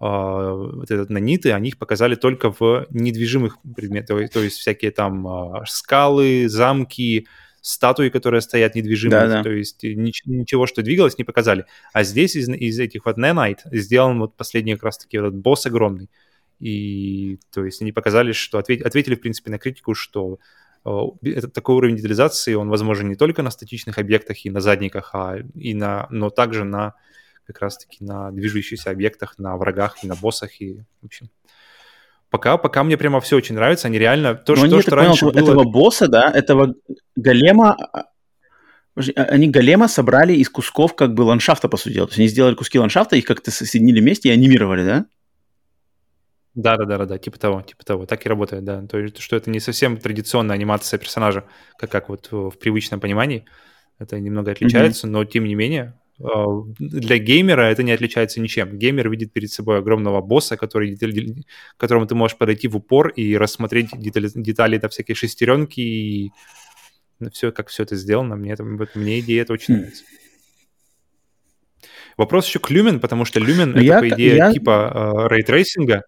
вот 0.00 0.90
этот 0.90 1.10
наниты, 1.10 1.52
они 1.52 1.68
их 1.68 1.78
показали 1.78 2.14
только 2.14 2.50
в 2.58 2.86
недвижимых 2.90 3.58
предметах, 3.76 4.30
то 4.30 4.40
есть 4.40 4.56
всякие 4.56 4.92
там 4.92 5.28
а, 5.28 5.66
скалы, 5.66 6.48
замки, 6.48 7.26
статуи, 7.60 8.08
которые 8.08 8.40
стоят 8.40 8.74
недвижимые, 8.74 9.20
да, 9.20 9.28
да. 9.28 9.42
то 9.42 9.50
есть 9.50 9.82
ничего, 9.82 10.66
что 10.66 10.82
двигалось, 10.82 11.18
не 11.18 11.24
показали. 11.24 11.66
А 11.92 12.02
здесь 12.02 12.34
из, 12.34 12.48
из 12.48 12.78
этих 12.78 13.04
вот 13.04 13.18
Nanite 13.18 13.58
сделан 13.72 14.18
вот 14.18 14.36
последний 14.36 14.74
как 14.74 14.84
раз-таки 14.84 15.18
вот 15.18 15.34
босс 15.34 15.66
огромный. 15.66 16.08
И 16.60 17.38
то 17.52 17.64
есть 17.64 17.82
они 17.82 17.92
показали, 17.92 18.32
что 18.32 18.58
ответ, 18.58 18.82
ответили, 18.82 19.14
в 19.14 19.20
принципе, 19.20 19.50
на 19.50 19.58
критику, 19.58 19.94
что 19.94 20.38
этот 21.22 21.52
такой 21.52 21.74
уровень 21.74 21.96
детализации, 21.96 22.54
он 22.54 22.70
возможен 22.70 23.08
не 23.08 23.16
только 23.16 23.42
на 23.42 23.50
статичных 23.50 23.98
объектах 23.98 24.46
и 24.46 24.50
на 24.50 24.60
задниках, 24.60 25.10
а 25.14 25.36
и 25.54 25.74
на, 25.74 26.06
но 26.10 26.30
также 26.30 26.64
на 26.64 26.94
как 27.52 27.62
раз-таки 27.62 28.04
на 28.04 28.30
движущихся 28.30 28.90
объектах, 28.90 29.38
на 29.38 29.56
врагах 29.56 30.02
и 30.04 30.06
на 30.06 30.14
боссах, 30.14 30.60
и, 30.60 30.82
в 31.02 31.06
общем, 31.06 31.30
пока, 32.30 32.56
пока 32.56 32.84
мне 32.84 32.96
прямо 32.96 33.20
все 33.20 33.36
очень 33.36 33.54
нравится, 33.54 33.88
они 33.88 33.98
реально... 33.98 34.34
То, 34.34 34.52
Но 34.52 34.56
что, 34.56 34.64
они, 34.66 34.82
что 34.82 34.96
раньше 34.96 35.26
понял, 35.26 35.32
было... 35.32 35.42
этого 35.42 35.64
босса, 35.64 36.08
да, 36.08 36.30
этого 36.30 36.74
голема, 37.16 37.74
а, 37.74 38.04
а, 38.94 39.22
они 39.24 39.48
голема 39.48 39.88
собрали 39.88 40.34
из 40.34 40.48
кусков 40.48 40.94
как 40.94 41.14
бы 41.14 41.22
ландшафта, 41.22 41.68
по 41.68 41.76
сути 41.76 41.94
дела. 41.94 42.06
То 42.06 42.12
есть 42.12 42.20
они 42.20 42.28
сделали 42.28 42.54
куски 42.54 42.78
ландшафта, 42.78 43.16
их 43.16 43.24
как-то 43.24 43.50
соединили 43.50 44.00
вместе 44.00 44.28
и 44.28 44.32
анимировали, 44.32 44.84
да? 44.84 45.06
Да, 46.54 46.76
да, 46.76 46.84
да, 46.84 47.04
да, 47.04 47.18
типа 47.18 47.38
того, 47.38 47.62
типа 47.62 47.84
того. 47.84 48.06
Так 48.06 48.26
и 48.26 48.28
работает, 48.28 48.64
да. 48.64 48.84
То 48.86 48.98
есть, 48.98 49.18
что 49.18 49.36
это 49.36 49.50
не 49.50 49.60
совсем 49.60 49.96
традиционная 49.96 50.56
анимация 50.56 50.98
персонажа, 50.98 51.44
как, 51.78 51.90
как 51.90 52.08
вот 52.08 52.28
в 52.30 52.52
привычном 52.58 53.00
понимании. 53.00 53.44
Это 53.98 54.18
немного 54.18 54.50
отличается, 54.50 55.06
mm-hmm. 55.06 55.10
но 55.10 55.24
тем 55.26 55.44
не 55.44 55.54
менее, 55.54 55.92
а, 55.92 55.99
для 56.78 57.18
геймера 57.18 57.62
это 57.62 57.82
не 57.82 57.92
отличается 57.92 58.40
ничем. 58.40 58.76
Геймер 58.76 59.08
видит 59.08 59.32
перед 59.32 59.50
собой 59.50 59.78
огромного 59.78 60.20
босса, 60.20 60.56
который, 60.56 60.96
к 60.96 61.80
которому 61.80 62.06
ты 62.06 62.14
можешь 62.14 62.36
подойти 62.36 62.68
в 62.68 62.76
упор 62.76 63.08
и 63.08 63.36
рассмотреть 63.36 63.88
детали, 63.96 64.28
детали 64.34 64.76
до 64.76 64.88
всякие 64.88 65.14
шестеренки 65.14 65.80
и 65.80 66.30
все, 67.32 67.52
как 67.52 67.68
все 67.68 67.84
это 67.84 67.96
сделано. 67.96 68.36
Мне, 68.36 68.52
это, 68.52 68.64
мне 68.64 69.20
идея 69.20 69.42
это 69.42 69.54
очень 69.54 69.74
хм. 69.74 69.78
нравится. 69.78 70.04
Вопрос 72.18 72.46
еще 72.46 72.58
к 72.58 72.70
Lumen, 72.70 72.98
потому 72.98 73.24
что 73.24 73.40
Lumen 73.40 73.70
это, 73.70 73.80
я, 73.80 74.00
по 74.00 74.08
идее, 74.08 74.36
я... 74.36 74.52
типа 74.52 75.26
рейтрейсинга, 75.30 76.02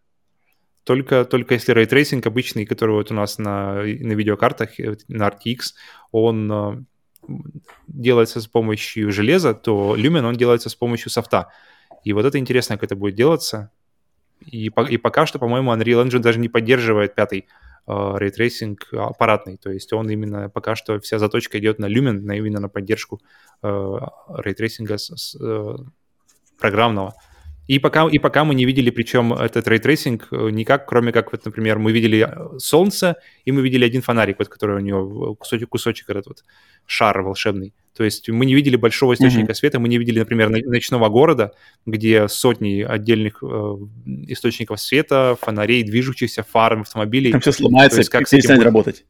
только, 0.85 1.25
только 1.25 1.55
если 1.55 1.73
рейтрейсинг 1.73 2.27
обычный, 2.27 2.67
который 2.67 2.93
вот 2.93 3.11
у 3.11 3.15
нас 3.15 3.39
на, 3.39 3.77
на 3.77 4.13
видеокартах, 4.13 4.79
э, 4.79 4.97
на 5.09 5.29
RTX, 5.29 5.59
он 6.11 6.53
а, 6.53 6.85
делается 7.87 8.41
с 8.41 8.47
помощью 8.47 9.13
железа, 9.13 9.55
то 9.55 9.97
Lumen, 9.97 10.25
он 10.25 10.35
делается 10.35 10.69
с 10.69 10.75
помощью 10.75 11.11
софта. 11.11 11.49
И 12.05 12.13
вот 12.13 12.25
это 12.25 12.39
интересно, 12.39 12.77
как 12.77 12.85
это 12.85 12.97
будет 12.97 13.15
делаться. 13.15 13.71
И, 14.45 14.71
и 14.91 14.97
пока 14.97 15.27
что, 15.27 15.39
по-моему, 15.39 15.73
Unreal 15.73 16.05
Engine 16.05 16.19
даже 16.19 16.39
не 16.39 16.49
поддерживает 16.49 17.15
пятый 17.15 17.47
рейтрейсинг 17.87 18.93
аппаратный, 18.93 19.57
то 19.57 19.69
есть 19.69 19.93
он 19.93 20.09
именно 20.09 20.49
пока 20.49 20.77
что 20.77 21.01
вся 21.01 21.19
заточка 21.19 21.59
идет 21.59 21.81
на 21.81 21.87
Lumen, 21.87 22.21
на, 22.21 22.37
именно 22.37 22.61
на 22.61 22.69
поддержку 22.69 23.21
рейтрейсинга 23.61 24.99
программного. 26.61 27.15
И 27.69 27.79
пока, 27.79 28.09
и 28.09 28.19
пока 28.19 28.45
мы 28.45 28.55
не 28.55 28.65
видели, 28.65 28.91
причем 28.91 29.33
этот 29.33 29.69
рейтрейсинг 29.69 30.33
никак, 30.33 30.87
кроме 30.87 31.13
как, 31.13 31.33
вот, 31.33 31.45
например, 31.45 31.79
мы 31.79 31.93
видели 31.93 32.29
солнце, 32.59 33.17
и 33.45 33.53
мы 33.53 33.63
видели 33.63 33.85
один 33.85 34.03
фонарик, 34.03 34.39
вот, 34.41 34.49
который 34.49 34.77
у 34.77 34.81
него 34.81 35.35
кусочек, 35.37 35.69
кусочек 35.69 36.11
этот 36.11 36.27
вот 36.27 36.45
шар 36.87 37.23
волшебный. 37.23 37.73
То 37.95 38.05
есть 38.05 38.29
мы 38.29 38.47
не 38.47 38.55
видели 38.55 38.77
большого 38.77 39.15
источника 39.15 39.53
mm-hmm. 39.53 39.55
света, 39.55 39.79
мы 39.79 39.89
не 39.89 39.99
видели, 39.99 40.19
например, 40.19 40.49
ночного 40.49 41.09
города, 41.09 41.53
где 41.87 42.27
сотни 42.27 42.81
отдельных 42.81 43.43
э, 43.43 43.47
источников 44.29 44.81
света, 44.81 45.37
фонарей, 45.41 45.83
движущихся, 45.85 46.43
фар, 46.43 46.81
автомобилей. 46.81 47.33
Там 47.33 47.41
все 47.43 47.53
сломается, 47.53 47.99
есть, 47.99 48.11
как, 48.11 48.27
с 48.27 48.33
этим 48.33 48.57
будет... 48.57 48.65
работать. 48.65 49.05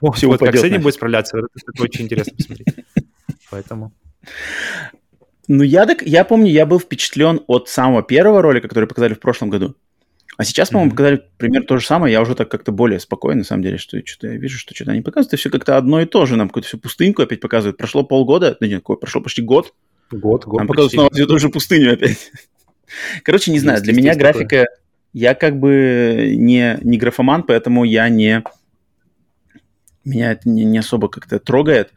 О, 0.00 0.12
все 0.12 0.28
вот 0.28 0.38
как 0.38 0.56
с 0.56 0.62
этим 0.62 0.82
будет 0.82 0.94
справляться, 0.94 1.38
это, 1.38 1.48
это 1.54 1.82
очень 1.82 2.04
интересно 2.04 2.34
посмотреть. 2.36 2.68
Поэтому... 3.50 3.92
Ну, 5.48 5.62
я, 5.62 5.86
так, 5.86 6.02
я 6.02 6.24
помню, 6.24 6.50
я 6.50 6.66
был 6.66 6.78
впечатлен 6.78 7.40
от 7.46 7.68
самого 7.68 8.02
первого 8.02 8.42
ролика, 8.42 8.68
который 8.68 8.86
показали 8.86 9.14
в 9.14 9.20
прошлом 9.20 9.48
году. 9.48 9.74
А 10.36 10.44
сейчас, 10.44 10.68
по-моему, 10.68 10.90
mm-hmm. 10.90 10.94
показали 10.94 11.22
примерно 11.38 11.66
то 11.66 11.78
же 11.78 11.86
самое. 11.86 12.12
Я 12.12 12.20
уже 12.20 12.34
так 12.36 12.50
как-то 12.50 12.70
более 12.70 13.00
спокойно, 13.00 13.40
на 13.40 13.44
самом 13.44 13.62
деле, 13.62 13.78
что 13.78 13.98
что-то 14.04 14.28
я 14.28 14.36
вижу, 14.36 14.58
что 14.58 14.74
что-то 14.74 14.92
они 14.92 15.00
показывают, 15.00 15.32
и 15.32 15.36
все 15.36 15.50
как-то 15.50 15.76
одно 15.76 16.00
и 16.00 16.04
то 16.04 16.26
же. 16.26 16.36
Нам 16.36 16.48
какую-то 16.48 16.68
всю 16.68 16.78
пустыньку 16.78 17.22
опять 17.22 17.40
показывают. 17.40 17.78
Прошло 17.78 18.04
полгода, 18.04 18.56
да 18.60 18.68
нет, 18.68 18.84
прошло 18.84 19.20
почти 19.22 19.42
год. 19.42 19.74
Год, 20.12 20.44
год. 20.44 20.58
Нам 20.58 20.68
показывают 20.68 20.92
снова 20.92 21.10
всю 21.12 21.26
ту 21.26 21.38
же 21.38 21.48
пустыню 21.48 21.94
опять. 21.94 22.30
Короче, 23.24 23.50
не 23.50 23.58
знаю, 23.58 23.82
для 23.82 23.92
меня 23.92 24.14
графика... 24.14 24.66
Я 25.14 25.34
как 25.34 25.58
бы 25.58 26.34
не, 26.36 26.78
не 26.82 26.98
графоман, 26.98 27.42
поэтому 27.42 27.84
я 27.84 28.08
не... 28.10 28.44
Меня 30.04 30.32
это 30.32 30.48
не, 30.48 30.64
не 30.64 30.78
особо 30.78 31.08
как-то 31.08 31.40
трогает. 31.40 31.92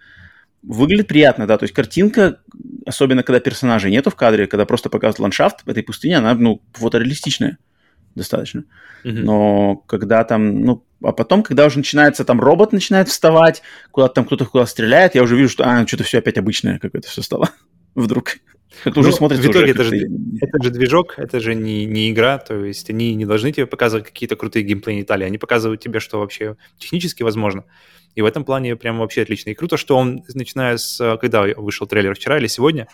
Выглядит 0.64 1.08
приятно, 1.08 1.48
да, 1.48 1.58
то 1.58 1.64
есть 1.64 1.74
картинка, 1.74 2.40
особенно 2.86 3.24
когда 3.24 3.40
персонажей 3.40 3.90
нету 3.90 4.12
в 4.12 4.16
кадре, 4.16 4.46
когда 4.48 4.66
просто 4.66 4.90
показывают 4.90 5.20
ландшафт 5.20 5.62
в 5.66 5.70
этой 5.70 5.82
пустыне, 5.82 6.18
она, 6.18 6.36
ну, 6.36 6.62
фотореалистичная 6.74 7.58
достаточно. 8.16 8.66
Mm-hmm. 9.04 9.12
Но 9.24 9.76
когда 9.88 10.24
там, 10.24 10.62
ну, 10.62 10.86
а 11.04 11.12
потом, 11.12 11.44
когда 11.44 11.66
уже 11.66 11.78
начинается, 11.78 12.26
там 12.26 12.40
робот 12.40 12.74
начинает 12.74 13.10
вставать, 13.10 13.62
куда-то 13.92 14.16
там 14.16 14.26
кто-то 14.26 14.46
куда 14.46 14.66
стреляет, 14.66 15.16
я 15.16 15.24
уже 15.24 15.36
вижу, 15.36 15.50
что, 15.50 15.64
а, 15.66 15.88
что-то 15.88 16.04
все 16.04 16.20
опять 16.20 16.38
обычное 16.38 16.80
какое-то 16.80 17.08
все 17.08 17.22
стало 17.22 17.50
вдруг. 17.96 18.38
Это 18.86 18.96
ну, 18.96 19.02
уже 19.02 19.12
смотрится 19.12 19.48
в 19.48 19.52
итоге 19.52 19.72
это, 19.72 19.84
же, 19.84 19.96
это 20.40 20.64
же 20.64 20.70
движок, 20.70 21.16
это 21.18 21.40
же 21.40 21.56
не, 21.56 21.86
не 21.86 22.10
игра, 22.10 22.38
то 22.38 22.66
есть 22.66 22.90
они 22.90 23.14
не 23.16 23.26
должны 23.26 23.52
тебе 23.52 23.66
показывать 23.66 24.06
какие-то 24.06 24.36
крутые 24.36 24.64
геймплей 24.64 25.00
детали, 25.00 25.24
они 25.24 25.38
показывают 25.38 25.82
тебе, 25.82 26.00
что 26.00 26.20
вообще 26.20 26.56
технически 26.78 27.24
возможно. 27.24 27.66
И 28.16 28.22
в 28.22 28.26
этом 28.26 28.44
плане 28.44 28.76
прям 28.76 29.00
вообще 29.00 29.22
отлично. 29.22 29.52
И 29.52 29.54
круто, 29.54 29.78
что 29.78 29.98
он, 29.98 30.24
начиная 30.34 30.78
с... 30.78 31.18
Когда 31.18 31.44
вышел 31.56 31.88
трейлер, 31.88 32.14
вчера 32.14 32.38
или 32.38 32.48
сегодня, 32.48 32.88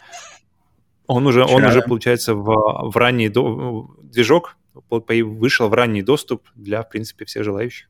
он 1.08 1.26
уже, 1.26 1.44
вчера. 1.44 1.56
он 1.56 1.66
уже 1.66 1.82
получается, 1.82 2.36
в, 2.36 2.92
в 2.92 2.98
ранний 2.98 3.30
до, 3.30 3.90
движок, 4.02 4.58
вышел 4.90 5.70
в 5.70 5.74
ранний 5.74 6.04
доступ 6.04 6.44
для, 6.56 6.84
в 6.84 6.90
принципе, 6.90 7.26
всех 7.26 7.44
желающих. 7.44 7.88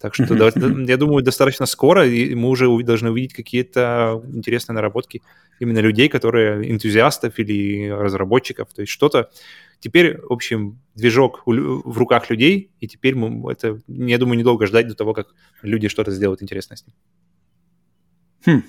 Так 0.00 0.14
что, 0.14 0.34
я 0.34 0.96
думаю, 0.96 1.24
достаточно 1.24 1.66
скоро 1.66 2.06
и 2.06 2.34
мы 2.34 2.48
уже 2.50 2.66
должны 2.84 3.10
увидеть 3.10 3.32
какие-то 3.32 4.22
интересные 4.32 4.74
наработки 4.74 5.22
именно 5.58 5.78
людей, 5.78 6.08
которые 6.08 6.70
энтузиастов 6.70 7.38
или 7.38 7.88
разработчиков. 7.88 8.68
То 8.74 8.82
есть 8.82 8.92
что-то... 8.92 9.30
Теперь, 9.78 10.18
в 10.18 10.32
общем, 10.32 10.80
движок 10.94 11.42
в 11.44 11.98
руках 11.98 12.30
людей, 12.30 12.70
и 12.80 12.88
теперь 12.88 13.14
мы 13.14 13.52
это, 13.52 13.78
я 13.88 14.16
думаю, 14.16 14.38
недолго 14.38 14.66
ждать 14.66 14.88
до 14.88 14.94
того, 14.94 15.12
как 15.12 15.34
люди 15.60 15.88
что-то 15.88 16.10
сделают 16.12 16.42
интересное 16.42 16.76
с 16.76 16.84
ним. 16.86 16.94
Хм. 18.46 18.62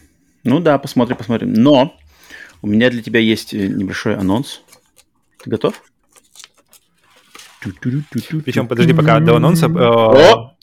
Ну 0.44 0.60
да, 0.60 0.78
посмотрим, 0.78 1.16
посмотрим. 1.16 1.54
Но 1.54 1.98
у 2.62 2.68
меня 2.68 2.90
для 2.90 3.02
тебя 3.02 3.22
есть 3.22 3.54
э, 3.54 3.68
небольшой 3.68 4.18
анонс. 4.18 4.62
Ты 5.42 5.50
готов? 5.50 5.82
Причем, 7.62 8.68
подожди, 8.68 8.94
пока 8.94 9.20
до 9.22 9.38
анонса... 9.38 9.68
О! 9.68 10.58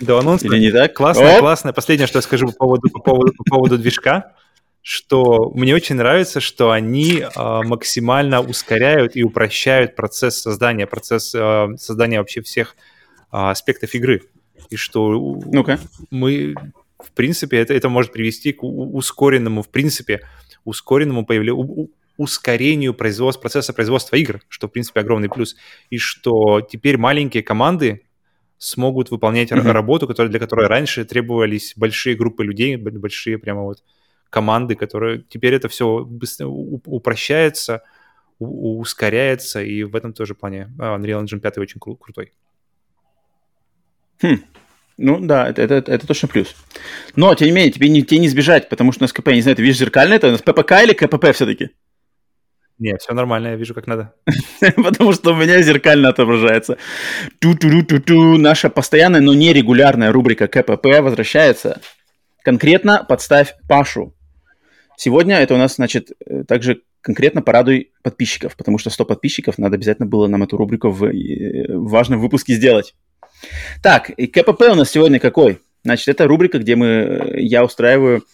До 0.00 0.18
анонса. 0.18 0.46
Или 0.46 0.58
не 0.58 0.72
так? 0.72 0.94
Классно, 0.94 1.38
классно. 1.38 1.72
Последнее, 1.72 2.06
что 2.06 2.18
я 2.18 2.22
скажу 2.22 2.46
по 2.46 2.52
поводу, 2.52 2.88
по 2.88 3.00
поводу, 3.00 3.32
по 3.36 3.44
поводу 3.44 3.78
движка, 3.78 4.32
что 4.82 5.50
мне 5.54 5.74
очень 5.74 5.96
нравится, 5.96 6.40
что 6.40 6.70
они 6.70 7.20
э, 7.20 7.28
максимально 7.36 8.40
ускоряют 8.40 9.14
и 9.14 9.22
упрощают 9.22 9.94
процесс 9.94 10.40
создания, 10.40 10.86
процесс 10.86 11.34
э, 11.34 11.68
создания 11.76 12.18
вообще 12.18 12.40
всех 12.40 12.76
э, 13.30 13.36
аспектов 13.36 13.94
игры. 13.94 14.22
И 14.70 14.76
что 14.76 15.10
ну 15.10 15.66
мы, 16.10 16.54
в 16.98 17.12
принципе, 17.12 17.58
это, 17.58 17.74
это 17.74 17.88
может 17.88 18.12
привести 18.12 18.52
к 18.52 18.62
ускоренному, 18.62 19.62
в 19.62 19.68
принципе, 19.68 20.20
ускоренному 20.64 21.26
появлению, 21.26 21.90
ускорению 22.16 22.94
производства, 22.94 23.42
процесса 23.42 23.72
производства 23.72 24.16
игр, 24.16 24.40
что, 24.48 24.68
в 24.68 24.72
принципе, 24.72 25.00
огромный 25.00 25.28
плюс. 25.28 25.56
И 25.90 25.98
что 25.98 26.60
теперь 26.60 26.96
маленькие 26.96 27.42
команды 27.42 28.02
смогут 28.60 29.10
выполнять 29.10 29.50
mm-hmm. 29.50 29.72
работу, 29.72 30.06
которая, 30.06 30.30
для 30.30 30.38
которой 30.38 30.66
раньше 30.66 31.06
требовались 31.06 31.72
большие 31.76 32.14
группы 32.14 32.44
людей, 32.44 32.76
большие 32.76 33.38
прямо 33.38 33.62
вот 33.62 33.82
команды, 34.28 34.74
которые... 34.74 35.24
Теперь 35.30 35.54
это 35.54 35.70
все 35.70 36.04
быстро 36.04 36.46
упрощается, 36.46 37.82
ускоряется, 38.38 39.62
и 39.62 39.82
в 39.82 39.96
этом 39.96 40.12
тоже 40.12 40.34
плане 40.34 40.70
а, 40.78 40.98
Unreal 40.98 41.24
Engine 41.24 41.40
5 41.40 41.58
очень 41.58 41.80
кру- 41.80 41.96
крутой. 41.96 42.32
Хм. 44.20 44.42
Ну 44.98 45.18
да, 45.20 45.48
это, 45.48 45.62
это, 45.62 45.90
это 45.90 46.06
точно 46.06 46.28
плюс. 46.28 46.54
Но, 47.16 47.34
тем 47.34 47.46
не 47.46 47.52
менее, 47.52 47.72
тебе 47.72 47.88
не, 47.88 48.02
тебе 48.02 48.18
не 48.18 48.28
сбежать, 48.28 48.68
потому 48.68 48.92
что 48.92 49.02
у 49.02 49.04
нас 49.04 49.12
КП, 49.14 49.28
не 49.28 49.40
знаю, 49.40 49.56
ты 49.56 49.62
видишь 49.62 49.78
зеркально 49.78 50.12
это, 50.12 50.28
у 50.28 50.32
нас 50.32 50.42
ППК 50.42 50.72
или 50.82 50.92
КПП 50.92 51.32
все-таки? 51.34 51.70
Нет, 52.80 53.02
все 53.02 53.12
нормально, 53.12 53.48
я 53.48 53.56
вижу, 53.56 53.74
как 53.74 53.86
надо. 53.86 54.14
Потому 54.76 55.12
что 55.12 55.32
у 55.32 55.36
меня 55.36 55.60
зеркально 55.60 56.08
отображается. 56.08 56.78
Ту-ту-ту-ту-ту. 57.38 58.38
Наша 58.38 58.70
постоянная, 58.70 59.20
но 59.20 59.34
нерегулярная 59.34 60.10
рубрика 60.10 60.48
КПП 60.48 60.86
возвращается. 61.00 61.82
Конкретно 62.42 63.04
подставь 63.06 63.54
Пашу. 63.68 64.14
Сегодня 64.96 65.36
это 65.36 65.54
у 65.54 65.58
нас, 65.58 65.74
значит, 65.76 66.12
э, 66.24 66.44
также 66.44 66.80
конкретно 67.02 67.42
порадуй 67.42 67.92
подписчиков, 68.02 68.56
потому 68.56 68.78
что 68.78 68.88
100 68.88 69.04
подписчиков, 69.04 69.58
надо 69.58 69.76
обязательно 69.76 70.06
было 70.06 70.26
нам 70.26 70.42
эту 70.42 70.56
рубрику 70.56 70.88
в, 70.88 71.04
э, 71.04 71.66
важном 71.76 72.18
выпуске 72.18 72.54
сделать. 72.54 72.94
Так, 73.82 74.08
и 74.08 74.26
КПП 74.26 74.62
у 74.70 74.74
нас 74.74 74.90
сегодня 74.90 75.20
какой? 75.20 75.60
Значит, 75.84 76.08
это 76.08 76.26
рубрика, 76.26 76.58
где 76.58 76.76
мы, 76.76 76.86
э, 76.86 77.40
я 77.40 77.62
устраиваю 77.62 78.24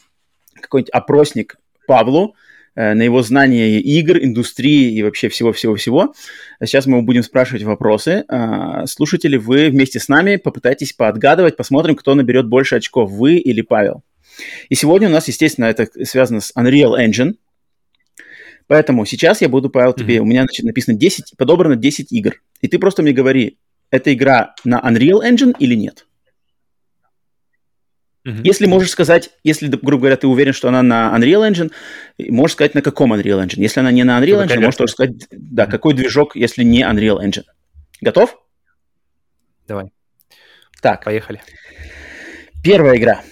какой-нибудь 0.60 0.90
опросник 0.90 1.56
Павлу, 1.88 2.36
на 2.76 3.02
его 3.02 3.22
знание 3.22 3.80
игр, 3.80 4.18
индустрии 4.18 4.92
и 4.92 5.02
вообще 5.02 5.28
всего-всего-всего. 5.28 6.14
Сейчас 6.62 6.86
мы 6.86 7.02
будем 7.02 7.22
спрашивать 7.22 7.62
вопросы. 7.62 8.24
А, 8.28 8.86
слушатели, 8.86 9.36
вы 9.36 9.70
вместе 9.70 9.98
с 9.98 10.08
нами 10.08 10.36
попытайтесь 10.36 10.92
поотгадывать, 10.92 11.56
посмотрим, 11.56 11.96
кто 11.96 12.14
наберет 12.14 12.46
больше 12.46 12.76
очков, 12.76 13.10
вы 13.10 13.36
или 13.36 13.62
Павел. 13.62 14.02
И 14.68 14.74
сегодня 14.74 15.08
у 15.08 15.12
нас, 15.12 15.26
естественно, 15.28 15.64
это 15.64 15.88
связано 16.04 16.40
с 16.40 16.52
Unreal 16.54 16.94
Engine. 16.98 17.34
Поэтому 18.66 19.06
сейчас 19.06 19.40
я 19.40 19.48
буду, 19.48 19.70
Павел, 19.70 19.92
тебе, 19.92 20.16
mm-hmm. 20.16 20.20
у 20.20 20.24
меня 20.24 20.42
значит, 20.42 20.66
написано 20.66 20.96
10, 20.96 21.34
подобрано 21.38 21.76
10 21.76 22.12
игр. 22.12 22.42
И 22.60 22.68
ты 22.68 22.78
просто 22.78 23.02
мне 23.02 23.12
говори, 23.12 23.58
это 23.90 24.12
игра 24.12 24.54
на 24.64 24.80
Unreal 24.80 25.22
Engine 25.22 25.54
или 25.58 25.74
нет? 25.74 26.06
Uh-huh. 28.26 28.40
Если 28.42 28.66
можешь 28.66 28.90
сказать, 28.90 29.30
если, 29.44 29.68
грубо 29.68 30.02
говоря, 30.02 30.16
ты 30.16 30.26
уверен, 30.26 30.52
что 30.52 30.66
она 30.68 30.82
на 30.82 31.16
Unreal 31.16 31.48
Engine, 31.48 31.70
можешь 32.18 32.54
сказать, 32.54 32.74
на 32.74 32.82
каком 32.82 33.12
Unreal 33.12 33.44
Engine. 33.44 33.60
Если 33.60 33.78
она 33.78 33.92
не 33.92 34.02
на 34.02 34.18
Unreal 34.18 34.44
Engine, 34.44 34.58
можешь 34.58 34.76
тоже 34.76 34.92
сказать, 34.92 35.26
да, 35.30 35.64
uh-huh. 35.64 35.70
какой 35.70 35.94
движок, 35.94 36.34
если 36.34 36.64
не 36.64 36.82
Unreal 36.82 37.24
Engine. 37.24 37.44
Готов? 38.00 38.36
Давай. 39.68 39.92
Так. 40.82 41.04
Поехали. 41.04 41.40
Первая 42.64 42.96
игра. 42.96 43.22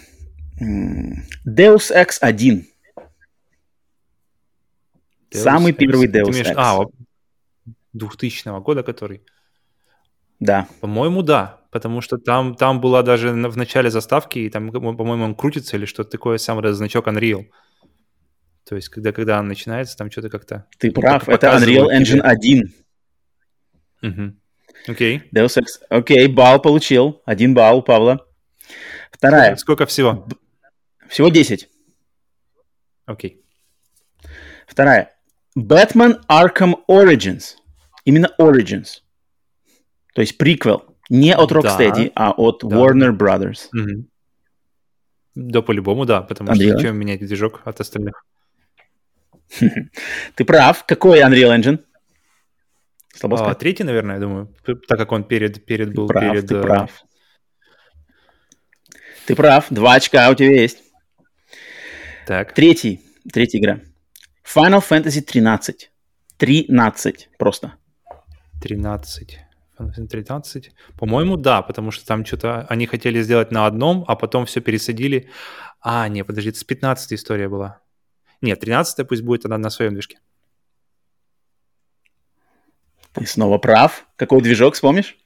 Deus 0.60 1.90
Ex 1.92 2.18
1. 2.20 2.64
Deus 5.32 5.42
Самый 5.42 5.72
Ex. 5.72 5.76
первый 5.76 6.06
Deus. 6.06 6.30
Ex. 6.30 6.52
А, 6.56 6.84
2000 7.94 8.60
года, 8.60 8.84
который? 8.84 9.22
Да. 10.40 10.66
По-моему, 10.80 11.22
да 11.22 11.60
потому 11.74 12.00
что 12.00 12.18
там, 12.18 12.54
там 12.54 12.80
была 12.80 13.02
даже 13.02 13.32
в 13.32 13.56
начале 13.56 13.90
заставки, 13.90 14.38
и 14.38 14.48
там, 14.48 14.70
по-моему, 14.70 15.24
он 15.24 15.34
крутится 15.34 15.76
или 15.76 15.86
что-то 15.86 16.08
такое, 16.08 16.38
сам 16.38 16.60
этот 16.60 16.76
значок 16.76 17.08
Unreal. 17.08 17.46
То 18.64 18.76
есть, 18.76 18.90
когда, 18.90 19.10
когда 19.10 19.40
он 19.40 19.48
начинается, 19.48 19.96
там 19.96 20.08
что-то 20.08 20.30
как-то... 20.30 20.68
Ты 20.78 20.92
прав, 20.92 21.28
это 21.28 21.48
Unreal 21.48 21.88
Engine 21.90 22.20
1. 22.20 22.72
Угу. 24.02 24.36
Окей. 24.86 25.22
Deus 25.34 25.58
Ex. 25.60 25.82
Окей, 25.88 26.28
балл 26.28 26.62
получил. 26.62 27.20
Один 27.26 27.54
балл, 27.54 27.82
Павла. 27.82 28.24
Вторая. 29.10 29.56
Сколько 29.56 29.84
всего? 29.86 30.28
Всего 31.08 31.28
10. 31.28 31.68
Окей. 33.06 33.44
Вторая. 34.68 35.12
Batman 35.58 36.20
Arkham 36.28 36.74
Origins. 36.88 37.56
Именно 38.04 38.30
Origins. 38.38 39.00
То 40.14 40.22
есть 40.22 40.38
приквел. 40.38 40.84
Не 41.10 41.34
от 41.34 41.50
Да. 41.50 41.60
Rocksteady, 41.60 42.10
а 42.14 42.30
от 42.30 42.60
Да. 42.62 42.76
Warner 42.76 43.10
Brothers. 43.12 43.68
Мгм. 43.72 44.08
Да, 45.34 45.62
по-любому, 45.62 46.06
да, 46.06 46.22
потому 46.22 46.50
Unreal? 46.50 46.54
что 46.54 46.78
зачем 46.78 46.96
менять 46.96 47.20
движок 47.20 47.60
от 47.64 47.80
остальных? 47.80 48.24
Ты 50.34 50.44
прав. 50.44 50.84
Какой 50.86 51.20
Unreal 51.20 51.50
Engine? 51.56 51.78
Слабо 53.14 53.50
А, 53.50 53.54
третий, 53.54 53.84
наверное, 53.84 54.14
я 54.16 54.20
думаю, 54.20 54.48
так 54.64 54.98
как 54.98 55.12
он 55.12 55.24
перед, 55.24 55.64
перед 55.64 55.88
Ты 55.90 55.94
был 55.94 56.08
прав, 56.08 56.32
перед... 56.32 56.48
ты 56.48 56.54
э, 56.56 56.62
прав. 56.62 56.90
Ты 59.26 59.36
прав. 59.36 59.66
Два 59.70 59.94
очка 59.94 60.30
у 60.30 60.34
тебя 60.34 60.60
есть. 60.60 60.82
Так, 62.26 62.54
Третий. 62.54 63.00
Третья 63.32 63.58
игра. 63.58 63.80
Final 64.44 64.80
Fantasy 64.80 65.20
13. 65.20 65.90
13 66.38 67.28
просто. 67.38 67.74
13. 68.60 69.43
Fantasy 69.78 70.06
13. 70.06 70.70
По-моему, 70.98 71.36
да, 71.36 71.62
потому 71.62 71.90
что 71.90 72.06
там 72.06 72.24
что-то 72.24 72.66
они 72.68 72.86
хотели 72.86 73.20
сделать 73.22 73.50
на 73.50 73.66
одном, 73.66 74.04
а 74.08 74.14
потом 74.16 74.46
все 74.46 74.60
пересадили. 74.60 75.28
А, 75.80 76.08
не, 76.08 76.24
подожди, 76.24 76.50
это 76.50 76.58
с 76.58 76.64
15 76.64 77.12
история 77.12 77.48
была. 77.48 77.80
Нет, 78.40 78.60
13 78.60 79.06
пусть 79.08 79.22
будет 79.22 79.44
она 79.46 79.58
на 79.58 79.70
своем 79.70 79.92
движке. 79.94 80.18
Ты 83.12 83.26
снова 83.26 83.58
прав. 83.58 84.06
Какой 84.16 84.40
движок, 84.42 84.74
вспомнишь? 84.74 85.16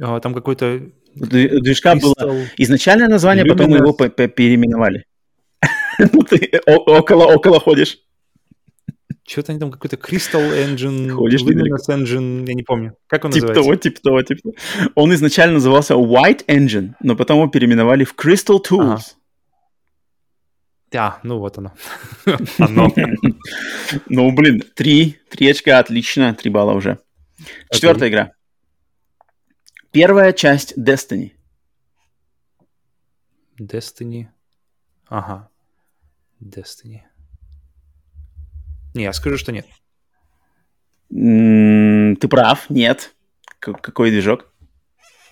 А, 0.00 0.20
Там 0.20 0.34
какой-то... 0.34 0.82
Движка 1.14 1.94
было 1.94 2.12
Crystal- 2.18 2.46
изначальное 2.58 3.08
название, 3.08 3.46
потом 3.46 3.72
Luminous. 3.72 3.78
его 3.78 3.92
по- 3.94 4.10
по- 4.10 4.28
переименовали. 4.28 5.04
Ну, 6.12 6.22
ты 6.22 6.50
о- 6.66 6.98
около, 6.98 7.24
около 7.24 7.58
ходишь. 7.58 7.98
Что-то 9.26 9.50
они 9.52 9.58
там 9.58 9.72
какой-то 9.72 9.96
Crystal 9.96 10.40
Engine, 10.40 11.10
Ходишь. 11.10 11.42
Luminous 11.42 11.88
Engine, 11.88 12.46
я 12.46 12.54
не 12.54 12.62
помню. 12.62 12.96
Как 13.08 13.24
он 13.24 13.32
Типа 13.32 13.48
называется? 13.48 13.62
того, 13.62 13.74
типа 13.76 14.00
того, 14.00 14.22
типа 14.22 14.40
того. 14.42 14.54
Он 14.94 15.12
изначально 15.14 15.54
назывался 15.54 15.94
White 15.94 16.46
Engine, 16.46 16.94
но 17.00 17.16
потом 17.16 17.38
его 17.40 17.48
переименовали 17.48 18.04
в 18.04 18.14
Crystal 18.14 18.58
Tools. 18.62 18.92
Ага. 18.92 19.02
Да, 20.92 21.18
ну 21.24 21.38
вот 21.38 21.58
оно. 21.58 21.72
Оно. 22.58 22.88
Ну, 24.08 24.30
блин, 24.32 24.62
три, 24.74 25.18
три 25.28 25.50
очка, 25.50 25.80
отлично, 25.80 26.32
три 26.34 26.48
балла 26.50 26.72
уже. 26.74 26.98
Четвертая 27.70 28.08
игра. 28.08 28.32
Первая 29.90 30.32
часть 30.32 30.78
Destiny. 30.78 31.32
Destiny. 33.58 34.28
Ага. 35.08 35.48
Destiny. 36.40 37.02
Не, 38.96 39.04
я 39.04 39.12
скажу, 39.12 39.36
что 39.36 39.52
нет. 39.52 39.66
М, 41.12 42.16
Ты 42.16 42.28
прав, 42.28 42.68
нет. 42.70 43.14
К- 43.60 43.74
Какой 43.74 44.10
движок? 44.10 44.52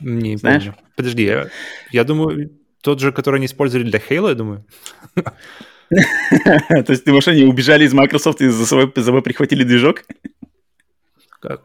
Не 0.01 0.37
Знаешь? 0.37 0.65
помню. 0.65 0.79
Подожди, 0.97 1.25
я, 1.25 1.49
я 1.91 2.05
думаю, 2.05 2.51
тот 2.83 3.01
же, 3.01 3.11
который 3.13 3.37
они 3.37 3.47
использовали 3.47 3.89
для 3.91 3.99
Halo, 3.99 4.29
я 4.29 4.35
думаю. 4.35 4.65
То 5.17 6.85
есть 6.89 7.05
ты, 7.05 7.13
может, 7.13 7.29
они 7.29 7.45
убежали 7.45 7.85
из 7.85 7.93
Microsoft 7.93 8.41
и 8.41 8.49
за 8.49 8.67
собой, 8.67 8.93
за 8.95 9.05
собой 9.05 9.23
прихватили 9.23 9.65
движок? 9.65 10.03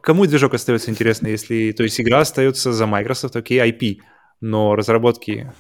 Кому 0.02 0.26
движок 0.26 0.54
остается 0.54 0.92
интересно, 0.92 1.28
если... 1.28 1.72
То 1.72 1.84
есть 1.84 2.00
игра 2.02 2.20
остается 2.20 2.74
за 2.74 2.86
Microsoft, 2.86 3.36
окей, 3.36 3.60
IP, 3.60 4.00
но 4.42 4.76
разработки... 4.76 5.52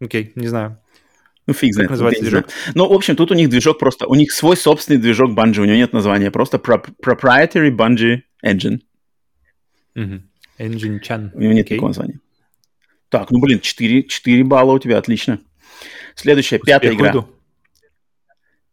Окей, 0.00 0.32
не 0.34 0.46
знаю. 0.48 0.80
Ну, 1.48 1.54
фиг 1.54 1.72
знает. 1.72 1.88
называется 1.90 2.20
я 2.20 2.24
не 2.24 2.30
знаю. 2.30 2.44
Ну, 2.74 2.88
в 2.88 2.92
общем, 2.92 3.16
тут 3.16 3.30
у 3.30 3.34
них 3.34 3.48
движок 3.48 3.78
просто... 3.78 4.06
У 4.06 4.14
них 4.14 4.32
свой 4.32 4.54
собственный 4.54 5.00
движок 5.00 5.30
Bungie, 5.30 5.60
у 5.60 5.64
него 5.64 5.76
нет 5.76 5.94
названия, 5.94 6.30
просто 6.30 6.58
pro- 6.58 6.84
proprietary 7.02 7.70
Bungie 7.70 8.20
Engine. 8.44 8.80
Мгм. 9.94 10.28
Engine 10.58 11.00
Chan. 11.00 11.30
У 11.32 11.40
него 11.40 11.54
нет 11.54 11.64
Окей. 11.64 11.78
такого 11.78 11.88
названия. 11.88 12.20
Так, 13.08 13.30
ну, 13.30 13.40
блин, 13.40 13.60
4, 13.60 14.02
4 14.02 14.44
балла 14.44 14.72
у 14.74 14.78
тебя, 14.78 14.98
отлично. 14.98 15.40
Следующая, 16.14 16.58
пятая 16.58 16.90
Успех 16.90 17.00
игра. 17.00 17.20
уйду. 17.20 17.34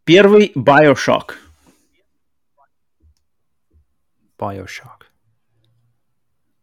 Первый 0.03 0.51
Bioshock. 0.53 1.35
Bioshock. 4.37 5.05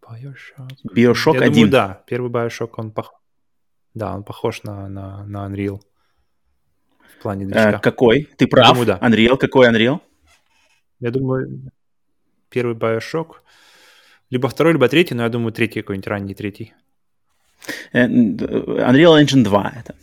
Bioshock. 0.02 0.70
Bioshock 0.94 1.34
Я 1.36 1.40
1. 1.44 1.52
думаю, 1.54 1.70
да. 1.70 2.04
Первый 2.06 2.30
Bioshock, 2.30 2.72
он 2.76 2.90
пох... 2.90 3.14
Да, 3.94 4.14
он 4.14 4.24
похож 4.24 4.62
на, 4.62 4.88
на, 4.88 5.24
на 5.24 5.46
Unreal 5.48 5.80
в 7.22 7.24
плане 7.24 7.44
Э, 7.44 7.46
движка. 7.48 7.78
какой? 7.78 8.28
Ты 8.36 8.48
прав. 8.48 8.68
Думаю, 8.68 8.86
да. 8.86 8.98
Unreal. 9.00 9.36
Какой 9.36 9.68
Unreal? 9.70 10.00
Я 11.00 11.10
думаю, 11.12 11.70
первый 12.50 12.74
Bioshock. 12.74 13.36
Либо 14.30 14.48
второй, 14.48 14.72
либо 14.72 14.88
третий, 14.88 15.14
но 15.14 15.22
я 15.22 15.28
думаю, 15.28 15.52
третий 15.52 15.82
какой-нибудь 15.82 16.08
ранний 16.08 16.34
третий. 16.34 16.72
Э, 17.92 18.08
д- 18.08 18.44
Unreal 18.44 19.22
Engine 19.22 19.44
2 19.44 19.72
это. 19.76 19.94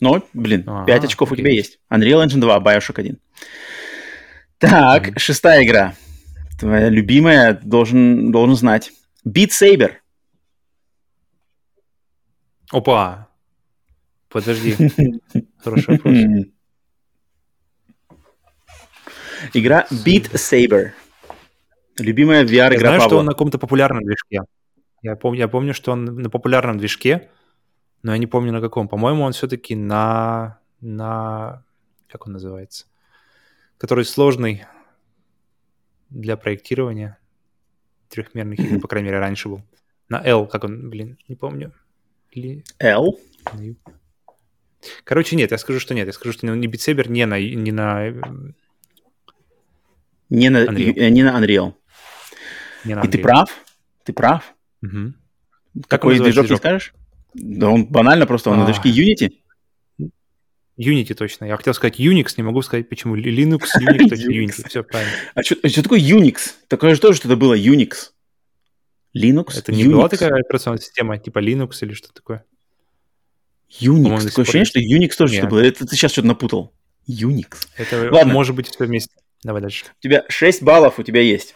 Но, 0.00 0.22
блин, 0.34 0.64
Ага, 0.66 0.84
5 0.86 1.04
очков 1.04 1.30
у 1.30 1.34
окей. 1.34 1.44
тебя 1.44 1.54
есть. 1.54 1.78
Unreal 1.90 2.24
Engine 2.26 2.40
2, 2.40 2.58
Bioshock 2.58 2.98
1. 3.00 3.18
Так, 4.58 5.08
Мгм. 5.08 5.18
шестая 5.18 5.64
игра. 5.64 5.94
Твоя 6.58 6.88
любимая, 6.88 7.54
должен, 7.62 8.32
должен 8.32 8.56
знать. 8.56 8.90
Beat 9.24 9.50
Saber. 9.50 9.92
Опа! 12.72 13.25
Подожди. 14.28 14.76
Хороший 15.58 15.96
вопрос. 15.96 16.14
Игра 19.52 19.86
Beat 19.90 20.32
Saber. 20.32 20.92
Любимая 21.98 22.44
Я 22.44 22.68
VR-игра 22.68 22.88
знаю, 22.88 23.00
что 23.00 23.18
он 23.18 23.26
на 23.26 23.32
каком-то 23.32 23.58
популярном 23.58 24.04
движке. 24.04 24.40
Я 25.02 25.16
помню, 25.16 25.40
я 25.40 25.48
помню, 25.48 25.74
что 25.74 25.92
он 25.92 26.04
на 26.04 26.30
популярном 26.30 26.78
движке, 26.78 27.30
но 28.02 28.12
я 28.12 28.18
не 28.18 28.26
помню 28.26 28.52
на 28.52 28.60
каком. 28.60 28.88
По-моему, 28.88 29.22
он 29.22 29.32
все-таки 29.32 29.74
на... 29.74 30.58
на... 30.80 31.64
Как 32.08 32.26
он 32.26 32.32
называется? 32.32 32.86
Который 33.78 34.04
сложный 34.04 34.64
для 36.10 36.36
проектирования 36.36 37.18
трехмерных 38.08 38.58
игр, 38.60 38.80
по 38.80 38.88
крайней 38.88 39.08
мере, 39.08 39.20
раньше 39.20 39.48
был. 39.48 39.62
На 40.08 40.22
L, 40.24 40.46
как 40.46 40.64
он, 40.64 40.88
блин, 40.88 41.18
не 41.28 41.36
помню. 41.36 41.72
Или... 42.30 42.64
L. 42.78 43.18
Короче, 45.04 45.36
нет, 45.36 45.50
я 45.50 45.58
скажу, 45.58 45.80
что 45.80 45.94
нет. 45.94 46.06
Я 46.06 46.12
скажу, 46.12 46.32
что 46.32 46.46
не 46.46 46.66
Saber 46.68 47.08
не 47.08 47.26
на, 47.26 47.38
не 47.40 47.72
на, 47.72 48.10
Не 50.28 50.48
на, 50.50 50.64
Unreal. 50.64 50.92
э, 50.96 51.08
не 51.10 51.22
на 51.22 51.40
Unreal. 51.40 51.74
не 52.84 52.94
на 52.94 53.00
И 53.00 53.08
ты 53.08 53.18
Unreal. 53.18 53.22
прав. 53.22 53.50
Ты 54.04 54.12
прав. 54.12 54.54
Мгм. 54.80 55.14
Как 55.88 56.00
Какой 56.00 56.14
называется 56.14 56.40
движок 56.40 56.50
не 56.50 56.56
скажешь? 56.56 56.94
Да 57.34 57.68
он 57.68 57.86
банально 57.86 58.26
просто, 58.26 58.50
он 58.50 58.58
на 58.58 58.64
А. 58.64 58.66
движке 58.66 58.88
Unity. 58.90 59.32
Unity 60.78 61.14
точно. 61.14 61.46
Я 61.46 61.56
хотел 61.56 61.72
сказать 61.74 61.98
Unix, 62.00 62.34
не 62.36 62.42
могу 62.42 62.60
сказать 62.62 62.88
почему. 62.88 63.16
Linux, 63.16 63.60
Unix, 63.80 64.08
точно 64.08 64.30
Unix. 64.30 64.46
Unity. 64.46 64.68
Все 64.68 64.82
правильно. 64.84 65.12
А 65.34 65.42
что 65.42 65.82
такое 65.82 66.00
Unix? 66.00 66.38
Такое 66.68 66.94
же 66.94 67.00
тоже 67.00 67.16
что-то 67.18 67.36
было 67.36 67.56
Unix. 67.56 68.10
Linux? 69.16 69.58
Это 69.58 69.72
не 69.72 69.84
Unix. 69.84 69.90
была 69.92 70.08
такая 70.08 70.30
операционная 70.34 70.80
система, 70.80 71.16
типа 71.18 71.38
Linux 71.42 71.70
или 71.82 71.92
что 71.94 72.12
такое? 72.12 72.44
Unix. 73.80 74.24
Такое 74.26 74.42
ощущение, 74.44 74.64
что 74.64 74.80
Unix 74.80 75.16
тоже 75.16 75.34
что-то 75.34 75.48
было. 75.48 75.60
Это 75.60 75.86
ты 75.86 75.96
сейчас 75.96 76.12
что-то 76.12 76.28
напутал. 76.28 76.72
Unix. 77.08 77.66
Это 77.76 78.08
Ладно. 78.12 78.32
может 78.32 78.54
быть 78.56 78.68
все 78.68 78.84
вместе. 78.84 79.14
Давай 79.42 79.62
дальше. 79.62 79.86
У 79.98 80.02
тебя 80.02 80.24
6 80.28 80.62
баллов 80.62 80.98
у 80.98 81.02
тебя 81.02 81.20
есть. 81.20 81.54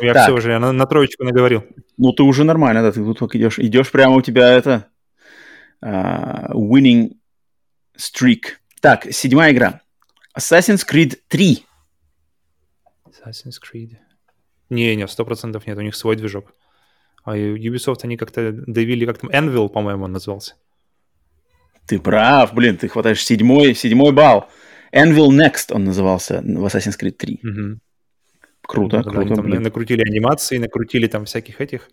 Я 0.00 0.14
Так. 0.14 0.24
все 0.24 0.34
уже, 0.34 0.50
я 0.50 0.58
на, 0.58 0.72
на 0.72 0.86
троечку 0.86 1.24
наговорил. 1.24 1.64
Ну, 1.96 2.12
ты 2.12 2.22
уже 2.22 2.44
нормально, 2.44 2.82
да, 2.82 2.92
ты 2.92 3.04
тут 3.04 3.18
только 3.18 3.38
идешь. 3.38 3.58
Идешь 3.58 3.90
прямо 3.90 4.16
у 4.16 4.22
тебя 4.22 4.50
это... 4.52 4.86
а, 5.80 6.50
winning 6.54 7.12
streak. 7.96 8.56
Так, 8.80 9.06
седьмая 9.12 9.52
игра. 9.52 9.80
Assassin's 10.36 10.86
Creed 10.88 11.18
3. 11.28 11.64
Assassin's 13.06 13.56
Creed. 13.60 13.96
Не, 14.70 14.94
не, 14.96 15.06
сто 15.08 15.24
процентов 15.24 15.66
нет, 15.66 15.76
у 15.78 15.82
них 15.82 15.94
свой 15.94 16.16
движок. 16.16 16.54
А 17.24 17.36
Ubisoft 17.36 17.98
они 18.04 18.16
как-то 18.16 18.52
давили, 18.52 19.04
как 19.04 19.18
там, 19.18 19.30
Anvil, 19.30 19.68
по-моему, 19.68 20.04
он 20.04 20.12
назывался. 20.12 20.54
Ты 21.90 21.98
прав, 21.98 22.54
блин, 22.54 22.76
ты 22.76 22.86
хватаешь 22.88 23.24
седьмой, 23.24 23.74
седьмой 23.74 24.12
балл. 24.12 24.48
Anvil 24.94 25.30
Next 25.30 25.72
он 25.74 25.82
назывался 25.84 26.40
в 26.40 26.64
Assassin's 26.64 26.96
Creed 26.96 27.16
3. 27.16 27.40
Мгм. 27.42 27.80
Круто, 28.62 28.98
Да, 29.02 29.10
они 29.10 29.10
круто, 29.26 29.34
там 29.34 29.44
блин. 29.44 29.62
накрутили 29.62 30.02
анимации, 30.02 30.58
накрутили 30.58 31.08
там 31.08 31.24
всяких 31.24 31.60
этих. 31.60 31.90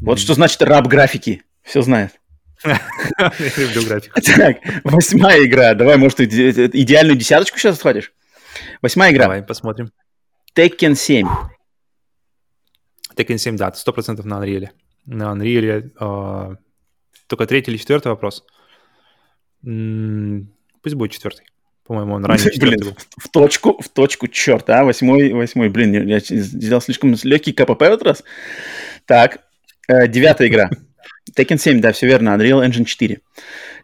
Вот 0.00 0.18
что 0.18 0.34
значит 0.34 0.60
раб 0.62 0.88
графики. 0.88 1.44
Все 1.62 1.82
знает. 1.82 2.20
Я 2.64 2.80
люблю 3.58 3.84
графику. 3.86 4.20
Так, 4.36 4.56
восьмая 4.82 5.44
игра. 5.44 5.74
Давай, 5.74 5.96
может, 5.98 6.18
иде- 6.18 6.68
идеальную 6.72 7.16
десяточку 7.16 7.58
сейчас 7.58 7.76
отхватишь? 7.76 8.12
Восьмая 8.82 9.12
игра. 9.12 9.26
Давай 9.26 9.42
посмотрим. 9.44 9.92
Tekken 10.56 10.96
7. 10.96 11.28
Tekken 13.14 13.38
7, 13.38 13.56
да, 13.56 13.72
сто 13.72 13.92
процентов 13.92 14.24
на 14.26 14.42
Unreal. 14.44 14.68
На 15.06 15.32
Unreal 15.32 15.92
а, 16.00 16.56
только 17.28 17.46
третий 17.46 17.70
или 17.70 17.78
четвертый 17.78 18.08
вопрос. 18.08 18.44
Пусть 19.62 20.94
будет 20.96 21.12
четвертый. 21.12 21.46
По-моему, 21.86 22.14
он 22.14 22.24
ранее 22.24 22.50
Блин, 22.60 22.80
был. 22.80 22.96
в 23.16 23.28
точку, 23.30 23.80
в 23.80 23.88
точку, 23.88 24.28
черт, 24.28 24.68
а, 24.68 24.84
восьмой, 24.84 25.32
восьмой, 25.32 25.70
блин, 25.70 26.06
я, 26.06 26.18
сделал 26.20 26.82
слишком 26.82 27.14
легкий 27.22 27.52
КПП 27.52 27.80
в 27.80 27.82
этот 27.82 28.02
раз. 28.02 28.24
Так, 29.06 29.40
э, 29.88 30.06
девятая 30.06 30.48
игра. 30.48 30.70
Tekken 31.36 31.58
7, 31.58 31.80
да, 31.80 31.92
все 31.92 32.06
верно, 32.06 32.36
Unreal 32.36 32.66
Engine 32.66 32.84
4. 32.84 33.20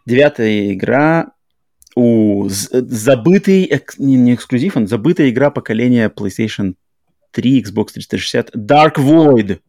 Девятая 0.05 0.73
игра, 0.73 1.31
у 1.95 2.47
забытый, 2.47 3.65
эк, 3.65 3.97
не, 3.97 4.17
не 4.17 4.35
эксклюзив, 4.35 4.77
он 4.77 4.87
забытая 4.87 5.29
игра 5.29 5.49
поколения 5.49 6.09
PlayStation 6.09 6.75
3, 7.31 7.63
Xbox 7.63 7.93
360, 7.93 8.55
Dark 8.55 8.95
Void. 8.97 9.59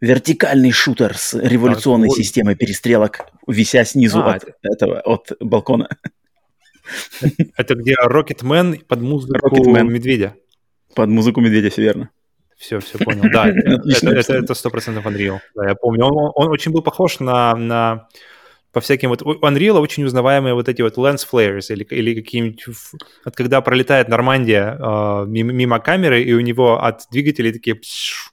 Вертикальный 0.00 0.70
шутер 0.70 1.16
с 1.16 1.34
революционной 1.34 2.08
системой 2.10 2.54
перестрелок, 2.54 3.26
вися 3.48 3.84
снизу 3.84 4.20
А, 4.20 4.34
от 4.34 4.44
этого, 4.62 5.00
от 5.00 5.32
балкона. 5.40 5.88
Это 7.56 7.74
где 7.74 7.94
Рокетмен 8.00 8.78
под 8.86 9.00
музыку 9.00 9.34
Rocketman. 9.48 9.84
медведя. 9.84 10.34
Под 10.94 11.08
музыку 11.08 11.40
медведя, 11.40 11.70
все 11.70 11.82
верно. 11.82 12.10
Все, 12.56 12.78
все 12.80 12.98
понял. 12.98 13.22
Да, 13.32 13.48
это- 13.50 13.82
это 13.88 14.10
это 14.10 14.34
это 14.34 14.54
сто 14.54 14.70
процентов 14.70 15.04
Unreal. 15.06 15.38
Да, 15.54 15.68
я 15.68 15.74
помню. 15.74 16.04
Он, 16.06 16.32
он 16.34 16.48
очень 16.50 16.72
был 16.72 16.82
похож 16.82 17.20
на, 17.20 17.54
на 17.54 18.08
по 18.72 18.80
всяким 18.80 19.10
вот 19.10 19.22
Unreal 19.22 19.78
очень 19.80 20.04
узнаваемые 20.04 20.54
вот 20.54 20.68
эти 20.68 20.82
вот 20.82 20.96
lens 20.96 21.26
flares 21.30 21.66
или, 21.70 21.84
или 21.84 22.14
какие-нибудь 22.20 22.64
вот 23.24 23.34
когда 23.36 23.60
пролетает 23.60 24.08
Нормандия 24.08 24.76
э, 24.78 25.24
мимо, 25.26 25.52
мимо 25.52 25.78
камеры 25.80 26.22
и 26.22 26.32
у 26.34 26.40
него 26.40 26.82
от 26.82 27.02
двигателей 27.10 27.52
такие 27.52 27.76
пш, 27.76 28.30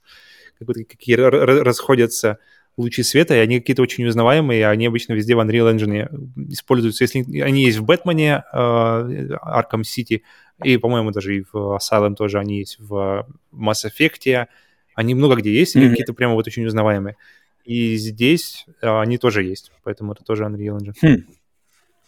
какие 0.58 1.16
расходятся 1.16 2.38
лучи 2.76 3.02
света, 3.02 3.34
и 3.34 3.38
они 3.38 3.60
какие-то 3.60 3.82
очень 3.82 4.06
узнаваемые, 4.06 4.60
и 4.60 4.64
они 4.64 4.86
обычно 4.86 5.14
везде 5.14 5.34
в 5.34 5.40
Unreal 5.40 5.74
Engine 5.74 6.52
используются. 6.52 7.04
Если 7.04 7.40
они 7.40 7.64
есть 7.64 7.78
в 7.78 7.84
Бэтмене, 7.84 8.44
э, 8.52 8.56
Arkham 8.56 9.82
City, 9.82 10.22
и, 10.62 10.76
по-моему, 10.76 11.10
даже 11.10 11.36
и 11.36 11.44
в 11.52 11.78
Asylum 11.78 12.14
тоже 12.14 12.38
они 12.38 12.58
есть 12.58 12.78
в 12.78 13.26
Mass 13.52 13.86
Effect, 13.86 14.46
они 14.94 15.14
много 15.14 15.36
где 15.36 15.52
есть, 15.54 15.74
Мгм. 15.76 15.90
какие-то 15.90 16.12
прямо 16.14 16.34
вот 16.34 16.46
очень 16.46 16.66
узнаваемые. 16.66 17.16
И 17.64 17.96
здесь 17.96 18.64
а, 18.80 19.00
они 19.02 19.18
тоже 19.18 19.42
есть, 19.42 19.72
поэтому 19.82 20.12
это 20.12 20.22
тоже 20.22 20.44
Unreal 20.44 20.78
Engine. 20.78 20.94
Хм. 21.02 21.24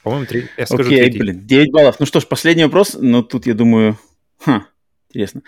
По-моему, 0.03 0.27
три, 0.27 0.47
я 0.57 0.67
скажу 0.67 0.85
Окей, 0.85 1.01
третий. 1.01 1.19
блин, 1.19 1.47
9 1.47 1.73
баллов. 1.73 1.97
Ну 1.99 2.07
что 2.07 2.21
ж, 2.21 2.27
последний 2.27 2.65
вопрос, 2.65 2.97
но 2.99 3.23
тут 3.23 3.47
я 3.47 3.55
думаю... 3.55 3.99
Ха, 4.39 4.67
интересно. 5.09 5.43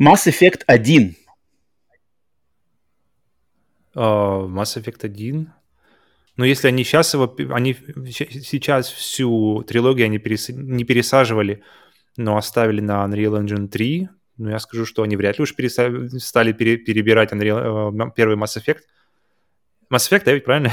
Mass 0.00 0.26
Effect 0.26 0.60
1. 0.66 1.16
А, 3.96 4.46
Mass 4.46 4.76
Effect 4.80 5.04
1. 5.04 5.52
Но 6.36 6.44
если 6.44 6.68
они 6.68 6.84
сейчас 6.84 7.14
его, 7.14 7.34
они 7.50 7.74
сейчас 7.74 8.90
всю 8.90 9.62
трилогию 9.66 10.04
они 10.04 10.18
перес- 10.18 10.52
не 10.52 10.84
пересаживали, 10.84 11.62
но 12.18 12.36
оставили 12.36 12.80
на 12.82 13.04
Unreal 13.06 13.40
Engine 13.42 13.68
3, 13.68 14.08
ну, 14.36 14.50
я 14.50 14.58
скажу, 14.58 14.84
что 14.84 15.02
они 15.02 15.16
вряд 15.16 15.38
ли 15.38 15.42
уж 15.44 15.54
переса- 15.56 16.08
стали 16.18 16.52
пере- 16.52 16.76
перебирать 16.76 17.32
Unreal, 17.32 17.90
э, 18.08 18.10
первый 18.14 18.36
Mass 18.36 18.58
Effect. 18.58 18.80
Mass 19.90 20.10
Effect, 20.10 20.24
да, 20.26 20.32
ведь 20.34 20.44
правильно? 20.44 20.70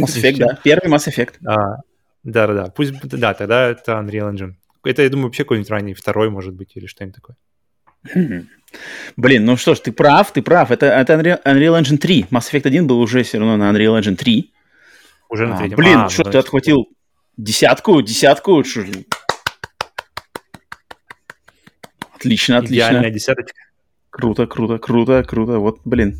Mass 0.00 0.16
Effect, 0.20 0.36
да. 0.38 0.58
Первый 0.64 0.90
Mass 0.92 1.06
Effect. 1.08 1.34
А, 1.46 1.76
Да-да-да, 2.24 2.70
пусть, 2.70 2.92
да, 3.02 3.34
тогда 3.34 3.68
это 3.68 3.92
Unreal 3.92 4.32
Engine. 4.34 4.54
Это, 4.82 5.02
я 5.02 5.08
думаю, 5.08 5.26
вообще 5.26 5.44
какой-нибудь 5.44 5.70
ранний, 5.70 5.94
второй, 5.94 6.30
может 6.30 6.54
быть, 6.54 6.72
или 6.76 6.86
что-нибудь 6.86 7.14
такое. 7.14 7.36
Хм. 8.04 8.48
Блин, 9.16 9.44
ну 9.44 9.56
что 9.56 9.74
ж, 9.74 9.80
ты 9.80 9.92
прав, 9.92 10.32
ты 10.32 10.42
прав. 10.42 10.70
Это, 10.70 10.86
это 10.86 11.14
Unreal, 11.14 11.42
Unreal 11.44 11.80
Engine 11.80 11.98
3. 11.98 12.26
Mass 12.30 12.50
Effect 12.52 12.66
1 12.66 12.86
был 12.86 13.00
уже 13.00 13.22
все 13.22 13.38
равно 13.38 13.56
на 13.56 13.70
Unreal 13.70 13.98
Engine 14.00 14.16
3. 14.16 14.52
Уже 15.28 15.46
на 15.46 15.54
А, 15.54 15.58
третьем. 15.58 15.76
блин, 15.76 15.98
А, 15.98 16.08
что 16.08 16.24
ну, 16.24 16.30
ты 16.30 16.38
отхватил 16.38 16.86
десятку, 17.36 18.02
десятку? 18.02 18.62
Шо 18.64 18.82
ж- 18.82 18.90
Отлично, 22.14 22.60
Идеальная 22.64 23.00
отлично. 23.08 23.10
десяточка. 23.34 23.60
Круто, 24.10 24.46
круто, 24.46 24.78
круто, 24.78 25.22
круто. 25.22 25.58
Вот, 25.58 25.80
блин. 25.84 26.18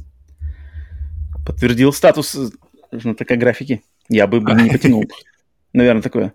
Подтвердил 1.46 1.92
статус 1.92 2.34
э, 2.34 2.48
знатока 2.92 3.36
графики. 3.36 3.82
Я 4.08 4.26
бы 4.26 4.40
не 4.40 4.70
потянул. 4.70 5.04
Наверное, 5.72 6.02
такое. 6.02 6.34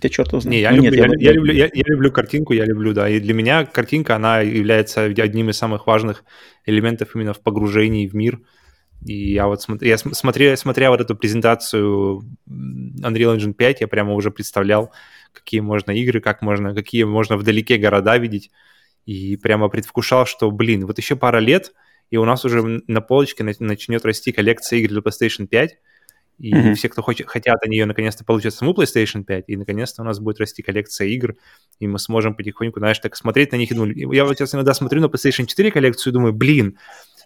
Хотя 0.00 0.10
черт 0.10 0.28
его 0.28 0.40
знает. 0.40 0.54
Не, 0.54 0.60
я, 0.60 0.70
Ну, 0.70 0.76
люблю, 0.76 0.90
нет, 0.90 0.96
я, 0.96 1.06
лю- 1.06 1.20
я 1.20 1.32
люблю, 1.32 1.52
я, 1.52 1.64
я 1.72 1.84
люблю 1.86 2.12
картинку, 2.12 2.52
я 2.52 2.64
люблю, 2.64 2.92
да. 2.92 3.08
И 3.08 3.18
для 3.18 3.34
меня 3.34 3.64
картинка, 3.66 4.14
она 4.14 4.40
является 4.42 5.02
одним 5.04 5.50
из 5.50 5.56
самых 5.58 5.88
важных 5.88 6.24
элементов 6.66 7.16
именно 7.16 7.34
в 7.34 7.40
погружении 7.42 8.06
в 8.06 8.14
мир. 8.14 8.40
И 9.04 9.32
я 9.32 9.48
вот 9.48 9.60
смотр- 9.68 9.84
я 9.84 9.98
см- 9.98 10.14
смотря, 10.16 10.56
смотря 10.56 10.90
вот 10.90 11.00
эту 11.00 11.16
презентацию 11.16 12.22
Unreal 12.48 13.36
Engine 13.36 13.54
5, 13.54 13.80
я 13.80 13.88
прямо 13.88 14.14
уже 14.14 14.30
представлял, 14.30 14.92
какие 15.32 15.60
можно 15.60 15.90
игры, 15.90 16.20
как 16.20 16.42
можно, 16.42 16.76
какие 16.76 17.02
можно 17.02 17.36
вдалеке 17.36 17.76
города 17.76 18.16
видеть. 18.18 18.50
И 19.04 19.36
прямо 19.36 19.68
предвкушал, 19.68 20.26
что, 20.26 20.48
блин, 20.52 20.86
вот 20.86 20.98
еще 20.98 21.16
пара 21.16 21.38
лет, 21.38 21.72
и 22.10 22.18
у 22.18 22.24
нас 22.24 22.44
уже 22.44 22.62
на 22.86 23.00
полочке 23.00 23.42
нач- 23.42 23.56
начнет 23.58 24.04
расти 24.04 24.30
коллекция 24.30 24.78
игр 24.78 24.90
для 24.90 25.00
PlayStation 25.00 25.48
5, 25.48 25.78
и 26.38 26.54
Мгм. 26.54 26.74
все, 26.74 26.88
кто 26.88 27.02
хочет, 27.02 27.28
хотят 27.28 27.58
они 27.64 27.76
ее 27.76 27.86
наконец-то 27.86 28.24
получат 28.24 28.54
саму 28.54 28.72
PlayStation 28.72 29.24
5, 29.24 29.44
и 29.48 29.56
наконец-то 29.56 30.02
у 30.02 30.04
нас 30.04 30.20
будет 30.20 30.40
расти 30.40 30.62
коллекция 30.62 31.08
игр, 31.08 31.34
и 31.80 31.86
мы 31.88 31.98
сможем 31.98 32.34
потихоньку, 32.34 32.78
знаешь, 32.78 32.98
так 33.00 33.16
смотреть 33.16 33.52
на 33.52 33.56
них 33.56 33.70
и 33.70 33.74
думать. 33.74 33.96
Я 33.96 34.24
вот 34.24 34.36
сейчас 34.36 34.54
иногда 34.54 34.74
смотрю 34.74 35.00
на 35.00 35.06
PlayStation 35.06 35.46
4 35.46 35.70
коллекцию 35.70 36.12
и 36.12 36.14
думаю, 36.14 36.32
блин, 36.32 36.78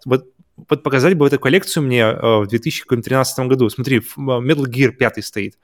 вот, 0.05 0.26
вот 0.68 0.82
показать 0.82 1.14
бы 1.16 1.26
эту 1.26 1.39
коллекцию 1.39 1.84
мне 1.84 2.01
э, 2.01 2.39
в 2.40 2.47
2013 2.48 3.47
году. 3.48 3.68
Смотри, 3.68 3.98
э, 3.98 4.01
Metal 4.16 4.64
Gear 4.66 4.90
5 4.93 5.24
стоит, 5.24 5.59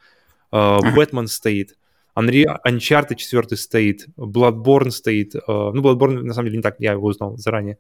э, 0.52 0.56
Batman 0.56 1.26
стоит, 1.26 1.76
Unreal, 2.16 2.56
Uncharted 2.66 3.14
4 3.16 3.56
стоит, 3.56 4.06
Bloodborne 4.16 4.90
стоит. 4.90 5.34
э, 5.36 5.40
ну, 5.46 5.80
Bloodborne, 5.82 6.22
на 6.22 6.34
самом 6.34 6.46
деле, 6.46 6.56
не 6.58 6.62
так, 6.62 6.76
я 6.80 6.92
его 6.92 7.06
узнал 7.06 7.36
заранее, 7.36 7.78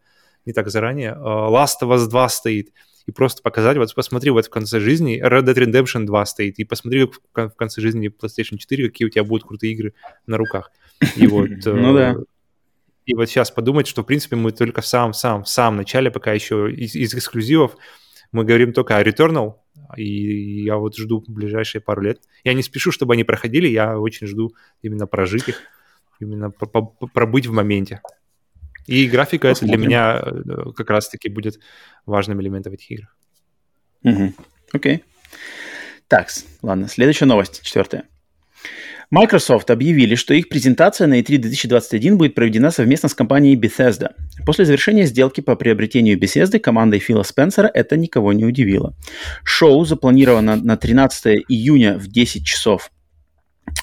не 0.48 0.52
так 0.52 0.68
заранее. 0.70 1.10
э, 1.10 1.14
Last 1.14 1.82
of 1.82 1.94
Us 1.94 2.08
2 2.08 2.28
стоит. 2.28 2.72
И 3.06 3.12
просто 3.12 3.42
показать, 3.42 3.76
вот 3.78 3.94
посмотри, 3.94 4.30
вот 4.30 4.46
в 4.46 4.50
конце 4.50 4.80
жизни 4.80 5.22
Red 5.24 5.44
Dead 5.44 5.54
Redemption 5.54 6.04
2 6.04 6.26
стоит, 6.26 6.58
и 6.58 6.64
посмотри 6.64 7.06
как 7.06 7.14
в 7.14 7.20
кон- 7.32 7.50
в 7.50 7.56
конце 7.56 7.80
жизни 7.80 8.10
PlayStation 8.10 8.58
4, 8.58 8.88
какие 8.88 9.06
у 9.06 9.10
тебя 9.10 9.24
будут 9.24 9.46
крутые 9.46 9.72
игры 9.72 9.94
на 10.26 10.36
руках. 10.36 10.70
И 11.16 11.26
вот, 11.28 11.48
э, 11.48 11.72
Ну 11.72 11.94
да. 11.94 12.16
И 13.06 13.14
вот 13.14 13.26
сейчас 13.26 13.50
подумать, 13.50 13.86
что, 13.86 14.02
в 14.02 14.06
принципе, 14.06 14.36
мы 14.36 14.52
только 14.52 14.82
в 14.82 14.86
самом-самом 14.86 15.44
в 15.44 15.48
самом 15.48 15.78
начале, 15.78 16.10
пока 16.10 16.32
еще 16.34 16.70
из, 16.70 16.94
из 16.94 17.14
эксклюзивов, 17.14 17.76
мы 18.32 18.44
говорим 18.44 18.74
только 18.74 18.98
о 18.98 19.02
Returnal, 19.02 19.54
и 19.96 20.64
я 20.64 20.76
вот 20.76 20.96
жду 20.96 21.24
ближайшие 21.26 21.80
пару 21.80 22.02
лет. 22.02 22.20
Я 22.44 22.52
не 22.52 22.62
спешу, 22.62 22.92
чтобы 22.92 23.14
они 23.14 23.24
проходили, 23.24 23.68
я 23.68 23.98
очень 23.98 24.26
жду 24.26 24.52
именно 24.82 25.06
прожить 25.06 25.48
их, 25.48 25.62
именно 26.20 26.50
пробыть 26.50 27.46
в 27.46 27.52
моменте. 27.52 28.02
И 28.88 29.06
графика 29.06 29.48
это 29.48 29.60
для 29.60 29.76
Посмотрим. 29.76 29.88
меня 29.90 30.22
э, 30.24 30.72
как 30.76 30.90
раз-таки 30.90 31.28
будет 31.28 31.60
важным 32.06 32.40
элементом 32.40 32.72
этих 32.72 32.90
игр. 32.90 33.04
Мгм. 34.02 34.34
Окей. 34.72 35.04
Так, 36.08 36.28
ладно, 36.62 36.88
следующая 36.88 37.26
новость, 37.26 37.62
четвертая. 37.62 38.04
Microsoft 39.10 39.70
объявили, 39.70 40.16
что 40.16 40.34
их 40.34 40.48
презентация 40.50 41.06
на 41.06 41.18
E3 41.20 41.38
2021 41.38 42.18
будет 42.18 42.34
проведена 42.34 42.70
совместно 42.70 43.08
с 43.08 43.14
компанией 43.14 43.56
Bethesda. 43.56 44.14
После 44.44 44.66
завершения 44.66 45.06
сделки 45.06 45.40
по 45.40 45.56
приобретению 45.56 46.18
Bethesda 46.18 46.58
командой 46.58 46.98
Фила 46.98 47.22
Спенсера 47.22 47.70
это 47.72 47.96
никого 47.96 48.32
не 48.34 48.44
удивило. 48.44 48.94
Шоу 49.44 49.84
запланировано 49.86 50.56
на 50.56 50.76
13 50.76 51.44
июня 51.48 51.98
в 51.98 52.06
10 52.08 52.44
часов 52.46 52.90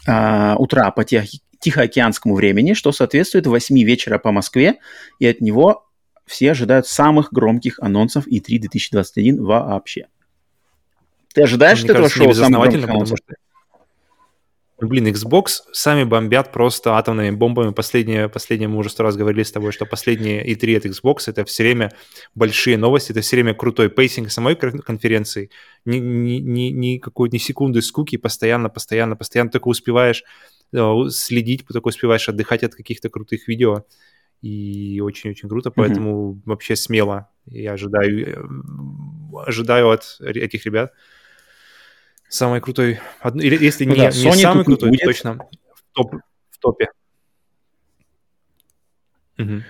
а, 0.08 0.56
утра 0.60 0.92
по 0.92 1.04
Тихо- 1.04 1.40
Тихоокеанскому 1.60 2.36
времени, 2.36 2.74
что 2.74 2.92
соответствует 2.92 3.48
8 3.48 3.84
вечера 3.84 4.18
по 4.18 4.32
Москве, 4.32 4.80
и 5.20 5.28
от 5.28 5.42
него 5.42 5.88
все 6.26 6.52
ожидают 6.52 6.88
самых 6.88 7.32
громких 7.32 7.80
анонсов 7.80 8.28
E3 8.28 8.60
2021 8.60 9.44
вообще. 9.44 10.08
Ты 11.34 11.44
ожидаешь 11.44 11.84
Мне 11.84 11.92
этого 11.92 12.04
кажется, 12.04 12.24
шоу 12.24 12.34
самых 12.34 12.70
громких 12.70 12.90
анонсов? 12.90 13.20
что 13.24 13.36
Блин, 14.82 15.08
Xbox 15.08 15.62
сами 15.72 16.04
бомбят 16.04 16.52
просто 16.52 16.98
атомными 16.98 17.32
бомбами. 17.32 17.72
Последнее, 17.72 18.28
последнее 18.28 18.68
мы 18.68 18.78
уже 18.78 18.90
сто 18.90 19.04
раз 19.04 19.16
говорили 19.16 19.44
с 19.44 19.52
тобой, 19.52 19.72
что 19.72 19.86
последние 19.86 20.46
E3 20.46 20.78
от 20.78 20.86
Xbox 20.86 21.20
это 21.28 21.46
все 21.46 21.64
время 21.64 21.94
большие 22.36 22.78
новости, 22.78 23.12
это 23.12 23.22
все 23.22 23.38
время 23.38 23.54
крутой 23.54 23.90
пейсинг 23.90 24.30
самой 24.32 24.56
кон- 24.58 24.80
конференции. 24.80 25.50
Ни, 25.86 25.98
ни, 26.00 26.40
ни, 26.40 26.72
ни 26.72 26.98
какой 26.98 27.30
ни 27.30 27.38
секунды 27.38 27.82
скуки, 27.82 28.18
постоянно, 28.18 28.70
постоянно, 28.70 29.16
постоянно 29.16 29.50
только 29.50 29.70
успеваешь 29.70 30.26
следить, 31.10 31.66
только 31.68 31.88
успеваешь 31.88 32.28
отдыхать 32.30 32.64
от 32.64 32.76
каких-то 32.76 33.10
крутых 33.10 33.48
видео. 33.48 33.86
И 34.42 35.02
очень-очень 35.02 35.50
круто, 35.50 35.72
поэтому 35.72 36.42
вообще 36.46 36.76
смело. 36.76 37.30
Я 37.46 37.74
ожидаю, 37.74 38.28
э, 38.28 39.40
ожидаю 39.46 39.90
от 39.90 40.18
этих 40.20 40.66
ребят 40.66 40.94
самый 42.30 42.62
крутой, 42.62 43.00
или 43.36 43.64
если 43.64 43.86
Ну 43.86 43.94
не, 43.94 43.98
да, 43.98 44.10
не 44.10 44.26
Sony 44.26 44.42
самый 44.42 44.66
крутой, 44.66 44.90
то 44.90 44.92
будет. 44.92 45.04
точно 45.04 45.34
в, 45.74 45.84
топ, 45.94 46.16
в 46.50 46.58
топе. 46.60 46.90
Мгм. 49.38 49.64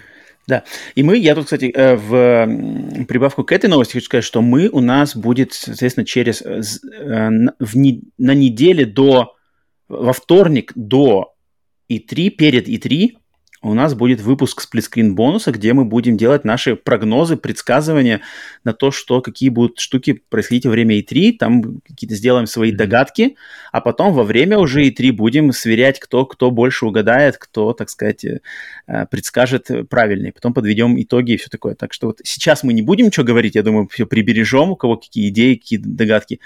И 0.94 1.02
мы, 1.02 1.18
я 1.18 1.34
тут, 1.34 1.46
кстати, 1.46 1.72
э, 1.74 1.96
в 1.96 3.06
прибавку 3.06 3.44
к 3.44 3.52
этой 3.52 3.68
новости 3.68 3.94
хочу 3.94 4.06
сказать, 4.06 4.24
что 4.24 4.44
мы 4.44 4.70
у 4.70 4.80
нас 4.80 5.16
будет, 5.16 5.54
соответственно, 5.54 6.06
через 6.06 6.44
э, 6.44 6.62
э, 6.62 7.30
в 7.60 7.76
на 8.18 8.36
неделе 8.36 8.86
до 8.86 9.35
во 9.88 10.14
вторник 10.14 10.72
до 10.76 11.34
E3, 11.90 12.30
перед 12.30 12.68
E3 12.68 13.18
у 13.66 13.74
нас 13.74 13.96
будет 13.96 14.22
выпуск 14.22 14.62
сплитскрин 14.62 15.16
бонуса, 15.16 15.52
где 15.52 15.74
мы 15.74 15.86
будем 15.86 16.18
делать 16.18 16.46
наши 16.46 16.76
прогнозы, 16.76 17.36
предсказывания 17.36 18.22
на 18.64 18.74
то, 18.74 18.92
что 18.92 19.22
какие 19.22 19.50
будут 19.50 19.80
штуки 19.80 20.22
происходить 20.30 20.66
во 20.66 20.72
время 20.72 21.00
E3, 21.00 21.38
там 21.38 21.82
какие-то 21.88 22.16
сделаем 22.16 22.46
свои 22.46 22.72
mm-hmm. 22.72 22.76
догадки, 22.76 23.36
а 23.72 23.82
потом 23.82 24.14
во 24.14 24.24
время 24.24 24.60
уже 24.60 24.88
E3 24.88 25.12
будем 25.12 25.52
сверять, 25.52 26.00
кто, 26.00 26.28
кто 26.28 26.52
больше 26.52 26.86
угадает, 26.86 27.38
кто, 27.38 27.74
так 27.74 27.90
сказать, 27.90 28.24
э, 28.24 28.40
предскажет 29.10 29.70
правильнее. 29.90 30.32
Потом 30.32 30.54
подведем 30.54 31.02
итоги 31.02 31.32
и 31.32 31.38
все 31.38 31.50
такое. 31.50 31.74
Так 31.74 31.92
что 31.92 32.08
вот 32.08 32.22
сейчас 32.24 32.62
мы 32.62 32.72
не 32.74 32.84
будем 32.84 33.08
ничего 33.08 33.26
говорить, 33.26 33.56
я 33.56 33.64
думаю, 33.64 33.88
все 33.88 34.06
прибережем, 34.06 34.72
у 34.72 34.76
кого 34.76 34.98
какие 34.98 35.30
идеи, 35.30 35.56
какие 35.56 35.80
догадки. 35.80 36.40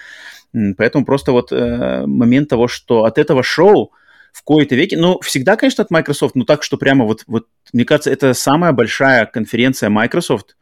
Поэтому 0.78 1.04
просто 1.04 1.34
вот 1.34 1.52
э, 1.52 2.06
момент 2.06 2.48
того, 2.48 2.70
что 2.70 3.04
от 3.04 3.18
этого 3.18 3.44
шоу 3.44 3.92
в 4.34 4.44
кои-то 4.44 4.76
веке, 4.76 4.98
ну, 4.98 5.20
всегда, 5.22 5.56
конечно, 5.56 5.84
от 5.84 5.92
Microsoft, 5.92 6.36
но 6.36 6.46
так, 6.46 6.64
что 6.64 6.78
прямо 6.78 7.06
вот, 7.06 7.24
вот, 7.28 7.48
мне 7.74 7.86
кажется, 7.86 8.12
это 8.12 8.34
самая 8.34 8.72
большая 8.72 9.26
конференция 9.26 9.90
Microsoft 9.90 10.56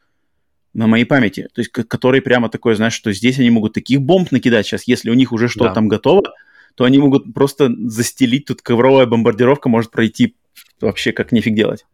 на 0.74 0.88
моей 0.88 1.06
памяти, 1.06 1.50
то 1.54 1.62
есть, 1.62 1.72
который 1.72 2.22
прямо 2.22 2.50
такой, 2.50 2.76
знаешь, 2.76 2.94
что 2.94 3.12
здесь 3.12 3.40
они 3.40 3.50
могут 3.50 3.74
таких 3.74 4.02
бомб 4.02 4.32
накидать 4.32 4.66
сейчас, 4.66 4.84
если 4.88 5.10
у 5.10 5.14
них 5.14 5.32
уже 5.32 5.48
что-то 5.48 5.70
да. 5.70 5.76
там 5.76 5.88
готово, 5.88 6.24
то 6.76 6.84
они 6.84 7.00
могут 7.00 7.34
просто 7.34 7.70
застелить, 7.86 8.46
тут 8.46 8.62
ковровая 8.62 9.08
бомбардировка 9.08 9.70
может 9.70 9.92
пройти 9.92 10.36
вообще 10.80 11.12
как 11.12 11.32
нефиг 11.32 11.56
делать. 11.56 11.86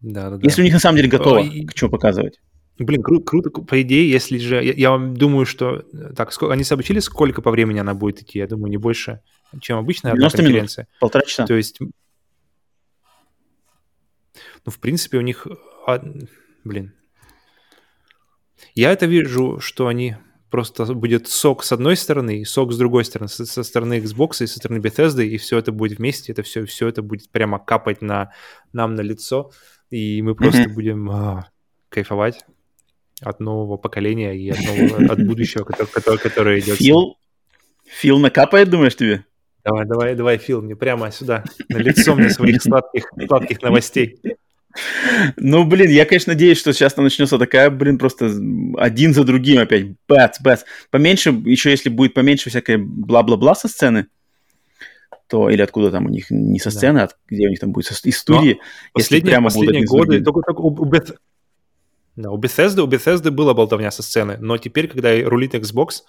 Да, 0.00 0.30
да, 0.30 0.36
да. 0.36 0.42
Если 0.42 0.62
у 0.62 0.64
них 0.64 0.72
на 0.72 0.78
самом 0.78 0.96
деле 0.96 1.08
готово, 1.08 1.40
Ой. 1.40 1.68
что 1.74 1.88
показывать. 1.88 2.40
Блин, 2.78 3.02
кру- 3.02 3.22
круто, 3.22 3.50
по 3.50 3.82
идее, 3.82 4.10
если 4.10 4.38
же... 4.38 4.64
Я, 4.64 4.72
я 4.72 4.98
думаю, 4.98 5.44
что... 5.44 5.84
Так, 6.16 6.32
сколько, 6.32 6.54
они 6.54 6.64
сообщили, 6.64 7.00
сколько 7.00 7.42
по 7.42 7.50
времени 7.50 7.78
она 7.78 7.94
будет 7.94 8.22
идти? 8.22 8.38
Я 8.38 8.46
думаю, 8.46 8.70
не 8.70 8.78
больше 8.78 9.20
чем 9.60 9.78
обычная 9.78 10.14
конференция. 10.14 10.84
Минут, 10.84 11.00
полтора 11.00 11.24
часа. 11.24 11.46
То 11.46 11.54
есть, 11.54 11.80
ну, 14.64 14.72
в 14.72 14.78
принципе, 14.78 15.18
у 15.18 15.22
них, 15.22 15.46
а, 15.86 16.02
блин, 16.64 16.94
я 18.74 18.92
это 18.92 19.06
вижу, 19.06 19.58
что 19.60 19.88
они 19.88 20.16
просто 20.50 20.84
будет 20.94 21.28
сок 21.28 21.64
с 21.64 21.72
одной 21.72 21.96
стороны 21.96 22.40
и 22.40 22.44
сок 22.44 22.72
с 22.72 22.78
другой 22.78 23.04
стороны, 23.04 23.28
со, 23.28 23.46
со 23.46 23.62
стороны 23.62 23.98
Xbox 24.00 24.42
и 24.42 24.46
со 24.46 24.58
стороны 24.58 24.78
Bethesda, 24.78 25.24
и 25.24 25.36
все 25.38 25.58
это 25.58 25.72
будет 25.72 25.98
вместе, 25.98 26.32
это 26.32 26.42
все, 26.42 26.64
все 26.66 26.88
это 26.88 27.02
будет 27.02 27.30
прямо 27.30 27.58
капать 27.58 28.02
на 28.02 28.32
нам 28.72 28.94
на 28.94 29.00
лицо, 29.00 29.52
и 29.90 30.22
мы 30.22 30.34
просто 30.34 30.62
mm-hmm. 30.62 30.74
будем 30.74 31.10
а, 31.10 31.50
кайфовать 31.88 32.44
от 33.20 33.40
нового 33.40 33.76
поколения 33.76 34.34
и 34.34 34.50
от, 34.50 34.60
нового, 34.60 35.12
от 35.12 35.24
будущего, 35.26 35.64
которое, 35.64 36.18
которое, 36.18 36.60
идет. 36.60 36.78
Фил, 36.78 37.16
Фил 37.86 38.18
накапает, 38.18 38.70
думаешь, 38.70 38.96
тебе? 38.96 39.24
Давай, 39.64 39.86
давай, 39.86 40.14
давай, 40.14 40.38
Фил, 40.38 40.62
мне 40.62 40.74
прямо 40.74 41.10
сюда, 41.10 41.44
на 41.68 41.78
лицо 41.78 42.14
мне 42.14 42.30
своих 42.30 42.62
сладких, 42.62 43.10
сладких 43.26 43.60
новостей. 43.62 44.18
Ну, 45.36 45.64
блин, 45.64 45.90
я, 45.90 46.06
конечно, 46.06 46.32
надеюсь, 46.32 46.58
что 46.58 46.72
сейчас 46.72 46.94
там 46.94 47.04
начнется 47.04 47.38
такая, 47.38 47.70
блин, 47.70 47.98
просто 47.98 48.30
один 48.78 49.12
за 49.12 49.24
другим 49.24 49.58
опять, 49.58 49.86
бац, 50.08 50.40
бац. 50.40 50.62
Поменьше, 50.90 51.30
еще 51.30 51.70
если 51.70 51.88
будет 51.88 52.14
поменьше 52.14 52.50
всякой 52.50 52.76
бла-бла-бла 52.76 53.54
со 53.54 53.68
сцены, 53.68 54.06
то 55.26 55.48
или 55.48 55.62
откуда 55.62 55.90
там 55.90 56.06
у 56.06 56.08
них, 56.08 56.26
не 56.30 56.58
со 56.58 56.70
сцены, 56.70 57.00
да. 57.00 57.04
а 57.04 57.08
где 57.28 57.46
у 57.46 57.50
них 57.50 57.60
там 57.60 57.72
будет 57.72 57.86
со, 57.86 58.08
из 58.08 58.18
студии. 58.18 58.54
Но 58.54 58.60
последние 58.94 59.32
прямо 59.32 59.48
последние 59.48 59.84
годы, 59.84 60.22
только, 60.22 60.42
только 60.42 60.60
у, 60.60 60.68
у, 60.68 60.84
Beth... 60.86 61.16
да, 62.16 62.30
у 62.30 62.38
Bethesda, 62.38 62.80
у 62.80 62.88
Bethesda 62.88 63.30
была 63.30 63.54
болтовня 63.54 63.90
со 63.90 64.02
сцены, 64.02 64.36
но 64.40 64.58
теперь, 64.58 64.88
когда 64.88 65.10
рулит 65.28 65.54
Xbox, 65.54 66.02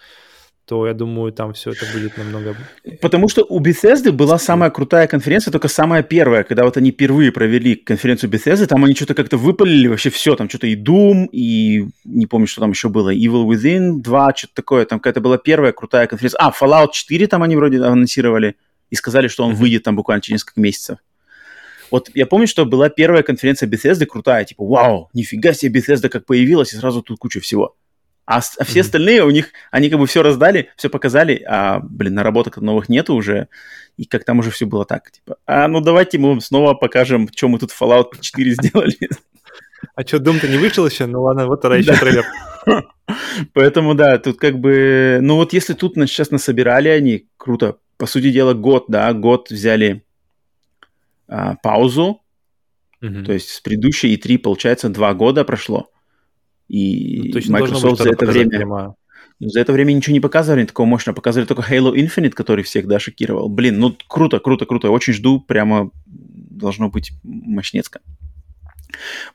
то 0.65 0.87
я 0.87 0.93
думаю, 0.93 1.33
там 1.33 1.53
все 1.53 1.71
это 1.71 1.85
будет 1.93 2.17
намного... 2.17 2.55
Потому 3.01 3.27
что 3.27 3.43
у 3.43 3.59
Bethesda 3.59 4.11
была 4.11 4.37
самая 4.37 4.69
крутая 4.69 5.07
конференция, 5.07 5.51
только 5.51 5.67
самая 5.67 6.03
первая, 6.03 6.43
когда 6.43 6.63
вот 6.63 6.77
они 6.77 6.91
впервые 6.91 7.31
провели 7.31 7.75
конференцию 7.75 8.29
Bethesda, 8.29 8.67
там 8.67 8.85
они 8.85 8.95
что-то 8.95 9.13
как-то 9.13 9.37
выпалили 9.37 9.87
вообще 9.87 10.09
все, 10.09 10.35
там 10.35 10.47
что-то 10.47 10.67
и 10.67 10.75
Doom, 10.75 11.27
и 11.31 11.87
не 12.05 12.25
помню, 12.25 12.47
что 12.47 12.61
там 12.61 12.71
еще 12.71 12.89
было, 12.89 13.13
Evil 13.13 13.45
Within 13.47 14.01
2, 14.01 14.33
что-то 14.35 14.53
такое, 14.53 14.85
там 14.85 14.99
какая-то 14.99 15.19
была 15.19 15.37
первая 15.37 15.73
крутая 15.73 16.07
конференция. 16.07 16.39
А, 16.39 16.51
Fallout 16.51 16.91
4 16.93 17.27
там 17.27 17.43
они 17.43 17.55
вроде 17.55 17.81
анонсировали 17.81 18.55
и 18.89 18.95
сказали, 18.95 19.27
что 19.27 19.43
он 19.43 19.55
выйдет 19.55 19.83
там 19.83 19.95
буквально 19.95 20.21
через 20.21 20.41
несколько 20.41 20.61
месяцев. 20.61 20.99
Вот 21.91 22.09
я 22.13 22.25
помню, 22.25 22.47
что 22.47 22.65
была 22.65 22.89
первая 22.89 23.21
конференция 23.21 23.69
Bethesda 23.69 24.05
крутая, 24.05 24.45
типа, 24.45 24.65
вау, 24.65 25.09
нифига 25.13 25.53
себе 25.53 25.79
Bethesda 25.79 26.09
как 26.09 26.25
появилась, 26.25 26.73
и 26.73 26.77
сразу 26.77 27.01
тут 27.01 27.19
куча 27.19 27.41
всего. 27.41 27.75
А, 28.25 28.37
а 28.37 28.39
все 28.39 28.79
mm-hmm. 28.79 28.81
остальные 28.81 29.23
у 29.23 29.29
них, 29.29 29.49
они 29.71 29.89
как 29.89 29.99
бы 29.99 30.07
все 30.07 30.23
раздали, 30.23 30.69
все 30.77 30.89
показали, 30.89 31.43
а, 31.45 31.79
блин, 31.79 32.13
наработок 32.13 32.57
новых 32.57 32.87
нету 32.87 33.13
уже, 33.13 33.49
и 33.97 34.05
как 34.05 34.23
там 34.23 34.39
уже 34.39 34.51
все 34.51 34.65
было 34.65 34.85
так, 34.85 35.11
типа, 35.11 35.35
а 35.45 35.67
ну 35.67 35.81
давайте 35.81 36.17
мы 36.17 36.29
вам 36.29 36.39
снова 36.39 36.73
покажем, 36.73 37.27
что 37.35 37.49
мы 37.49 37.59
тут 37.59 37.71
Fallout 37.71 38.19
4 38.19 38.51
сделали. 38.53 38.97
А 39.95 40.03
что, 40.03 40.17
Doom-то 40.17 40.47
не 40.47 40.57
вышел 40.57 40.85
еще? 40.85 41.07
Ну 41.07 41.23
ладно, 41.23 41.47
вот 41.47 41.61
тогда 41.61 41.75
еще 41.75 41.95
трейлер. 41.95 42.23
Поэтому, 43.53 43.95
да, 43.95 44.19
тут 44.19 44.37
как 44.37 44.59
бы... 44.59 45.17
Ну 45.21 45.37
вот 45.37 45.53
если 45.53 45.73
тут 45.73 45.95
сейчас 45.95 46.29
насобирали 46.29 46.87
они, 46.87 47.25
круто. 47.37 47.77
По 47.97 48.05
сути 48.05 48.29
дела, 48.29 48.53
год, 48.53 48.85
да, 48.89 49.11
год 49.13 49.49
взяли 49.49 50.03
а, 51.31 51.55
паузу. 51.55 52.21
Mm-hmm. 53.01 53.23
То 53.23 53.31
есть 53.31 53.49
с 53.49 53.61
предыдущей 53.61 54.15
E3, 54.15 54.37
получается, 54.37 54.89
два 54.89 55.13
года 55.13 55.45
прошло. 55.45 55.89
И 56.67 57.31
ну, 57.33 57.53
Microsoft 57.53 58.03
за 58.03 58.09
это 58.09 58.25
время... 58.25 58.49
Прямо... 58.49 58.95
За 59.39 59.59
это 59.59 59.73
время 59.73 59.93
ничего 59.93 60.13
не 60.13 60.19
показывали 60.19 60.65
такого 60.65 60.85
мощного. 60.85 61.15
Показывали 61.15 61.47
только 61.47 61.63
Halo 61.63 61.95
Infinite, 61.95 62.31
который 62.31 62.63
всех, 62.63 62.85
да, 62.85 62.99
шокировал. 62.99 63.49
Блин, 63.49 63.79
ну 63.79 63.97
круто, 64.07 64.39
круто, 64.39 64.67
круто. 64.67 64.91
Очень 64.91 65.13
жду, 65.13 65.39
прямо 65.39 65.89
должно 66.05 66.89
быть 66.89 67.11
мощнецко. 67.23 68.01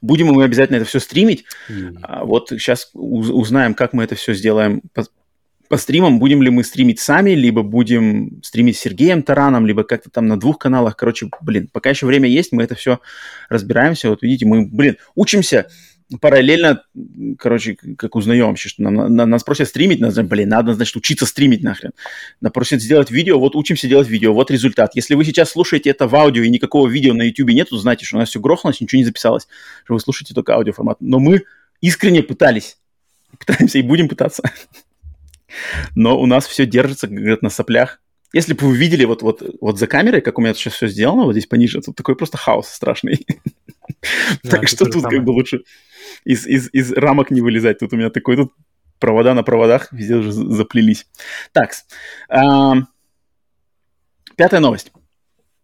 Будем 0.00 0.28
мы 0.28 0.44
обязательно 0.44 0.76
это 0.76 0.84
все 0.84 1.00
стримить. 1.00 1.44
Mm. 1.68 1.98
А, 2.02 2.24
вот 2.24 2.50
сейчас 2.50 2.90
узнаем, 2.92 3.74
как 3.74 3.94
мы 3.94 4.04
это 4.04 4.14
все 4.14 4.34
сделаем 4.34 4.82
по, 5.68 5.76
стримам. 5.76 6.18
Будем 6.18 6.42
ли 6.42 6.50
мы 6.50 6.64
стримить 6.64 7.00
сами, 7.00 7.30
либо 7.30 7.62
будем 7.62 8.40
стримить 8.42 8.76
с 8.76 8.80
Сергеем 8.80 9.22
Тараном, 9.22 9.66
либо 9.66 9.84
как-то 9.84 10.10
там 10.10 10.26
на 10.26 10.38
двух 10.38 10.58
каналах. 10.58 10.96
Короче, 10.96 11.28
блин, 11.40 11.68
пока 11.72 11.90
еще 11.90 12.06
время 12.06 12.28
есть, 12.28 12.52
мы 12.52 12.62
это 12.62 12.74
все 12.74 13.00
разбираемся. 13.48 14.10
Вот 14.10 14.22
видите, 14.22 14.46
мы, 14.46 14.66
блин, 14.66 14.96
учимся 15.14 15.66
параллельно, 16.20 16.82
короче, 17.38 17.76
как 17.98 18.14
узнаем 18.14 18.48
вообще, 18.48 18.68
что 18.68 18.82
нам, 18.82 19.14
на, 19.14 19.26
нас 19.26 19.42
просят 19.42 19.68
стримить, 19.68 20.00
нас, 20.00 20.14
блин, 20.14 20.48
надо, 20.48 20.74
значит, 20.74 20.94
учиться 20.96 21.26
стримить 21.26 21.62
нахрен. 21.62 21.92
Нас 22.40 22.52
просят 22.52 22.80
сделать 22.80 23.10
видео, 23.10 23.38
вот 23.38 23.56
учимся 23.56 23.88
делать 23.88 24.08
видео, 24.08 24.32
вот 24.32 24.50
результат. 24.50 24.94
Если 24.94 25.14
вы 25.14 25.24
сейчас 25.24 25.50
слушаете 25.50 25.90
это 25.90 26.06
в 26.06 26.14
аудио 26.14 26.42
и 26.42 26.50
никакого 26.50 26.88
видео 26.88 27.12
на 27.12 27.22
YouTube 27.22 27.50
нету, 27.50 27.76
знайте, 27.76 28.04
что 28.04 28.16
у 28.16 28.20
нас 28.20 28.28
все 28.28 28.40
грохнулось, 28.40 28.80
ничего 28.80 28.98
не 28.98 29.04
записалось, 29.04 29.48
что 29.84 29.94
вы 29.94 30.00
слушаете 30.00 30.34
только 30.34 30.54
аудиоформат. 30.54 30.98
Но 31.00 31.18
мы 31.18 31.42
искренне 31.80 32.22
пытались, 32.22 32.78
пытаемся 33.38 33.78
и 33.78 33.82
будем 33.82 34.08
пытаться. 34.08 34.42
Но 35.94 36.18
у 36.20 36.26
нас 36.26 36.46
все 36.46 36.66
держится, 36.66 37.06
как 37.06 37.16
говорят, 37.16 37.42
на 37.42 37.50
соплях. 37.50 38.00
Если 38.32 38.54
бы 38.54 38.66
вы 38.66 38.76
видели 38.76 39.04
вот, 39.04 39.22
вот, 39.22 39.42
вот 39.60 39.78
за 39.78 39.86
камерой, 39.86 40.20
как 40.20 40.38
у 40.38 40.42
меня 40.42 40.52
сейчас 40.54 40.74
все 40.74 40.88
сделано, 40.88 41.24
вот 41.24 41.32
здесь 41.32 41.46
пониже, 41.46 41.80
тут 41.80 41.96
такой 41.96 42.16
просто 42.16 42.36
хаос 42.38 42.68
страшный. 42.68 43.26
Так 44.42 44.68
что 44.68 44.84
тут 44.84 45.04
как 45.04 45.24
бы 45.24 45.30
лучше 45.30 45.62
из, 46.24 46.46
из, 46.46 46.68
из 46.72 46.92
рамок 46.92 47.30
не 47.30 47.40
вылезать. 47.40 47.78
Тут 47.78 47.92
у 47.92 47.96
меня 47.96 48.10
такой 48.10 48.36
тут 48.36 48.52
провода 48.98 49.34
на 49.34 49.42
проводах 49.42 49.92
везде 49.92 50.16
уже 50.16 50.32
заплелись. 50.32 51.06
Так, 51.52 51.72
пятая 54.36 54.60
новость. 54.60 54.92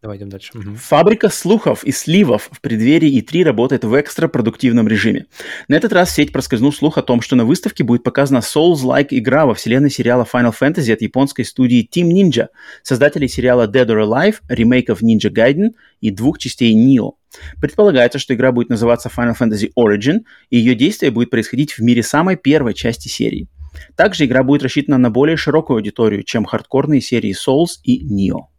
Давай 0.03 0.17
идем 0.17 0.31
дальше. 0.31 0.51
Угу. 0.59 0.75
Фабрика 0.75 1.29
слухов 1.29 1.85
и 1.85 1.93
сливов 1.93 2.49
в 2.51 2.61
преддверии 2.61 3.23
E3 3.23 3.45
работает 3.45 3.85
в 3.85 4.01
экстра-продуктивном 4.01 4.89
режиме. 4.89 5.27
На 5.69 5.77
этот 5.77 5.93
раз 5.93 6.11
в 6.11 6.13
сеть 6.13 6.33
проскользнул 6.33 6.73
слух 6.73 6.99
о 6.99 7.03
том, 7.03 7.21
что 7.21 7.37
на 7.37 7.45
выставке 7.45 7.85
будет 7.85 8.03
показана 8.03 8.39
Souls-like 8.39 9.09
игра 9.11 9.47
во 9.47 9.55
вселенной 9.55 9.91
сериала 9.91 10.27
Final 10.31 10.53
Fantasy 10.61 10.93
от 10.93 11.03
японской 11.03 11.45
студии 11.45 11.89
Team 11.89 12.11
Ninja, 12.11 12.49
создателей 12.83 13.29
сериала 13.29 13.69
Dead 13.69 13.87
or 13.87 14.05
Alive, 14.05 14.37
ремейков 14.49 15.03
Ninja 15.03 15.31
Gaiden 15.31 15.71
и 16.01 16.11
двух 16.11 16.39
частей 16.39 16.75
Nioh. 16.75 17.13
Предполагается, 17.61 18.19
что 18.19 18.35
игра 18.35 18.51
будет 18.51 18.71
называться 18.71 19.09
Final 19.09 19.37
Fantasy 19.39 19.71
Origin, 19.79 20.25
и 20.51 20.59
ее 20.59 20.75
действие 20.75 21.13
будет 21.13 21.31
происходить 21.31 21.75
в 21.75 21.79
мире 21.79 22.03
самой 22.03 22.37
первой 22.37 22.75
части 22.75 23.07
серии. 23.07 23.47
Также 23.95 24.25
игра 24.25 24.43
будет 24.43 24.65
рассчитана 24.65 24.99
на 24.99 25.11
более 25.11 25.37
широкую 25.37 25.77
аудиторию, 25.77 26.25
чем 26.25 26.45
хардкорные 26.45 27.01
серии 27.01 27.33
Souls 27.33 27.79
и 27.85 28.05
Nioh. 28.05 28.52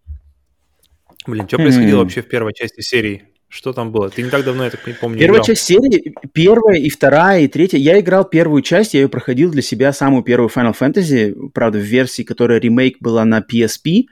Блин, 1.28 1.48
что 1.48 1.58
происходило 1.58 2.00
mm. 2.00 2.04
вообще 2.04 2.22
в 2.22 2.28
первой 2.28 2.54
части 2.54 2.82
серии? 2.82 3.24
Что 3.50 3.72
там 3.72 3.92
было? 3.92 4.10
Ты 4.10 4.24
не 4.24 4.32
так 4.32 4.44
давно, 4.44 4.64
я 4.64 4.72
так 4.72 4.86
не 4.88 4.94
помню. 4.94 5.20
Первая 5.20 5.42
играл. 5.42 5.46
часть 5.46 5.64
серии, 5.64 6.16
первая 6.34 6.80
и 6.80 6.90
вторая, 6.90 7.42
и 7.42 7.48
третья. 7.48 7.78
Я 7.78 8.00
играл 8.00 8.26
первую 8.26 8.64
часть, 8.64 8.96
я 8.96 9.02
ее 9.02 9.10
проходил 9.10 9.52
для 9.52 9.62
себя, 9.62 9.94
самую 9.94 10.24
первую 10.24 10.50
Final 10.50 10.76
Fantasy, 10.78 11.50
правда, 11.54 11.78
в 11.78 11.84
версии, 11.84 12.24
которая 12.24 12.60
ремейк 12.60 12.98
была 13.00 13.26
на 13.26 13.42
PSP. 13.42 14.06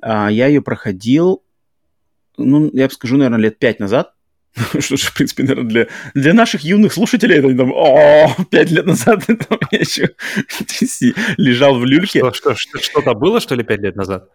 А, 0.00 0.28
я 0.30 0.46
ее 0.46 0.62
проходил, 0.62 1.42
ну, 2.36 2.70
я 2.72 2.86
бы 2.86 2.92
скажу, 2.92 3.16
наверное, 3.16 3.40
лет 3.40 3.58
пять 3.58 3.80
назад. 3.80 4.12
Что 4.78 4.96
ж, 4.96 5.00
в 5.00 5.14
принципе, 5.14 5.42
наверное, 5.42 5.68
для, 5.68 5.88
для 6.14 6.32
наших 6.32 6.62
юных 6.62 6.92
слушателей 6.92 7.38
это 7.38 7.56
там, 7.56 7.72
о, 7.72 8.32
пять 8.50 8.70
лет 8.70 8.86
назад 8.86 9.24
это 9.28 9.58
я 9.72 9.78
еще 9.80 10.10
лежал 11.36 11.78
в 11.78 11.84
люльке. 11.84 12.20
Что, 12.20 12.32
что, 12.32 12.54
что, 12.54 12.78
что-то 12.78 13.14
было, 13.14 13.40
что 13.40 13.54
ли, 13.54 13.64
пять 13.64 13.80
лет 13.80 13.96
назад? 13.96 14.28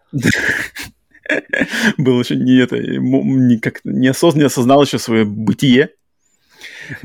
Был 1.98 2.20
еще 2.20 2.36
не 2.36 2.58
это, 2.58 2.78
не, 2.78 3.58
как, 3.58 3.80
неосознанно 3.84 4.46
осознал 4.46 4.82
еще 4.82 4.98
свое 4.98 5.24
бытие. 5.24 5.90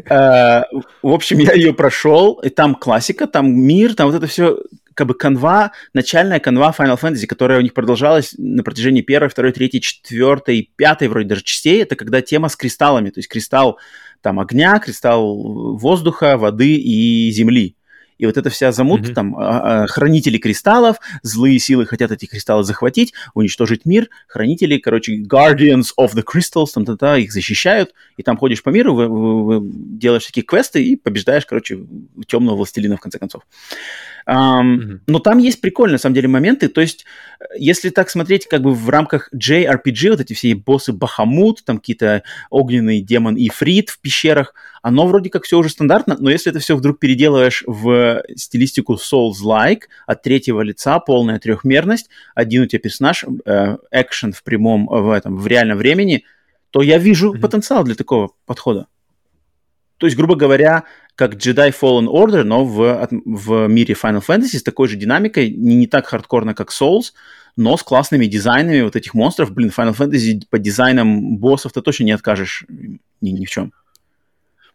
Uh, 0.09 0.63
в 1.01 1.11
общем, 1.13 1.39
я 1.39 1.53
ее 1.53 1.73
прошел, 1.73 2.33
и 2.43 2.49
там 2.49 2.75
классика, 2.75 3.27
там 3.27 3.53
мир, 3.53 3.93
там 3.95 4.07
вот 4.07 4.15
это 4.15 4.27
все, 4.27 4.59
как 4.95 5.07
бы 5.07 5.13
канва, 5.13 5.71
начальная 5.93 6.39
канва 6.39 6.73
Final 6.77 6.99
Fantasy, 6.99 7.27
которая 7.27 7.59
у 7.59 7.61
них 7.61 7.73
продолжалась 7.73 8.33
на 8.37 8.63
протяжении 8.63 9.01
первой, 9.01 9.29
второй, 9.29 9.51
третьей, 9.51 9.81
четвертой, 9.81 10.71
пятой 10.75 11.07
вроде 11.07 11.27
даже 11.27 11.43
частей, 11.43 11.83
это 11.83 11.95
когда 11.95 12.21
тема 12.21 12.49
с 12.49 12.55
кристаллами, 12.55 13.11
то 13.11 13.19
есть 13.19 13.29
кристалл 13.29 13.77
там 14.21 14.39
огня, 14.39 14.79
кристалл 14.79 15.77
воздуха, 15.77 16.37
воды 16.37 16.75
и 16.75 17.29
земли. 17.31 17.75
И 18.17 18.25
вот 18.25 18.37
эта 18.37 18.49
вся 18.49 18.71
замут, 18.71 19.01
mm-hmm. 19.01 19.13
там, 19.13 19.35
а, 19.37 19.83
а, 19.83 19.87
хранители 19.87 20.37
кристаллов, 20.37 20.97
злые 21.21 21.59
силы 21.59 21.85
хотят 21.85 22.11
эти 22.11 22.25
кристаллы 22.25 22.63
захватить, 22.63 23.13
уничтожить 23.33 23.85
мир, 23.85 24.09
хранители, 24.27 24.77
короче, 24.77 25.21
guardians 25.21 25.87
of 25.99 26.13
the 26.13 26.23
crystals, 26.23 26.67
там, 26.73 26.85
там, 26.85 26.97
там 26.97 27.17
их 27.17 27.31
защищают, 27.31 27.93
и 28.17 28.23
там 28.23 28.37
ходишь 28.37 28.63
по 28.63 28.69
миру, 28.69 28.95
вы, 28.95 29.07
вы, 29.07 29.43
вы 29.43 29.69
делаешь 29.71 30.25
такие 30.25 30.45
квесты 30.45 30.83
и 30.83 30.95
побеждаешь, 30.95 31.45
короче, 31.45 31.79
темного 32.27 32.55
властелина, 32.55 32.97
в 32.97 33.01
конце 33.01 33.19
концов. 33.19 33.43
Um, 34.27 34.35
mm-hmm. 34.35 34.99
Но 35.07 35.19
там 35.19 35.37
есть 35.37 35.61
прикольные, 35.61 35.93
на 35.93 35.99
самом 35.99 36.15
деле, 36.15 36.27
моменты. 36.27 36.67
То 36.67 36.81
есть, 36.81 37.05
если 37.57 37.89
так 37.89 38.09
смотреть, 38.09 38.47
как 38.47 38.63
бы 38.63 38.73
в 38.73 38.89
рамках 38.89 39.29
JRPG, 39.33 40.09
вот 40.11 40.21
эти 40.21 40.33
все 40.33 40.55
боссы 40.55 40.93
Бахамут, 40.93 41.63
там 41.63 41.77
какие-то 41.77 42.23
огненный 42.49 43.01
демон 43.01 43.35
Ифрит 43.35 43.89
в 43.89 43.99
пещерах, 43.99 44.55
оно 44.81 45.05
вроде 45.05 45.29
как 45.29 45.43
все 45.43 45.59
уже 45.59 45.69
стандартно, 45.69 46.17
но 46.19 46.31
если 46.31 46.51
это 46.51 46.59
все 46.59 46.75
вдруг 46.75 46.99
переделываешь 46.99 47.63
в 47.67 48.23
стилистику 48.35 48.95
Souls-like, 48.95 49.81
от 50.07 50.23
третьего 50.23 50.61
лица, 50.61 50.99
полная 50.99 51.39
трехмерность, 51.39 52.09
один 52.33 52.63
у 52.63 52.65
тебя 52.65 52.79
персонаж, 52.79 53.25
э, 53.45 53.77
экшен 53.91 54.33
в 54.33 54.43
прямом, 54.43 54.87
в 54.87 55.11
этом, 55.11 55.37
в 55.37 55.45
реальном 55.45 55.77
времени, 55.77 56.23
то 56.71 56.81
я 56.81 56.97
вижу 56.97 57.33
mm-hmm. 57.33 57.39
потенциал 57.39 57.83
для 57.83 57.95
такого 57.95 58.31
подхода. 58.45 58.87
То 59.97 60.07
есть, 60.07 60.17
грубо 60.17 60.35
говоря, 60.35 60.83
как 61.15 61.35
Jedi 61.35 61.73
Fallen 61.73 62.07
Order, 62.07 62.43
но 62.43 62.65
в, 62.65 63.07
в 63.25 63.67
мире 63.67 63.95
Final 63.95 64.23
Fantasy 64.25 64.57
с 64.57 64.63
такой 64.63 64.87
же 64.87 64.97
динамикой, 64.97 65.49
не, 65.49 65.75
не 65.75 65.87
так 65.87 66.07
хардкорно, 66.07 66.53
как 66.53 66.71
Souls, 66.71 67.13
но 67.55 67.77
с 67.77 67.83
классными 67.83 68.25
дизайнами 68.25 68.81
вот 68.81 68.95
этих 68.95 69.13
монстров. 69.13 69.53
Блин, 69.53 69.71
Final 69.75 69.95
Fantasy 69.95 70.41
по 70.49 70.59
дизайнам 70.59 71.37
боссов 71.37 71.71
ты 71.71 71.81
точно 71.81 72.03
не 72.03 72.11
откажешь 72.11 72.65
ни, 73.21 73.29
ни 73.29 73.45
в 73.45 73.49
чем. 73.49 73.71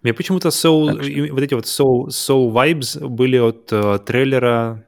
Мне 0.03 0.15
почему-то 0.15 0.49
Soul, 0.49 1.31
вот 1.31 1.43
эти 1.43 1.53
вот 1.53 1.67
Soul, 1.67 2.07
Soul 2.09 2.53
Vibes 2.53 3.07
были 3.07 3.37
от 3.37 3.71
uh, 3.71 3.99
трейлера 3.99 4.87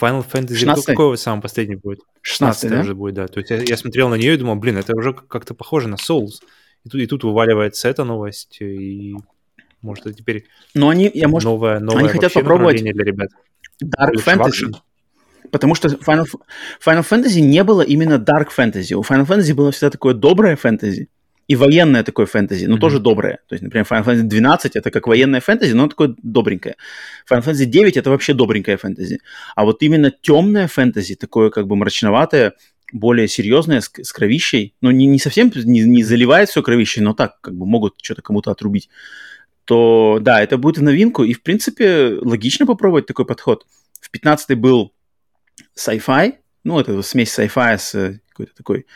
Final 0.00 0.24
Fantasy. 0.26 0.54
16 0.54 0.86
Какой 0.86 1.18
самый 1.18 1.42
последний 1.42 1.76
будет? 1.76 2.00
16 2.22 2.70
да? 2.70 2.80
уже 2.80 2.94
будет, 2.94 3.14
да. 3.14 3.28
То 3.28 3.40
есть 3.40 3.50
я, 3.50 3.60
я 3.62 3.76
смотрел 3.76 4.08
на 4.08 4.14
нее 4.14 4.32
и 4.32 4.38
думал, 4.38 4.56
блин, 4.56 4.78
это 4.78 4.96
уже 4.96 5.12
как-то 5.12 5.52
похоже 5.52 5.88
на 5.88 5.96
Souls. 5.96 6.40
И 6.84 6.88
тут, 6.88 7.00
и 7.02 7.06
тут 7.06 7.24
вываливается 7.24 7.88
эта 7.88 8.04
новость, 8.04 8.58
и 8.60 9.14
может, 9.84 10.06
это 10.06 10.16
теперь 10.16 10.46
Но 10.74 10.88
они, 10.88 11.10
я, 11.12 11.28
может, 11.28 11.44
новое, 11.44 11.78
новое 11.78 12.00
они 12.00 12.08
хотят 12.08 12.32
попробовать 12.32 12.80
для 12.80 13.04
ребят. 13.04 13.30
Dark 13.82 14.14
Fantasy. 14.24 14.74
Потому 15.50 15.74
что 15.74 15.88
Final, 15.88 16.26
Final 16.84 17.06
Fantasy 17.08 17.40
не 17.40 17.62
было 17.62 17.82
именно 17.82 18.14
Dark 18.14 18.48
Fantasy. 18.56 18.94
У 18.94 19.02
Final 19.02 19.26
Fantasy 19.26 19.54
было 19.54 19.70
всегда 19.70 19.90
такое 19.90 20.14
доброе 20.14 20.56
фэнтези 20.56 21.08
и 21.46 21.56
военное 21.56 22.02
такое 22.02 22.24
фэнтези, 22.24 22.64
но 22.64 22.76
mm-hmm. 22.76 22.80
тоже 22.80 22.98
доброе. 22.98 23.38
То 23.48 23.54
есть, 23.54 23.62
например, 23.62 23.86
Final 23.88 24.04
Fantasy 24.04 24.22
12 24.22 24.76
это 24.76 24.90
как 24.90 25.06
военное 25.06 25.40
фэнтези, 25.40 25.74
но 25.74 25.88
такое 25.88 26.14
добренькое. 26.22 26.76
Final 27.30 27.44
Fantasy 27.44 27.66
9 27.66 27.96
это 27.96 28.10
вообще 28.10 28.32
добренькое 28.32 28.78
фэнтези. 28.78 29.20
А 29.54 29.64
вот 29.64 29.82
именно 29.82 30.10
темное 30.10 30.66
фэнтези, 30.66 31.14
такое 31.14 31.50
как 31.50 31.66
бы 31.66 31.76
мрачноватое, 31.76 32.54
более 32.92 33.28
серьезное, 33.28 33.80
с, 33.80 33.90
с 34.02 34.12
кровищей, 34.12 34.74
но 34.80 34.90
не, 34.92 35.06
не 35.06 35.18
совсем 35.18 35.52
не, 35.54 35.80
не 35.80 36.02
заливает 36.02 36.48
все 36.48 36.62
кровищей, 36.62 37.02
но 37.02 37.12
так 37.12 37.40
как 37.40 37.54
бы 37.54 37.66
могут 37.66 37.94
что-то 38.02 38.22
кому-то 38.22 38.50
отрубить 38.50 38.88
то 39.64 40.18
да, 40.20 40.42
это 40.42 40.58
будет 40.58 40.78
в 40.78 40.82
новинку, 40.82 41.24
и, 41.24 41.32
в 41.32 41.42
принципе, 41.42 42.18
логично 42.20 42.66
попробовать 42.66 43.06
такой 43.06 43.26
подход. 43.26 43.66
В 44.00 44.10
15 44.10 44.58
был 44.58 44.92
sci-fi, 45.78 46.34
ну, 46.64 46.78
это 46.78 47.00
смесь 47.02 47.36
sci-fi 47.38 47.78
с 47.78 47.94
э, 47.94 48.20
какой-то 48.30 48.54
такой 48.54 48.86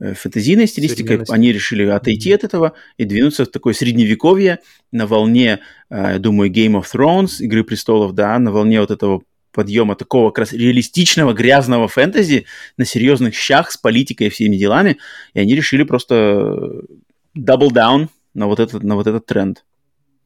э, 0.00 0.14
фэнтезийной 0.14 0.66
стилистикой. 0.66 1.22
Они 1.28 1.52
решили 1.52 1.86
отойти 1.86 2.30
mm-hmm. 2.30 2.34
от 2.34 2.44
этого 2.44 2.72
и 2.96 3.04
двинуться 3.04 3.44
в 3.44 3.48
такое 3.48 3.74
средневековье 3.74 4.60
на 4.92 5.06
волне, 5.06 5.60
э, 5.90 6.12
я 6.12 6.18
думаю, 6.18 6.50
Game 6.50 6.80
of 6.80 6.86
Thrones, 6.92 7.40
Игры 7.40 7.64
престолов, 7.64 8.14
да, 8.14 8.38
на 8.38 8.52
волне 8.52 8.80
вот 8.80 8.90
этого 8.90 9.22
подъема 9.52 9.96
такого 9.96 10.30
как 10.30 10.38
раз 10.40 10.52
реалистичного 10.52 11.32
грязного 11.32 11.88
фэнтези 11.88 12.46
на 12.76 12.84
серьезных 12.84 13.34
щах 13.34 13.70
с 13.70 13.76
политикой 13.76 14.28
и 14.28 14.30
всеми 14.30 14.56
делами, 14.56 14.98
и 15.34 15.40
они 15.40 15.54
решили 15.54 15.82
просто 15.82 16.84
double 17.36 17.70
down 17.70 18.08
на 18.34 18.46
вот 18.46 18.60
этот, 18.60 18.82
на 18.82 18.94
вот 18.94 19.06
этот 19.06 19.26
тренд. 19.26 19.64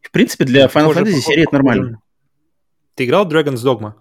В 0.04 0.10
принципе, 0.10 0.44
для 0.44 0.66
Final 0.66 0.92
Fantasy 0.92 1.04
похоже, 1.04 1.20
серии 1.20 1.42
это 1.42 1.52
нормально. 1.54 2.02
Ты 2.94 3.04
играл 3.06 3.28
Dragon's 3.28 3.64
Dogma? 3.64 3.94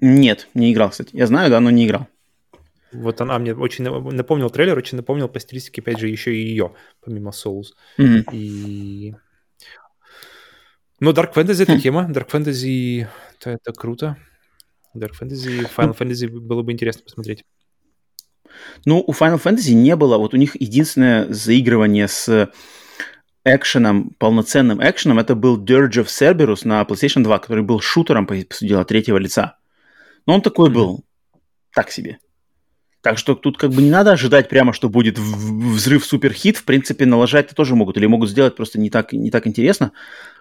Нет, 0.00 0.48
не 0.54 0.72
играл, 0.72 0.90
кстати. 0.90 1.10
Я 1.14 1.26
знаю, 1.26 1.50
да, 1.50 1.60
но 1.60 1.70
не 1.70 1.86
играл. 1.86 2.06
Вот 2.92 3.20
она 3.20 3.38
мне 3.38 3.54
очень 3.54 3.84
напомнил 3.84 4.48
трейлер, 4.48 4.78
очень 4.78 4.96
напомнил 4.96 5.28
по 5.28 5.40
стилистике, 5.40 5.82
опять 5.82 5.98
же, 5.98 6.08
еще 6.08 6.34
и 6.34 6.48
ее, 6.48 6.74
помимо 7.02 7.30
Souls. 7.30 7.74
Mm-hmm. 7.98 8.24
И... 8.32 9.14
Но 11.00 11.10
Dark 11.10 11.34
Fantasy 11.34 11.64
это 11.64 11.78
тема. 11.78 12.08
Dark 12.10 12.30
Fantasy 12.30 13.06
это, 13.38 13.50
это 13.50 13.72
круто. 13.72 14.16
Dark 14.94 15.12
Fantasy, 15.20 15.68
Final 15.76 15.96
Fantasy 15.98 16.28
было 16.28 16.62
бы 16.62 16.72
интересно 16.72 17.02
посмотреть. 17.02 17.44
Ну, 18.86 19.04
у 19.06 19.12
Final 19.12 19.42
Fantasy 19.42 19.74
не 19.74 19.96
было. 19.96 20.16
Вот 20.16 20.32
у 20.32 20.36
них 20.36 20.58
единственное 20.58 21.30
заигрывание 21.32 22.08
с 22.08 22.50
экшеном, 23.46 24.10
полноценным 24.18 24.80
экшеном, 24.82 25.18
это 25.18 25.34
был 25.34 25.62
Dirge 25.62 26.02
of 26.02 26.06
Cerberus 26.06 26.60
на 26.64 26.82
PlayStation 26.82 27.22
2, 27.22 27.38
который 27.38 27.62
был 27.62 27.80
шутером, 27.80 28.26
по 28.26 28.34
сути 28.34 28.66
дела, 28.66 28.84
третьего 28.84 29.18
лица. 29.18 29.56
Но 30.26 30.34
он 30.34 30.42
такой 30.42 30.70
был, 30.70 31.04
так 31.72 31.90
себе. 31.90 32.18
Так 33.02 33.18
что 33.18 33.36
тут 33.36 33.56
как 33.56 33.70
бы 33.70 33.82
не 33.82 33.90
надо 33.90 34.12
ожидать 34.12 34.48
прямо, 34.48 34.72
что 34.72 34.88
будет 34.88 35.16
взрыв 35.18 36.04
суперхит. 36.04 36.56
В 36.56 36.64
принципе, 36.64 37.06
налажать-то 37.06 37.54
тоже 37.54 37.76
могут. 37.76 37.96
Или 37.96 38.06
могут 38.06 38.30
сделать 38.30 38.56
просто 38.56 38.80
не 38.80 38.90
так, 38.90 39.12
не 39.12 39.30
так 39.30 39.46
интересно 39.46 39.92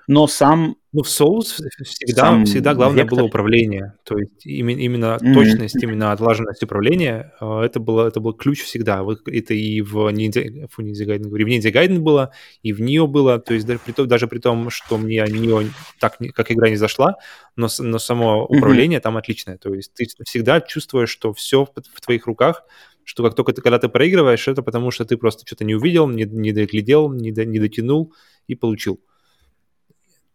но 0.08 0.28
сам... 0.28 0.78
Ну, 0.92 1.04
в 1.04 1.08
Souls 1.08 1.60
всегда, 1.84 2.22
сам 2.22 2.46
всегда 2.46 2.74
главное 2.74 3.04
вектор. 3.04 3.18
было 3.18 3.28
управление. 3.28 3.96
То 4.06 4.18
есть 4.18 4.46
именно, 4.46 4.80
именно 4.80 5.18
mm-hmm. 5.22 5.34
точность, 5.34 5.84
именно 5.84 6.14
отлаженность 6.14 6.64
управления, 6.64 7.34
э, 7.42 7.62
это, 7.64 7.82
было, 7.82 8.08
это 8.08 8.22
был 8.22 8.32
ключ 8.32 8.64
всегда. 8.64 9.06
Это 9.26 9.54
и 9.54 9.82
в 9.82 10.08
Ninja, 10.14 10.70
фу, 10.72 10.84
Ninja 10.84 11.06
Gaiden, 11.06 11.28
говорю, 11.28 11.48
в 11.48 11.50
Ninja 11.50 11.70
Gaiden 11.70 12.00
было, 12.00 12.32
и 12.64 12.72
в 12.72 12.80
Nio 12.80 13.08
было. 13.08 13.40
То 13.40 13.54
есть 13.54 13.68
даже 13.68 13.80
при, 13.86 13.92
том, 13.92 14.08
даже 14.08 14.28
при 14.28 14.40
том, 14.40 14.70
что 14.70 14.98
мне 14.98 15.26
Nio 15.26 15.68
так, 16.00 16.18
как 16.34 16.50
игра 16.50 16.70
не 16.70 16.78
зашла, 16.78 17.16
но, 17.58 17.68
но 17.80 18.00
само 18.00 18.46
управление 18.46 19.00
mm-hmm. 19.00 19.04
там 19.04 19.18
отличное. 19.18 19.58
То 19.58 19.74
есть 19.74 19.94
ты 19.96 20.08
всегда 20.24 20.62
чувствуешь, 20.62 21.10
что 21.10 21.34
все 21.34 21.66
в, 21.66 21.72
в 21.76 22.00
твоих 22.00 22.26
руках, 22.26 22.64
что 23.04 23.24
как 23.24 23.36
только 23.36 23.52
ты, 23.52 23.62
когда 23.62 23.80
ты 23.80 23.90
проигрываешь, 23.90 24.48
это 24.48 24.62
потому 24.62 24.92
что 24.92 25.04
ты 25.04 25.18
просто 25.18 25.46
что-то 25.46 25.66
не 25.66 25.76
увидел, 25.76 26.08
не, 26.08 26.24
не 26.24 26.54
доглядел, 26.54 27.12
не, 27.12 27.32
до, 27.32 27.44
не 27.44 27.60
дотянул 27.60 28.14
и 28.48 28.56
получил. 28.56 29.00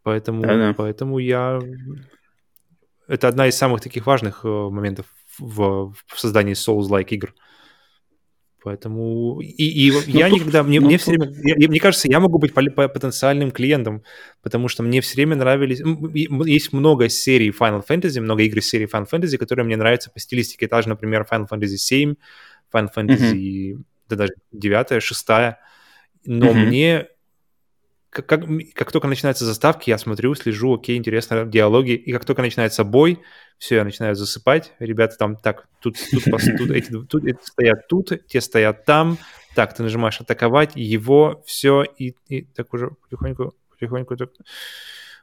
Поэтому, 0.03 0.43
Да-да. 0.43 0.75
поэтому 0.77 1.19
я... 1.19 1.61
Это 3.07 3.29
одна 3.29 3.49
из 3.49 3.57
самых 3.57 3.81
таких 3.81 4.07
важных 4.07 4.45
э, 4.45 4.49
моментов 4.49 5.07
в, 5.39 5.93
в 6.07 6.21
создании 6.21 6.55
Souls-like 6.55 7.09
игр. 7.09 7.35
Поэтому 8.63 9.41
и, 9.41 9.47
и 9.49 9.91
ну, 9.91 10.01
я 10.07 10.29
тут, 10.29 10.39
никогда, 10.39 10.63
мне, 10.63 10.81
ну, 10.81 10.87
мне 10.87 10.99
все 10.99 11.13
время, 11.13 11.33
я, 11.45 11.69
мне 11.69 11.81
кажется, 11.81 12.09
я 12.09 12.21
могу 12.21 12.39
быть 12.39 12.53
потенциальным 12.53 13.51
клиентом, 13.51 14.03
потому 14.43 14.69
что 14.69 14.83
мне 14.83 15.01
все 15.01 15.15
время 15.15 15.37
нравились, 15.37 15.81
есть 16.47 16.73
много 16.73 17.09
серий 17.09 17.51
Final 17.51 17.83
Fantasy, 17.87 18.21
много 18.21 18.43
игр 18.43 18.61
серии 18.61 18.87
Final 18.87 19.09
Fantasy, 19.11 19.39
которые 19.39 19.65
мне 19.65 19.77
нравятся 19.77 20.11
по 20.11 20.21
стилистике, 20.21 20.69
та 20.69 20.83
же, 20.83 20.91
например, 20.91 21.27
Final 21.31 21.49
Fantasy 21.51 21.77
7, 21.77 22.15
Final 22.73 22.89
Fantasy, 22.95 23.73
mm-hmm. 23.73 23.85
да 24.11 24.17
даже 24.17 24.35
9, 24.53 25.03
6, 25.03 25.29
но 26.27 26.47
mm-hmm. 26.47 26.55
мне 26.55 27.07
как, 28.11 28.27
как, 28.27 28.45
как 28.75 28.93
только 28.93 29.07
начинаются 29.07 29.45
заставки, 29.45 29.89
я 29.89 29.97
смотрю, 29.97 30.35
слежу, 30.35 30.75
окей, 30.75 30.97
интересно, 30.97 31.47
диалоги, 31.47 31.93
и 31.93 32.13
как 32.13 32.25
только 32.25 32.43
начинается 32.43 32.85
бой, 32.85 33.21
все, 33.57 33.77
я 33.77 33.85
начинаю 33.85 34.17
засыпать, 34.17 34.73
ребята 34.81 35.17
там, 35.17 35.37
так, 35.37 35.69
тут, 35.81 35.97
тут, 36.11 36.25
тут, 36.25 36.71
эти, 36.71 36.91
тут 36.91 37.25
эти 37.25 37.39
стоят 37.43 37.89
тут, 37.89 38.27
те 38.27 38.41
стоят 38.41 38.85
там, 38.85 39.17
так, 39.55 39.75
ты 39.75 39.83
нажимаешь 39.83 40.21
атаковать, 40.21 40.73
его, 40.75 41.43
все, 41.47 41.85
и, 41.85 42.15
и 42.29 42.43
так 42.43 42.75
уже 42.75 42.91
потихоньку, 42.91 43.55
потихоньку 43.71 44.17
так 44.17 44.31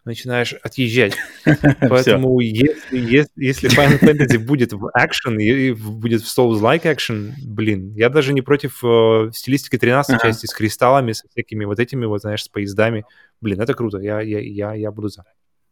начинаешь 0.08 0.54
отъезжать. 0.54 1.14
Поэтому 1.90 2.40
если, 2.40 3.30
если, 3.36 3.70
Final 3.70 4.00
Fantasy 4.02 4.40
будет 4.40 4.74
в 4.74 4.90
экшен 4.96 5.40
и 5.40 5.72
будет 5.74 6.24
в 6.24 6.26
Souls-like 6.26 6.92
экшен, 6.92 7.36
блин, 7.44 7.94
я 7.94 8.10
даже 8.10 8.34
не 8.34 8.42
против 8.42 8.84
э, 8.84 9.30
стилистики 9.34 9.78
13 9.78 10.16
ага. 10.16 10.28
части 10.28 10.48
с 10.48 10.54
кристаллами, 10.54 11.12
со 11.12 11.28
всякими 11.28 11.66
вот 11.66 11.80
этими 11.80 12.06
вот, 12.06 12.22
знаешь, 12.22 12.44
с 12.44 12.50
поездами. 12.50 13.06
Блин, 13.42 13.62
это 13.62 13.74
круто, 13.74 14.00
я, 14.00 14.22
я, 14.22 14.40
я, 14.40 14.74
я 14.74 14.92
буду 14.92 15.10
за. 15.10 15.24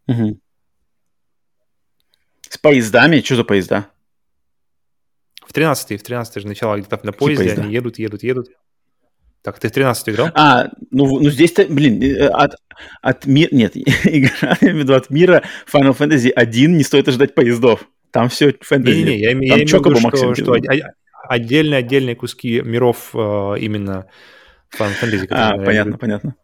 Угу. 0.07 0.39
С 2.49 2.57
поездами? 2.57 3.21
Что 3.21 3.37
за 3.37 3.43
поезда? 3.43 3.89
В 5.47 5.53
13 5.53 5.99
в 5.99 6.03
13 6.03 6.41
же 6.41 6.47
начало 6.47 6.77
где-то 6.77 6.99
на 7.03 7.11
поезде, 7.11 7.53
они 7.53 7.73
едут, 7.73 7.97
едут, 7.97 8.23
едут. 8.23 8.49
Так, 9.45 9.59
ты 9.59 9.67
в 9.67 9.71
13 9.71 10.09
играл? 10.09 10.31
А, 10.33 10.69
ну, 10.89 11.19
ну 11.19 11.29
здесь-то, 11.29 11.67
блин, 11.69 12.01
э, 12.01 12.25
от, 12.29 12.55
от 13.03 13.27
мира... 13.27 13.49
Нет, 13.51 13.77
игра, 13.77 14.57
я 14.59 14.71
имею 14.71 14.77
в 14.77 14.79
виду, 14.79 14.95
от 14.95 15.11
мира 15.11 15.43
Final 15.71 15.95
Fantasy 15.95 16.31
1 16.31 16.75
не 16.75 16.83
стоит 16.83 17.07
ожидать 17.07 17.35
поездов. 17.35 17.87
Там 18.09 18.29
все 18.29 18.55
фэнтези. 18.59 18.97
Не-не-не, 18.97 19.19
я, 19.19 19.27
я 19.27 19.33
имею 19.33 19.53
в 19.53 19.85
виду, 19.85 19.99
что, 19.99 20.33
что 20.33 20.57
отдельные-отдельные 21.29 22.15
куски 22.15 22.59
миров 22.61 23.11
э, 23.13 23.59
именно 23.59 24.07
Final 24.75 24.93
Fantasy. 24.99 25.27
А, 25.29 25.55
понятно, 25.57 25.97
понятно. 25.99 26.35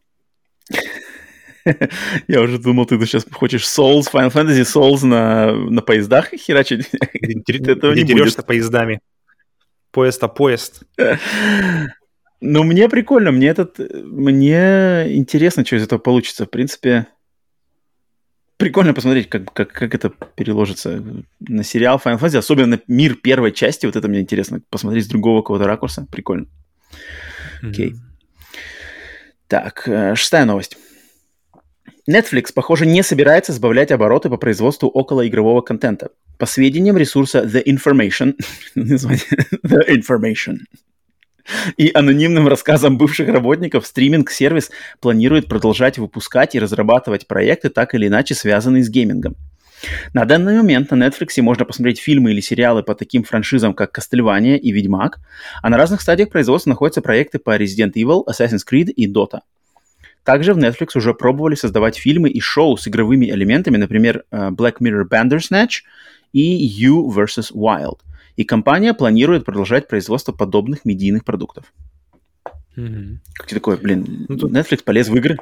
Я 2.28 2.42
уже 2.42 2.60
думал, 2.60 2.86
ты 2.86 3.04
сейчас 3.08 3.26
хочешь 3.32 3.64
Souls, 3.64 4.12
Final 4.14 4.32
Fantasy 4.32 4.62
Souls 4.62 5.04
на, 5.08 5.52
на 5.54 5.82
поездах 5.82 6.30
херачить. 6.36 6.88
Этого 6.94 7.94
где 7.94 8.04
не 8.04 8.14
будет. 8.14 8.18
дерешься 8.18 8.44
поездами. 8.44 9.00
Поезд, 9.92 10.24
а 10.24 10.28
поезд. 10.28 10.84
Ну, 12.42 12.64
мне 12.64 12.90
прикольно, 12.90 13.32
мне 13.32 13.48
этот, 13.48 13.78
мне 13.80 15.16
интересно, 15.16 15.64
что 15.64 15.76
из 15.76 15.84
этого 15.84 16.00
получится. 16.00 16.46
В 16.46 16.50
принципе, 16.50 17.06
прикольно 18.58 18.96
посмотреть, 18.96 19.30
как, 19.30 19.54
как, 19.54 19.72
как 19.72 19.94
это 19.94 20.10
переложится 20.10 21.04
на 21.40 21.64
сериал 21.64 22.02
Final 22.04 22.20
Fantasy, 22.20 22.38
особенно 22.38 22.68
на 22.68 22.80
мир 22.88 23.16
первой 23.16 23.52
части. 23.52 23.86
Вот 23.86 23.96
это 23.96 24.08
мне 24.08 24.22
интересно 24.22 24.62
посмотреть 24.72 25.06
с 25.06 25.10
другого 25.10 25.42
какого-то 25.42 25.68
ракурса. 25.68 26.08
Прикольно. 26.12 26.48
Окей. 27.62 27.92
Мгм. 27.92 28.00
Так, 29.48 29.88
э, 29.88 30.16
шестая 30.16 30.46
новость. 30.46 30.78
Netflix, 32.10 32.52
похоже, 32.54 32.86
не 32.86 33.04
собирается 33.04 33.54
сбавлять 33.54 33.92
обороты 33.92 34.30
по 34.30 34.38
производству 34.38 34.90
околоигрового 34.90 35.62
контента. 35.62 36.10
По 36.40 36.46
сведениям 36.46 36.98
ресурса 36.98 37.44
The 37.44 37.64
Information, 37.64 38.36
название 38.76 39.22
The 39.64 39.88
Information, 39.90 40.58
и 41.78 41.92
анонимным 41.94 42.48
рассказам 42.48 42.98
бывших 42.98 43.30
работников, 43.30 43.86
стриминг-сервис 43.86 44.72
планирует 45.00 45.48
продолжать 45.48 45.98
выпускать 45.98 46.56
и 46.56 46.60
разрабатывать 46.60 47.28
проекты, 47.28 47.70
так 47.70 47.94
или 47.96 48.08
иначе 48.08 48.36
связанные 48.36 48.84
с 48.84 48.90
геймингом. 48.90 49.36
На 50.14 50.26
данный 50.26 50.58
момент 50.58 50.92
на 50.92 51.08
Netflix 51.08 51.42
можно 51.42 51.66
посмотреть 51.66 52.00
фильмы 52.00 52.32
или 52.32 52.42
сериалы 52.42 52.84
по 52.84 52.96
таким 52.96 53.24
франшизам, 53.24 53.74
как 53.74 53.98
Castlevania 53.98 54.58
и 54.58 54.72
Ведьмак, 54.72 55.20
а 55.62 55.70
на 55.70 55.78
разных 55.78 56.02
стадиях 56.02 56.30
производства 56.30 56.70
находятся 56.70 57.02
проекты 57.02 57.40
по 57.40 57.58
Resident 57.58 57.94
Evil, 57.96 58.24
Assassin's 58.30 58.62
Creed 58.70 58.92
и 58.92 59.12
Dota. 59.12 59.40
Также 60.24 60.54
в 60.54 60.58
Netflix 60.58 60.90
уже 60.96 61.14
пробовали 61.14 61.56
создавать 61.56 61.98
фильмы 61.98 62.30
и 62.30 62.40
шоу 62.40 62.78
с 62.78 62.88
игровыми 62.88 63.26
элементами, 63.26 63.78
например, 63.78 64.24
э, 64.30 64.50
Black 64.50 64.76
Mirror 64.80 65.06
Bandersnatch 65.10 65.82
и 66.32 66.86
You 66.86 67.12
vs. 67.12 67.52
Wild. 67.54 68.00
И 68.36 68.44
компания 68.44 68.94
планирует 68.94 69.46
продолжать 69.46 69.88
производство 69.88 70.32
подобных 70.32 70.86
медийных 70.86 71.24
продуктов. 71.26 71.74
Мгм. 72.76 73.20
Как 73.36 73.48
тебе 73.48 73.60
такое, 73.60 73.78
блин, 73.78 74.26
Ну, 74.30 74.38
тут- 74.38 74.52
Netflix 74.52 74.84
полез 74.84 75.10
в 75.10 75.16
игры? 75.16 75.38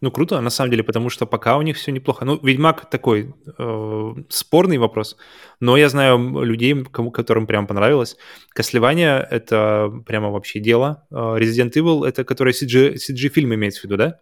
Ну, 0.00 0.10
круто, 0.10 0.38
на 0.42 0.50
самом 0.50 0.70
деле, 0.70 0.82
потому 0.82 1.08
что 1.08 1.24
пока 1.24 1.56
у 1.56 1.62
них 1.62 1.76
все 1.78 1.90
неплохо. 1.90 2.26
Ну, 2.26 2.38
Ведьмак 2.42 2.90
такой 2.90 3.32
э, 3.58 4.14
спорный 4.28 4.76
вопрос, 4.76 5.16
но 5.60 5.78
я 5.78 5.88
знаю 5.88 6.42
людей, 6.44 6.84
кому, 6.84 7.10
которым 7.10 7.46
прям 7.46 7.66
понравилось. 7.66 8.16
Castlevania— 8.58 9.26
это 9.30 9.90
прямо 10.04 10.30
вообще 10.30 10.60
дело. 10.60 11.06
Э, 11.10 11.38
Resident 11.38 11.72
Evil— 11.72 12.06
это 12.06 12.24
который 12.24 12.52
CG, 12.52 12.96
CG-фильм 12.96 13.54
имеется 13.54 13.80
в 13.80 13.84
виду, 13.84 13.96
да? 13.96 14.20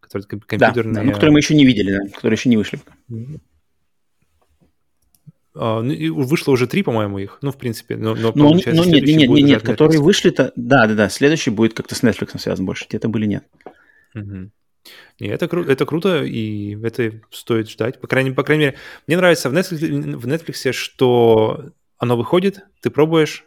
Который 0.00 0.22
ком- 0.22 0.42
Да, 0.58 0.72
да, 0.72 0.82
ну, 1.02 1.12
которые 1.12 1.32
мы 1.32 1.40
еще 1.40 1.54
не 1.54 1.66
видели, 1.66 1.92
да, 1.98 2.14
которые 2.14 2.36
еще 2.36 2.48
не 2.48 2.56
вышли. 2.56 2.80
А, 5.62 5.82
ну, 5.82 5.92
и 5.92 6.08
вышло 6.08 6.52
уже 6.52 6.66
три, 6.66 6.82
по-моему, 6.82 7.18
их. 7.18 7.36
Ну, 7.42 7.52
в 7.52 7.58
принципе. 7.58 7.94
Но, 7.94 8.14
но, 8.14 8.32
получается, 8.32 8.82
ну 8.82 8.84
нет, 8.84 8.92
следующий 8.92 9.16
нет, 9.18 9.28
будет 9.28 9.40
нет, 9.40 9.48
нет, 9.48 9.58
от 9.58 9.66
которые 9.66 10.00
вышли-то, 10.00 10.52
да, 10.56 10.86
да, 10.86 10.94
да, 10.94 11.08
следующий 11.10 11.50
будет 11.50 11.74
как-то 11.74 11.94
с 11.94 12.02
Netflix 12.02 12.38
связан 12.38 12.64
больше, 12.64 12.86
где-то 12.88 13.10
были 13.10 13.26
нет. 13.26 13.44
Мгм. 14.14 14.52
Не, 15.20 15.28
это, 15.28 15.44
кру- 15.44 15.70
это 15.70 15.84
круто, 15.84 16.24
и 16.24 16.82
это 16.82 17.12
стоит 17.30 17.68
ждать. 17.68 18.00
По 18.00 18.06
крайней, 18.06 18.30
по 18.30 18.42
крайней 18.42 18.64
мере, 18.64 18.78
мне 19.06 19.18
нравится 19.18 19.50
в 19.50 19.52
Netflix, 19.52 20.16
в 20.16 20.26
Netflix, 20.26 20.72
что 20.72 21.72
оно 21.98 22.16
выходит, 22.16 22.60
ты 22.80 22.88
пробуешь, 22.88 23.44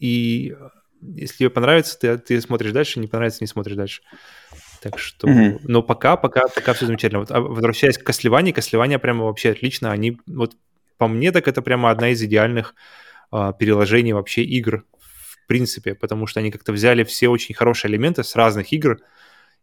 и 0.00 0.56
если 1.00 1.36
тебе 1.36 1.50
понравится, 1.50 1.96
ты, 1.96 2.18
ты 2.18 2.40
смотришь 2.40 2.72
дальше, 2.72 2.98
не 2.98 3.06
понравится, 3.06 3.44
не 3.44 3.46
смотришь 3.46 3.76
дальше. 3.76 4.02
Так 4.82 4.98
что, 4.98 5.28
Мгм. 5.28 5.60
но 5.62 5.84
пока, 5.84 6.16
пока, 6.16 6.48
пока 6.48 6.74
все 6.74 6.86
замечательно. 6.86 7.20
Вот, 7.20 7.30
а 7.30 7.40
возвращаясь 7.40 7.96
к 7.96 8.02
Кослеване, 8.02 8.52
Кослевания 8.52 8.98
прямо 8.98 9.26
вообще 9.26 9.50
отлично. 9.50 9.92
Они, 9.92 10.18
вот 10.26 10.56
по 10.98 11.08
мне, 11.08 11.32
так 11.32 11.48
это 11.48 11.62
прямо 11.62 11.90
одна 11.90 12.10
из 12.10 12.22
идеальных 12.22 12.74
а, 13.30 13.52
переложений 13.52 14.12
вообще 14.12 14.42
игр 14.42 14.84
в 15.44 15.46
принципе, 15.46 15.94
потому 15.94 16.26
что 16.26 16.40
они 16.40 16.50
как-то 16.50 16.72
взяли 16.72 17.04
все 17.04 17.28
очень 17.28 17.54
хорошие 17.54 17.90
элементы 17.90 18.24
с 18.24 18.34
разных 18.34 18.72
игр, 18.72 19.00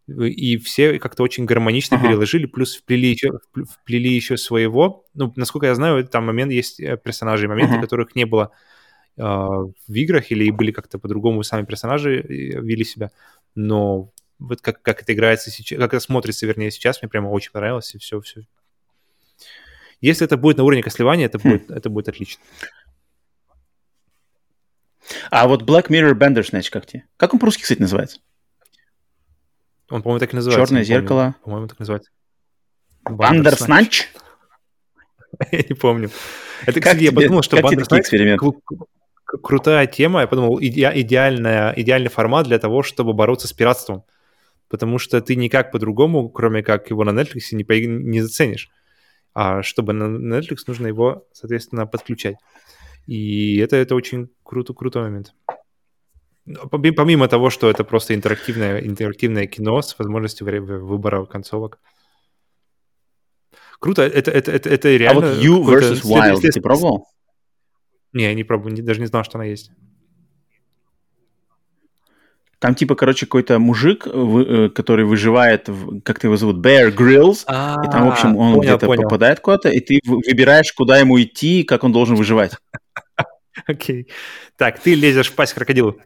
и 0.08 0.58
все 0.58 1.00
как-то 1.00 1.24
очень 1.24 1.46
гармонично 1.46 1.98
Ага. 1.98 2.08
переложили, 2.08 2.46
плюс 2.46 2.76
вплели 2.76 3.10
еще, 3.10 3.30
впл- 3.30 3.66
вплели 3.66 4.12
еще 4.12 4.38
своего. 4.38 5.06
Ну, 5.16 5.34
насколько 5.36 5.68
я 5.68 5.76
знаю, 5.76 6.08
там 6.08 6.26
момент 6.26 6.52
есть 6.52 6.80
э, 6.80 6.98
персонажи, 6.98 7.48
моменты, 7.48 7.74
Ага. 7.76 7.82
которых 7.82 8.16
не 8.16 8.26
было 8.26 8.52
э, 9.18 9.24
в 9.24 9.72
играх 9.94 10.32
или 10.32 10.52
были 10.52 10.72
как-то 10.72 11.00
по-другому 11.00 11.42
сами 11.44 11.66
персонажи 11.66 12.20
э, 12.20 12.62
вели 12.62 12.84
себя. 12.84 13.12
Но 13.56 14.12
вот 14.38 14.62
как, 14.62 14.82
как 14.82 15.02
это 15.02 15.14
играется 15.14 15.50
сейчас, 15.50 15.80
как 15.80 15.94
это 15.94 16.04
смотрится, 16.04 16.46
вернее, 16.46 16.72
сейчас, 16.72 17.02
мне 17.02 17.10
прямо 17.10 17.30
очень 17.30 17.52
понравилось, 17.52 17.96
и 17.96 17.98
все, 17.98 18.20
все. 18.22 18.42
Если 20.02 20.26
это 20.26 20.36
будет 20.36 20.58
на 20.58 20.64
уровне 20.64 20.82
Кослевания, 20.84 21.26
это, 21.26 21.38
Хм. 21.40 21.50
будет, 21.50 21.72
это 21.72 21.90
будет 21.90 22.10
отлично. 22.10 22.42
А 25.30 25.48
вот 25.48 25.64
Black 25.64 25.88
Mirror 25.90 26.14
Bandersnatch 26.14 26.70
как 26.70 26.86
тебе? 26.86 27.06
Как 27.18 27.34
он 27.34 27.40
по-русски, 27.40 27.62
кстати, 27.64 27.80
называется? 27.80 28.20
Он, 29.90 30.02
по-моему, 30.02 30.20
так 30.20 30.34
и 30.34 30.36
называется. 30.36 30.66
Черное 30.68 30.84
зеркало. 30.84 31.36
По-моему, 31.44 31.68
так 31.68 31.80
называется. 31.80 32.12
Bandersnatch? 33.06 34.04
Я 35.52 35.60
не 35.60 35.76
помню. 35.76 36.10
Это, 36.64 36.74
Как 36.74 36.94
кстати, 36.94 37.04
я 37.04 37.12
подумал, 37.12 37.42
что 37.42 37.58
кру- 37.58 38.62
крутая 39.26 39.88
тема. 39.88 40.22
Я 40.22 40.28
подумал, 40.28 40.60
иде- 40.60 40.92
идеальная, 40.94 41.74
идеальный 41.76 42.10
формат 42.10 42.46
для 42.46 42.60
того, 42.60 42.84
чтобы 42.84 43.14
бороться 43.14 43.48
с 43.48 43.54
пиратством. 43.54 44.04
Потому 44.68 45.00
что 45.00 45.20
ты 45.22 45.36
никак 45.36 45.72
по-другому, 45.72 46.30
кроме 46.30 46.64
как 46.64 46.90
его 46.90 47.04
на 47.04 47.10
Netflix, 47.20 47.40
не, 47.54 47.64
не 47.88 48.22
заценишь. 48.22 48.70
А 49.34 49.64
чтобы 49.64 49.94
на 49.94 50.36
Netflix, 50.38 50.58
нужно 50.68 50.88
его, 50.88 51.28
соответственно, 51.32 51.88
подключать. 51.88 52.36
И 53.08 53.58
это, 53.58 53.76
это 53.78 53.96
очень 53.96 54.30
круто, 54.44 54.74
крутой 54.74 55.04
момент. 55.04 55.34
Поми- 56.46 56.92
Помимо 56.92 57.28
того, 57.28 57.50
что 57.50 57.70
это 57.70 57.84
просто 57.84 58.14
интерактивное, 58.14 58.80
интерактивное 58.80 59.48
кино 59.48 59.82
с 59.82 59.98
возможностью 59.98 60.46
выбора 60.46 61.26
концовок. 61.26 61.80
Круто, 63.80 64.04
это, 64.04 64.32
это, 64.32 64.52
это, 64.52 64.70
это 64.70 64.88
А 64.90 64.98
реально... 64.98 65.22
вот 65.22 65.44
You 65.44 65.64
vs. 65.64 66.02
Wild 66.04 66.42
ты 66.42 66.62
пробовал? 66.62 67.08
Не, 68.14 68.24
я 68.24 68.34
не 68.34 68.44
пробовал, 68.44 68.76
даже 68.78 69.00
не 69.00 69.08
знал, 69.08 69.24
что 69.24 69.38
она 69.38 69.46
есть. 69.46 69.72
Там 72.62 72.76
типа, 72.76 72.94
короче, 72.94 73.26
какой-то 73.26 73.58
мужик, 73.58 74.06
вы- 74.06 74.46
э, 74.46 74.70
который 74.70 75.04
выживает, 75.04 75.68
как 76.06 76.24
его 76.24 76.38
зовут, 76.38 76.64
Bear 76.64 76.96
Grylls, 76.96 77.42
и 77.44 77.92
там, 77.92 78.06
в 78.06 78.12
общем, 78.12 78.38
он 78.38 78.54
А, 78.54 78.60
где-то 78.60 78.86
попадает 78.86 79.40
куда-то, 79.40 79.70
и 79.70 79.80
ты 79.80 80.00
вы- 80.06 80.22
выбираешь, 80.24 80.72
куда 80.72 81.00
ему 81.00 81.20
идти, 81.20 81.64
как 81.64 81.84
он 81.84 81.92
должен 81.92 82.16
выживать. 82.16 82.52
Окей. 83.68 84.08
Так, 84.58 84.80
ты 84.80 84.94
лезешь 84.94 85.30
в 85.32 85.34
пасть 85.36 85.54
крокодилу. 85.54 85.98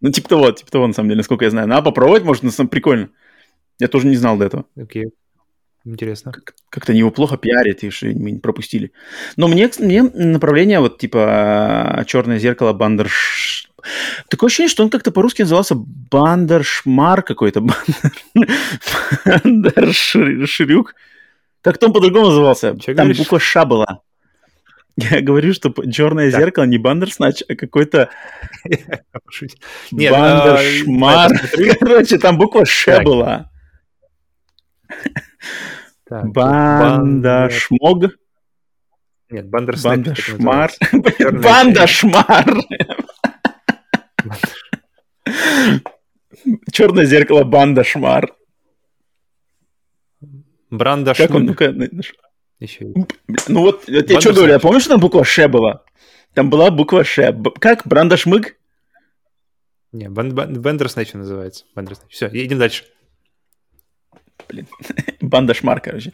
Ну, 0.00 0.10
типа 0.10 0.28
того, 0.30 0.50
типа 0.52 0.70
того, 0.70 0.86
на 0.86 0.94
самом 0.94 1.10
деле, 1.10 1.18
насколько 1.18 1.44
я 1.44 1.50
знаю. 1.50 1.68
Надо 1.68 1.82
попробовать, 1.82 2.24
может, 2.24 2.42
на 2.42 2.50
самом 2.50 2.70
прикольно. 2.70 3.10
Я 3.78 3.88
тоже 3.88 4.06
не 4.06 4.16
знал 4.16 4.38
до 4.38 4.46
этого. 4.46 4.64
Окей. 4.74 5.10
Интересно. 5.84 6.32
Как-то 6.70 6.92
они 6.92 7.00
его 7.00 7.10
плохо 7.10 7.36
пиарят, 7.36 7.82
и 7.84 7.90
что 7.90 8.06
мы 8.06 8.30
не 8.32 8.38
пропустили. 8.38 8.92
Но 9.36 9.48
мне, 9.48 9.68
мне 9.78 10.02
направление 10.02 10.80
вот 10.80 10.98
типа 10.98 12.02
«Черное 12.06 12.38
зеркало», 12.38 12.72
«Бандерш...» 12.72 13.59
Такое 14.28 14.48
ощущение, 14.48 14.70
что 14.70 14.82
он 14.82 14.90
как-то 14.90 15.10
по-русски 15.10 15.42
назывался 15.42 15.74
«Бандершмар» 15.76 17.22
какой-то. 17.22 17.60
«Бандершрюк». 19.44 20.94
Так-то 21.62 21.86
он 21.86 21.92
по-другому 21.92 22.26
назывался. 22.26 22.76
Чё 22.78 22.94
Там 22.94 23.06
говоришь? 23.06 23.18
буква 23.18 23.38
«Ш» 23.40 23.64
была. 23.64 24.00
Я 24.96 25.20
говорю, 25.20 25.54
что 25.54 25.72
«Черное 25.90 26.30
Так. 26.30 26.40
зеркало» 26.40 26.64
не 26.64 26.78
«Бандерснач», 26.78 27.42
а 27.48 27.54
какой-то 27.54 28.08
а, 28.64 28.68
«Бандершмар». 29.90 31.30
посмотрю. 31.30 31.74
Короче, 31.80 32.18
там 32.18 32.38
буква 32.38 32.64
«Ш» 32.66 33.02
была. 33.02 33.50
Бандашмог. 36.10 38.04
Нет, 39.30 39.48
Бандерснэч. 39.48 40.16
так 41.18 41.40
Бандашмар. 41.40 42.44
Черное 46.72 47.04
зеркало 47.04 47.44
Бандашмар. 47.44 48.34
Бранда 50.70 51.14
Как 51.14 51.30
он? 51.32 51.46
Ну-ка. 51.46 51.74
Еще. 52.60 52.92
Ну 53.48 53.60
вот, 53.62 53.88
я 53.88 54.02
тебе 54.02 54.20
что 54.20 54.32
говорю, 54.32 54.52
я 54.52 54.58
помню, 54.58 54.80
что 54.80 54.90
там 54.90 55.00
буква 55.00 55.24
Ш 55.24 55.48
была? 55.48 55.82
Там 56.34 56.50
была 56.50 56.70
буква 56.70 57.04
Ш. 57.04 57.34
Как? 57.58 57.86
Брандашмык? 57.86 58.56
Не, 59.92 60.08
Бендерснэч 60.08 61.14
называется. 61.14 61.64
Бендерснэч. 61.74 62.12
Все, 62.12 62.28
едем 62.28 62.58
дальше. 62.58 62.84
Блин, 64.48 64.66
Бандашмар, 65.20 65.80
короче. 65.80 66.12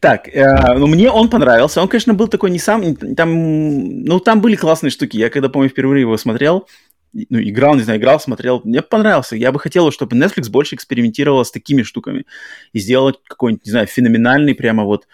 Так, 0.00 0.28
э, 0.28 0.74
ну 0.74 0.86
мне 0.86 1.10
он 1.10 1.28
понравился. 1.28 1.80
Он, 1.80 1.88
конечно, 1.88 2.14
был 2.14 2.28
такой 2.28 2.50
не 2.50 2.58
сам... 2.58 2.94
Там, 2.94 4.04
ну, 4.04 4.20
там 4.20 4.40
были 4.40 4.56
классные 4.56 4.90
штуки. 4.90 5.16
Я 5.16 5.30
когда, 5.30 5.48
помню, 5.48 5.68
впервые 5.68 6.02
его 6.02 6.16
смотрел, 6.16 6.68
ну, 7.12 7.40
играл, 7.40 7.74
не 7.74 7.82
знаю, 7.82 7.98
играл, 7.98 8.20
смотрел, 8.20 8.60
мне 8.64 8.82
понравился. 8.82 9.36
Я 9.36 9.52
бы 9.52 9.58
хотел, 9.58 9.90
чтобы 9.90 10.16
Netflix 10.16 10.50
больше 10.50 10.74
экспериментировала 10.74 11.44
с 11.44 11.50
такими 11.50 11.82
штуками 11.82 12.26
и 12.72 12.78
сделала 12.78 13.14
какой-нибудь, 13.26 13.64
не 13.66 13.70
знаю, 13.70 13.86
феноменальный 13.86 14.54
прямо 14.54 14.84
вот, 14.84 15.06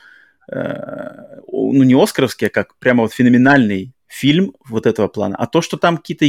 э, 0.50 1.40
ну, 1.50 1.82
не 1.82 1.94
оскаровский, 1.94 2.48
а 2.48 2.50
как 2.50 2.76
прямо 2.76 3.02
вот 3.02 3.12
феноменальный 3.12 3.92
фильм 4.14 4.54
вот 4.68 4.86
этого 4.86 5.08
плана. 5.08 5.34
А 5.36 5.46
то, 5.46 5.60
что 5.60 5.76
там 5.76 5.96
какие-то, 5.96 6.24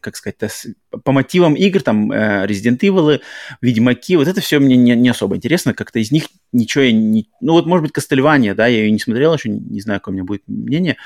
как 0.00 0.16
сказать, 0.16 0.66
по 1.04 1.12
мотивам 1.12 1.54
игр, 1.54 1.80
там 1.80 2.10
э, 2.10 2.44
Resident 2.46 2.80
Evil, 2.80 3.20
Ведьмаки, 3.60 4.16
вот 4.16 4.26
это 4.26 4.40
все 4.40 4.58
мне 4.58 4.76
не, 4.76 4.96
не 4.96 5.08
особо 5.10 5.36
интересно. 5.36 5.74
Как-то 5.74 6.00
из 6.00 6.10
них 6.10 6.24
ничего 6.52 6.82
я 6.82 6.92
не... 6.92 7.28
Ну 7.40 7.52
вот, 7.52 7.66
может 7.66 7.84
быть, 7.84 7.92
Кастельвания, 7.92 8.56
да, 8.56 8.66
я 8.66 8.78
ее 8.78 8.90
не 8.90 8.98
смотрел 8.98 9.32
еще, 9.32 9.48
не 9.48 9.80
знаю, 9.80 10.00
какое 10.00 10.12
у 10.12 10.14
меня 10.16 10.24
будет 10.24 10.42
мнение 10.48 10.96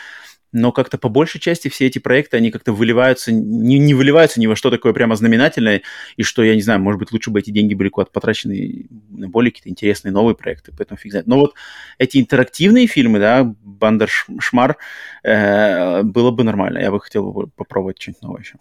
но 0.54 0.70
как-то 0.70 0.98
по 0.98 1.08
большей 1.08 1.40
части 1.40 1.68
все 1.68 1.86
эти 1.86 1.98
проекты, 1.98 2.36
они 2.36 2.52
как-то 2.52 2.72
выливаются, 2.72 3.32
не, 3.32 3.78
не 3.78 3.92
выливаются 3.92 4.38
ни 4.40 4.46
во 4.46 4.54
что 4.54 4.70
такое 4.70 4.92
прямо 4.92 5.16
знаменательное, 5.16 5.82
и 6.16 6.22
что, 6.22 6.44
я 6.44 6.54
не 6.54 6.62
знаю, 6.62 6.80
может 6.80 7.00
быть, 7.00 7.10
лучше 7.10 7.30
бы 7.30 7.40
эти 7.40 7.50
деньги 7.50 7.74
были 7.74 7.88
куда-то 7.88 8.12
потрачены 8.12 8.86
на 9.10 9.28
более 9.28 9.50
какие-то 9.50 9.70
интересные 9.70 10.12
новые 10.12 10.36
проекты, 10.36 10.72
поэтому 10.76 10.96
фиг 10.96 11.10
знает. 11.10 11.26
Но 11.26 11.38
вот 11.40 11.54
эти 11.98 12.18
интерактивные 12.18 12.86
фильмы, 12.86 13.18
да, 13.18 13.42
Бандер 13.44 14.08
Шмар, 14.38 14.76
э, 15.24 16.02
было 16.04 16.30
бы 16.30 16.44
нормально, 16.44 16.78
я 16.78 16.92
бы 16.92 17.00
хотел 17.00 17.50
попробовать 17.56 18.00
что-нибудь 18.00 18.22
новое 18.22 18.40
еще. 18.40 18.58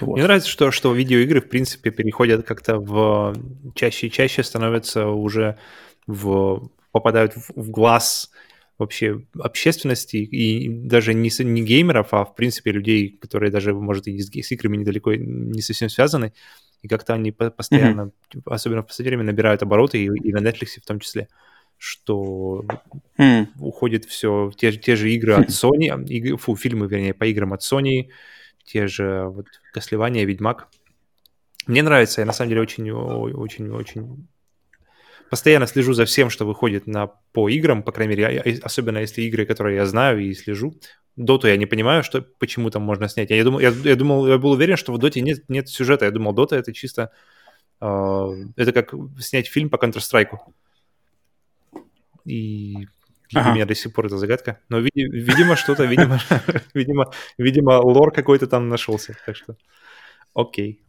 Вот. 0.00 0.16
Мне 0.16 0.24
нравится, 0.24 0.50
что, 0.50 0.70
что 0.70 0.92
видеоигры, 0.92 1.40
в 1.40 1.48
принципе, 1.48 1.90
переходят 1.90 2.46
как-то 2.46 2.78
в... 2.78 3.34
чаще 3.74 4.08
и 4.08 4.10
чаще 4.10 4.42
становятся 4.42 5.06
уже 5.06 5.56
в... 6.06 6.68
попадают 6.92 7.32
в, 7.34 7.52
в 7.54 7.70
глаз 7.70 8.30
вообще 8.78 9.22
общественности 9.38 10.16
и 10.16 10.68
даже 10.68 11.14
не, 11.14 11.30
не 11.44 11.62
геймеров, 11.62 12.08
а 12.12 12.24
в 12.24 12.34
принципе 12.34 12.72
людей, 12.72 13.16
которые 13.20 13.50
даже, 13.50 13.74
может, 13.74 14.06
и 14.06 14.18
с, 14.18 14.28
с 14.30 14.52
играми 14.52 14.76
недалеко 14.76 15.14
не 15.14 15.62
совсем 15.62 15.88
связаны, 15.88 16.32
и 16.82 16.88
как-то 16.88 17.14
они 17.14 17.32
постоянно, 17.32 18.12
mm-hmm. 18.32 18.42
особенно 18.46 18.82
в 18.82 18.86
последнее 18.86 19.16
время, 19.16 19.32
набирают 19.32 19.62
обороты, 19.62 20.04
и, 20.04 20.06
и 20.06 20.32
на 20.32 20.38
Netflix 20.38 20.80
в 20.80 20.86
том 20.86 21.00
числе, 21.00 21.28
что 21.78 22.64
mm. 23.18 23.46
уходит 23.60 24.04
все, 24.04 24.52
те, 24.56 24.72
те 24.72 24.96
же 24.96 25.10
игры 25.12 25.34
от 25.34 25.48
Sony, 25.48 26.04
иг, 26.06 26.38
фу, 26.40 26.54
фильмы, 26.54 26.86
вернее, 26.86 27.14
по 27.14 27.24
играм 27.24 27.54
от 27.54 27.62
Sony, 27.62 28.08
те 28.64 28.86
же 28.88 29.24
вот 29.26 29.46
Кослевания, 29.72 30.24
Ведьмак. 30.24 30.68
Мне 31.66 31.82
нравится, 31.82 32.20
я 32.20 32.26
на 32.26 32.32
самом 32.32 32.50
деле 32.50 32.60
очень, 32.60 32.90
очень, 32.90 33.70
очень 33.70 34.28
постоянно 35.30 35.66
слежу 35.66 35.92
за 35.92 36.04
всем, 36.04 36.30
что 36.30 36.44
выходит 36.46 36.86
на, 36.86 37.08
по 37.32 37.48
играм, 37.48 37.82
по 37.82 37.92
крайней 37.92 38.16
мере, 38.16 38.60
особенно 38.62 38.98
если 38.98 39.22
игры, 39.22 39.46
которые 39.46 39.76
я 39.76 39.86
знаю 39.86 40.20
и 40.20 40.34
слежу. 40.34 40.74
Доту 41.16 41.48
я 41.48 41.56
не 41.56 41.66
понимаю, 41.66 42.02
что, 42.02 42.22
почему 42.22 42.70
там 42.70 42.82
можно 42.82 43.08
снять. 43.08 43.30
Я, 43.30 43.42
думал, 43.42 43.60
я, 43.60 43.70
я 43.70 43.96
думал, 43.96 44.26
я 44.26 44.38
был 44.38 44.50
уверен, 44.50 44.76
что 44.76 44.92
в 44.92 44.98
Доте 44.98 45.22
нет, 45.22 45.48
нет 45.48 45.68
сюжета. 45.68 46.04
Я 46.04 46.10
думал, 46.10 46.32
Дота 46.32 46.56
это 46.56 46.72
чисто... 46.72 47.10
Э, 47.80 48.32
это 48.56 48.72
как 48.72 48.92
снять 49.18 49.46
фильм 49.46 49.70
по 49.70 49.76
Counter-Strike. 49.76 50.36
И 52.26 52.88
для 53.30 53.40
ага. 53.40 53.54
меня 53.54 53.64
до 53.64 53.74
сих 53.74 53.94
пор 53.94 54.06
это 54.06 54.18
загадка. 54.18 54.60
Но, 54.68 54.78
видимо, 54.78 55.56
что-то, 55.56 55.84
видимо, 55.84 56.20
видимо, 56.74 57.10
видимо, 57.38 57.80
лор 57.80 58.12
какой-то 58.12 58.46
там 58.46 58.68
нашелся. 58.68 59.16
Так 59.24 59.36
что, 59.36 59.56
окей. 60.34 60.82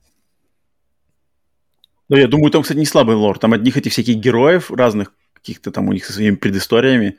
Ну, 2.09 2.17
я 2.17 2.27
думаю, 2.27 2.51
там, 2.51 2.61
кстати, 2.61 2.77
не 2.77 2.85
слабый 2.85 3.15
лор. 3.15 3.37
Там 3.39 3.53
одних 3.53 3.77
этих 3.77 3.91
всяких 3.91 4.15
героев 4.15 4.71
разных, 4.71 5.13
каких-то 5.33 5.71
там 5.71 5.87
у 5.87 5.93
них 5.93 6.05
со 6.05 6.13
своими 6.13 6.35
предысториями. 6.35 7.17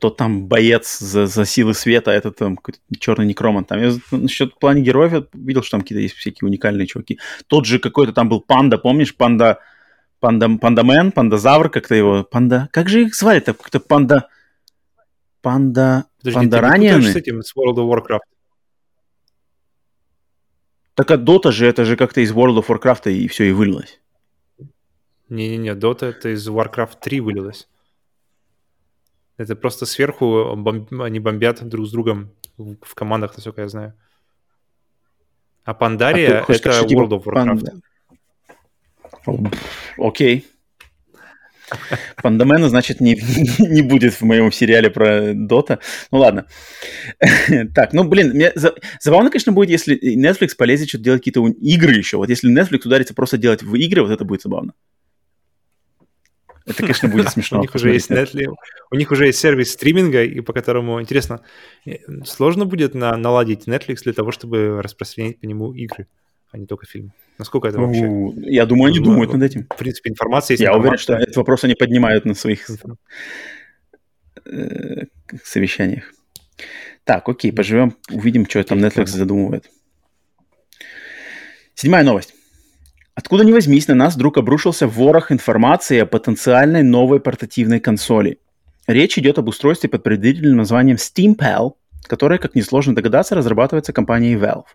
Тот 0.00 0.16
там 0.16 0.46
боец 0.48 0.98
за, 0.98 1.26
за 1.26 1.44
силы 1.44 1.72
света, 1.72 2.10
а 2.10 2.14
этот 2.14 2.36
там 2.36 2.56
какой-то 2.56 2.80
черный 2.98 3.26
некроман. 3.26 3.64
Там 3.64 3.80
я 3.80 3.92
насчет 4.10 4.52
в 4.52 4.58
плане 4.58 4.82
героев 4.82 5.12
я 5.12 5.24
видел, 5.32 5.62
что 5.62 5.72
там 5.72 5.82
какие-то 5.82 6.02
есть 6.02 6.16
всякие 6.16 6.48
уникальные 6.48 6.88
чуваки. 6.88 7.20
Тот 7.46 7.66
же 7.66 7.78
какой-то 7.78 8.12
там 8.12 8.28
был 8.28 8.40
панда, 8.40 8.78
помнишь? 8.78 9.14
Панда, 9.14 9.60
панда, 10.18 10.48
пандамен, 10.60 11.12
пандазавр, 11.12 11.70
как-то 11.70 11.94
его, 11.94 12.24
панда... 12.24 12.68
Как 12.72 12.88
же 12.88 13.02
их 13.02 13.14
звали-то? 13.14 13.54
Как-то 13.54 13.78
панда... 13.78 14.28
Панда... 15.40 16.06
Подожди, 16.18 16.40
пандаранианы? 16.40 17.12
с 17.12 17.16
этим, 17.16 17.42
с 17.42 17.54
World 17.56 17.76
of 17.76 17.88
Warcraft? 17.88 18.35
Так 20.96 21.10
а 21.10 21.18
Дота 21.18 21.52
же, 21.52 21.66
это 21.66 21.84
же 21.84 21.94
как-то 21.96 22.22
из 22.22 22.32
World 22.32 22.58
of 22.58 22.68
Warcraft 22.68 23.12
и 23.12 23.28
все 23.28 23.44
и 23.44 23.52
вылилось. 23.52 24.00
Не-не-не, 25.28 25.74
Дота 25.74 26.06
это 26.06 26.30
из 26.30 26.48
Warcraft 26.48 26.98
3 27.00 27.20
вылилось. 27.20 27.68
Это 29.36 29.54
просто 29.56 29.84
сверху 29.84 30.54
бомб... 30.56 30.90
они 31.02 31.20
бомбят 31.20 31.62
друг 31.68 31.86
с 31.86 31.90
другом 31.90 32.32
в, 32.56 32.76
в 32.80 32.94
командах, 32.94 33.36
насколько 33.36 33.60
я 33.60 33.68
знаю. 33.68 33.92
А 35.64 35.74
Пандария 35.74 36.40
а 36.40 36.42
это 36.42 36.54
сказать, 36.54 36.90
World 36.90 37.10
of 37.10 37.24
Warcraft. 37.24 37.82
Окей. 39.98 40.46
Пандамена, 42.22 42.68
значит, 42.68 43.00
не, 43.00 43.14
не 43.58 43.82
будет 43.82 44.14
в 44.14 44.22
моем 44.22 44.52
сериале 44.52 44.90
про 44.90 45.32
Дота. 45.34 45.80
Ну 46.10 46.18
ладно. 46.18 46.46
так, 47.74 47.92
ну 47.92 48.04
блин, 48.04 48.30
мне 48.30 48.52
забавно, 49.00 49.30
конечно, 49.30 49.52
будет, 49.52 49.70
если 49.70 49.96
Netflix 50.16 50.50
полезет 50.56 50.88
что-то 50.88 51.04
делать 51.04 51.20
какие-то 51.20 51.46
игры 51.60 51.94
еще. 51.94 52.16
Вот 52.16 52.28
если 52.28 52.52
Netflix 52.52 52.82
ударится 52.84 53.14
просто 53.14 53.38
делать 53.38 53.62
в 53.62 53.74
игры, 53.74 54.02
вот 54.02 54.10
это 54.10 54.24
будет 54.24 54.42
забавно. 54.42 54.74
Это, 56.66 56.82
конечно, 56.82 57.08
будет 57.08 57.28
смешно. 57.30 57.58
У 57.58 57.62
них 57.62 57.74
уже 57.74 57.92
есть 57.92 58.10
Netflix, 58.10 58.52
у 58.90 58.96
них 58.96 59.10
уже 59.10 59.26
есть 59.26 59.38
сервис 59.38 59.72
стриминга, 59.72 60.24
и 60.24 60.40
по 60.40 60.52
которому, 60.52 61.00
интересно, 61.00 61.40
э, 61.86 61.98
сложно 62.24 62.66
будет 62.66 62.94
на, 62.94 63.16
наладить 63.16 63.68
Netflix 63.68 63.98
для 64.02 64.12
того, 64.12 64.32
чтобы 64.32 64.82
распространять 64.82 65.40
по 65.40 65.46
нему 65.46 65.72
игры, 65.72 66.08
а 66.56 66.58
не 66.58 66.66
только 66.66 66.86
фильмы. 66.86 67.12
Насколько 67.38 67.68
это 67.68 67.78
вообще? 67.78 68.32
Я 68.50 68.64
думаю, 68.66 68.88
они 68.88 69.00
думают 69.00 69.32
над 69.32 69.42
этим. 69.42 69.66
В 69.68 69.76
принципе, 69.76 70.10
информация 70.10 70.54
есть. 70.54 70.62
Я 70.62 70.68
информация. 70.68 70.88
уверен, 70.88 70.98
что 70.98 71.14
этот 71.14 71.36
вопрос 71.36 71.64
они 71.64 71.74
поднимают 71.74 72.24
на 72.24 72.34
своих 72.34 72.68
э, 74.46 75.04
совещаниях. 75.44 76.12
Так, 77.04 77.28
окей, 77.28 77.52
поживем, 77.52 77.94
увидим, 78.10 78.48
что 78.48 78.64
там 78.64 78.78
Netflix 78.78 79.08
задумывает. 79.08 79.70
Седьмая 81.74 82.02
новость. 82.04 82.34
Откуда 83.14 83.44
ни 83.44 83.52
возьмись, 83.52 83.88
на 83.88 83.94
нас 83.94 84.14
вдруг 84.14 84.38
обрушился 84.38 84.86
ворох 84.86 85.30
информации 85.30 85.98
о 85.98 86.06
потенциальной 86.06 86.82
новой 86.82 87.20
портативной 87.20 87.80
консоли. 87.80 88.38
Речь 88.86 89.18
идет 89.18 89.38
об 89.38 89.48
устройстве 89.48 89.90
под 89.90 90.02
предварительным 90.02 90.56
названием 90.56 90.96
SteamPal, 90.96 91.74
которое, 92.06 92.38
как 92.38 92.54
несложно 92.54 92.94
догадаться, 92.94 93.34
разрабатывается 93.34 93.92
компанией 93.92 94.36
Valve. 94.36 94.66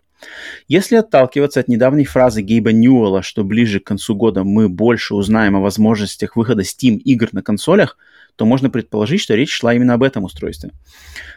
Если 0.68 0.96
отталкиваться 0.96 1.60
от 1.60 1.68
недавней 1.68 2.04
фразы 2.04 2.42
Гейба 2.42 2.72
Ньюэлла, 2.72 3.22
что 3.22 3.44
ближе 3.44 3.80
к 3.80 3.84
концу 3.84 4.14
года 4.14 4.44
мы 4.44 4.68
больше 4.68 5.14
узнаем 5.14 5.56
о 5.56 5.60
возможностях 5.60 6.36
выхода 6.36 6.62
Steam 6.62 6.96
игр 6.96 7.28
на 7.32 7.42
консолях, 7.42 7.96
то 8.36 8.46
можно 8.46 8.70
предположить, 8.70 9.20
что 9.20 9.34
речь 9.34 9.52
шла 9.52 9.74
именно 9.74 9.94
об 9.94 10.02
этом 10.02 10.24
устройстве. 10.24 10.70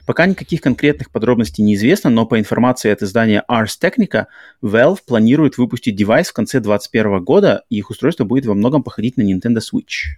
Пока 0.05 0.25
никаких 0.25 0.61
конкретных 0.61 1.11
подробностей 1.11 1.63
не 1.63 1.75
известно, 1.75 2.09
но 2.09 2.25
по 2.25 2.39
информации 2.39 2.91
от 2.91 3.01
издания 3.01 3.43
Ars 3.49 3.77
Technica, 3.81 4.25
Valve 4.61 4.99
планирует 5.05 5.57
выпустить 5.57 5.95
девайс 5.95 6.29
в 6.29 6.33
конце 6.33 6.59
2021 6.59 7.23
года, 7.23 7.63
и 7.69 7.77
их 7.77 7.89
устройство 7.89 8.23
будет 8.23 8.45
во 8.45 8.53
многом 8.53 8.83
походить 8.83 9.17
на 9.17 9.21
Nintendo 9.21 9.57
Switch. 9.59 10.15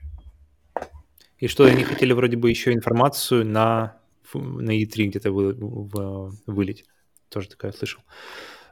И 1.40 1.48
что 1.48 1.66
они 1.66 1.84
хотели 1.84 2.14
вроде 2.14 2.36
бы 2.36 2.50
еще 2.50 2.74
информацию 2.74 3.46
на, 3.46 3.98
на 4.34 4.72
E3 4.82 5.06
где-то 5.06 5.32
вы, 5.32 5.54
в, 5.54 6.34
вылить. 6.46 6.86
Тоже 7.30 7.50
такая 7.50 7.72
слышал. 7.72 8.02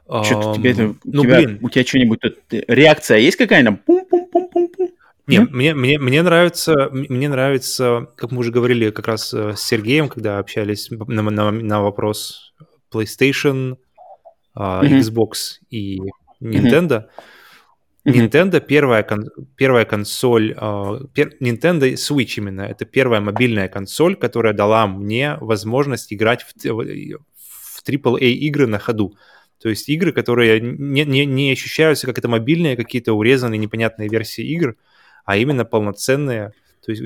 Что-то 0.06 0.50
um, 0.50 0.54
тебе 0.54 0.70
это, 0.70 0.94
ну, 1.04 1.22
тебя, 1.22 1.38
блин. 1.38 1.58
у 1.62 1.68
тебя 1.68 1.84
что-нибудь 1.84 2.20
тут 2.20 2.38
реакция 2.50 3.18
есть 3.18 3.36
какая-нибудь? 3.36 3.84
Пум-пум-пум-пум-пум. 3.84 4.90
Не, 5.26 5.40
мне, 5.40 5.74
мне, 5.74 5.98
мне 5.98 6.22
нравится, 6.22 6.88
мне 6.92 7.28
нравится, 7.28 8.08
как 8.16 8.30
мы 8.30 8.38
уже 8.38 8.52
говорили 8.52 8.90
как 8.90 9.08
раз 9.08 9.34
э, 9.34 9.56
с 9.56 9.60
Сергеем, 9.62 10.08
когда 10.08 10.38
общались 10.38 10.88
на, 10.90 11.22
на, 11.22 11.50
на 11.50 11.82
вопрос 11.82 12.54
PlayStation, 12.92 13.78
mm-hmm. 14.56 15.00
Xbox 15.00 15.32
и 15.68 15.98
Nintendo. 16.40 16.90
Mm-hmm. 16.90 17.08
Nintendo 18.06 18.60
первая, 18.60 19.02
кон, 19.02 19.30
первая 19.56 19.84
консоль, 19.84 20.52
uh, 20.52 21.08
пер, 21.12 21.34
Nintendo 21.40 21.92
Switch 21.94 22.34
именно, 22.36 22.62
это 22.62 22.84
первая 22.84 23.20
мобильная 23.20 23.68
консоль, 23.68 24.14
которая 24.14 24.52
дала 24.52 24.86
мне 24.86 25.36
возможность 25.40 26.12
играть 26.12 26.42
в, 26.42 26.54
в 26.54 27.82
AAA 27.84 28.30
игры 28.30 28.66
на 28.66 28.78
ходу. 28.78 29.16
То 29.60 29.68
есть 29.68 29.88
игры, 29.88 30.12
которые 30.12 30.60
не, 30.60 31.04
не, 31.04 31.26
не 31.26 31.50
ощущаются 31.50 32.06
как 32.06 32.18
это 32.18 32.28
мобильные, 32.28 32.76
какие-то 32.76 33.12
урезанные 33.12 33.58
непонятные 33.58 34.08
версии 34.08 34.44
игр, 34.44 34.76
а 35.24 35.36
именно 35.36 35.64
полноценные. 35.64 36.52
То 36.84 36.92
есть 36.92 37.02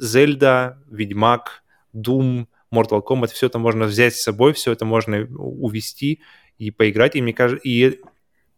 Зельда, 0.00 0.78
Ведьмак, 0.90 1.62
Doom, 1.94 2.46
Mortal 2.72 3.02
Kombat, 3.06 3.32
все 3.32 3.46
это 3.46 3.58
можно 3.58 3.84
взять 3.84 4.14
с 4.14 4.22
собой, 4.22 4.52
все 4.52 4.72
это 4.72 4.84
можно 4.84 5.26
увести 5.36 6.20
и 6.58 6.70
поиграть. 6.70 7.16
И 7.16 7.22
мне 7.22 7.34
кажется, 7.34 7.60
и 7.62 8.00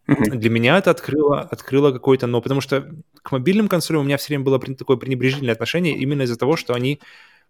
для 0.07 0.51
меня 0.51 0.79
это 0.79 0.91
открыло, 0.91 1.41
открыло 1.41 1.93
какой-то, 1.93 2.27
но 2.27 2.41
потому 2.41 2.61
что 2.61 2.89
к 3.23 3.33
мобильным 3.33 3.69
консолям 3.69 4.03
у 4.03 4.05
меня 4.05 4.17
все 4.17 4.29
время 4.29 4.45
было 4.45 4.61
такое 4.61 4.97
пренебрежительное 4.97 5.53
отношение 5.53 5.97
именно 5.97 6.23
из-за 6.23 6.37
того, 6.37 6.57
что 6.57 6.75
они 6.75 7.01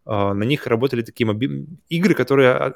э, 0.06 0.32
на 0.32 0.42
них 0.44 0.66
работали 0.66 1.02
такие 1.02 1.26
моби... 1.26 1.66
игры, 1.88 2.14
которые 2.14 2.50
а, 2.50 2.74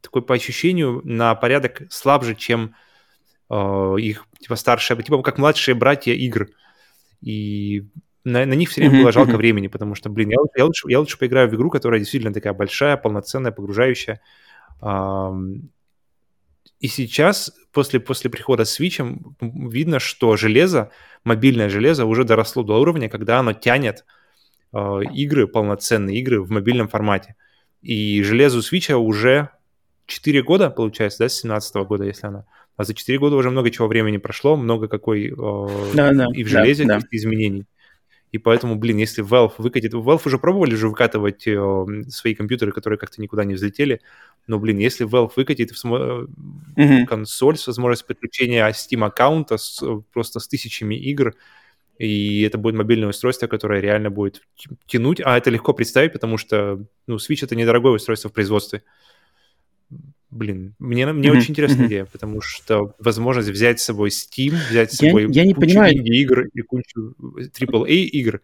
такой 0.00 0.22
по 0.22 0.34
ощущению 0.34 1.00
на 1.04 1.34
порядок 1.34 1.82
слабже, 1.90 2.34
чем 2.36 2.74
э, 3.50 3.94
их 3.98 4.26
типа 4.38 4.54
старшие, 4.56 5.02
типа 5.02 5.22
как 5.22 5.38
младшие 5.38 5.74
братья 5.74 6.12
игр. 6.12 6.48
И 7.20 7.84
на, 8.22 8.46
на 8.46 8.54
них 8.54 8.70
все 8.70 8.82
время 8.82 9.00
было 9.00 9.12
жалко 9.12 9.36
времени, 9.36 9.66
потому 9.66 9.94
что, 9.94 10.08
блин, 10.08 10.30
я, 10.30 10.36
я, 10.56 10.64
лучше, 10.66 10.88
я 10.88 11.00
лучше 11.00 11.18
поиграю 11.18 11.48
в 11.48 11.54
игру, 11.54 11.68
которая 11.68 11.98
действительно 11.98 12.32
такая 12.32 12.52
большая, 12.52 12.96
полноценная, 12.96 13.52
погружающая. 13.52 14.20
И 16.84 16.88
сейчас, 16.88 17.50
после, 17.72 17.98
после 17.98 18.28
прихода 18.28 18.66
с 18.66 18.78
Switch, 18.78 19.02
видно, 19.40 19.98
что 19.98 20.36
железо, 20.36 20.90
мобильное 21.24 21.70
железо 21.70 22.04
уже 22.04 22.24
доросло 22.24 22.62
до 22.62 22.78
уровня, 22.78 23.08
когда 23.08 23.38
оно 23.38 23.54
тянет 23.54 24.04
э, 24.74 25.00
игры, 25.14 25.46
полноценные 25.46 26.18
игры 26.18 26.42
в 26.42 26.50
мобильном 26.50 26.88
формате. 26.88 27.36
И 27.80 28.22
железу 28.22 28.58
Switch 28.58 28.92
уже 28.92 29.48
4 30.04 30.42
года, 30.42 30.68
получается, 30.68 31.20
да, 31.20 31.30
с 31.30 31.40
17 31.40 31.74
года, 31.86 32.04
если 32.04 32.26
она. 32.26 32.44
А 32.76 32.84
за 32.84 32.92
4 32.92 33.18
года 33.18 33.36
уже 33.36 33.48
много 33.48 33.70
чего 33.70 33.88
времени 33.88 34.18
прошло, 34.18 34.54
много 34.54 34.86
какой 34.86 35.28
э, 35.28 35.94
да, 35.94 36.12
да, 36.12 36.26
и 36.34 36.44
в 36.44 36.48
железе 36.48 36.84
да, 36.84 36.98
да. 36.98 37.06
изменений. 37.12 37.64
И 38.34 38.38
поэтому, 38.38 38.74
блин, 38.74 38.96
если 38.96 39.22
Valve 39.24 39.52
выкатит... 39.58 39.94
Valve 39.94 40.22
уже 40.24 40.38
пробовали 40.38 40.74
же 40.74 40.88
выкатывать 40.88 41.46
э, 41.46 41.86
свои 42.08 42.34
компьютеры, 42.34 42.72
которые 42.72 42.98
как-то 42.98 43.22
никуда 43.22 43.44
не 43.44 43.54
взлетели. 43.54 44.00
Но, 44.48 44.58
блин, 44.58 44.78
если 44.78 45.06
Valve 45.06 45.30
выкатит 45.36 45.70
в 45.70 45.78
см... 45.78 46.28
mm-hmm. 46.76 47.04
консоль 47.06 47.56
с 47.56 47.68
возможностью 47.68 48.08
подключения 48.08 48.68
Steam 48.70 49.04
аккаунта 49.04 49.56
с, 49.56 49.80
просто 50.12 50.40
с 50.40 50.48
тысячами 50.48 50.96
игр, 50.96 51.36
и 51.96 52.42
это 52.42 52.58
будет 52.58 52.74
мобильное 52.74 53.10
устройство, 53.10 53.46
которое 53.46 53.80
реально 53.80 54.10
будет 54.10 54.42
тянуть. 54.88 55.20
А 55.24 55.38
это 55.38 55.50
легко 55.50 55.72
представить, 55.72 56.12
потому 56.12 56.36
что, 56.36 56.84
ну, 57.06 57.18
Switch— 57.18 57.38
это 57.44 57.54
недорогое 57.54 57.92
устройство 57.92 58.30
в 58.30 58.32
производстве. 58.32 58.82
Блин, 60.34 60.74
мне, 60.80 61.06
мне 61.06 61.28
mm-hmm. 61.28 61.36
очень 61.36 61.50
интересная 61.50 61.84
mm-hmm. 61.84 61.86
идея, 61.86 62.04
потому 62.06 62.40
что 62.40 62.92
возможность 62.98 63.50
взять 63.50 63.78
с 63.78 63.84
собой 63.84 64.08
Steam, 64.08 64.54
взять 64.68 64.92
с 64.92 64.96
собой 64.96 65.28
я, 65.28 65.42
я 65.42 65.46
не 65.46 65.54
кучу 65.54 65.68
понимаю. 65.68 65.94
игр 65.94 66.46
и 66.52 66.60
кучу 66.62 67.14
AAA 67.20 68.04
игр 68.06 68.40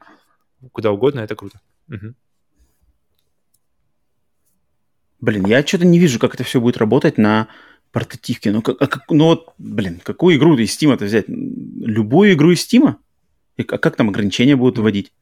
куда 0.71 0.93
угодно, 0.93 1.21
это 1.21 1.35
круто. 1.35 1.61
Угу. 1.89 2.15
Блин, 5.21 5.47
я 5.47 5.67
что-то 5.67 5.85
не 5.85 5.99
вижу, 5.99 6.21
как 6.21 6.35
это 6.35 6.45
все 6.45 6.61
будет 6.61 6.77
работать 6.77 7.19
на 7.19 7.49
портативке. 7.91 8.53
Ну, 8.53 8.63
как, 8.63 8.81
а 8.81 8.87
как, 8.87 9.11
ну 9.11 9.25
вот, 9.25 9.53
блин, 9.59 10.01
какую 10.01 10.37
игру 10.37 10.57
из 10.57 10.71
Steam 10.71 10.95
это 10.95 11.07
взять? 11.07 11.25
Любую 11.29 12.35
игру 12.35 12.53
из 12.53 12.65
Steam? 12.65 12.95
И, 13.57 13.63
а 13.63 13.79
как 13.79 13.97
там 13.97 14.11
ограничения 14.11 14.55
будут 14.55 14.79
вводить? 14.79 15.13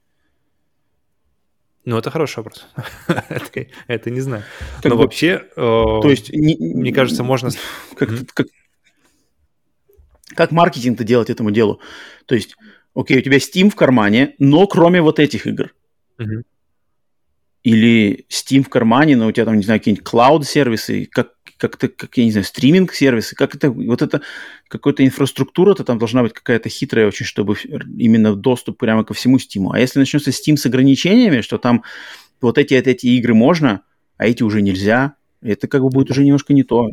Ну, 1.88 1.96
это 1.96 2.10
хороший 2.10 2.36
вопрос. 2.40 2.66
это, 3.06 3.66
это 3.86 4.10
не 4.10 4.20
знаю. 4.20 4.42
Как 4.82 4.90
Но 4.90 4.96
бы, 4.96 5.04
вообще, 5.04 5.46
э, 5.56 5.56
то 5.56 6.10
есть, 6.10 6.30
не, 6.30 6.54
мне 6.58 6.92
кажется, 6.92 7.24
можно... 7.24 7.48
Как, 7.96 8.10
mm-hmm. 8.10 8.28
как, 8.34 8.46
как 10.34 10.50
маркетинг-то 10.52 11.02
делать 11.02 11.30
этому 11.30 11.50
делу? 11.50 11.80
То 12.26 12.34
есть, 12.34 12.56
окей, 12.94 13.16
у 13.18 13.22
тебя 13.22 13.38
Steam 13.38 13.70
в 13.70 13.74
кармане, 13.74 14.34
но 14.38 14.66
кроме 14.66 15.00
вот 15.00 15.18
этих 15.18 15.46
игр. 15.46 15.74
Mm-hmm 16.18 16.42
или 17.64 18.24
Steam 18.30 18.62
в 18.62 18.68
кармане, 18.68 19.16
но 19.16 19.26
у 19.26 19.32
тебя 19.32 19.44
там, 19.44 19.56
не 19.56 19.62
знаю, 19.62 19.80
какие-нибудь 19.80 20.04
клауд-сервисы, 20.04 21.06
как, 21.06 21.32
как-то, 21.58 21.88
как, 21.88 22.16
я 22.16 22.24
не 22.24 22.30
знаю, 22.30 22.44
стриминг-сервисы, 22.44 23.34
как 23.34 23.54
это, 23.54 23.70
вот 23.70 24.00
это, 24.00 24.22
какая-то 24.68 25.04
инфраструктура-то 25.04 25.84
там 25.84 25.98
должна 25.98 26.22
быть 26.22 26.32
какая-то 26.32 26.68
хитрая 26.68 27.08
очень, 27.08 27.26
чтобы 27.26 27.56
именно 27.98 28.34
доступ 28.34 28.78
прямо 28.78 29.04
ко 29.04 29.12
всему 29.12 29.36
Steam. 29.36 29.68
А 29.72 29.78
если 29.78 29.98
начнется 29.98 30.30
Steam 30.30 30.56
с 30.56 30.64
ограничениями, 30.66 31.40
что 31.40 31.58
там 31.58 31.82
вот 32.40 32.56
эти, 32.58 32.74
эти 32.74 33.06
игры 33.08 33.34
можно, 33.34 33.82
а 34.16 34.26
эти 34.26 34.42
уже 34.42 34.62
нельзя, 34.62 35.14
это 35.42 35.68
как 35.68 35.82
бы 35.82 35.90
будет 35.90 36.10
уже 36.10 36.24
немножко 36.24 36.54
не 36.54 36.62
то. 36.62 36.90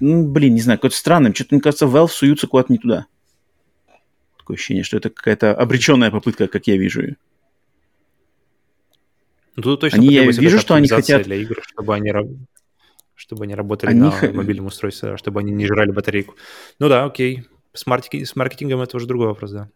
Ну, 0.00 0.26
блин, 0.26 0.54
не 0.54 0.60
знаю, 0.60 0.78
какое-то 0.78 0.96
странным. 0.96 1.34
Что-то, 1.34 1.54
мне 1.54 1.62
кажется, 1.62 1.86
Valve 1.86 2.08
суются 2.08 2.46
куда-то 2.46 2.72
не 2.72 2.78
туда. 2.78 3.06
Такое 4.38 4.56
ощущение, 4.56 4.84
что 4.84 4.96
это 4.96 5.10
какая-то 5.10 5.54
обреченная 5.54 6.10
попытка, 6.10 6.48
как 6.48 6.66
я 6.66 6.76
вижу 6.76 7.02
ее. 7.02 7.16
Ну, 9.56 9.62
тут 9.62 9.80
точно 9.80 9.98
они, 9.98 10.08
я 10.08 10.24
вижу, 10.24 10.58
что 10.60 10.74
они 10.74 10.88
хотят... 10.88 11.24
для 11.24 11.36
игр, 11.36 11.62
чтобы 11.66 11.94
они, 11.94 12.12
чтобы 13.18 13.44
они 13.44 13.54
работали 13.54 13.90
они 13.90 14.00
на 14.00 14.10
х... 14.12 14.32
мобильном 14.32 14.66
устройстве, 14.66 15.16
чтобы 15.16 15.40
они 15.40 15.50
не 15.50 15.66
жрали 15.66 15.90
батарейку. 15.90 16.36
Ну 16.78 16.88
да, 16.88 17.04
окей. 17.04 17.44
С, 17.72 17.84
маркетинг... 17.86 18.26
с 18.26 18.36
маркетингом 18.36 18.80
это 18.80 18.96
уже 18.96 19.06
другой 19.06 19.26
вопрос, 19.26 19.50
да. 19.50 19.68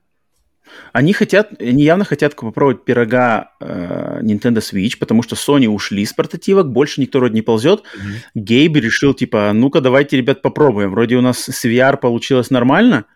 Они 0.92 1.12
хотят, 1.12 1.60
они 1.60 1.82
явно 1.82 2.04
хотят 2.04 2.36
попробовать 2.36 2.84
пирога 2.84 3.50
э, 3.60 4.20
Nintendo 4.22 4.58
Switch, 4.58 4.96
потому 4.96 5.24
что 5.24 5.34
Sony 5.34 5.66
ушли 5.66 6.04
с 6.06 6.12
портативок, 6.12 6.70
больше 6.70 7.00
никто 7.00 7.18
вроде 7.18 7.34
не 7.34 7.42
ползет. 7.42 7.80
Mm-hmm. 7.80 8.12
Гейб 8.36 8.76
решил, 8.76 9.12
типа, 9.12 9.50
ну-ка 9.52 9.80
давайте, 9.80 10.16
ребят, 10.16 10.40
попробуем. 10.40 10.92
Вроде 10.92 11.16
у 11.16 11.20
нас 11.20 11.48
с 11.48 11.64
VR 11.64 11.96
получилось 11.96 12.50
нормально, 12.50 13.06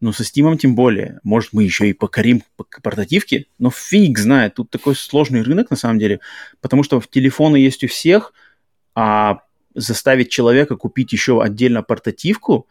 но 0.00 0.12
со 0.12 0.24
Steam 0.24 0.56
тем 0.58 0.74
более. 0.74 1.20
Может, 1.24 1.54
мы 1.54 1.64
еще 1.64 1.88
и 1.88 1.94
покорим 1.94 2.42
портативки, 2.82 3.48
но 3.58 3.70
фиг 3.70 4.18
знает. 4.18 4.56
Тут 4.56 4.68
такой 4.68 4.94
сложный 4.94 5.42
рынок 5.42 5.70
на 5.70 5.76
самом 5.76 5.98
деле, 5.98 6.20
потому 6.60 6.82
что 6.82 7.02
телефоны 7.10 7.56
есть 7.56 7.82
у 7.82 7.88
всех, 7.88 8.34
а 8.94 9.38
заставить 9.74 10.30
человека 10.30 10.76
купить 10.76 11.12
еще 11.12 11.42
отдельно 11.42 11.82
портативку, 11.82 12.66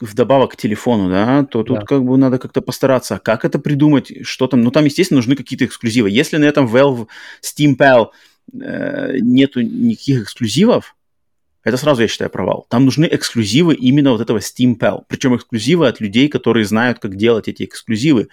вдобавок 0.00 0.52
к 0.52 0.56
телефону, 0.56 1.08
да, 1.08 1.44
то 1.44 1.62
тут 1.62 1.80
да. 1.80 1.84
как 1.84 2.04
бы 2.04 2.16
надо 2.16 2.38
как-то 2.38 2.60
постараться. 2.60 3.18
Как 3.18 3.44
это 3.44 3.58
придумать, 3.58 4.26
что 4.26 4.46
там? 4.46 4.62
Ну, 4.62 4.70
там, 4.70 4.84
естественно, 4.84 5.18
нужны 5.18 5.36
какие-то 5.36 5.64
эксклюзивы. 5.64 6.10
Если 6.10 6.36
на 6.36 6.44
этом 6.44 6.66
Valve 6.66 7.06
Steam 7.42 7.76
Pal 7.76 8.08
э, 8.52 9.18
нету 9.20 9.60
никаких 9.60 10.22
эксклюзивов, 10.22 10.96
это 11.62 11.76
сразу, 11.78 12.02
я 12.02 12.08
считаю, 12.08 12.30
провал. 12.30 12.66
Там 12.68 12.84
нужны 12.84 13.08
эксклюзивы 13.10 13.74
именно 13.74 14.10
вот 14.10 14.20
этого 14.20 14.38
Steam 14.38 14.76
Pal. 14.78 15.02
Причем 15.08 15.34
эксклюзивы 15.36 15.88
от 15.88 16.00
людей, 16.00 16.28
которые 16.28 16.66
знают, 16.66 16.98
как 16.98 17.16
делать 17.16 17.48
эти 17.48 17.64
эксклюзивы. 17.64 18.28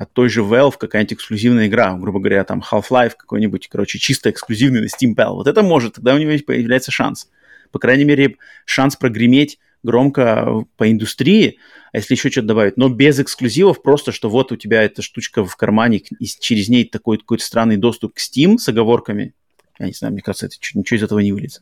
От 0.00 0.14
той 0.14 0.30
же 0.30 0.40
Valve 0.40 0.78
какая-нибудь 0.78 1.12
эксклюзивная 1.12 1.66
игра, 1.66 1.92
грубо 1.92 2.20
говоря, 2.20 2.42
там 2.44 2.62
Half-Life 2.62 3.12
какой-нибудь, 3.18 3.68
короче, 3.68 3.98
чисто 3.98 4.30
эксклюзивный 4.30 4.80
на 4.80 4.86
Steam 4.86 5.14
Pal. 5.14 5.34
Вот 5.34 5.46
это 5.46 5.62
может, 5.62 5.96
тогда 5.96 6.14
у 6.14 6.18
него 6.18 6.32
появляется 6.42 6.90
шанс. 6.90 7.28
По 7.70 7.78
крайней 7.78 8.04
мере, 8.04 8.36
шанс 8.64 8.96
прогреметь 8.96 9.58
громко 9.82 10.64
по 10.78 10.90
индустрии, 10.90 11.58
а 11.92 11.98
если 11.98 12.14
еще 12.14 12.30
что-то 12.30 12.46
добавить, 12.46 12.78
но 12.78 12.88
без 12.88 13.20
эксклюзивов, 13.20 13.82
просто 13.82 14.10
что 14.10 14.30
вот 14.30 14.52
у 14.52 14.56
тебя 14.56 14.82
эта 14.82 15.02
штучка 15.02 15.44
в 15.44 15.54
кармане, 15.56 15.98
и 15.98 16.24
через 16.24 16.70
ней 16.70 16.86
такой 16.86 17.18
какой-то 17.18 17.44
странный 17.44 17.76
доступ 17.76 18.14
к 18.14 18.20
Steam 18.20 18.56
с 18.56 18.70
оговорками, 18.70 19.34
я 19.78 19.84
не 19.84 19.92
знаю, 19.92 20.14
мне 20.14 20.22
кажется, 20.22 20.46
это, 20.46 20.56
ничего 20.72 20.96
из 20.96 21.02
этого 21.02 21.18
не 21.18 21.32
выльется. 21.32 21.60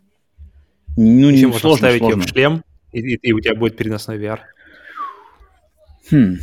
Ну, 0.97 1.31
не 1.31 1.41
сложно, 1.41 1.89
ставить 1.89 1.99
сложно. 1.99 2.21
ее 2.21 2.25
в 2.25 2.31
шлем, 2.31 2.65
и, 2.93 3.01
и, 3.01 3.15
и 3.17 3.33
у 3.33 3.41
тебя 3.41 3.57
будет 3.57 3.77
переносной 3.77 4.17
VR. 4.17 4.39
Хм. 6.13 6.37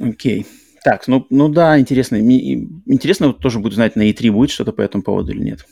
Окей. 0.00 0.46
Так, 0.84 1.06
ну, 1.06 1.26
ну 1.30 1.48
да, 1.48 1.78
интересно. 1.78 2.16
Интересно 2.16 3.28
вот 3.28 3.38
тоже 3.38 3.60
будет 3.60 3.74
знать, 3.74 3.94
на 3.94 4.10
E3 4.10 4.30
будет 4.32 4.50
что-то 4.50 4.72
по 4.72 4.82
этому 4.82 5.04
поводу 5.04 5.32
или 5.32 5.40
нет. 5.40 5.66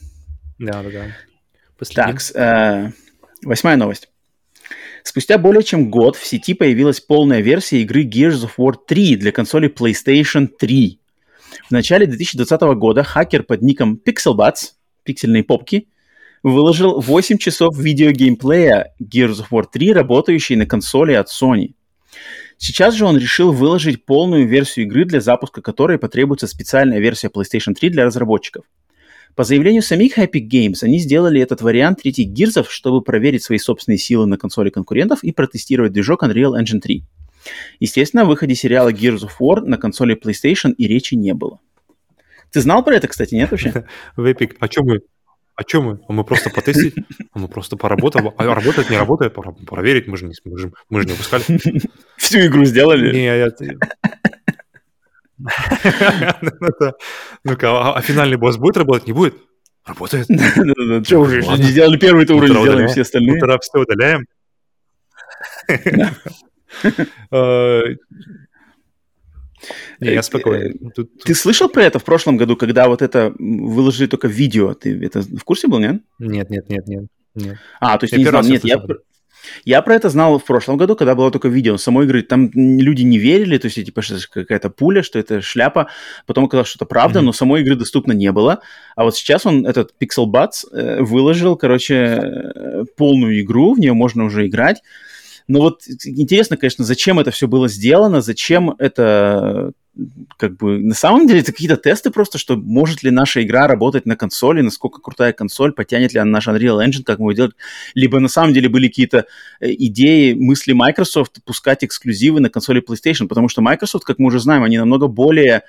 Да, 0.58 0.82
да, 0.82 0.90
да. 0.90 1.86
Так, 1.94 2.20
э, 2.34 2.92
восьмая 3.44 3.76
новость. 3.76 4.08
Спустя 5.02 5.38
более 5.38 5.62
чем 5.62 5.90
год 5.90 6.16
в 6.16 6.26
сети 6.26 6.54
появилась 6.54 7.00
полная 7.00 7.40
версия 7.40 7.80
игры 7.82 8.04
Gears 8.04 8.44
of 8.44 8.50
War 8.58 8.74
3 8.86 9.16
для 9.16 9.32
консоли 9.32 9.68
PlayStation 9.68 10.46
3. 10.46 11.00
В 11.68 11.70
начале 11.72 12.06
2020 12.06 12.60
года 12.76 13.02
хакер 13.02 13.42
под 13.42 13.62
ником 13.62 13.98
Pixelbats, 14.04 14.72
пиксельные 15.04 15.42
попки, 15.42 15.88
выложил 16.42 17.00
8 17.00 17.38
часов 17.38 17.76
видеогеймплея 17.76 18.94
Gears 19.02 19.40
of 19.40 19.46
War 19.50 19.64
3, 19.70 19.92
работающей 19.92 20.56
на 20.56 20.66
консоли 20.66 21.12
от 21.14 21.28
Sony. 21.28 21.74
Сейчас 22.62 22.94
же 22.94 23.06
он 23.06 23.16
решил 23.16 23.52
выложить 23.52 24.04
полную 24.04 24.46
версию 24.46 24.84
игры, 24.84 25.06
для 25.06 25.22
запуска 25.22 25.62
которой 25.62 25.98
потребуется 25.98 26.46
специальная 26.46 27.00
версия 27.00 27.28
PlayStation 27.28 27.72
3 27.72 27.88
для 27.88 28.04
разработчиков. 28.04 28.66
По 29.34 29.44
заявлению 29.44 29.80
самих 29.80 30.18
Epic 30.18 30.46
Games, 30.46 30.82
они 30.82 30.98
сделали 30.98 31.40
этот 31.40 31.62
вариант 31.62 32.02
третьих 32.02 32.28
гирзов, 32.28 32.70
чтобы 32.70 33.00
проверить 33.00 33.42
свои 33.42 33.56
собственные 33.56 33.96
силы 33.96 34.26
на 34.26 34.36
консоли 34.36 34.68
конкурентов 34.68 35.24
и 35.24 35.32
протестировать 35.32 35.94
движок 35.94 36.22
Unreal 36.22 36.52
Engine 36.52 36.80
3. 36.80 37.02
Естественно, 37.78 38.24
о 38.24 38.26
выходе 38.26 38.54
сериала 38.54 38.92
Gears 38.92 39.22
of 39.22 39.30
War 39.40 39.62
на 39.62 39.78
консоли 39.78 40.14
PlayStation 40.14 40.74
и 40.76 40.86
речи 40.86 41.14
не 41.14 41.32
было. 41.32 41.60
Ты 42.52 42.60
знал 42.60 42.84
про 42.84 42.94
это, 42.94 43.08
кстати, 43.08 43.34
нет 43.36 43.50
вообще? 43.50 43.86
В 44.16 44.26
Epic. 44.26 44.56
О 44.60 44.68
чем 44.68 44.84
мы? 44.84 45.00
А 45.60 45.62
что 45.68 45.82
мы? 45.82 46.00
А 46.08 46.12
мы 46.14 46.24
просто 46.24 46.48
потестить? 46.48 46.94
А 47.34 47.38
мы 47.38 47.46
просто 47.46 47.76
поработаем. 47.76 48.32
А 48.34 48.46
работает, 48.46 48.88
не 48.88 48.96
работает? 48.96 49.36
Проверить 49.66 50.06
мы 50.06 50.16
же 50.16 50.24
не, 50.24 50.32
мы 50.46 50.58
же, 50.58 50.72
мы 50.88 51.02
же 51.02 51.06
не 51.06 51.12
выпускали. 51.12 51.44
Всю 52.16 52.46
игру 52.46 52.64
сделали? 52.64 53.12
Не, 53.12 53.26
я... 53.26 53.50
Ну-ка, 57.44 57.94
а 57.94 58.00
финальный 58.00 58.38
босс 58.38 58.56
будет 58.56 58.78
работать? 58.78 59.06
Не 59.06 59.12
будет? 59.12 59.34
Работает. 59.84 60.26
Что 61.06 61.18
уже, 61.18 61.42
не 61.42 61.64
сделали 61.64 61.98
первый-то 61.98 62.36
уровень, 62.36 62.52
сделаем 62.52 62.72
удаляем. 62.72 62.92
все 62.92 63.02
остальные. 63.02 63.36
Утро 63.36 63.58
все 63.60 63.80
удаляем. 63.80 64.24
Э, 70.00 70.04
Не, 70.06 70.12
я 70.12 70.22
спокоен. 70.22 70.90
Тут- 70.94 71.22
Ты 71.24 71.34
слышал 71.34 71.68
про 71.68 71.82
это 71.84 71.98
в 71.98 72.04
прошлом 72.04 72.36
году, 72.36 72.56
когда 72.56 72.88
вот 72.88 73.02
это 73.02 73.34
выложили 73.38 74.06
только 74.06 74.28
видео? 74.28 74.74
Ты 74.74 75.04
это 75.04 75.20
в 75.22 75.44
курсе 75.44 75.68
был, 75.68 75.78
нет? 75.78 76.02
Нет, 76.18 76.50
нет, 76.50 76.68
нет, 76.68 76.86
нет. 76.86 77.04
нет. 77.34 77.58
А, 77.80 77.98
то 77.98 78.04
есть 78.04 78.12
Я 78.12 78.18
не 78.18 78.24
знал. 78.24 78.42
Нет, 78.42 78.64
я, 78.64 78.82
я 79.64 79.82
про 79.82 79.94
это 79.94 80.08
знал 80.10 80.38
в 80.38 80.44
прошлом 80.44 80.76
году, 80.76 80.96
когда 80.96 81.14
было 81.14 81.30
только 81.30 81.48
видео 81.48 81.76
самой 81.76 82.06
игры. 82.06 82.22
Там 82.22 82.50
люди 82.54 83.02
не 83.02 83.18
верили, 83.18 83.58
то 83.58 83.66
есть 83.66 83.76
типа, 83.84 84.02
что 84.02 84.16
это 84.16 84.26
какая-то 84.32 84.70
пуля, 84.70 85.02
что 85.02 85.18
это 85.18 85.40
шляпа. 85.40 85.88
Потом 86.26 86.44
оказалось, 86.44 86.68
что 86.68 86.78
это 86.78 86.86
правда, 86.86 87.20
Мгм. 87.20 87.26
но 87.26 87.32
самой 87.32 87.62
игры 87.62 87.76
доступно 87.76 88.12
не 88.12 88.32
было. 88.32 88.60
А 88.96 89.04
вот 89.04 89.16
сейчас 89.16 89.46
он, 89.46 89.66
этот 89.66 89.94
Pixel 90.00 90.26
Buds, 90.26 90.66
э, 90.72 91.02
выложил, 91.02 91.56
короче, 91.56 91.94
э, 91.94 92.84
полную 92.96 93.40
игру, 93.40 93.74
в 93.74 93.78
нее 93.78 93.92
можно 93.92 94.24
уже 94.24 94.46
играть. 94.46 94.82
Но 95.48 95.60
вот 95.60 95.82
интересно, 95.86 96.56
конечно, 96.56 96.84
зачем 96.84 97.18
это 97.18 97.30
все 97.30 97.48
было 97.48 97.68
сделано, 97.68 98.20
зачем 98.20 98.74
это 98.78 99.72
как 100.36 100.56
бы 100.56 100.78
на 100.78 100.94
самом 100.94 101.26
деле 101.26 101.40
это 101.40 101.52
какие-то 101.52 101.76
тесты 101.76 102.10
просто, 102.10 102.38
что 102.38 102.56
может 102.56 103.02
ли 103.02 103.10
наша 103.10 103.42
игра 103.42 103.66
работать 103.66 104.06
на 104.06 104.16
консоли, 104.16 104.60
насколько 104.62 105.00
крутая 105.00 105.32
консоль, 105.32 105.72
потянет 105.72 106.14
ли 106.14 106.20
она 106.20 106.30
наш 106.30 106.48
Unreal 106.48 106.84
Engine, 106.84 107.02
как 107.04 107.18
мы 107.18 107.24
его 107.24 107.32
делать. 107.32 107.52
Либо 107.94 108.20
на 108.20 108.28
самом 108.28 108.54
деле 108.54 108.68
были 108.68 108.88
какие-то 108.88 109.26
э, 109.60 109.72
идеи, 109.72 110.32
мысли 110.32 110.72
Microsoft 110.72 111.42
пускать 111.44 111.84
эксклюзивы 111.84 112.40
на 112.40 112.50
консоли 112.50 112.82
PlayStation, 112.82 113.26
потому 113.26 113.48
что 113.48 113.62
Microsoft, 113.62 114.04
как 114.04 114.18
мы 114.18 114.28
уже 114.28 114.40
знаем, 114.40 114.62
они 114.62 114.78
намного 114.78 115.08
более 115.08 115.64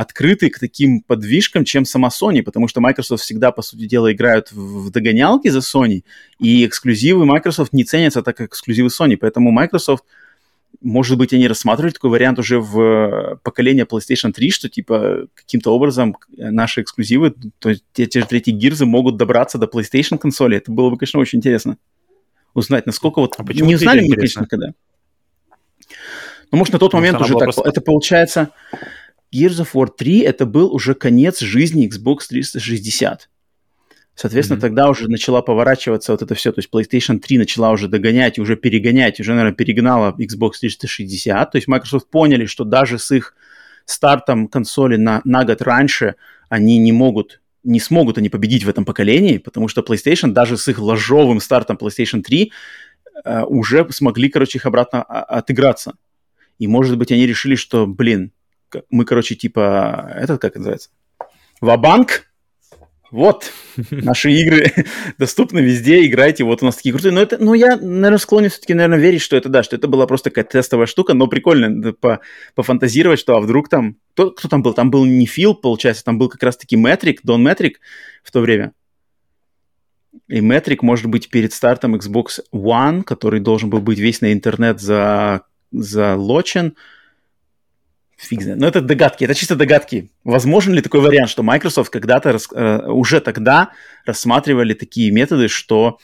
открыты 0.00 0.50
к 0.50 0.58
таким 0.58 1.00
подвижкам, 1.00 1.64
чем 1.64 1.84
сама 1.84 2.08
Sony, 2.08 2.42
потому 2.42 2.68
что 2.68 2.80
Microsoft 2.80 3.22
всегда, 3.22 3.52
по 3.52 3.62
сути 3.62 3.86
дела, 3.86 4.12
играют 4.12 4.52
в 4.52 4.90
догонялки 4.90 5.48
за 5.48 5.60
Sony, 5.60 6.02
и 6.38 6.66
эксклюзивы 6.66 7.24
Microsoft 7.24 7.72
не 7.72 7.84
ценятся 7.84 8.22
так, 8.22 8.36
как 8.36 8.50
эксклюзивы 8.50 8.88
Sony, 8.88 9.16
поэтому 9.16 9.50
Microsoft 9.50 10.04
может 10.80 11.16
быть, 11.16 11.32
они 11.32 11.48
рассматривали 11.48 11.92
такой 11.92 12.10
вариант 12.10 12.38
уже 12.38 12.58
в 12.60 12.80
э, 12.80 13.36
поколение 13.42 13.86
PlayStation 13.86 14.32
3, 14.32 14.50
что, 14.50 14.68
типа, 14.68 15.28
каким-то 15.34 15.74
образом 15.74 16.16
э, 16.36 16.50
наши 16.50 16.82
эксклюзивы, 16.82 17.34
то 17.58 17.70
есть 17.70 17.84
те, 17.92 18.06
те 18.06 18.20
же 18.20 18.26
третьи 18.26 18.50
гирзы 18.50 18.84
могут 18.84 19.16
добраться 19.16 19.56
до 19.56 19.66
PlayStation 19.66 20.18
консоли. 20.18 20.58
Это 20.58 20.70
было 20.72 20.90
бы, 20.90 20.98
конечно, 20.98 21.20
очень 21.20 21.38
интересно 21.38 21.78
узнать, 22.54 22.86
насколько 22.86 23.20
вот... 23.20 23.34
А 23.38 23.44
почему 23.44 23.68
не 23.68 23.76
узнали 23.76 24.06
мы, 24.06 24.14
конечно, 24.14 24.46
когда. 24.46 24.68
Ну, 26.50 26.58
может, 26.58 26.72
на 26.72 26.78
тот 26.78 26.92
Потому 26.92 27.02
момент 27.02 27.20
уже 27.20 27.34
так... 27.34 27.44
просто- 27.44 27.68
Это 27.68 27.80
получается... 27.80 28.50
Gears 29.34 29.60
of 29.60 29.68
War 29.74 29.88
3 29.96 30.20
это 30.20 30.46
был 30.46 30.72
уже 30.72 30.94
конец 30.94 31.40
жизни 31.40 31.88
Xbox 31.88 32.28
360. 32.28 33.28
Соответственно, 34.14 34.58
Мгм. 34.58 34.60
тогда 34.60 34.88
уже 34.90 35.08
начала 35.08 35.42
поворачиваться 35.42 36.12
вот 36.12 36.22
это 36.22 36.34
все. 36.36 36.52
То 36.52 36.60
есть 36.60 36.70
PlayStation 36.72 37.18
3 37.18 37.38
начала 37.38 37.72
уже 37.72 37.88
догонять, 37.88 38.38
уже 38.38 38.54
перегонять, 38.56 39.18
уже, 39.18 39.32
наверное, 39.32 39.54
перегнала 39.56 40.14
Xbox 40.16 40.52
360. 40.60 41.50
То 41.50 41.56
есть 41.56 41.66
Microsoft 41.66 42.08
поняли, 42.10 42.46
что 42.46 42.64
даже 42.64 42.98
с 42.98 43.10
их 43.10 43.34
стартом 43.86 44.46
консоли 44.46 44.96
на, 44.96 45.20
на 45.24 45.44
год 45.44 45.62
раньше 45.62 46.14
они 46.48 46.78
не 46.78 46.92
могут, 46.92 47.40
не 47.64 47.80
смогут 47.80 48.18
они 48.18 48.28
победить 48.28 48.64
в 48.64 48.68
этом 48.68 48.84
поколении, 48.84 49.38
потому 49.38 49.66
что 49.66 49.80
PlayStation 49.82 50.30
даже 50.30 50.56
с 50.56 50.68
их 50.68 50.78
ложовым 50.78 51.40
стартом 51.40 51.76
PlayStation 51.76 52.22
3 52.22 52.52
э, 53.24 53.42
уже 53.42 53.84
смогли, 53.90 54.28
короче, 54.28 54.58
их 54.58 54.66
обратно 54.66 55.02
а- 55.02 55.24
отыграться. 55.38 55.94
И, 56.60 56.68
может 56.68 56.96
быть, 56.98 57.10
они 57.10 57.26
решили, 57.26 57.56
что, 57.56 57.86
блин, 57.86 58.30
мы, 58.90 59.04
короче, 59.04 59.34
типа, 59.34 60.12
этот, 60.14 60.40
как 60.40 60.52
это 60.52 60.58
называется? 60.58 60.90
Вабанк? 61.60 62.26
Вот, 63.14 63.52
наши 63.90 64.32
игры 64.32 64.72
доступны 65.18 65.60
везде, 65.60 66.04
играйте, 66.04 66.42
вот 66.42 66.62
у 66.62 66.66
нас 66.66 66.74
такие 66.74 66.92
крутые. 66.92 67.12
Но 67.12 67.22
это, 67.22 67.38
ну, 67.38 67.54
я, 67.54 67.76
наверное, 67.76 68.18
склонен 68.18 68.50
все-таки, 68.50 68.74
наверное, 68.74 68.98
верить, 68.98 69.20
что 69.20 69.36
это, 69.36 69.48
да, 69.48 69.62
что 69.62 69.76
это 69.76 69.86
была 69.86 70.08
просто 70.08 70.30
какая-то 70.30 70.50
тестовая 70.50 70.86
штука, 70.86 71.14
но 71.14 71.28
прикольно 71.28 71.92
по, 71.92 72.18
пофантазировать, 72.56 73.20
что, 73.20 73.36
а 73.36 73.40
вдруг 73.40 73.68
там... 73.68 73.98
Кто, 74.14 74.32
кто 74.32 74.48
там 74.48 74.64
был? 74.64 74.74
Там 74.74 74.90
был 74.90 75.04
не 75.04 75.26
Фил, 75.26 75.54
получается, 75.54 76.02
там 76.02 76.18
был 76.18 76.28
как 76.28 76.42
раз-таки 76.42 76.74
Метрик, 76.74 77.20
Дон 77.22 77.44
Метрик 77.44 77.78
в 78.24 78.32
то 78.32 78.40
время. 78.40 78.72
И 80.26 80.40
Метрик, 80.40 80.82
может 80.82 81.06
быть, 81.06 81.30
перед 81.30 81.52
стартом 81.52 81.94
Xbox 81.94 82.40
One, 82.52 83.04
который 83.04 83.38
должен 83.38 83.70
был 83.70 83.80
быть 83.80 84.00
весь 84.00 84.22
на 84.22 84.32
интернет 84.32 84.80
за, 84.80 85.42
залочен, 85.70 86.74
Фиг 88.16 88.42
знает. 88.42 88.60
Но 88.60 88.66
это 88.66 88.80
догадки, 88.80 89.24
это 89.24 89.34
чисто 89.34 89.56
догадки. 89.56 90.10
Возможен 90.22 90.72
ли 90.72 90.80
такой 90.80 91.00
вариант, 91.00 91.30
что 91.30 91.42
Microsoft 91.42 91.90
когда-то, 91.90 92.32
рас- 92.32 92.48
э, 92.52 92.86
уже 92.86 93.20
тогда 93.20 93.72
рассматривали 94.06 94.74
такие 94.74 95.10
методы, 95.10 95.48
что 95.48 95.98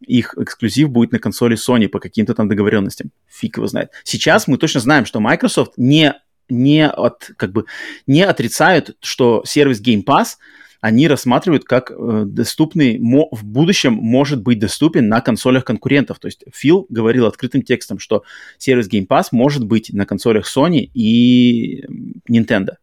их 0.00 0.34
эксклюзив 0.36 0.90
будет 0.90 1.12
на 1.12 1.18
консоли 1.18 1.56
Sony 1.56 1.88
по 1.88 1.98
каким-то 1.98 2.34
там 2.34 2.48
договоренностям? 2.48 3.10
Фиг 3.28 3.56
его 3.56 3.66
знает. 3.66 3.90
Сейчас 4.04 4.46
мы 4.46 4.58
точно 4.58 4.80
знаем, 4.80 5.06
что 5.06 5.20
Microsoft 5.20 5.72
не, 5.76 6.14
не, 6.48 6.88
от, 6.88 7.30
как 7.36 7.52
бы, 7.52 7.64
не 8.06 8.22
отрицают, 8.22 8.96
что 9.00 9.42
сервис 9.44 9.80
Game 9.82 10.04
Pass 10.04 10.36
они 10.80 11.08
рассматривают 11.08 11.64
как 11.64 11.90
э, 11.90 12.24
доступный, 12.26 12.98
мо- 12.98 13.28
в 13.32 13.44
будущем 13.44 13.94
может 13.94 14.42
быть 14.42 14.58
доступен 14.58 15.08
на 15.08 15.20
консолях 15.20 15.64
конкурентов. 15.64 16.18
То 16.18 16.28
есть 16.28 16.44
Фил 16.52 16.86
говорил 16.88 17.26
открытым 17.26 17.62
текстом, 17.62 17.98
что 17.98 18.24
сервис 18.58 18.88
Game 18.88 19.06
Pass 19.06 19.28
может 19.32 19.64
быть 19.64 19.92
на 19.92 20.06
консолях 20.06 20.46
Sony 20.46 20.90
и 20.94 21.84
Nintendo. 22.30 22.76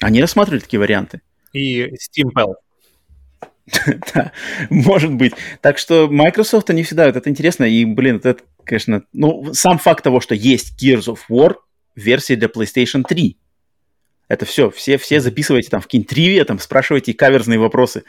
Они 0.00 0.20
рассматривали 0.20 0.60
такие 0.60 0.80
варианты. 0.80 1.20
И 1.52 1.84
Steam 1.94 2.30
Bell. 2.34 2.54
Да, 4.14 4.32
может 4.70 5.14
быть. 5.14 5.34
Так 5.60 5.78
что 5.78 6.08
Microsoft, 6.08 6.68
они 6.70 6.82
всегда, 6.82 7.06
вот 7.06 7.16
это 7.16 7.30
интересно, 7.30 7.64
и, 7.64 7.84
блин, 7.84 8.14
вот 8.16 8.26
это, 8.26 8.42
конечно, 8.64 9.04
ну, 9.12 9.54
сам 9.54 9.78
факт 9.78 10.02
того, 10.02 10.20
что 10.20 10.34
есть 10.34 10.82
Gears 10.82 11.06
of 11.06 11.18
War 11.30 11.54
версия 11.94 12.36
для 12.36 12.48
PlayStation 12.48 13.04
3. 13.08 13.36
Это 14.28 14.44
все, 14.46 14.70
все, 14.70 14.96
все 14.98 15.20
записывайте 15.20 15.68
там 15.68 15.80
в 15.80 15.84
какие-нибудь 15.84 16.10
тривия, 16.10 16.44
там 16.44 16.58
спрашивайте 16.58 17.12
каверзные 17.14 17.58
вопросы. 17.58 18.04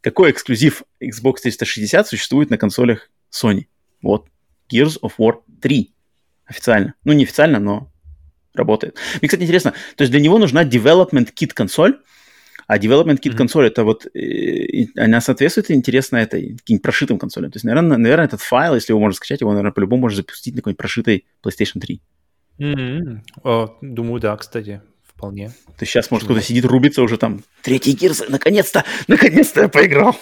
Какой 0.00 0.30
эксклюзив 0.32 0.82
Xbox 1.02 1.36
360 1.42 2.06
существует 2.08 2.50
на 2.50 2.58
консолях 2.58 3.10
Sony? 3.30 3.66
Вот, 4.02 4.26
Gears 4.72 4.98
of 5.00 5.12
War 5.18 5.40
3. 5.60 5.94
Официально. 6.44 6.94
Ну, 7.04 7.12
не 7.12 7.24
официально, 7.24 7.58
но 7.60 7.92
работает. 8.52 8.98
Мне, 9.20 9.28
кстати, 9.28 9.42
интересно, 9.44 9.72
то 9.96 10.02
есть 10.02 10.10
для 10.10 10.20
него 10.20 10.38
нужна 10.38 10.64
development 10.64 11.32
kit 11.34 11.52
консоль, 11.54 12.00
а 12.66 12.78
development 12.78 13.20
kit 13.20 13.30
Мгм. 13.30 13.36
консоль 13.38 13.66
это 13.68 13.84
вот, 13.84 14.06
э, 14.14 14.86
она 14.96 15.20
соответствует 15.20 15.70
интересно 15.70 16.16
этой, 16.16 16.56
каким-нибудь 16.56 16.82
прошитым 16.82 17.18
консолям. 17.18 17.50
То 17.50 17.56
есть, 17.56 17.64
наверное, 17.64 17.96
наверное, 17.96 18.26
этот 18.26 18.40
файл, 18.40 18.74
если 18.74 18.92
его 18.92 19.00
можно 19.00 19.16
скачать, 19.16 19.40
его, 19.40 19.50
наверное, 19.52 19.72
по-любому 19.72 20.02
можно 20.02 20.16
запустить 20.16 20.54
на 20.54 20.60
какой-нибудь 20.60 20.78
прошитой 20.78 21.26
PlayStation 21.44 21.80
3. 21.80 22.02
М, 22.58 23.22
о, 23.42 23.78
Думаю, 23.80 24.20
да, 24.20 24.36
кстати, 24.36 24.82
вполне. 25.22 25.52
Есть 25.78 25.92
сейчас, 25.92 26.10
может, 26.10 26.24
кто-то 26.24 26.42
сидит, 26.42 26.64
рубится 26.64 27.00
уже 27.00 27.16
там. 27.16 27.44
Третий 27.62 27.92
Гирс, 27.92 28.24
наконец-то, 28.28 28.84
наконец-то 29.06 29.62
я 29.62 29.68
поиграл. 29.68 30.16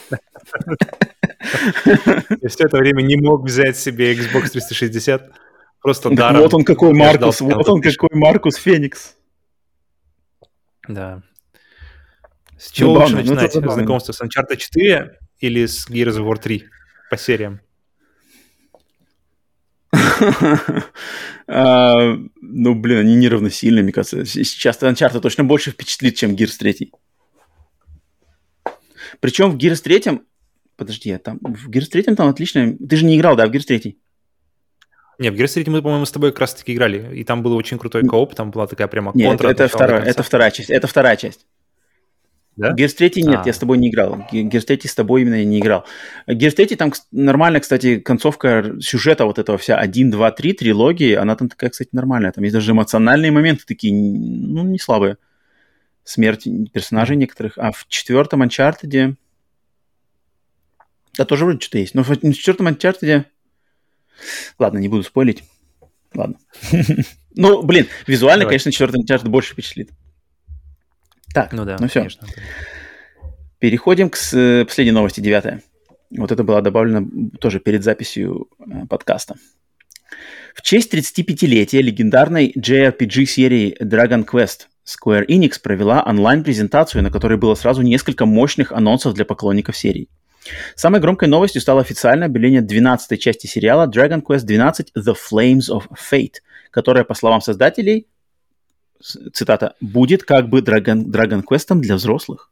Я 1.86 2.48
все 2.48 2.64
это 2.64 2.76
время 2.76 3.00
не 3.00 3.16
мог 3.16 3.44
взять 3.44 3.78
себе 3.78 4.14
Xbox 4.14 4.50
360. 4.50 5.32
Просто 5.80 6.10
даром. 6.10 6.42
вот 6.42 6.52
он 6.52 6.64
какой 6.64 6.92
Маркус, 6.92 7.40
вот 7.40 7.66
он 7.66 7.80
какой 7.80 8.10
Маркус 8.12 8.56
Феникс. 8.56 9.16
Да. 10.86 11.22
С 12.58 12.70
чего 12.70 12.92
Забавно, 12.92 13.16
лучше 13.16 13.28
ну 13.28 13.34
начинать 13.34 13.54
забавно. 13.54 13.74
знакомство? 13.74 14.12
С 14.12 14.20
Uncharted 14.20 14.56
4 14.56 15.18
или 15.38 15.64
с 15.64 15.88
Gears 15.88 16.18
of 16.18 16.26
War 16.30 16.38
3 16.38 16.64
по 17.08 17.16
сериям? 17.16 17.60
А, 21.52 22.16
Ну, 22.40 22.74
блин, 22.74 22.98
они 22.98 23.16
неравносильны, 23.16 23.82
мне 23.82 23.92
кажется. 23.92 24.24
Сейчас 24.24 24.80
Uncharted 24.82 25.20
точно 25.20 25.44
больше 25.44 25.72
впечатлит, 25.72 26.14
чем 26.14 26.34
Gears 26.34 26.56
3. 26.58 26.92
Причем 29.18 29.50
в 29.50 29.56
Gears 29.56 29.82
3... 29.82 30.20
Подожди, 30.76 31.10
а 31.10 31.18
там 31.18 31.38
в 31.40 31.68
Gears 31.68 31.86
3 31.86 32.02
там 32.14 32.28
отлично... 32.28 32.76
Ты 32.76 32.96
же 32.96 33.04
не 33.04 33.16
играл, 33.16 33.36
да, 33.36 33.46
в 33.46 33.50
Gears 33.50 33.64
3? 33.64 33.98
Не, 35.18 35.30
в 35.30 35.34
Gears 35.34 35.54
3 35.54 35.64
мы, 35.70 35.82
по-моему, 35.82 36.06
с 36.06 36.12
тобой 36.12 36.30
как 36.30 36.40
раз-таки 36.40 36.72
играли. 36.72 37.16
И 37.16 37.24
там 37.24 37.42
был 37.42 37.54
очень 37.54 37.78
крутой 37.78 38.06
кооп, 38.06 38.34
там 38.34 38.52
была 38.52 38.66
такая 38.66 38.86
прямо 38.86 39.10
Нет, 39.14 39.28
контра. 39.28 39.48
это, 39.48 39.64
это, 39.64 39.76
вторая, 39.76 40.02
это 40.02 40.22
вторая 40.22 40.50
часть. 40.52 40.70
Это 40.70 40.86
вторая 40.86 41.16
часть. 41.16 41.46
Да? 42.60 42.74
Gears 42.74 42.94
3 42.94 43.22
нет, 43.22 43.40
А. 43.40 43.42
я 43.46 43.52
с 43.54 43.58
тобой 43.58 43.78
не 43.78 43.88
играл. 43.88 44.18
Gears 44.30 44.66
3 44.66 44.86
с 44.86 44.94
тобой 44.94 45.22
именно 45.22 45.42
не 45.42 45.60
играл. 45.60 45.86
Gears 46.28 46.50
3 46.50 46.76
там 46.76 46.92
нормально, 47.10 47.60
кстати, 47.60 47.98
концовка 47.98 48.76
сюжета 48.80 49.24
вот 49.24 49.38
этого 49.38 49.56
вся 49.56 49.78
1, 49.78 50.10
2, 50.10 50.30
3 50.32 50.52
трилогии, 50.52 51.14
она 51.14 51.36
там 51.36 51.48
такая, 51.48 51.70
кстати, 51.70 51.88
нормальная. 51.92 52.32
Там 52.32 52.44
есть 52.44 52.52
даже 52.52 52.72
эмоциональные 52.72 53.30
моменты 53.32 53.64
такие, 53.66 53.94
ну, 53.94 54.62
не 54.64 54.78
слабые. 54.78 55.16
Смерть 56.04 56.46
персонажей 56.72 57.16
некоторых. 57.16 57.56
А 57.56 57.72
в 57.72 57.86
четвертом 57.88 58.42
Uncharted... 58.42 59.14
Да, 61.16 61.24
тоже 61.24 61.46
вроде 61.46 61.60
что-то 61.60 61.78
есть. 61.78 61.94
Но 61.94 62.02
в 62.02 62.10
в 62.10 62.32
четвертом 62.34 62.68
Uncharted... 62.68 63.24
Ладно, 64.58 64.78
не 64.78 64.88
буду 64.88 65.02
спойлить. 65.02 65.44
Ладно. 66.14 66.36
Ну, 67.36 67.62
блин, 67.62 67.86
визуально, 68.08 68.42
Давай. 68.42 68.54
конечно, 68.54 68.72
четвертый 68.72 69.04
Uncharted 69.04 69.28
больше 69.28 69.52
впечатлит. 69.52 69.92
Так, 71.34 71.52
Ну 71.52 71.64
да, 71.64 71.76
ну 71.78 71.88
все. 71.88 72.00
конечно. 72.00 72.26
Переходим 73.58 74.10
к 74.10 74.16
с, 74.16 74.64
последней 74.66 74.92
новости, 74.92 75.20
девятая. 75.20 75.62
Вот 76.10 76.32
это 76.32 76.42
было 76.42 76.62
добавлено 76.62 77.06
тоже 77.40 77.60
перед 77.60 77.84
записью 77.84 78.48
э, 78.58 78.86
подкаста. 78.88 79.36
В 80.54 80.62
честь 80.62 80.92
35-летия 80.92 81.80
легендарной 81.80 82.52
JRPG-серии 82.56 83.76
Dragon 83.80 84.26
Quest 84.26 84.66
Square 84.84 85.26
Enix 85.26 85.60
провела 85.62 86.02
онлайн-презентацию, 86.02 87.02
на 87.02 87.10
которой 87.10 87.38
было 87.38 87.54
сразу 87.54 87.82
несколько 87.82 88.26
мощных 88.26 88.72
анонсов 88.72 89.14
для 89.14 89.24
поклонников 89.24 89.76
серии. 89.76 90.08
Самой 90.74 91.00
громкой 91.00 91.28
новостью 91.28 91.60
стало 91.60 91.82
официальное 91.82 92.26
объявление 92.26 92.62
12-й 92.62 93.18
части 93.18 93.46
сериала 93.46 93.88
Dragon 93.88 94.22
Quest 94.22 94.44
12 94.44 94.92
The 94.96 95.14
Flames 95.14 95.70
of 95.70 95.84
Fate, 96.10 96.36
которая, 96.70 97.04
по 97.04 97.14
словам 97.14 97.40
создателей, 97.40 98.06
цитата, 99.00 99.74
будет 99.80 100.24
как 100.24 100.48
бы 100.48 100.60
Dragon, 100.60 101.04
Dragon 101.04 101.42
Quest 101.48 101.74
для 101.80 101.96
взрослых. 101.96 102.50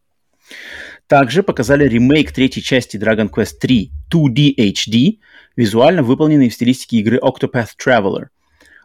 Также 1.07 1.43
показали 1.43 1.89
ремейк 1.89 2.33
третьей 2.33 2.63
части 2.63 2.97
Dragon 2.97 3.31
Quest 3.31 3.59
3 3.61 3.91
2D 4.13 4.55
HD, 4.57 5.19
визуально 5.57 6.03
выполненный 6.03 6.51
в 6.51 6.55
стилистике 6.55 6.99
игры 6.99 7.19
Octopath 7.19 7.71
Traveler, 7.83 8.27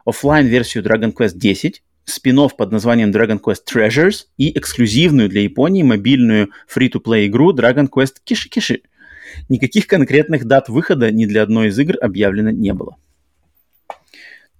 офлайн 0.05 0.47
версию 0.47 0.83
Dragon 0.83 1.13
Quest 1.13 1.35
10, 1.35 1.83
спин 2.05 2.49
под 2.49 2.71
названием 2.71 3.11
Dragon 3.11 3.39
Quest 3.39 3.61
Treasures 3.71 4.25
и 4.37 4.57
эксклюзивную 4.57 5.29
для 5.29 5.41
Японии 5.41 5.83
мобильную 5.83 6.49
free-to-play 6.73 7.27
игру 7.27 7.53
Dragon 7.53 7.89
Quest 7.89 8.15
Киши-Киши. 8.23 8.81
Никаких 9.49 9.87
конкретных 9.87 10.45
дат 10.45 10.69
выхода 10.69 11.11
ни 11.11 11.25
для 11.25 11.43
одной 11.43 11.69
из 11.69 11.79
игр 11.79 11.95
объявлено 12.01 12.51
не 12.51 12.73
было. 12.73 12.97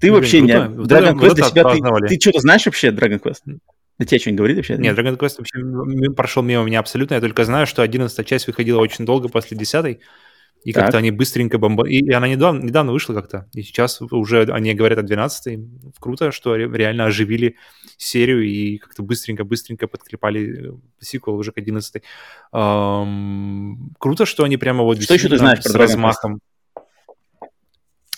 Ты 0.04 0.10
Блин, 0.10 0.16
вообще 0.16 0.40
круто. 0.40 0.68
не... 0.68 0.84
Dragon 0.84 1.14
Quest 1.18 1.36
для 1.36 1.46
себя... 1.46 1.64
Ты, 1.64 2.08
ты 2.08 2.20
что-то 2.20 2.42
знаешь 2.42 2.66
вообще 2.66 2.90
Dragon 2.90 3.22
Quest? 3.22 3.58
На 3.98 4.06
тебе 4.06 4.20
что-нибудь 4.20 4.38
говорит 4.38 4.58
вообще? 4.58 4.76
Нет, 4.76 5.00
Dragon 5.00 5.18
Quest 5.18 5.36
вообще 5.38 6.12
прошел 6.14 6.44
мимо 6.44 6.64
меня 6.64 6.82
абсолютно. 6.82 7.14
Я 7.14 7.22
только 7.22 7.46
знаю, 7.46 7.66
что 7.66 7.84
11 7.84 8.28
часть 8.28 8.48
выходила 8.48 8.82
очень 8.82 9.06
долго 9.06 9.30
после 9.30 9.56
10 9.56 10.00
и 10.66 10.74
так. 10.74 10.84
как-то 10.84 10.98
они 10.98 11.12
быстренько 11.12 11.58
бомба... 11.58 11.88
И, 11.88 12.00
и 12.00 12.12
она 12.12 12.28
недавно, 12.28 12.62
недавно 12.66 12.92
вышла 12.92 13.14
как-то. 13.14 13.48
И 13.54 13.62
сейчас 13.62 14.02
уже 14.02 14.44
они 14.44 14.74
говорят 14.74 15.00
о 15.00 15.04
12 15.04 15.60
Круто, 16.02 16.34
что 16.34 16.58
реально 16.58 17.06
оживили 17.06 17.56
серию 17.96 18.44
и 18.44 18.80
как-то 18.80 19.04
быстренько-быстренько 19.04 19.88
подклепали 19.88 20.72
э, 20.72 20.74
сиквел 21.00 21.36
уже 21.36 21.54
к 21.54 21.58
11 21.60 22.04
Эм, 22.52 23.94
круто, 24.00 24.26
что 24.26 24.44
они 24.44 24.58
прямо 24.58 24.84
вот... 24.84 25.02
Что 25.02 25.14
еще 25.14 25.30
ты 25.30 25.38
знаешь 25.38 25.64
с 25.64 25.72
про 25.72 25.80
размахом. 25.80 26.42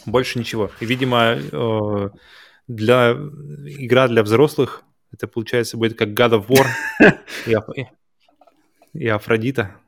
Больше 0.05 0.39
ничего. 0.39 0.71
Видимо, 0.79 1.37
э, 1.37 2.09
для 2.67 3.11
игра 3.11 4.07
для 4.07 4.23
взрослых 4.23 4.83
это, 5.11 5.27
получается, 5.27 5.77
будет 5.77 5.97
как 5.97 6.09
God 6.09 6.41
of 6.41 6.47
War 6.47 6.67
и, 7.75 7.85
и 8.97 9.07
Афродита. 9.07 9.75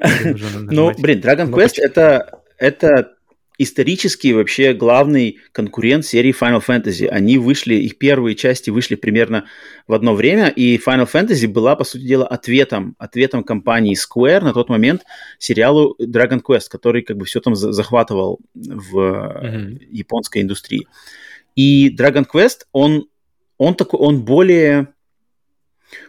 Ну, 0.00 0.92
блин, 0.96 1.20
Dragon 1.20 1.50
Quest 1.50 1.74
это, 1.78 2.40
это 2.56 3.17
исторически 3.58 4.28
вообще 4.28 4.72
главный 4.72 5.40
конкурент 5.52 6.06
серии 6.06 6.32
Final 6.32 6.62
Fantasy. 6.64 7.06
Они 7.06 7.38
вышли, 7.38 7.74
их 7.74 7.98
первые 7.98 8.36
части 8.36 8.70
вышли 8.70 8.94
примерно 8.94 9.46
в 9.88 9.92
одно 9.92 10.14
время, 10.14 10.48
и 10.48 10.78
Final 10.78 11.10
Fantasy 11.12 11.48
была, 11.48 11.74
по 11.74 11.84
сути 11.84 12.04
дела, 12.04 12.26
ответом, 12.26 12.94
ответом 12.98 13.42
компании 13.42 13.96
Square 13.96 14.40
на 14.40 14.52
тот 14.52 14.68
момент 14.68 15.02
сериалу 15.38 15.96
Dragon 16.00 16.40
Quest, 16.40 16.68
который 16.70 17.02
как 17.02 17.16
бы 17.16 17.24
все 17.24 17.40
там 17.40 17.56
захватывал 17.56 18.38
в 18.54 18.96
mm-hmm. 18.96 19.86
японской 19.90 20.42
индустрии. 20.42 20.86
И 21.56 21.94
Dragon 21.94 22.24
Quest, 22.32 22.60
он, 22.70 23.08
он 23.58 23.74
такой, 23.74 23.98
он 23.98 24.24
более 24.24 24.88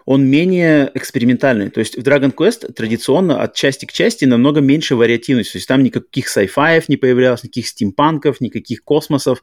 он 0.06 0.26
менее 0.26 0.92
экспериментальный. 0.94 1.70
То 1.70 1.80
есть 1.80 1.98
в 1.98 2.02
Dragon 2.02 2.34
Quest 2.34 2.74
традиционно 2.74 3.42
от 3.42 3.56
части 3.56 3.86
к 3.86 3.92
части 3.92 4.26
намного 4.26 4.62
меньше 4.62 4.96
вариативности. 4.96 5.54
То 5.54 5.58
есть 5.58 5.68
там 5.68 5.84
никаких 5.84 6.28
sci-fi 6.28 6.84
не 6.88 6.98
появлялось, 6.98 7.44
никаких 7.44 7.68
стимпанков, 7.68 8.42
никаких 8.42 8.84
космосов, 8.84 9.42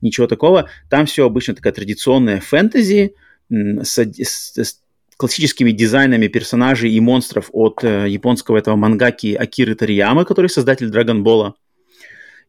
ничего 0.00 0.26
такого. 0.26 0.70
Там 0.88 1.06
все 1.06 1.26
обычно 1.26 1.54
такая 1.54 1.72
традиционная 1.72 2.40
фэнтези 2.40 3.14
с, 3.50 3.98
с, 3.98 4.56
с 4.56 4.80
классическими 5.16 5.70
дизайнами 5.70 6.28
персонажей 6.28 6.92
и 6.92 7.00
монстров 7.00 7.48
от 7.52 7.82
э, 7.82 8.06
японского 8.08 8.58
этого 8.58 8.76
мангаки 8.76 9.34
Акиры 9.34 9.74
Тариямы, 9.74 10.24
который 10.24 10.50
создатель 10.50 10.88
Dragon 10.88 11.22
Ball. 11.22 11.54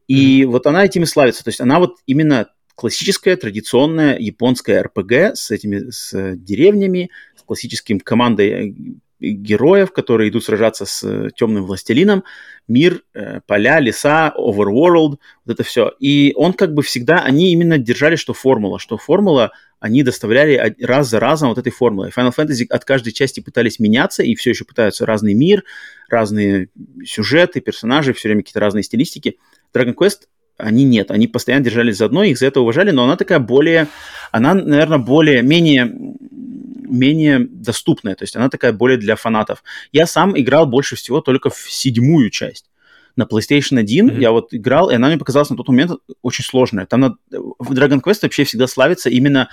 И 0.06 0.42
mm-hmm. 0.42 0.46
вот 0.46 0.66
она 0.66 0.84
этим 0.84 1.02
и 1.02 1.06
славится. 1.06 1.44
То 1.44 1.48
есть 1.48 1.60
она 1.60 1.78
вот 1.78 1.96
именно 2.06 2.48
классическая, 2.78 3.36
традиционная 3.36 4.16
японская 4.20 4.84
РПГ 4.84 5.34
с 5.34 5.50
этими 5.50 5.90
с 5.90 6.36
деревнями, 6.36 7.10
с 7.34 7.42
классическим 7.42 7.98
командой 7.98 8.70
э, 8.70 8.72
героев, 9.18 9.90
которые 9.90 10.30
идут 10.30 10.44
сражаться 10.44 10.86
с 10.86 11.02
э, 11.02 11.30
темным 11.34 11.64
властелином, 11.64 12.22
мир, 12.68 13.02
э, 13.14 13.40
поля, 13.48 13.80
леса, 13.80 14.32
overworld, 14.38 15.18
вот 15.44 15.48
это 15.48 15.64
все. 15.64 15.90
И 15.98 16.32
он 16.36 16.52
как 16.52 16.72
бы 16.72 16.82
всегда, 16.84 17.18
они 17.18 17.50
именно 17.50 17.78
держали, 17.78 18.14
что 18.14 18.32
формула, 18.32 18.78
что 18.78 18.96
формула, 18.96 19.50
они 19.80 20.04
доставляли 20.04 20.76
раз 20.80 21.08
за 21.08 21.18
разом 21.18 21.48
вот 21.48 21.58
этой 21.58 21.72
формулой. 21.72 22.10
Final 22.10 22.32
Fantasy 22.32 22.64
от 22.70 22.84
каждой 22.84 23.10
части 23.12 23.40
пытались 23.40 23.80
меняться 23.80 24.22
и 24.22 24.36
все 24.36 24.50
еще 24.50 24.64
пытаются 24.64 25.04
разный 25.04 25.34
мир, 25.34 25.64
разные 26.08 26.68
сюжеты, 27.04 27.60
персонажи, 27.60 28.12
все 28.12 28.28
время 28.28 28.42
какие-то 28.42 28.60
разные 28.60 28.84
стилистики. 28.84 29.36
Dragon 29.74 29.94
Quest 29.96 30.28
они 30.58 30.84
нет, 30.84 31.10
они 31.10 31.26
постоянно 31.26 31.64
держались 31.64 31.96
за 31.96 32.06
одно, 32.06 32.24
их 32.24 32.38
за 32.38 32.46
это 32.46 32.60
уважали, 32.60 32.90
но 32.90 33.04
она 33.04 33.16
такая 33.16 33.38
более, 33.38 33.86
она, 34.32 34.54
наверное, 34.54 34.98
более, 34.98 35.42
менее, 35.42 35.90
менее 36.88 37.46
доступная, 37.48 38.14
то 38.14 38.24
есть 38.24 38.36
она 38.36 38.48
такая 38.48 38.72
более 38.72 38.98
для 38.98 39.16
фанатов. 39.16 39.62
Я 39.92 40.06
сам 40.06 40.38
играл 40.38 40.66
больше 40.66 40.96
всего 40.96 41.20
только 41.20 41.50
в 41.50 41.58
седьмую 41.68 42.30
часть. 42.30 42.66
На 43.16 43.24
PlayStation 43.24 43.80
1 43.80 44.10
mm-hmm. 44.10 44.20
я 44.20 44.30
вот 44.30 44.54
играл, 44.54 44.90
и 44.90 44.94
она 44.94 45.08
мне 45.08 45.18
показалась 45.18 45.50
на 45.50 45.56
тот 45.56 45.66
момент 45.68 45.90
очень 46.22 46.44
сложная. 46.44 46.86
Там 46.86 47.00
на, 47.00 47.16
в 47.30 47.72
Dragon 47.72 48.00
Quest 48.00 48.20
вообще 48.22 48.44
всегда 48.44 48.68
славится 48.68 49.10
именно 49.10 49.48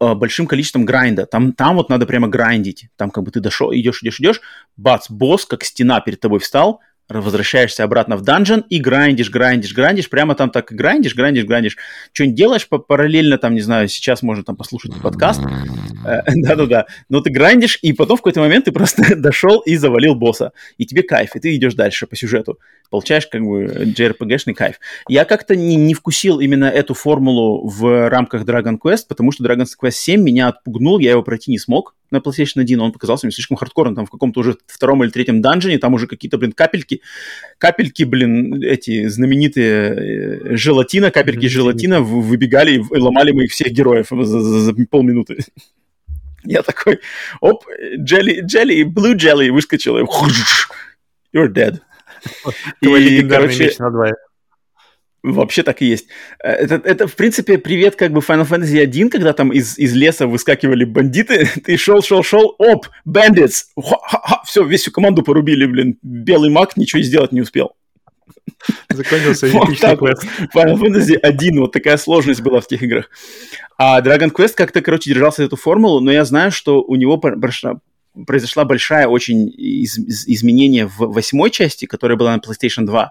э, 0.00 0.14
большим 0.14 0.46
количеством 0.46 0.86
грайнда. 0.86 1.26
Там, 1.26 1.52
там 1.52 1.76
вот 1.76 1.90
надо 1.90 2.06
прямо 2.06 2.28
грайндить. 2.28 2.88
Там 2.96 3.10
как 3.10 3.24
бы 3.24 3.30
ты 3.30 3.40
дошел, 3.40 3.74
идешь, 3.74 4.02
идешь, 4.02 4.20
идешь, 4.20 4.40
бац, 4.78 5.10
босс, 5.10 5.44
как 5.44 5.64
стена 5.64 6.00
перед 6.00 6.20
тобой 6.20 6.38
встал, 6.38 6.80
возвращаешься 7.08 7.84
обратно 7.84 8.16
в 8.16 8.22
данжен 8.22 8.64
и 8.70 8.80
грандишь, 8.80 9.30
грандишь, 9.30 9.74
грандишь, 9.74 10.08
прямо 10.08 10.34
там 10.34 10.50
так 10.50 10.72
и 10.72 10.74
грандишь, 10.74 11.14
грандишь, 11.14 11.44
грандишь. 11.44 11.76
Что-нибудь 12.12 12.36
делаешь 12.36 12.68
параллельно, 12.68 13.38
там, 13.38 13.54
не 13.54 13.60
знаю, 13.60 13.88
сейчас 13.88 14.22
можно 14.22 14.42
там 14.44 14.56
послушать 14.56 14.92
подкаст. 15.02 15.42
Э, 16.04 16.22
да-да-да. 16.34 16.86
Но 17.08 17.20
ты 17.20 17.30
грандишь, 17.30 17.78
и 17.82 17.92
потом 17.92 18.16
в 18.16 18.20
какой-то 18.20 18.40
момент 18.40 18.64
ты 18.64 18.72
просто 18.72 19.16
дошел 19.16 19.60
и 19.60 19.76
завалил 19.76 20.14
босса. 20.14 20.52
И 20.78 20.86
тебе 20.86 21.02
кайф, 21.02 21.36
и 21.36 21.40
ты 21.40 21.54
идешь 21.56 21.74
дальше 21.74 22.06
по 22.06 22.16
сюжету. 22.16 22.58
Получаешь 22.90 23.26
как 23.26 23.42
бы 23.42 23.64
JRPG-шный 23.64 24.54
кайф. 24.54 24.76
Я 25.08 25.24
как-то 25.24 25.56
не, 25.56 25.76
не 25.76 25.94
вкусил 25.94 26.40
именно 26.40 26.66
эту 26.66 26.94
формулу 26.94 27.68
в 27.68 28.08
рамках 28.08 28.44
Dragon 28.44 28.78
Quest, 28.82 29.04
потому 29.08 29.32
что 29.32 29.44
Dragon 29.44 29.66
Quest 29.80 29.92
7 29.92 30.22
меня 30.22 30.48
отпугнул, 30.48 30.98
я 30.98 31.10
его 31.10 31.22
пройти 31.22 31.50
не 31.50 31.58
смог 31.58 31.94
на 32.14 32.18
PlayStation 32.18 32.60
1, 32.60 32.80
он 32.80 32.92
показался 32.92 33.26
мне 33.26 33.32
слишком 33.32 33.56
хардкорным, 33.56 33.94
там 33.94 34.06
в 34.06 34.10
каком-то 34.10 34.40
уже 34.40 34.56
втором 34.66 35.04
или 35.04 35.10
третьем 35.10 35.42
данжене, 35.42 35.78
там 35.78 35.94
уже 35.94 36.06
какие-то, 36.06 36.38
блин, 36.38 36.52
капельки, 36.52 37.02
капельки, 37.58 38.04
блин, 38.04 38.62
эти 38.62 39.06
знаменитые 39.08 40.52
э, 40.52 40.56
желатина, 40.56 41.10
капельки 41.10 41.46
mm-hmm. 41.46 41.48
желатина 41.48 42.00
выбегали 42.00 42.76
и 42.76 42.98
ломали 42.98 43.32
моих 43.32 43.50
всех 43.50 43.72
героев 43.72 44.08
за, 44.10 44.40
за, 44.40 44.60
за 44.60 44.74
полминуты. 44.90 45.44
Я 46.44 46.62
такой, 46.62 47.00
оп, 47.40 47.64
jelly, 47.98 48.42
jelly, 48.42 48.84
blue 48.84 49.14
jelly 49.14 49.50
выскочил, 49.50 49.98
и 49.98 50.02
you're 51.34 51.48
dead. 51.48 51.80
и, 52.80 53.22
короче, 53.28 53.64
меч 53.64 53.78
на 53.78 53.90
два. 53.90 54.10
Вообще 55.24 55.62
так 55.62 55.80
и 55.80 55.86
есть. 55.86 56.06
Э, 56.44 56.50
это, 56.50 56.74
это, 56.84 57.06
в 57.06 57.16
принципе, 57.16 57.56
привет 57.56 57.96
как 57.96 58.12
бы 58.12 58.20
Final 58.20 58.46
Fantasy 58.46 58.78
1, 58.78 59.08
когда 59.08 59.32
там 59.32 59.52
из, 59.52 59.78
из 59.78 59.94
леса 59.94 60.26
выскакивали 60.26 60.84
бандиты, 60.84 61.48
ты 61.64 61.78
шел, 61.78 62.02
шел, 62.02 62.22
шел, 62.22 62.54
оп, 62.58 62.88
bandits, 63.08 63.64
все, 64.44 64.64
весь 64.64 64.82
всю 64.82 64.90
команду 64.90 65.22
порубили, 65.22 65.64
блин, 65.64 65.98
белый 66.02 66.50
маг 66.50 66.76
ничего 66.76 67.00
сделать 67.00 67.32
не 67.32 67.40
успел. 67.40 67.74
Закончился 68.90 69.46
вот 69.52 69.78
так 69.80 69.98
квест. 69.98 70.26
Final 70.54 70.76
Fantasy 70.76 71.16
1, 71.16 71.58
вот 71.58 71.72
такая 71.72 71.96
сложность 71.96 72.42
была 72.42 72.60
в 72.60 72.68
тех 72.68 72.82
играх. 72.82 73.08
А 73.78 74.02
Dragon 74.02 74.30
Quest 74.30 74.52
как-то, 74.54 74.82
короче, 74.82 75.08
держался 75.08 75.42
эту 75.42 75.56
формулу, 75.56 76.00
но 76.00 76.12
я 76.12 76.26
знаю, 76.26 76.52
что 76.52 76.82
у 76.82 76.96
него 76.96 77.16
произошла 77.16 78.64
большая 78.66 79.08
очень 79.08 79.48
из, 79.48 79.96
изменение 79.98 80.84
в 80.84 80.98
восьмой 80.98 81.50
части, 81.50 81.86
которая 81.86 82.18
была 82.18 82.36
на 82.36 82.40
PlayStation 82.40 82.84
2 82.84 83.10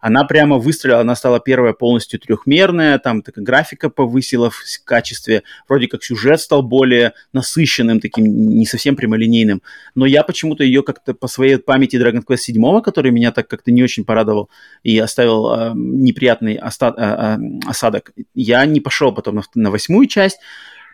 она 0.00 0.24
прямо 0.24 0.58
выстрелила, 0.58 1.00
она 1.00 1.14
стала 1.14 1.40
первая 1.40 1.72
полностью 1.72 2.20
трехмерная, 2.20 2.98
там 2.98 3.22
такая 3.22 3.44
графика 3.44 3.90
повысила 3.90 4.50
в 4.50 4.60
качестве, 4.84 5.42
вроде 5.68 5.88
как 5.88 6.04
сюжет 6.04 6.40
стал 6.40 6.62
более 6.62 7.12
насыщенным, 7.32 8.00
таким 8.00 8.24
не 8.24 8.66
совсем 8.66 8.96
прямолинейным, 8.96 9.62
но 9.94 10.06
я 10.06 10.22
почему-то 10.22 10.64
ее 10.64 10.82
как-то 10.82 11.14
по 11.14 11.28
своей 11.28 11.58
памяти 11.58 11.96
Dragon 11.96 12.22
Quest 12.26 12.38
7, 12.38 12.82
который 12.82 13.10
меня 13.10 13.32
так 13.32 13.48
как-то 13.48 13.72
не 13.72 13.82
очень 13.82 14.04
порадовал 14.04 14.50
и 14.82 14.98
оставил 14.98 15.52
э, 15.52 15.72
неприятный 15.74 16.56
оста- 16.56 16.94
э, 16.96 17.68
осадок, 17.68 18.12
я 18.34 18.64
не 18.66 18.80
пошел 18.80 19.12
потом 19.12 19.36
на, 19.36 19.42
на 19.54 19.70
восьмую 19.70 20.06
часть, 20.06 20.38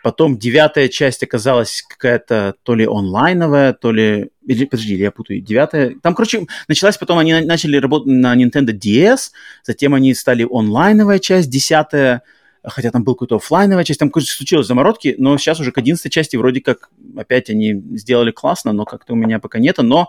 Потом 0.02 0.36
девятая 0.36 0.88
часть 0.88 1.22
оказалась 1.22 1.82
какая-то 1.88 2.56
то 2.62 2.74
ли 2.74 2.86
онлайновая, 2.86 3.72
то 3.72 3.92
ли... 3.92 4.30
Или, 4.46 4.64
подожди, 4.64 4.96
я 4.96 5.10
путаю. 5.10 5.40
Девятая... 5.40 5.94
Там, 6.02 6.14
короче, 6.14 6.46
началась 6.66 6.98
потом, 6.98 7.18
они 7.18 7.34
начали 7.40 7.76
работать 7.76 8.08
на 8.08 8.36
Nintendo 8.36 8.72
DS, 8.72 9.30
затем 9.64 9.94
они 9.94 10.12
стали 10.14 10.46
онлайновая 10.48 11.20
часть, 11.20 11.50
десятая, 11.50 12.22
хотя 12.64 12.90
там 12.90 13.04
был 13.04 13.14
какой-то 13.14 13.36
офлайновая 13.36 13.84
часть, 13.84 14.00
там, 14.00 14.10
короче, 14.10 14.32
случилось 14.32 14.66
заморозки, 14.66 15.14
но 15.18 15.38
сейчас 15.38 15.60
уже 15.60 15.72
к 15.72 15.78
одиннадцатой 15.78 16.10
части 16.10 16.36
вроде 16.36 16.60
как 16.60 16.90
опять 17.16 17.50
они 17.50 17.74
сделали 17.96 18.30
классно, 18.30 18.72
но 18.72 18.84
как-то 18.84 19.12
у 19.12 19.16
меня 19.16 19.38
пока 19.38 19.58
нету, 19.58 19.82
но 19.82 20.08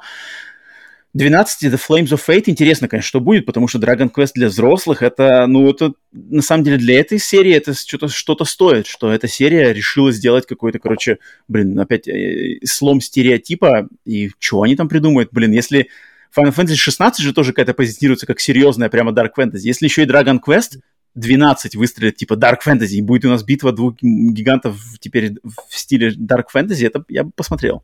12 1.13 1.71
The 1.71 1.79
Flames 1.79 2.09
of 2.09 2.21
Fate 2.27 2.45
интересно, 2.47 2.87
конечно, 2.87 3.07
что 3.07 3.19
будет, 3.19 3.45
потому 3.45 3.67
что 3.67 3.77
Dragon 3.77 4.11
Quest 4.11 4.31
для 4.33 4.47
взрослых 4.47 5.03
это, 5.03 5.45
ну, 5.45 5.69
это 5.69 5.93
на 6.11 6.41
самом 6.41 6.63
деле 6.63 6.77
для 6.77 6.99
этой 6.99 7.19
серии 7.19 7.53
это 7.53 7.75
что-то 7.75 8.07
что 8.07 8.35
стоит, 8.45 8.87
что 8.87 9.11
эта 9.11 9.27
серия 9.27 9.73
решила 9.73 10.11
сделать 10.11 10.47
какой-то, 10.47 10.79
короче, 10.79 11.19
блин, 11.47 11.79
опять 11.79 12.07
э, 12.07 12.57
слом 12.63 12.99
стереотипа, 12.99 13.87
и 14.05 14.31
что 14.39 14.63
они 14.63 14.75
там 14.75 14.89
придумают, 14.89 15.29
блин, 15.31 15.51
если 15.51 15.89
Final 16.35 16.55
Fantasy 16.55 16.75
16 16.75 17.23
же 17.23 17.31
тоже 17.31 17.51
какая-то 17.51 17.75
позиционируется 17.75 18.25
как 18.25 18.39
серьезная 18.39 18.89
прямо 18.89 19.11
Dark 19.11 19.31
Fantasy, 19.37 19.61
если 19.65 19.85
еще 19.85 20.03
и 20.03 20.07
Dragon 20.07 20.39
Quest 20.43 20.79
12 21.13 21.75
выстрелит 21.75 22.15
типа 22.15 22.33
Dark 22.33 22.59
Fantasy, 22.65 22.95
и 22.95 23.01
будет 23.03 23.25
у 23.25 23.29
нас 23.29 23.43
битва 23.43 23.71
двух 23.71 23.95
гигантов 24.01 24.81
теперь 24.99 25.35
в 25.43 25.77
стиле 25.77 26.09
Dark 26.09 26.45
Fantasy, 26.53 26.87
это 26.87 27.03
я 27.07 27.23
бы 27.23 27.31
посмотрел. 27.35 27.83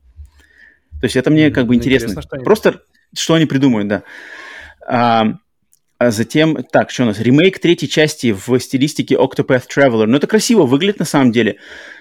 То 0.99 1.05
есть 1.05 1.15
это 1.15 1.29
мне 1.29 1.51
как 1.51 1.67
бы 1.67 1.75
интересно. 1.75 2.09
интересно 2.09 2.43
Просто 2.43 2.81
что 3.15 3.33
они 3.35 3.45
придумают, 3.45 3.87
да. 3.87 4.03
А, 4.87 5.35
а 5.99 6.11
затем, 6.11 6.63
так, 6.63 6.91
что 6.91 7.03
у 7.03 7.05
нас? 7.07 7.19
Ремейк 7.19 7.59
третьей 7.59 7.89
части 7.89 8.31
в 8.31 8.57
стилистике 8.59 9.15
Octopath 9.15 9.63
Traveler. 9.67 10.05
Ну, 10.05 10.15
это 10.15 10.27
красиво 10.27 10.63
выглядит 10.63 10.99
на 10.99 11.05
самом 11.05 11.33
деле. 11.33 11.57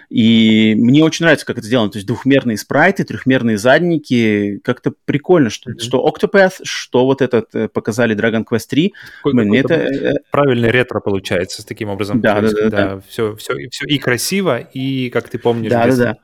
И 0.09 0.75
мне 0.79 1.05
очень 1.05 1.25
нравится, 1.25 1.45
как 1.45 1.59
это 1.59 1.67
сделано. 1.67 1.91
То 1.91 1.99
есть 1.99 2.07
двухмерные 2.07 2.57
спрайты, 2.57 3.05
трехмерные 3.05 3.59
задники. 3.59 4.61
Как-то 4.63 4.95
прикольно, 5.05 5.51
что, 5.51 5.71
mm-hmm. 5.71 5.81
что 5.81 6.09
Octopath, 6.09 6.61
что 6.63 7.05
вот 7.05 7.21
этот 7.21 7.55
э, 7.55 7.69
показали 7.69 8.17
Dragon 8.17 8.45
Quest 8.49 8.69
3. 8.71 8.95
Блин, 9.25 9.53
это... 9.53 9.75
Э, 9.75 10.15
правильный 10.31 10.71
ретро 10.71 11.01
получается 11.01 11.63
с 11.63 11.65
таким 11.65 11.91
образом. 11.91 12.21
Да, 12.21 12.41
да, 12.41 12.51
да, 12.53 12.71
да. 12.71 13.01
Все, 13.09 13.35
все, 13.37 13.55
все 13.71 13.85
и 13.85 13.99
красиво, 13.99 14.59
и, 14.61 15.11
как 15.11 15.29
ты 15.29 15.39
помнишь... 15.39 15.71
Да, 15.71 15.87
да, 15.89 15.97
да. 15.97 16.17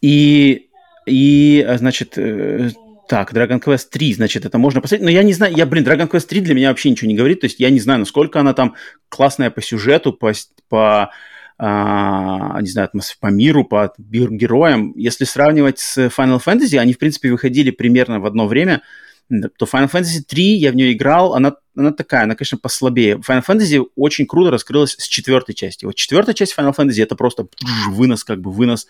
И, 0.00 0.68
и, 1.06 1.66
а, 1.68 1.76
значит, 1.76 2.16
э, 2.16 2.70
так, 3.08 3.32
Dragon 3.32 3.60
Quest 3.60 3.88
3, 3.90 4.14
значит, 4.14 4.44
это 4.44 4.58
можно 4.58 4.80
посмотреть. 4.80 5.04
Но 5.04 5.10
я 5.10 5.22
не 5.22 5.32
знаю, 5.32 5.56
я, 5.56 5.66
блин, 5.66 5.84
Dragon 5.84 6.08
Quest 6.08 6.26
3 6.26 6.40
для 6.42 6.54
меня 6.54 6.68
вообще 6.68 6.90
ничего 6.90 7.08
не 7.08 7.16
говорит. 7.16 7.40
То 7.40 7.46
есть 7.46 7.58
я 7.58 7.70
не 7.70 7.80
знаю, 7.80 8.00
насколько 8.00 8.38
она 8.38 8.52
там 8.52 8.74
классная 9.08 9.50
по 9.50 9.62
сюжету, 9.62 10.12
по, 10.12 10.32
по 10.68 11.10
а, 11.58 12.60
не 12.60 12.68
знаю, 12.68 12.90
по 13.20 13.26
миру, 13.28 13.64
по 13.64 13.92
героям. 13.98 14.92
Если 14.94 15.24
сравнивать 15.24 15.78
с 15.78 15.98
Final 15.98 16.40
Fantasy, 16.44 16.78
они, 16.78 16.92
в 16.92 16.98
принципе, 16.98 17.30
выходили 17.30 17.70
примерно 17.70 18.20
в 18.20 18.26
одно 18.26 18.46
время, 18.46 18.82
то 19.28 19.64
Final 19.64 19.90
Fantasy 19.90 20.20
3, 20.26 20.56
я 20.56 20.70
в 20.70 20.76
нее 20.76 20.92
играл, 20.92 21.34
она, 21.34 21.54
она 21.74 21.92
такая, 21.92 22.24
она, 22.24 22.34
конечно, 22.34 22.58
послабее. 22.58 23.16
Final 23.16 23.44
Fantasy 23.44 23.84
очень 23.96 24.26
круто 24.26 24.50
раскрылась 24.50 24.96
с 24.98 25.08
четвертой 25.08 25.54
части. 25.54 25.84
Вот 25.84 25.96
четвертая 25.96 26.34
часть 26.34 26.54
Final 26.56 26.74
Fantasy 26.76 27.02
это 27.02 27.16
просто 27.16 27.48
вынос, 27.90 28.22
как 28.22 28.40
бы 28.40 28.52
вынос 28.52 28.86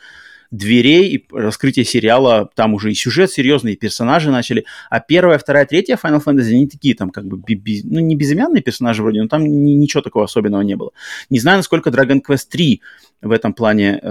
дверей 0.51 1.09
и 1.09 1.27
раскрытие 1.31 1.85
сериала, 1.85 2.49
там 2.55 2.75
уже 2.75 2.91
и 2.91 2.95
сюжет 2.95 3.31
серьезный, 3.31 3.75
и 3.75 3.77
персонажи 3.77 4.31
начали. 4.31 4.65
А 4.89 5.01
первая, 5.01 5.39
вторая, 5.39 5.67
третья 5.67 5.99
Final 6.03 6.23
Fantasy, 6.25 6.55
они 6.55 6.69
такие 6.69 6.95
там 6.95 7.11
как 7.11 7.27
бы, 7.27 7.37
би, 7.37 7.83
ну 7.85 8.01
не 8.01 8.17
безымянные 8.17 8.63
персонажи 8.63 9.03
вроде, 9.03 9.23
но 9.23 9.29
там 9.29 9.45
ни, 9.45 9.73
ничего 9.73 10.03
такого 10.03 10.25
особенного 10.25 10.63
не 10.63 10.77
было. 10.77 10.93
Не 11.29 11.39
знаю, 11.39 11.59
насколько 11.59 11.91
Dragon 11.91 12.21
Quest 12.27 12.49
3 12.51 12.81
в 13.21 13.31
этом 13.31 13.53
плане 13.53 14.01
э, 14.03 14.11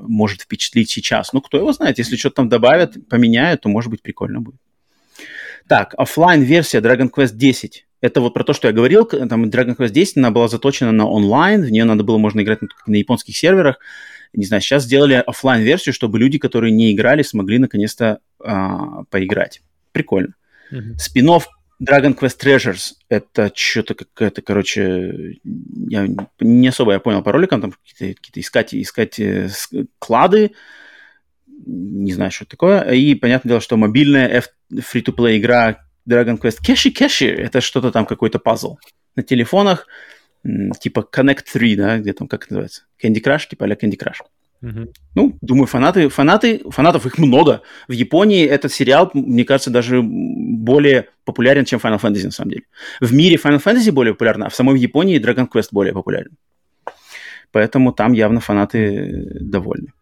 может 0.00 0.42
впечатлить 0.42 0.90
сейчас. 0.90 1.32
Ну, 1.32 1.40
кто 1.40 1.58
его 1.58 1.72
знает, 1.72 1.98
если 1.98 2.16
что-то 2.16 2.36
там 2.36 2.48
добавят, 2.48 2.96
поменяют, 3.08 3.62
то 3.62 3.68
может 3.68 3.90
быть 3.90 4.02
прикольно 4.02 4.40
будет. 4.40 4.60
Так, 5.68 5.94
офлайн 5.98 6.42
версия 6.42 6.78
Dragon 6.78 7.10
Quest 7.10 7.34
10. 7.34 7.86
Это 8.00 8.20
вот 8.20 8.34
про 8.34 8.42
то, 8.42 8.52
что 8.52 8.68
я 8.68 8.74
говорил, 8.74 9.04
там 9.04 9.44
Dragon 9.44 9.76
Quest 9.76 9.90
10, 9.90 10.16
она 10.16 10.30
была 10.30 10.48
заточена 10.48 10.92
на 10.92 11.06
онлайн, 11.06 11.62
в 11.62 11.70
нее 11.70 11.84
надо 11.84 12.02
было 12.04 12.18
можно 12.18 12.40
играть 12.40 12.62
на, 12.62 12.68
на 12.86 12.96
японских 12.96 13.36
серверах 13.36 13.78
не 14.32 14.44
знаю, 14.44 14.62
сейчас 14.62 14.84
сделали 14.84 15.14
офлайн 15.14 15.62
версию 15.62 15.94
чтобы 15.94 16.18
люди, 16.18 16.38
которые 16.38 16.72
не 16.72 16.92
играли, 16.92 17.22
смогли 17.22 17.58
наконец-то 17.58 18.20
а, 18.40 19.04
поиграть. 19.04 19.62
Прикольно. 19.92 20.34
Mm-hmm. 20.72 20.96
Спинов 20.98 21.48
Dragon 21.82 22.16
Quest 22.16 22.40
Treasures 22.40 22.92
это 23.08 23.50
что-то 23.54 23.94
какая-то, 23.94 24.40
короче, 24.42 25.38
я 25.44 26.08
не 26.40 26.68
особо 26.68 26.92
я 26.92 27.00
понял 27.00 27.22
по 27.22 27.32
роликам, 27.32 27.60
там 27.60 27.72
какие-то, 27.72 28.20
какие-то 28.20 28.40
искать, 28.40 28.74
искать 28.74 29.18
э, 29.18 29.50
клады, 29.98 30.52
не 31.66 32.12
знаю, 32.12 32.30
что 32.30 32.44
это 32.44 32.52
такое. 32.52 32.82
И 32.92 33.14
понятное 33.14 33.50
дело, 33.50 33.60
что 33.60 33.76
мобильная 33.76 34.42
free-to-play 34.72 35.38
игра 35.38 35.84
Dragon 36.08 36.40
Quest 36.40 36.58
Cashi 36.66 36.92
Cashi 36.92 37.28
это 37.28 37.60
что-то 37.60 37.90
там, 37.90 38.06
какой-то 38.06 38.38
пазл. 38.38 38.78
На 39.16 39.22
телефонах 39.22 39.86
типа 40.78 41.06
Connect 41.10 41.44
3, 41.52 41.76
да, 41.76 41.98
где 41.98 42.12
там, 42.12 42.28
как 42.28 42.44
это 42.44 42.54
называется, 42.54 42.84
Candy 43.02 43.22
Crush, 43.22 43.48
типа 43.50 43.66
а 43.66 43.68
Candy 43.68 43.98
Crush. 43.98 44.22
Mm-hmm. 44.62 44.94
Ну, 45.16 45.36
думаю, 45.40 45.66
фанаты, 45.66 46.08
фанаты, 46.08 46.62
фанатов 46.70 47.04
их 47.06 47.18
много. 47.18 47.62
В 47.88 47.92
Японии 47.92 48.46
этот 48.46 48.72
сериал, 48.72 49.10
мне 49.12 49.44
кажется, 49.44 49.70
даже 49.70 50.02
более 50.02 51.08
популярен, 51.24 51.64
чем 51.64 51.80
Final 51.80 52.00
Fantasy, 52.00 52.24
на 52.24 52.30
самом 52.30 52.50
деле. 52.50 52.62
В 53.00 53.12
мире 53.12 53.36
Final 53.36 53.62
Fantasy 53.62 53.90
более 53.90 54.14
популярна, 54.14 54.46
а 54.46 54.48
в 54.50 54.54
самой 54.54 54.78
Японии 54.78 55.20
Dragon 55.20 55.48
Quest 55.48 55.68
более 55.72 55.92
популярен. 55.92 56.36
Поэтому 57.50 57.92
там 57.92 58.12
явно 58.12 58.40
фанаты 58.40 59.36
довольны. 59.40 59.92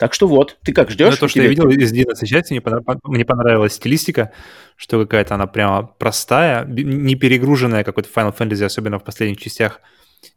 Так 0.00 0.14
что 0.14 0.26
вот, 0.26 0.56
ты 0.64 0.72
как 0.72 0.90
ждешь? 0.90 1.10
Ну, 1.10 1.16
то, 1.18 1.28
что 1.28 1.42
я 1.42 1.48
видел 1.48 1.68
из 1.68 1.92
11 1.92 2.26
части, 2.26 2.54
мне, 2.54 2.62
понрав... 2.62 2.84
мне 3.04 3.26
понравилась 3.26 3.74
стилистика, 3.74 4.32
что 4.76 4.98
какая-то 5.02 5.34
она 5.34 5.46
прямо 5.46 5.82
простая, 5.82 6.64
не 6.64 7.16
перегруженная 7.16 7.84
какой-то 7.84 8.08
Final 8.08 8.34
Fantasy, 8.34 8.64
особенно 8.64 8.98
в 8.98 9.04
последних 9.04 9.38
частях, 9.38 9.82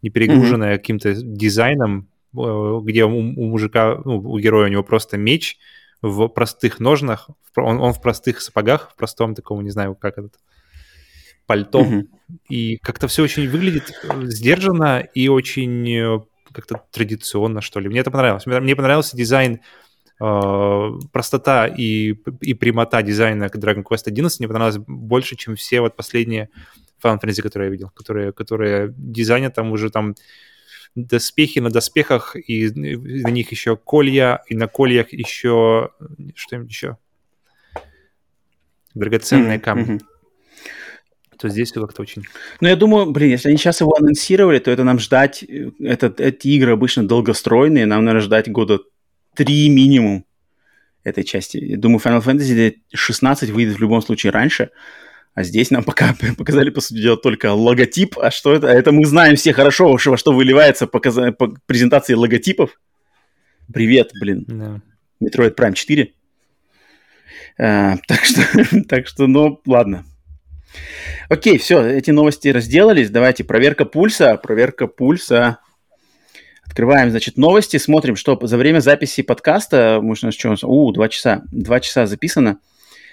не 0.02 0.10
перегруженная 0.10 0.74
mm-hmm. 0.74 0.78
каким-то 0.80 1.14
дизайном, 1.14 2.10
э, 2.38 2.80
где 2.84 3.06
у, 3.06 3.18
у 3.18 3.46
мужика, 3.46 4.02
ну, 4.04 4.18
у 4.18 4.38
героя 4.38 4.66
у 4.66 4.70
него 4.70 4.84
просто 4.84 5.16
меч 5.16 5.58
в 6.02 6.28
простых 6.28 6.82
ножнах, 6.82 7.30
он, 7.56 7.80
он 7.80 7.94
в 7.94 8.02
простых 8.02 8.42
сапогах, 8.42 8.92
в 8.92 8.98
простом 8.98 9.34
таком, 9.34 9.64
не 9.64 9.70
знаю, 9.70 9.96
как 9.96 10.18
этот 10.18 10.34
пальто. 11.46 11.84
Mm-hmm. 11.84 12.08
И 12.50 12.78
как-то 12.82 13.08
все 13.08 13.24
очень 13.24 13.48
выглядит 13.48 13.94
э, 14.04 14.26
сдержанно 14.26 15.00
и 15.00 15.30
очень 15.30 15.90
э, 15.90 16.20
как-то 16.54 16.84
традиционно, 16.92 17.62
что 17.62 17.80
ли. 17.80 17.90
Мне 17.90 18.00
это 18.00 18.12
понравилось. 18.12 18.46
Мне 18.46 18.76
понравился 18.76 19.18
дизайн, 19.18 19.62
э, 20.22 20.92
простота 21.12 21.68
и, 21.68 22.16
и 22.42 22.54
прямота 22.54 23.02
дизайна 23.02 23.46
Dragon 23.46 23.84
Quest 23.84 24.04
11 24.06 24.40
мне 24.40 24.48
понравилось 24.48 24.84
больше, 24.88 25.36
чем 25.36 25.56
все 25.56 25.82
вот 25.82 25.96
последние 25.96 26.50
Fantasy, 27.04 27.42
которые 27.42 27.68
я 27.68 27.72
видел, 27.72 27.90
которые, 27.90 28.32
которые 28.32 28.94
дизайнят 28.96 29.54
там 29.54 29.72
уже 29.72 29.90
там 29.90 30.16
доспехи 30.96 31.60
на 31.60 31.70
доспехах, 31.70 32.36
и 32.36 32.70
на 32.70 33.30
них 33.30 33.52
еще 33.52 33.76
колья, 33.76 34.44
и 34.48 34.56
на 34.56 34.68
кольях 34.68 35.12
еще... 35.12 35.90
Что-нибудь 36.36 36.70
еще? 36.70 36.98
Драгоценные 38.94 39.58
mm-hmm. 39.58 39.62
камни 39.62 40.00
то 41.38 41.50
здесь 41.50 41.72
все 41.72 41.82
как-то 41.82 42.02
очень... 42.02 42.24
Ну, 42.62 42.68
я 42.68 42.76
думаю, 42.76 43.12
блин, 43.12 43.32
если 43.32 43.50
они 43.50 43.58
сейчас 43.58 43.82
его 43.82 43.96
анонсировали, 43.96 44.60
то 44.60 44.72
это 44.72 44.84
нам 44.84 45.00
ждать... 45.00 45.44
Э, 45.44 45.72
это, 45.80 46.14
эти 46.18 46.48
игры 46.50 46.72
обычно 46.72 47.08
долгостройные, 47.08 47.86
нам, 47.86 48.06
надо 48.06 48.20
ждать 48.20 48.52
года 48.52 48.80
три 49.36 49.70
минимум 49.70 50.26
этой 51.04 51.24
части. 51.24 51.58
Я 51.58 51.78
думаю, 51.78 52.00
Final 52.00 52.24
Fantasy 52.24 52.78
16 52.94 53.50
выйдет 53.50 53.78
в 53.78 53.82
любом 53.82 54.02
случае 54.02 54.32
раньше, 54.32 54.70
а 55.34 55.44
здесь 55.44 55.72
нам 55.72 55.84
пока 55.84 56.16
показали, 56.38 56.70
по 56.70 56.82
сути 56.82 57.02
дела, 57.02 57.18
только 57.18 57.54
логотип. 57.54 58.18
А 58.18 58.32
что 58.32 58.54
это? 58.54 58.70
А 58.70 58.74
это 58.74 58.92
мы 58.92 59.06
знаем 59.06 59.36
все 59.36 59.54
хорошо, 59.54 59.92
во 59.92 60.18
что 60.18 60.32
выливается 60.32 60.88
показ... 60.88 61.16
по 61.38 61.54
презентации 61.66 62.14
логотипов. 62.14 62.80
Привет, 63.74 64.12
блин. 64.20 64.46
Да. 64.48 64.82
Metroid 65.24 65.56
Prime 65.56 65.74
4. 65.74 66.14
А, 67.58 67.98
так 68.08 68.24
что, 68.24 68.42
так 68.88 69.08
что, 69.08 69.28
ну, 69.28 69.62
ладно. 69.66 70.06
Окей, 71.30 71.58
все, 71.58 71.86
эти 71.86 72.12
новости 72.12 72.48
разделались. 72.50 73.10
Давайте 73.10 73.44
проверка 73.44 73.86
пульса. 73.86 74.38
Проверка 74.38 74.88
пульса. 74.88 75.60
Открываем, 76.66 77.12
значит, 77.12 77.38
новости, 77.38 77.78
смотрим, 77.78 78.16
что 78.16 78.40
за 78.42 78.58
время 78.58 78.80
записи 78.80 79.22
подкаста, 79.22 80.00
может, 80.02 80.24
у 80.24 80.28
нас 80.28 80.36
что, 80.36 80.56
у, 80.68 80.92
два 80.92 81.10
часа, 81.10 81.44
два 81.52 81.80
часа 81.80 82.08
записано, 82.08 82.60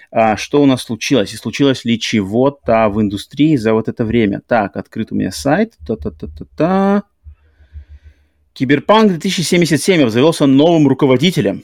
а, 0.09 0.35
что 0.37 0.61
у 0.61 0.65
нас 0.65 0.81
случилось, 0.81 1.33
и 1.33 1.37
случилось 1.37 1.85
ли 1.85 1.99
чего-то 1.99 2.89
в 2.89 2.99
индустрии 3.01 3.55
за 3.57 3.73
вот 3.73 3.87
это 3.87 4.03
время. 4.03 4.41
Так, 4.47 4.77
открыт 4.77 5.11
у 5.11 5.15
меня 5.15 5.31
сайт, 5.31 5.75
та-та-та-та-та. 5.85 7.03
Киберпанк 8.53 9.09
2077 9.09 10.03
обзавелся 10.03 10.45
новым 10.45 10.87
руководителем. 10.87 11.63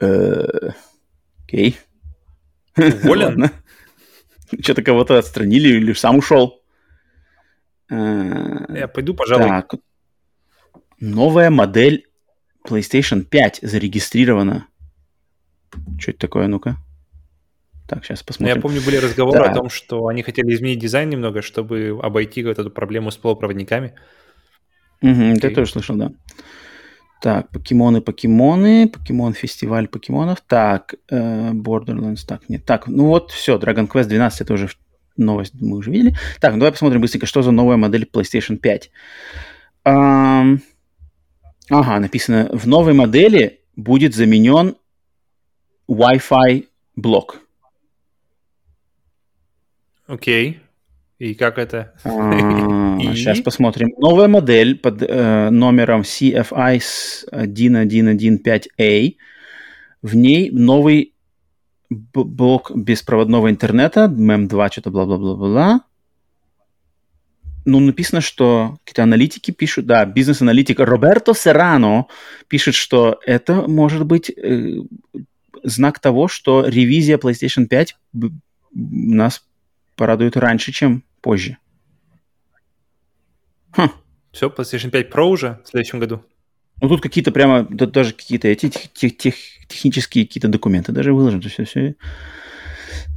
Э, 0.00 0.70
окей. 1.44 1.76
Уволен? 2.76 3.50
Что-то 4.60 4.82
кого-то 4.82 5.18
отстранили 5.18 5.68
или 5.68 5.92
сам 5.92 6.18
ушел. 6.18 6.62
Э, 7.90 8.66
Я 8.68 8.88
пойду, 8.88 9.14
пожалуй. 9.14 9.48
Так. 9.48 9.74
новая 11.00 11.50
модель 11.50 12.06
PlayStation 12.66 13.22
5 13.22 13.60
зарегистрирована. 13.62 14.66
Что 15.98 16.10
это 16.10 16.20
такое, 16.20 16.46
ну-ка? 16.46 16.76
Так, 17.88 18.04
сейчас 18.04 18.20
Ну, 18.20 18.26
посмотрим. 18.26 18.56
Я 18.56 18.62
помню, 18.62 18.80
были 18.82 18.96
разговоры 18.96 19.38
Да. 19.38 19.50
о 19.50 19.54
том, 19.54 19.68
что 19.70 20.06
они 20.06 20.22
хотели 20.22 20.52
изменить 20.54 20.78
дизайн 20.78 21.08
немного, 21.10 21.42
чтобы 21.42 21.98
обойти 22.02 22.44
вот 22.44 22.58
эту 22.58 22.70
проблему 22.70 23.10
с 23.10 23.16
полупроводниками. 23.16 23.94
Мгм, 25.00 25.32
это 25.34 25.48
я 25.48 25.54
тоже 25.54 25.72
слышал, 25.72 25.96
да. 25.96 26.12
Так, 27.20 27.50
покемоны, 27.50 28.00
покемоны, 28.00 28.88
покемон 28.88 29.34
фестиваль 29.34 29.88
покемонов. 29.88 30.40
Так, 30.40 30.94
э, 31.10 31.50
Borderlands, 31.52 32.20
так, 32.26 32.48
нет. 32.48 32.64
Так, 32.64 32.86
ну 32.86 33.06
вот, 33.06 33.30
все, 33.30 33.58
Dragon 33.58 33.86
Quest 33.86 34.04
12, 34.04 34.40
это 34.40 34.54
уже 34.54 34.70
новость 35.18 35.52
мы 35.60 35.76
уже 35.76 35.90
видели. 35.90 36.16
Так, 36.40 36.52
ну 36.54 36.60
давай 36.60 36.72
посмотрим 36.72 37.02
быстренько, 37.02 37.26
что 37.26 37.42
за 37.42 37.50
новая 37.50 37.76
модель 37.76 38.08
PlayStation 38.10 38.56
5. 38.56 38.90
Ам, 39.84 40.62
ага, 41.68 42.00
написано, 42.00 42.48
в 42.52 42.66
новой 42.66 42.94
модели 42.94 43.60
будет 43.76 44.14
заменен 44.14 44.76
Wi-Fi 45.88 46.66
блок. 46.96 47.40
Окей. 50.06 50.60
И 51.18 51.34
как 51.34 51.58
это? 51.58 51.92
И? 52.98 53.14
Сейчас 53.14 53.40
посмотрим. 53.40 53.92
Новая 53.98 54.28
модель 54.28 54.76
под 54.76 55.02
э, 55.02 55.50
номером 55.50 56.02
CFI 56.02 56.80
с 56.80 57.26
1115A. 57.32 59.16
В 60.02 60.16
ней 60.16 60.50
новый 60.50 61.14
блок 61.90 62.70
беспроводного 62.74 63.50
интернета, 63.50 64.04
MEM2, 64.06 64.72
что-то 64.72 64.90
бла-бла-бла-бла. 64.90 65.80
Ну, 67.66 67.80
написано, 67.80 68.20
что 68.20 68.78
какие-то 68.84 69.02
аналитики 69.02 69.50
пишут, 69.50 69.86
да, 69.86 70.04
бизнес-аналитик 70.06 70.80
Роберто 70.80 71.34
Серрано 71.34 72.06
пишет, 72.48 72.74
что 72.74 73.20
это 73.26 73.68
может 73.68 74.06
быть 74.06 74.30
э, 74.30 74.80
знак 75.62 75.98
того, 75.98 76.28
что 76.28 76.64
ревизия 76.66 77.18
PlayStation 77.18 77.66
5 77.66 77.96
б- 78.12 78.30
нас 78.72 79.44
порадует 79.96 80.36
раньше, 80.36 80.72
чем 80.72 81.04
позже. 81.20 81.58
Хм. 83.72 83.90
Все, 84.32 84.48
PlayStation 84.48 84.90
5 84.90 85.10
Pro 85.10 85.24
уже 85.24 85.60
в 85.64 85.68
следующем 85.68 86.00
году. 86.00 86.24
Ну, 86.80 86.88
тут 86.88 87.00
какие-то 87.02 87.30
прямо, 87.30 87.66
да, 87.68 87.86
даже 87.86 88.12
какие-то 88.14 88.48
эти 88.48 88.68
тех- 88.68 88.92
тех- 88.92 89.16
тех- 89.16 89.68
технические 89.68 90.26
какие-то 90.26 90.48
документы 90.48 90.92
даже 90.92 91.12
выложены. 91.12 91.42
То 91.42 91.48
есть 91.48 91.70
все, 91.70 91.94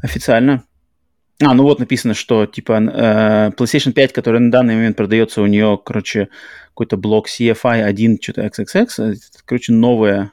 официально. 0.02 0.64
А, 1.42 1.54
ну 1.54 1.64
вот 1.64 1.80
написано, 1.80 2.14
что 2.14 2.46
типа 2.46 2.74
э, 2.74 3.52
PlayStation 3.58 3.92
5, 3.92 4.14
которая 4.14 4.42
на 4.42 4.52
данный 4.52 4.76
момент 4.76 4.98
продается, 4.98 5.42
у 5.42 5.48
нее, 5.48 5.80
короче, 5.84 6.30
какой-то 6.70 6.98
блок 6.98 7.28
CFI 7.28 7.84
1, 7.84 8.20
что-то 8.22 8.46
XXX, 8.46 8.88
э, 9.00 9.16
короче, 9.46 9.74
новая 9.74 10.32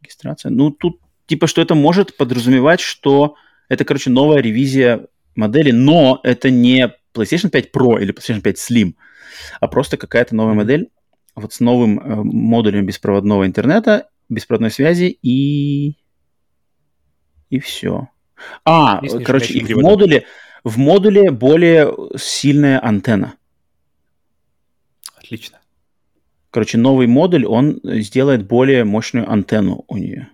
регистрация. 0.00 0.50
Ну, 0.50 0.70
тут 0.70 1.00
типа, 1.26 1.46
что 1.46 1.62
это 1.62 1.74
может 1.74 2.16
подразумевать, 2.16 2.80
что 2.80 3.34
это, 3.68 3.84
короче, 3.84 4.10
новая 4.10 4.40
ревизия 4.40 5.06
модели, 5.36 5.70
но 5.70 6.20
это 6.22 6.50
не 6.50 6.92
PlayStation 7.14 7.50
5 7.50 7.70
Pro 7.70 8.00
или 8.00 8.12
PlayStation 8.14 8.40
5 8.40 8.56
Slim, 8.56 8.94
а 9.60 9.68
просто 9.68 9.96
какая-то 9.96 10.34
новая 10.34 10.54
модель 10.54 10.90
вот 11.34 11.52
с 11.52 11.60
новым 11.60 11.98
э, 11.98 12.22
модулем 12.22 12.86
беспроводного 12.86 13.46
интернета, 13.46 14.08
беспроводной 14.28 14.70
связи 14.70 15.18
и 15.22 15.96
и 17.50 17.58
все. 17.58 18.08
А, 18.64 19.00
нижним 19.02 19.24
короче, 19.24 19.54
и 19.54 19.74
в 19.74 19.78
модуле 19.78 20.26
в 20.64 20.78
модуле 20.78 21.30
более 21.30 21.94
сильная 22.16 22.84
антенна. 22.84 23.34
Отлично. 25.16 25.60
Короче, 26.50 26.78
новый 26.78 27.06
модуль, 27.06 27.46
он 27.46 27.80
сделает 27.82 28.46
более 28.46 28.84
мощную 28.84 29.30
антенну 29.30 29.84
у 29.88 29.96
нее. 29.96 30.28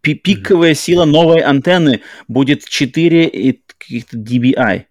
Пи- 0.00 0.14
Пиковая 0.14 0.74
сила 0.74 1.04
новой 1.04 1.40
антенны 1.40 2.02
будет 2.28 2.64
4 2.64 3.26
и 3.26 3.62
каких-то 3.78 4.16
dBi. 4.16 4.84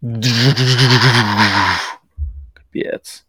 Капец. 2.72 3.24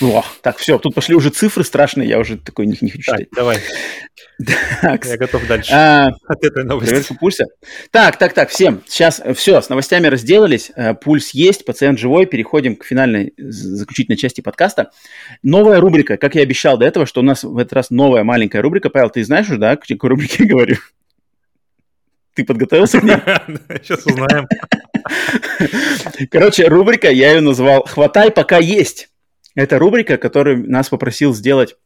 О, 0.00 0.24
так, 0.40 0.56
все, 0.56 0.78
тут 0.78 0.94
пошли 0.94 1.14
уже 1.14 1.28
цифры 1.28 1.62
страшные, 1.62 2.08
я 2.08 2.18
уже 2.18 2.38
такой 2.38 2.64
не, 2.64 2.74
не 2.80 2.88
хочу 2.90 3.04
Так, 3.12 3.18
читать. 3.20 3.28
давай, 3.36 3.58
Так, 4.80 5.04
я 5.04 5.18
готов 5.18 5.46
дальше 5.46 5.70
а, 5.74 6.08
от 6.26 6.42
этой 6.42 6.64
новости. 6.64 6.88
Проверка 6.88 7.14
пульса. 7.14 7.44
Так, 7.90 8.18
так, 8.18 8.32
так, 8.32 8.48
всем. 8.48 8.82
Сейчас 8.86 9.20
все, 9.36 9.60
с 9.60 9.68
новостями 9.68 10.06
разделались. 10.06 10.72
э, 10.74 10.94
Пульс 10.94 11.30
есть, 11.34 11.66
пациент 11.66 11.98
живой. 11.98 12.24
Переходим 12.24 12.76
к 12.76 12.84
финальной, 12.86 13.34
заключительной 13.36 14.16
части 14.16 14.40
подкаста. 14.40 14.90
Новая 15.42 15.80
рубрика, 15.80 16.16
как 16.16 16.34
я 16.34 16.40
обещал 16.42 16.78
до 16.78 16.86
этого, 16.86 17.04
что 17.04 17.20
у 17.20 17.24
нас 17.24 17.44
в 17.44 17.58
этот 17.58 17.74
раз 17.74 17.90
новая 17.90 18.24
маленькая 18.24 18.62
рубрика. 18.62 18.88
Павел, 18.88 19.10
ты 19.10 19.22
знаешь 19.22 19.48
уже, 19.50 19.58
да, 19.58 19.72
о 19.72 19.76
какой 19.76 20.08
рубрике 20.08 20.44
я 20.44 20.48
говорю? 20.48 20.76
Ты 22.34 22.44
подготовился 22.44 23.00
к 23.00 23.04
ней? 23.04 23.14
Сейчас 23.82 24.04
узнаем. 24.06 24.46
Короче, 26.30 26.66
рубрика, 26.66 27.10
я 27.10 27.32
ее 27.32 27.40
назвал 27.40 27.84
«Хватай, 27.84 28.30
пока 28.30 28.58
есть». 28.58 29.10
Это 29.54 29.78
рубрика, 29.78 30.16
которую 30.16 30.68
нас 30.68 30.88
попросил 30.88 31.32
сделать 31.32 31.76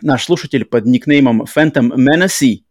наш 0.00 0.24
слушатель 0.24 0.64
под 0.64 0.86
никнеймом 0.86 1.42
Phantom 1.42 1.92
Menace. 1.94 2.62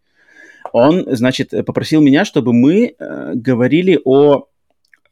Он, 0.73 1.05
значит, 1.15 1.51
попросил 1.65 2.01
меня, 2.01 2.25
чтобы 2.25 2.53
мы 2.53 2.95
э, 2.97 3.31
говорили 3.35 3.99
о 4.03 4.47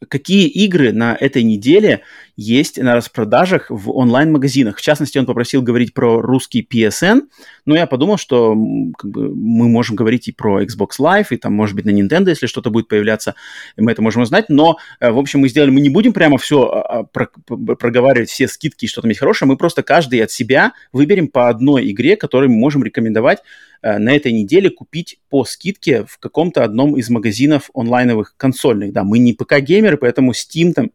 какие 0.08 0.48
игры 0.48 0.94
на 0.94 1.16
этой 1.20 1.44
неделе 1.44 2.02
есть 2.40 2.78
на 2.78 2.96
распродажах 2.96 3.70
в 3.70 3.92
онлайн-магазинах. 3.92 4.78
В 4.78 4.82
частности, 4.82 5.18
он 5.18 5.26
попросил 5.26 5.62
говорить 5.62 5.94
про 5.94 6.22
русский 6.22 6.66
PSN, 6.70 7.24
но 7.66 7.76
я 7.76 7.86
подумал, 7.86 8.18
что 8.18 8.56
как 8.98 9.12
бы, 9.12 9.36
мы 9.36 9.68
можем 9.68 9.98
говорить 9.98 10.30
и 10.30 10.32
про 10.32 10.64
Xbox 10.64 10.92
Live, 11.00 11.28
и 11.32 11.38
там, 11.38 11.54
может 11.54 11.76
быть, 11.76 11.84
на 11.84 11.90
Nintendo, 11.90 12.30
если 12.30 12.48
что-то 12.48 12.70
будет 12.70 12.88
появляться, 12.88 13.36
мы 13.76 13.92
это 13.92 14.02
можем 14.02 14.22
узнать. 14.22 14.46
Но, 14.48 14.78
э, 15.02 15.12
в 15.12 15.18
общем, 15.18 15.42
мы 15.42 15.50
сделали, 15.50 15.70
мы 15.70 15.82
не 15.82 15.90
будем 15.90 16.14
прямо 16.14 16.38
все 16.38 17.08
проговаривать, 17.44 18.30
все 18.30 18.48
скидки, 18.48 18.86
что 18.86 19.02
там 19.02 19.10
есть 19.10 19.20
хорошее, 19.20 19.50
мы 19.50 19.58
просто 19.58 19.84
каждый 19.84 20.24
от 20.24 20.32
себя 20.32 20.72
выберем 20.94 21.28
по 21.28 21.50
одной 21.50 21.92
игре, 21.92 22.16
которую 22.16 22.52
мы 22.52 22.58
можем 22.58 22.86
рекомендовать 22.86 23.40
э, 23.82 23.98
на 23.98 24.16
этой 24.16 24.32
неделе 24.32 24.70
купить 24.70 25.20
по 25.30 25.44
скидке 25.44 26.06
в 26.06 26.20
каком-то 26.20 26.64
одном 26.64 26.96
из 26.96 27.10
магазинов 27.10 27.70
онлайновых 27.74 28.36
консольных. 28.38 28.94
Да, 28.94 29.04
мы 29.04 29.20
не 29.20 29.34
ПК-геймеры, 29.34 29.98
поэтому 29.98 30.32
Steam 30.32 30.72
там 30.72 30.92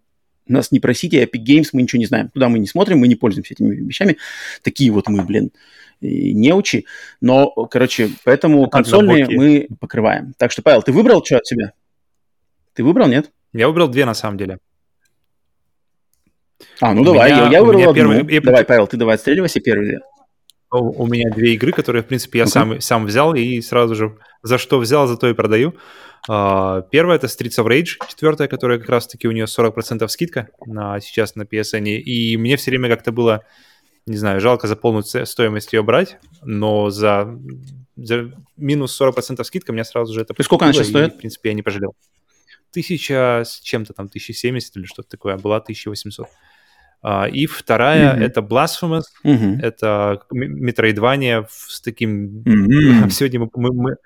нас 0.47 0.71
не 0.73 0.81
просите, 0.81 1.25
Epic 1.25 1.43
Games 1.45 1.69
мы 1.73 1.83
ничего 1.83 1.99
не 2.01 2.07
знаем. 2.07 2.29
Туда 2.31 2.49
мы 2.49 2.59
не 2.59 2.67
смотрим, 2.67 2.99
мы 2.99 3.09
не 3.09 3.15
пользуемся 3.17 3.55
этими 3.55 3.75
вещами. 3.75 4.19
Такие 4.63 4.91
вот 4.91 5.09
мы, 5.09 5.23
блин, 5.25 5.51
неучи. 6.01 6.87
Но, 7.21 7.51
короче, 7.71 8.11
поэтому 8.25 8.69
консольные 8.69 9.25
Однобокие. 9.25 9.39
мы 9.71 9.77
покрываем. 9.79 10.35
Так 10.37 10.53
что, 10.53 10.63
Павел, 10.63 10.83
ты 10.83 10.93
выбрал 10.93 11.25
что 11.25 11.39
от 11.39 11.47
себя? 11.47 11.73
Ты 12.75 12.85
выбрал, 12.85 13.09
нет? 13.09 13.31
Я 13.53 13.69
выбрал 13.69 13.89
две 13.89 14.05
на 14.05 14.15
самом 14.15 14.37
деле. 14.37 14.59
А, 16.81 16.93
ну 16.95 17.03
У 17.03 17.05
давай, 17.05 17.31
меня- 17.33 17.45
я, 17.47 17.51
я 17.53 17.63
выбрал 17.63 17.91
одну. 17.91 17.95
первый- 17.95 18.41
Давай, 18.41 18.65
Павел, 18.65 18.87
ты 18.87 18.97
давай 18.97 19.15
отстреливайся 19.17 19.61
первый. 19.61 19.99
У, 20.79 21.07
меня 21.07 21.31
две 21.31 21.55
игры, 21.55 21.73
которые, 21.73 22.03
в 22.03 22.07
принципе, 22.07 22.41
я 22.41 22.45
Ну-ка. 22.45 22.53
сам, 22.53 22.81
сам 22.81 23.07
взял 23.07 23.35
и 23.35 23.61
сразу 23.61 23.95
же 23.95 24.17
за 24.43 24.59
что 24.59 24.79
взял, 24.79 25.07
за 25.07 25.17
то 25.17 25.29
и 25.29 25.35
продаю. 25.35 25.75
А, 26.29 26.83
первая 26.83 27.19
это 27.19 27.27
Streets 27.27 27.63
of 27.63 27.67
Rage, 27.67 28.09
четвертая, 28.09 28.49
которая 28.49 28.79
как 28.79 28.89
раз-таки 28.89 29.29
у 29.29 29.33
нее 29.33 29.45
40% 29.45 30.07
скидка 30.09 30.49
на, 30.67 31.01
сейчас 31.01 31.35
на 31.37 31.43
PSN. 31.43 31.85
И 31.87 32.37
мне 32.37 32.57
все 32.57 32.71
время 32.71 32.89
как-то 32.89 33.13
было, 33.13 33.45
не 34.07 34.17
знаю, 34.17 34.41
жалко 34.41 34.67
за 34.67 34.77
полную 34.77 35.05
стоимость 35.05 35.73
ее 35.73 35.83
брать, 35.83 36.19
но 36.43 36.91
за, 36.91 37.39
за 37.97 38.33
минус 38.57 39.01
40% 39.01 39.43
скидка 39.45 39.73
меня 39.73 39.85
сразу 39.85 40.13
же 40.13 40.23
это 40.23 40.35
И 40.37 40.43
сколько 40.43 40.65
она 40.65 40.73
сейчас 40.73 40.89
стоит? 40.89 41.13
И, 41.13 41.17
в 41.17 41.19
принципе, 41.19 41.51
я 41.51 41.55
не 41.55 41.63
пожалел. 41.63 41.95
Тысяча 42.73 43.43
с 43.45 43.61
чем-то 43.61 43.93
там, 43.93 44.07
1070 44.07 44.77
или 44.77 44.85
что-то 44.87 45.11
такое, 45.11 45.35
а 45.35 45.39
была 45.39 45.59
1800. 45.59 46.27
А, 47.07 47.27
и 47.29 47.45
вторая 47.45 48.15
Мгм. 48.15 48.23
это 48.23 48.41
Blasphemous, 48.41 49.03
Мгм. 49.25 49.61
это 49.61 50.23
м- 50.33 50.65
метроидвания 50.65 51.43
в- 51.43 51.51
с 51.71 51.83
таким... 51.83 52.43
Мгм. 52.47 53.11
Сегодня 53.11 53.41
мы, 53.41 53.49
мы- 53.57 53.73
мы- 53.75 53.97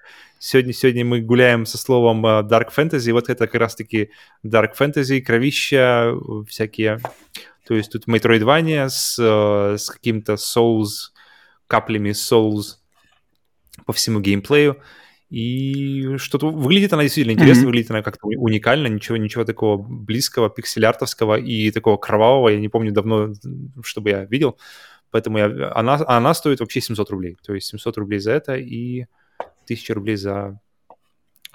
сегодня, 0.41 0.73
сегодня 0.73 1.05
мы 1.05 1.21
гуляем 1.21 1.65
со 1.65 1.79
словом 1.79 2.27
э, 2.27 2.43
Dark 2.43 2.71
Fantasy. 2.77 3.13
Вот 3.13 3.29
это 3.31 3.47
как 3.47 3.55
раз-таки 3.61 4.11
Dark 4.45 4.71
Fantasy, 4.77 5.21
кровища, 5.21 6.13
э, 6.13 6.45
всякие... 6.49 6.99
То 7.69 7.75
есть 7.75 7.93
тут 7.93 8.09
метроидвания 8.09 8.89
с, 8.89 9.17
э, 9.21 9.77
с 9.79 9.91
каким-то 9.91 10.33
Souls, 10.35 11.13
каплями 11.69 12.11
Souls 12.11 12.79
по 13.87 13.93
всему 13.93 14.19
геймплею. 14.21 14.79
И 15.31 16.17
что-то 16.17 16.51
выглядит 16.51 16.93
она 16.93 17.03
действительно 17.03 17.33
интересно, 17.35 17.63
Мгм. 17.63 17.67
выглядит 17.67 17.91
она 17.91 18.03
как-то 18.03 18.27
уни- 18.27 18.37
уникально, 18.37 18.87
ничего, 18.87 19.17
ничего 19.19 19.45
такого 19.45 19.77
близкого, 19.77 20.49
пиксель-артовского 20.49 21.39
и 21.39 21.71
такого 21.71 21.99
кровавого, 21.99 22.49
я 22.49 22.59
не 22.59 22.69
помню 22.69 22.93
давно, 22.93 23.35
чтобы 23.83 24.11
я 24.11 24.25
видел. 24.25 24.57
Поэтому 25.11 25.39
я, 25.39 25.73
она, 25.75 26.01
она 26.07 26.35
стоит 26.35 26.61
вообще 26.61 26.81
700 26.81 27.11
рублей. 27.11 27.37
То 27.47 27.55
есть 27.55 27.69
700 27.69 27.99
рублей 27.99 28.21
за 28.21 28.33
это 28.33 28.57
и 28.57 29.07
1000 29.65 29.95
рублей 29.95 30.17
за 30.17 30.59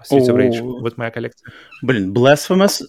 Streets 0.03 0.29
of 0.29 0.35
Rage. 0.35 0.61
Вот 0.61 0.97
моя 0.97 1.11
коллекция. 1.11 1.51
Блин, 1.81 2.13
Blasphemous 2.13 2.81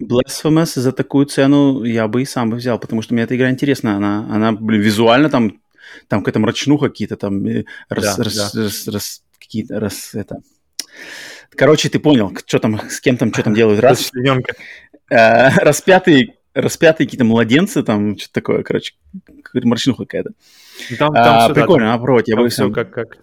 Blasphemous 0.00 0.78
за 0.80 0.92
такую 0.92 1.26
цену 1.26 1.82
я 1.84 2.06
бы 2.06 2.22
и 2.22 2.24
сам 2.24 2.50
бы 2.50 2.56
взял, 2.56 2.78
потому 2.78 3.02
что 3.02 3.14
мне 3.14 3.24
эта 3.24 3.34
игра 3.36 3.50
интересна. 3.50 3.96
Она, 3.96 4.26
она 4.30 4.52
блин, 4.52 4.80
визуально 4.80 5.28
там, 5.30 5.60
там 6.06 6.20
какая-то 6.20 6.38
мрачнуха 6.38 6.88
какие-то 6.88 7.16
там, 7.16 7.44
э, 7.46 7.64
рас, 7.88 8.16
да, 8.16 8.24
рас, 8.24 8.52
да. 8.52 8.62
рас, 8.62 8.88
рас, 8.88 9.22
какие-то, 9.48 9.80
раз, 9.80 10.14
это... 10.14 10.36
Короче, 11.50 11.88
ты 11.88 11.98
понял, 11.98 12.30
что 12.46 12.58
там, 12.58 12.78
с 12.90 13.00
кем 13.00 13.16
там, 13.16 13.32
что 13.32 13.42
там 13.42 13.54
делают. 13.54 13.80
Раз, 13.80 14.12
э, 15.10 15.48
распятые, 15.58 16.36
распятые 16.52 17.06
какие-то 17.06 17.24
младенцы, 17.24 17.82
там, 17.82 18.18
что-то 18.18 18.34
такое, 18.34 18.62
короче, 18.62 18.94
мрачнуха 19.54 20.04
какая-то. 20.04 20.32
Там, 20.98 21.14
там 21.14 21.50
а, 21.50 21.54
прикольно, 21.54 21.86
да, 21.86 21.92
там, 21.92 22.00
попробовать. 22.00 22.28
Я 22.28 22.36
бы 22.36 22.48
все 22.50 22.70
как, 22.70 22.90
как... 22.90 23.18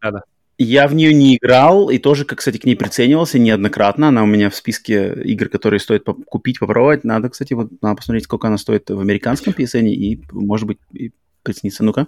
Надо. 0.00 0.22
Я 0.56 0.86
в 0.86 0.94
нее 0.94 1.12
не 1.12 1.36
играл 1.36 1.90
и 1.90 1.98
тоже, 1.98 2.24
кстати, 2.24 2.58
к 2.58 2.64
ней 2.64 2.76
приценивался 2.76 3.40
неоднократно. 3.40 4.08
Она 4.08 4.22
у 4.22 4.26
меня 4.26 4.50
в 4.50 4.54
списке 4.54 5.12
игр, 5.24 5.48
которые 5.48 5.80
стоит 5.80 6.04
купить, 6.26 6.60
попробовать. 6.60 7.02
Надо, 7.02 7.28
кстати, 7.28 7.54
вот 7.54 7.82
надо 7.82 7.96
посмотреть, 7.96 8.24
сколько 8.24 8.46
она 8.46 8.56
стоит 8.56 8.88
в 8.88 9.00
американском 9.00 9.52
PSN 9.52 9.88
и, 9.88 10.22
может 10.30 10.68
быть, 10.68 10.78
и 10.92 11.12
прицениться. 11.42 11.82
Ну-ка. 11.82 12.06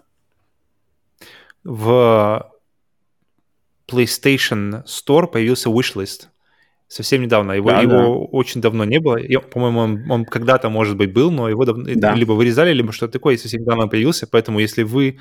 В 1.65 2.53
PlayStation 3.89 4.85
Store 4.85 5.27
появился 5.27 5.71
wishlist 5.71 6.29
совсем 6.89 7.23
недавно. 7.23 7.53
Его, 7.53 7.71
да, 7.71 7.81
его 7.81 7.99
да. 7.99 8.09
очень 8.09 8.61
давно 8.61 8.85
не 8.85 9.01
было. 9.01 9.19
По-моему, 9.51 9.81
он, 9.81 10.11
он 10.11 10.25
когда-то, 10.25 10.69
может 10.69 10.97
быть, 10.97 11.13
был, 11.13 11.31
но 11.31 11.49
его 11.49 11.65
давно, 11.65 11.85
да. 11.95 12.15
либо 12.15 12.33
вырезали, 12.33 12.73
либо 12.73 12.93
что-то 12.93 13.15
такое, 13.15 13.37
совсем 13.37 13.63
недавно 13.63 13.89
появился. 13.89 14.27
Поэтому, 14.27 14.61
если 14.61 14.83
вы 14.83 15.19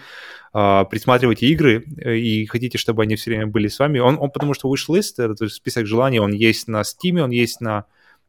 э, 0.54 0.86
присматриваете 0.90 1.48
игры 1.48 1.84
э, 1.98 2.18
и 2.18 2.46
хотите, 2.46 2.78
чтобы 2.78 3.04
они 3.04 3.16
все 3.16 3.32
время 3.32 3.48
были 3.48 3.68
с 3.68 3.80
вами, 3.80 4.00
он, 4.00 4.18
он 4.20 4.30
потому 4.30 4.54
что 4.54 4.74
wishlist, 4.74 5.14
это 5.18 5.48
список 5.50 5.88
желаний, 5.88 6.20
он 6.20 6.34
есть 6.34 6.68
на 6.68 6.82
Steam, 6.82 7.20
он 7.20 7.32
есть 7.32 7.62
на 7.62 7.86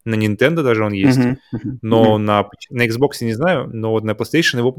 на 0.06 0.14
Nintendo 0.14 0.62
даже 0.62 0.84
он 0.84 0.92
есть, 0.92 1.18
uh-huh, 1.18 1.36
uh-huh, 1.52 1.78
но 1.82 2.16
uh-huh. 2.16 2.18
На, 2.18 2.48
на 2.70 2.86
Xbox 2.86 3.22
не 3.22 3.34
знаю, 3.34 3.68
но 3.72 3.90
вот 3.90 4.04
на 4.04 4.12
PlayStation 4.12 4.58
его 4.58 4.74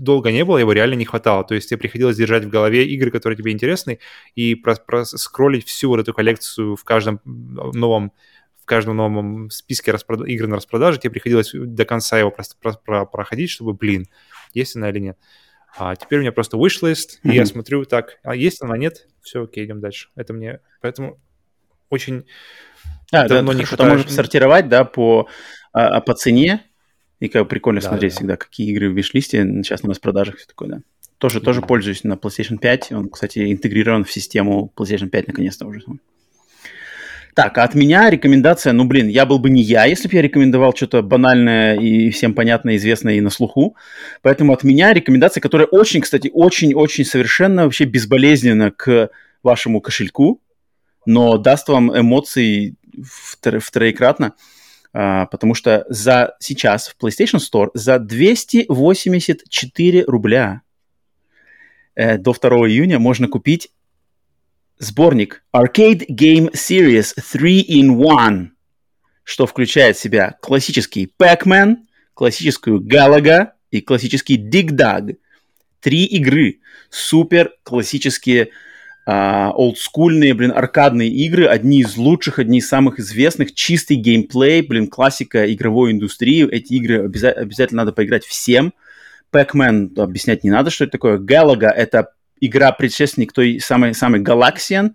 долго 0.00 0.32
не 0.32 0.44
было, 0.44 0.58
его 0.58 0.72
реально 0.72 0.94
не 0.94 1.04
хватало. 1.04 1.44
То 1.44 1.54
есть 1.54 1.68
тебе 1.68 1.78
приходилось 1.78 2.16
держать 2.16 2.44
в 2.44 2.48
голове 2.48 2.86
игры, 2.86 3.10
которые 3.10 3.36
тебе 3.36 3.52
интересны, 3.52 3.98
и 4.34 4.54
проскроллить 4.54 5.66
всю 5.66 5.90
вот 5.90 6.00
эту 6.00 6.14
коллекцию 6.14 6.76
в 6.76 6.84
каждом 6.84 7.20
новом 7.24 8.12
в 8.60 8.64
каждом 8.64 8.96
новом 8.96 9.48
списке 9.50 9.92
распрод... 9.92 10.28
игр 10.28 10.46
на 10.46 10.56
распродаже, 10.56 10.98
тебе 10.98 11.12
приходилось 11.12 11.52
до 11.54 11.86
конца 11.86 12.18
его 12.18 12.30
просто 12.30 12.54
про- 12.60 12.74
про- 12.74 13.06
проходить, 13.06 13.48
чтобы, 13.48 13.72
блин, 13.72 14.08
есть 14.52 14.76
она 14.76 14.90
или 14.90 14.98
нет. 14.98 15.18
А 15.76 15.96
теперь 15.96 16.18
у 16.18 16.22
меня 16.22 16.32
просто 16.32 16.56
wishlist, 16.58 17.18
mm-hmm. 17.24 17.32
и 17.32 17.34
я 17.34 17.46
смотрю 17.46 17.84
так, 17.86 18.18
а 18.22 18.34
есть 18.34 18.62
она, 18.62 18.76
нет, 18.76 19.08
все, 19.22 19.44
окей, 19.44 19.64
идем 19.64 19.80
дальше. 19.80 20.10
Это 20.16 20.34
мне, 20.34 20.60
поэтому 20.82 21.18
очень 21.90 22.24
а, 23.12 23.26
давно 23.28 23.52
да, 23.52 23.58
не 23.58 23.64
хватает. 23.64 23.92
можно 23.92 24.10
сортировать, 24.10 24.68
да, 24.68 24.84
по, 24.84 25.28
а, 25.72 26.00
по 26.00 26.14
цене. 26.14 26.64
И 27.20 27.28
как 27.28 27.48
прикольно 27.48 27.80
да, 27.80 27.88
смотреть 27.88 28.12
да. 28.12 28.16
всегда, 28.16 28.36
какие 28.36 28.70
игры 28.70 28.90
в 28.90 28.96
виш-листе 28.96 29.42
сейчас 29.62 29.82
на 29.82 29.90
распродажах, 29.90 30.36
все 30.36 30.46
такое, 30.46 30.68
да. 30.68 30.80
Тоже, 31.18 31.38
mm-hmm. 31.38 31.42
тоже 31.42 31.62
пользуюсь 31.62 32.04
на 32.04 32.12
PlayStation 32.12 32.58
5. 32.58 32.92
Он, 32.92 33.08
кстати, 33.08 33.52
интегрирован 33.52 34.04
в 34.04 34.12
систему 34.12 34.72
PlayStation 34.76 35.08
5 35.08 35.28
наконец-то 35.28 35.66
уже. 35.66 35.82
Так, 37.34 37.56
а 37.58 37.64
от 37.64 37.74
меня 37.74 38.10
рекомендация, 38.10 38.72
ну, 38.72 38.84
блин, 38.84 39.06
я 39.06 39.24
был 39.24 39.38
бы 39.38 39.48
не 39.48 39.62
я, 39.62 39.84
если 39.84 40.08
бы 40.08 40.14
я 40.16 40.22
рекомендовал 40.22 40.74
что-то 40.74 41.02
банальное 41.02 41.76
и 41.76 42.10
всем 42.10 42.34
понятное, 42.34 42.76
известное 42.76 43.14
и 43.14 43.20
на 43.20 43.30
слуху. 43.30 43.76
Поэтому 44.22 44.52
от 44.52 44.64
меня 44.64 44.92
рекомендация, 44.92 45.40
которая 45.40 45.68
очень, 45.68 46.00
кстати, 46.00 46.30
очень-очень 46.32 47.04
совершенно 47.04 47.64
вообще 47.64 47.84
безболезненно 47.84 48.72
к 48.72 49.10
вашему 49.44 49.80
кошельку, 49.80 50.40
но 51.08 51.38
даст 51.38 51.68
вам 51.68 51.98
эмоций 51.98 52.76
втроекратно, 53.02 54.34
а, 54.92 55.24
потому 55.24 55.54
что 55.54 55.86
за 55.88 56.36
сейчас 56.38 56.88
в 56.88 56.96
PlayStation 57.02 57.38
Store 57.38 57.70
за 57.72 57.98
284 57.98 60.04
рубля 60.04 60.60
э, 61.94 62.18
до 62.18 62.34
2 62.34 62.50
июня 62.68 62.98
можно 62.98 63.26
купить 63.26 63.70
сборник 64.76 65.42
Arcade 65.56 66.04
Game 66.10 66.52
Series 66.52 67.14
3 67.32 67.62
in 67.62 67.94
1, 67.94 68.54
что 69.24 69.46
включает 69.46 69.96
в 69.96 70.00
себя 70.00 70.36
классический 70.42 71.10
Pac-Man, 71.18 71.76
классическую 72.12 72.82
Galaga 72.82 73.52
и 73.70 73.80
классический 73.80 74.36
Dig 74.36 74.72
Dug. 74.72 75.16
Три 75.80 76.04
игры, 76.04 76.60
супер 76.90 77.54
классические 77.62 78.50
а, 79.10 79.52
олдскульные, 79.52 80.34
блин, 80.34 80.52
аркадные 80.54 81.08
игры, 81.08 81.46
одни 81.46 81.80
из 81.80 81.96
лучших, 81.96 82.38
одни 82.38 82.58
из 82.58 82.68
самых 82.68 83.00
известных, 83.00 83.54
чистый 83.54 83.96
геймплей, 83.96 84.60
блин, 84.60 84.86
классика 84.86 85.50
игровой 85.50 85.92
индустрии. 85.92 86.46
Эти 86.46 86.74
игры 86.74 87.06
обяза- 87.06 87.32
обязательно 87.32 87.84
надо 87.84 87.92
поиграть 87.92 88.26
всем. 88.26 88.74
Pac-Man 89.32 89.98
объяснять 89.98 90.44
не 90.44 90.50
надо, 90.50 90.68
что 90.68 90.84
это 90.84 90.92
такое. 90.92 91.16
Galaga— 91.16 91.68
это 91.74 92.10
игра 92.38 92.70
предшественник 92.70 93.32
той 93.32 93.60
самой, 93.60 93.94
самой 93.94 94.20
Galaxian, 94.20 94.90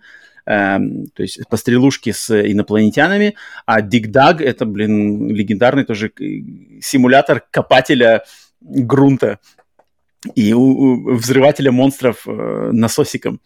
эм, 0.46 1.08
то 1.08 1.24
есть 1.24 1.40
по 1.50 1.58
стрелушке 1.58 2.14
с 2.14 2.30
инопланетянами, 2.30 3.34
а 3.66 3.82
Dig 3.82 4.12
Dug— 4.12 4.44
это, 4.46 4.68
блин, 4.68 5.34
легендарный 5.34 5.86
тоже 5.86 6.12
симулятор 6.84 7.44
копателя 7.50 8.26
грунта 8.62 9.40
и 10.36 10.54
у, 10.54 10.62
у 10.62 11.14
взрывателя 11.16 11.72
монстров 11.72 12.28
э, 12.28 12.70
насосиком. 12.72 13.42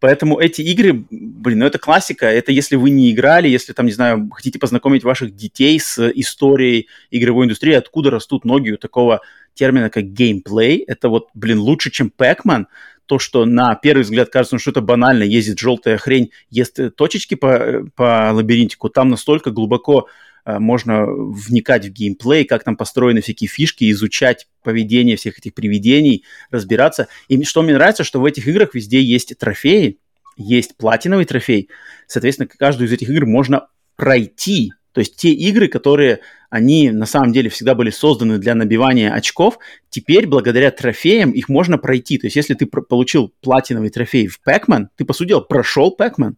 Поэтому 0.00 0.38
эти 0.38 0.62
игры, 0.62 1.04
блин, 1.10 1.60
ну 1.60 1.66
это 1.66 1.78
классика. 1.78 2.26
Это 2.26 2.52
если 2.52 2.76
вы 2.76 2.90
не 2.90 3.12
играли, 3.12 3.48
если 3.48 3.72
там, 3.72 3.86
не 3.86 3.92
знаю, 3.92 4.30
хотите 4.32 4.58
познакомить 4.58 5.04
ваших 5.04 5.34
детей 5.34 5.78
с 5.78 5.98
историей 6.10 6.88
игровой 7.10 7.46
индустрии, 7.46 7.74
откуда 7.74 8.10
растут 8.10 8.44
ноги 8.44 8.70
у 8.70 8.78
такого 8.78 9.20
термина, 9.54 9.90
как 9.90 10.12
геймплей. 10.12 10.78
Это 10.78 11.08
вот, 11.08 11.28
блин, 11.34 11.58
лучше, 11.58 11.90
чем 11.90 12.12
Pac-Man. 12.16 12.66
То, 13.06 13.18
что 13.18 13.44
на 13.44 13.74
первый 13.74 14.02
взгляд 14.02 14.30
кажется, 14.30 14.54
ну 14.54 14.58
что-то 14.58 14.80
банально, 14.80 15.24
ездит 15.24 15.58
желтая 15.58 15.98
хрень, 15.98 16.30
ест 16.48 16.78
точечки 16.96 17.34
по, 17.34 17.84
по 17.94 18.30
лабиринтику, 18.32 18.88
там 18.88 19.10
настолько 19.10 19.50
глубоко 19.50 20.06
Э, 20.06 20.10
можно 20.46 21.06
вникать 21.06 21.86
в 21.86 21.90
геймплей, 21.90 22.44
как 22.44 22.64
там 22.64 22.76
построены 22.76 23.20
всякие 23.20 23.48
фишки, 23.48 23.90
изучать 23.90 24.46
поведение 24.62 25.16
всех 25.16 25.38
этих 25.38 25.54
привидений, 25.54 26.24
разбираться. 26.50 27.08
И 27.28 27.42
что 27.44 27.62
мне 27.62 27.74
нравится, 27.74 28.04
что 28.04 28.20
в 28.20 28.24
этих 28.24 28.46
играх 28.48 28.74
везде 28.74 29.00
есть 29.00 29.36
трофеи, 29.38 29.98
есть 30.36 30.76
платиновый 30.76 31.24
трофей. 31.24 31.68
Соответственно, 32.06 32.48
каждую 32.48 32.88
из 32.88 32.92
этих 32.92 33.08
игр 33.08 33.26
можно 33.26 33.68
пройти. 33.96 34.72
То 34.92 35.00
есть 35.00 35.16
те 35.16 35.30
игры, 35.30 35.68
которые 35.68 36.20
они 36.50 36.90
на 36.90 37.06
самом 37.06 37.32
деле 37.32 37.50
всегда 37.50 37.74
были 37.74 37.90
созданы 37.90 38.38
для 38.38 38.54
набивания 38.54 39.12
очков, 39.12 39.58
теперь 39.90 40.26
благодаря 40.26 40.70
трофеям 40.70 41.32
их 41.32 41.48
можно 41.48 41.78
пройти. 41.78 42.16
То 42.16 42.28
есть 42.28 42.36
если 42.36 42.54
ты 42.54 42.66
получил 42.66 43.32
платиновый 43.40 43.90
трофей 43.90 44.28
в 44.28 44.40
Pac-Man, 44.46 44.86
ты, 44.96 45.04
по 45.04 45.12
сути 45.12 45.30
дела, 45.30 45.40
прошел 45.40 45.94
Pac-Man. 45.98 46.34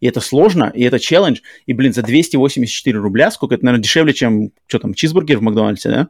И 0.00 0.06
это 0.06 0.20
сложно, 0.20 0.70
и 0.74 0.82
это 0.84 0.98
челлендж. 0.98 1.40
И, 1.66 1.72
блин, 1.72 1.92
за 1.92 2.02
284 2.02 2.98
рубля, 2.98 3.30
сколько 3.30 3.54
это, 3.54 3.64
наверное, 3.64 3.82
дешевле, 3.82 4.12
чем, 4.12 4.52
что 4.66 4.78
там, 4.78 4.94
чизбургер 4.94 5.38
в 5.38 5.42
Макдональдсе, 5.42 5.88
да? 5.90 6.08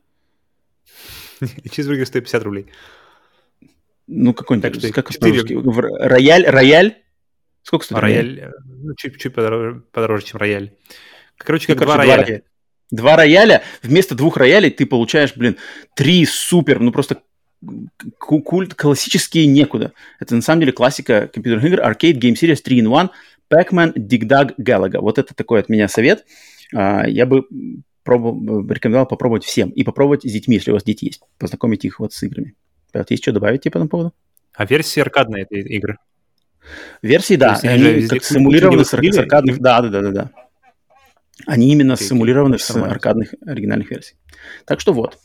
Чизбургер 1.71 2.07
стоит 2.07 2.25
50 2.25 2.43
рублей. 2.43 2.67
Ну, 4.07 4.35
какой-нибудь, 4.35 4.81
так, 4.83 4.95
как 4.95 5.13
4... 5.13 5.43
Рояль, 6.01 6.47
рояль? 6.47 6.97
Сколько 7.63 7.85
стоит 7.85 8.01
рояль? 8.01 8.41
Рояль, 8.41 8.53
ну, 8.67 8.95
чуть, 8.95 9.21
чуть 9.21 9.35
подороже, 9.35 9.83
подороже, 9.93 10.25
чем 10.25 10.39
рояль. 10.39 10.73
Короче, 11.37 11.67
как 11.67 11.79
ну, 11.79 11.85
два 11.85 11.97
рояля. 11.97 12.23
рояля. 12.23 12.43
Два 12.91 13.17
рояля, 13.17 13.63
вместо 13.83 14.15
двух 14.15 14.39
роялей 14.39 14.71
ты 14.71 14.87
получаешь, 14.87 15.35
блин, 15.37 15.57
три 15.95 16.25
супер, 16.25 16.81
ну 16.81 16.91
просто 16.91 17.23
культ 18.19 18.75
классические 18.75 19.47
некуда. 19.47 19.93
Это 20.21 20.35
на 20.35 20.43
самом 20.43 20.61
деле 20.61 20.73
классика 20.73 21.29
компьютерных 21.33 21.67
игр. 21.67 21.81
Arcade 21.81 22.19
Game 22.19 22.35
Series 22.35 22.63
3 22.63 22.81
in 22.81 22.99
1 22.99 23.11
Pac-Man, 23.53 23.95
Dig 23.95 24.25
Dug, 24.25 24.55
Galaga. 24.59 25.01
Вот 25.01 25.19
это 25.19 25.35
такой 25.35 25.61
от 25.61 25.69
меня 25.69 25.89
совет. 25.89 26.25
А, 26.75 27.07
я 27.07 27.27
бы 27.27 27.45
пробовал, 28.05 28.67
рекомендовал 28.69 29.07
попробовать 29.07 29.45
всем. 29.45 29.71
И 29.71 29.85
попробовать 29.85 30.23
с 30.23 30.33
детьми, 30.33 30.57
если 30.57 30.71
у 30.71 30.75
вас 30.75 30.85
дети 30.85 31.07
есть. 31.07 31.23
Познакомить 31.39 31.85
их 31.85 32.01
вот 32.01 32.13
с 32.13 32.23
играми. 32.23 32.55
Вот 32.95 33.11
есть 33.11 33.23
что 33.23 33.33
добавить 33.33 33.63
тебе 33.63 33.73
по 33.73 33.79
этому 33.79 33.89
поводу? 33.91 34.15
А 34.55 34.65
версии 34.65 35.01
аркадные 35.01 35.45
этой 35.45 35.61
игры? 35.61 35.99
Версии, 37.03 37.35
да. 37.35 37.59
Они 37.63 38.07
как 38.07 38.25
симулированы 38.25 38.85
с, 38.85 38.95
аркадных... 38.95 39.61
Да, 39.61 39.81
да, 39.83 39.89
да, 39.89 40.01
да, 40.01 40.11
да. 40.11 40.31
Они 41.47 41.71
именно 41.73 41.93
okay, 41.93 42.03
симулированы 42.03 42.59
с 42.59 42.71
аркадных 42.71 43.35
оригинальных 43.47 43.91
версий. 43.91 44.17
Так 44.65 44.81
что 44.81 44.93
вот. 44.93 45.19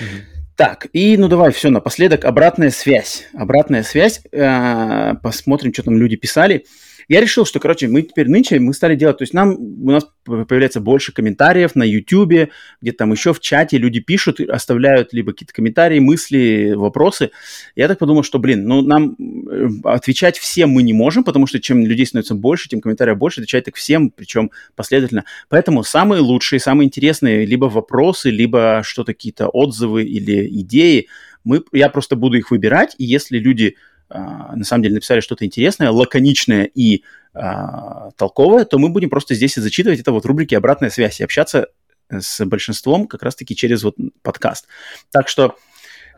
Mm-hmm. 0.00 0.34
Так, 0.56 0.86
и 0.92 1.16
ну 1.16 1.28
давай 1.28 1.50
все, 1.52 1.70
напоследок 1.70 2.24
обратная 2.24 2.70
связь. 2.70 3.26
Обратная 3.34 3.82
связь. 3.82 4.20
Э, 4.30 5.14
посмотрим, 5.22 5.72
что 5.72 5.82
там 5.82 5.96
люди 5.96 6.16
писали. 6.16 6.66
Я 7.08 7.20
решил, 7.20 7.44
что, 7.44 7.60
короче, 7.60 7.88
мы 7.88 8.02
теперь 8.02 8.28
нынче, 8.28 8.58
мы 8.58 8.74
стали 8.74 8.96
делать, 8.96 9.18
то 9.18 9.22
есть 9.22 9.34
нам, 9.34 9.56
у 9.56 9.90
нас 9.90 10.06
появляется 10.24 10.80
больше 10.80 11.12
комментариев 11.12 11.74
на 11.74 11.82
YouTube, 11.82 12.50
где 12.80 12.92
там 12.92 13.12
еще 13.12 13.32
в 13.32 13.40
чате 13.40 13.78
люди 13.78 14.00
пишут, 14.00 14.40
оставляют 14.40 15.12
либо 15.12 15.32
какие-то 15.32 15.52
комментарии, 15.52 15.98
мысли, 15.98 16.72
вопросы. 16.74 17.30
Я 17.76 17.88
так 17.88 17.98
подумал, 17.98 18.22
что, 18.22 18.38
блин, 18.38 18.66
ну, 18.66 18.82
нам 18.82 19.16
э, 19.18 19.68
отвечать 19.84 20.38
всем 20.38 20.70
мы 20.70 20.82
не 20.82 20.92
можем, 20.92 21.24
потому 21.24 21.46
что 21.46 21.60
чем 21.60 21.84
людей 21.84 22.06
становится 22.06 22.34
больше, 22.34 22.68
тем 22.68 22.80
комментариев 22.80 23.18
больше, 23.18 23.40
отвечать 23.40 23.64
так 23.64 23.76
всем, 23.76 24.10
причем 24.10 24.50
последовательно. 24.74 25.24
Поэтому 25.48 25.82
самые 25.84 26.20
лучшие, 26.20 26.60
самые 26.60 26.86
интересные 26.86 27.44
либо 27.44 27.66
вопросы, 27.66 28.30
либо 28.30 28.82
что-то, 28.84 29.12
какие-то 29.12 29.48
отзывы 29.48 30.04
или 30.04 30.46
идеи, 30.60 31.08
мы, 31.44 31.62
я 31.72 31.90
просто 31.90 32.16
буду 32.16 32.38
их 32.38 32.50
выбирать, 32.50 32.94
и 32.98 33.04
если 33.04 33.38
люди 33.38 33.76
на 34.14 34.64
самом 34.64 34.82
деле 34.82 34.94
написали 34.94 35.20
что-то 35.20 35.44
интересное, 35.44 35.90
лаконичное 35.90 36.64
и 36.64 37.02
а, 37.32 38.10
толковое, 38.12 38.64
то 38.64 38.78
мы 38.78 38.88
будем 38.88 39.10
просто 39.10 39.34
здесь 39.34 39.56
и 39.56 39.60
зачитывать 39.60 40.00
это 40.00 40.12
вот 40.12 40.24
рубрики 40.24 40.54
«Обратная 40.54 40.90
связь» 40.90 41.20
и 41.20 41.24
общаться 41.24 41.68
с 42.08 42.44
большинством 42.44 43.06
как 43.06 43.22
раз-таки 43.22 43.56
через 43.56 43.82
вот 43.82 43.96
подкаст. 44.22 44.66
Так 45.10 45.28
что 45.28 45.56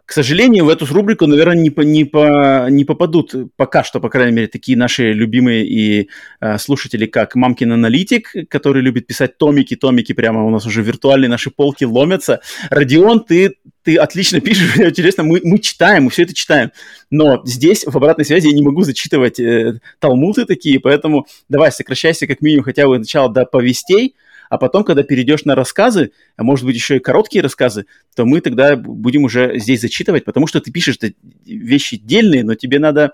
к 0.07 0.13
сожалению, 0.13 0.67
в 0.67 0.69
эту 0.69 0.87
рубрику, 0.87 1.27
наверное, 1.27 1.57
не, 1.57 1.71
по, 1.71 1.81
не, 1.81 2.05
по, 2.05 2.71
не 2.71 2.85
попадут 2.85 3.35
пока 3.57 3.83
что, 3.83 3.99
по 3.99 4.09
крайней 4.09 4.33
мере, 4.33 4.47
такие 4.47 4.79
наши 4.79 5.13
любимые 5.13 5.67
и 5.67 6.11
э, 6.41 6.59
слушатели, 6.59 7.07
как 7.07 7.35
Мамкин 7.35 7.73
Аналитик, 7.73 8.33
который 8.49 8.83
любит 8.83 9.09
писать 9.09 9.37
томики, 9.37 9.75
томики 9.75 10.13
прямо 10.13 10.45
у 10.45 10.51
нас 10.51 10.65
уже 10.65 10.83
виртуальные 10.83 11.29
наши 11.29 11.51
полки 11.51 11.83
ломятся. 11.83 12.41
Родион, 12.71 13.25
ты, 13.25 13.57
ты 13.83 13.97
отлично 13.97 14.41
пишешь, 14.41 14.77
интересно, 14.79 15.25
мы, 15.25 15.41
мы 15.43 15.59
читаем, 15.59 16.05
мы 16.05 16.11
все 16.11 16.23
это 16.23 16.35
читаем. 16.35 16.71
Но 17.11 17.43
здесь, 17.45 17.85
в 17.85 17.97
обратной 17.97 18.25
связи, 18.25 18.47
я 18.47 18.55
не 18.55 18.63
могу 18.63 18.83
зачитывать 18.83 19.41
э, 19.41 19.81
талмуты 19.99 20.45
такие, 20.45 20.79
поэтому 20.79 21.27
давай 21.49 21.73
сокращайся 21.73 22.29
как 22.29 22.41
минимум 22.43 22.65
хотя 22.65 22.87
бы 22.87 22.95
сначала 22.99 23.29
до 23.29 23.45
повестей, 23.45 24.15
а 24.49 24.59
потом, 24.59 24.85
когда 24.85 25.03
перейдешь 25.03 25.45
на 25.45 25.55
рассказы, 25.55 26.13
а 26.37 26.43
может 26.43 26.65
быть 26.65 26.77
еще 26.77 26.97
и 26.97 27.01
короткие 27.01 27.43
рассказы, 27.43 27.87
то 28.15 28.25
мы 28.25 28.41
тогда 28.41 28.77
будем 28.77 29.25
уже 29.25 29.59
здесь 29.59 29.81
зачитывать, 29.81 30.25
потому 30.25 30.47
что 30.47 30.61
ты 30.61 30.71
пишешь 30.71 30.99
вещи 31.45 31.97
дельные, 31.97 32.45
но 32.45 32.55
тебе 32.55 32.79
надо 32.79 33.13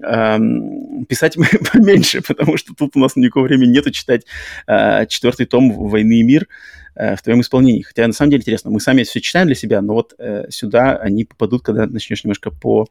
эм, 0.00 1.04
писать 1.06 1.36
поменьше, 1.72 2.22
потому 2.22 2.56
что 2.56 2.74
тут 2.74 2.96
у 2.96 3.00
нас 3.00 3.16
никакого 3.16 3.44
времени 3.44 3.70
нету 3.70 3.90
читать 3.90 4.22
э, 4.66 5.06
четвертый 5.06 5.46
том 5.46 5.72
«Войны 5.72 6.20
и 6.20 6.22
мир» 6.22 6.48
э, 6.94 7.16
в 7.16 7.22
твоем 7.22 7.40
исполнении. 7.40 7.82
Хотя 7.82 8.06
на 8.06 8.12
самом 8.12 8.30
деле 8.30 8.40
интересно, 8.40 8.70
мы 8.70 8.80
сами 8.80 9.02
все 9.02 9.20
читаем 9.20 9.46
для 9.46 9.56
себя, 9.56 9.80
но 9.82 9.94
вот 9.94 10.14
э, 10.18 10.46
сюда 10.50 10.96
они 10.96 11.24
попадут, 11.24 11.62
когда 11.62 11.86
начнешь 11.86 12.24
немножко 12.24 12.50
по 12.50 12.86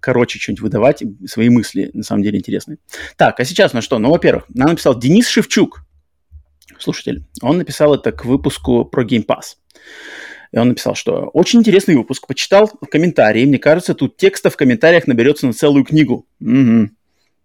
короче 0.00 0.38
что-нибудь 0.38 0.62
выдавать, 0.62 1.02
свои 1.26 1.50
мысли, 1.50 1.90
на 1.92 2.02
самом 2.02 2.22
деле, 2.22 2.38
интересные. 2.38 2.78
Так, 3.16 3.38
а 3.40 3.44
сейчас 3.44 3.74
на 3.74 3.82
что? 3.82 3.98
Ну, 3.98 4.10
во-первых, 4.10 4.44
нам 4.48 4.70
написал 4.70 4.98
Денис 4.98 5.28
Шевчук 5.28 5.84
слушатель, 6.78 7.24
он 7.40 7.58
написал 7.58 7.94
это 7.94 8.12
к 8.12 8.24
выпуску 8.24 8.84
про 8.84 9.04
Game 9.04 9.26
Pass. 9.26 9.56
И 10.52 10.58
он 10.58 10.68
написал, 10.68 10.94
что 10.94 11.30
очень 11.32 11.60
интересный 11.60 11.96
выпуск, 11.96 12.26
почитал 12.26 12.68
комментарии, 12.90 13.46
мне 13.46 13.58
кажется, 13.58 13.94
тут 13.94 14.16
текста 14.16 14.50
в 14.50 14.56
комментариях 14.56 15.06
наберется 15.06 15.46
на 15.46 15.54
целую 15.54 15.84
книгу. 15.84 16.26
Угу. 16.40 16.90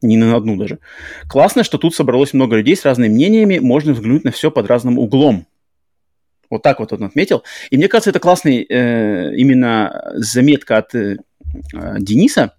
Не 0.02 0.18
на 0.18 0.36
одну 0.36 0.58
даже. 0.58 0.80
Классно, 1.28 1.64
что 1.64 1.78
тут 1.78 1.96
собралось 1.96 2.34
много 2.34 2.58
людей 2.58 2.76
с 2.76 2.86
разными 2.86 3.14
мнениями, 3.14 3.60
можно 3.60 3.94
взглянуть 3.94 4.26
на 4.26 4.32
все 4.32 4.52
под 4.52 4.68
разным 4.68 5.00
углом. 5.00 5.48
Вот 6.50 6.62
так 6.62 6.80
вот 6.80 6.94
он 6.94 7.04
отметил. 7.04 7.44
И 7.72 7.78
мне 7.78 7.88
кажется, 7.88 8.12
это 8.12 8.20
классный 8.20 8.64
э, 8.64 9.36
именно 9.36 10.12
заметка 10.16 10.78
от 10.78 10.94
э, 10.96 11.18
Дениса, 12.00 12.54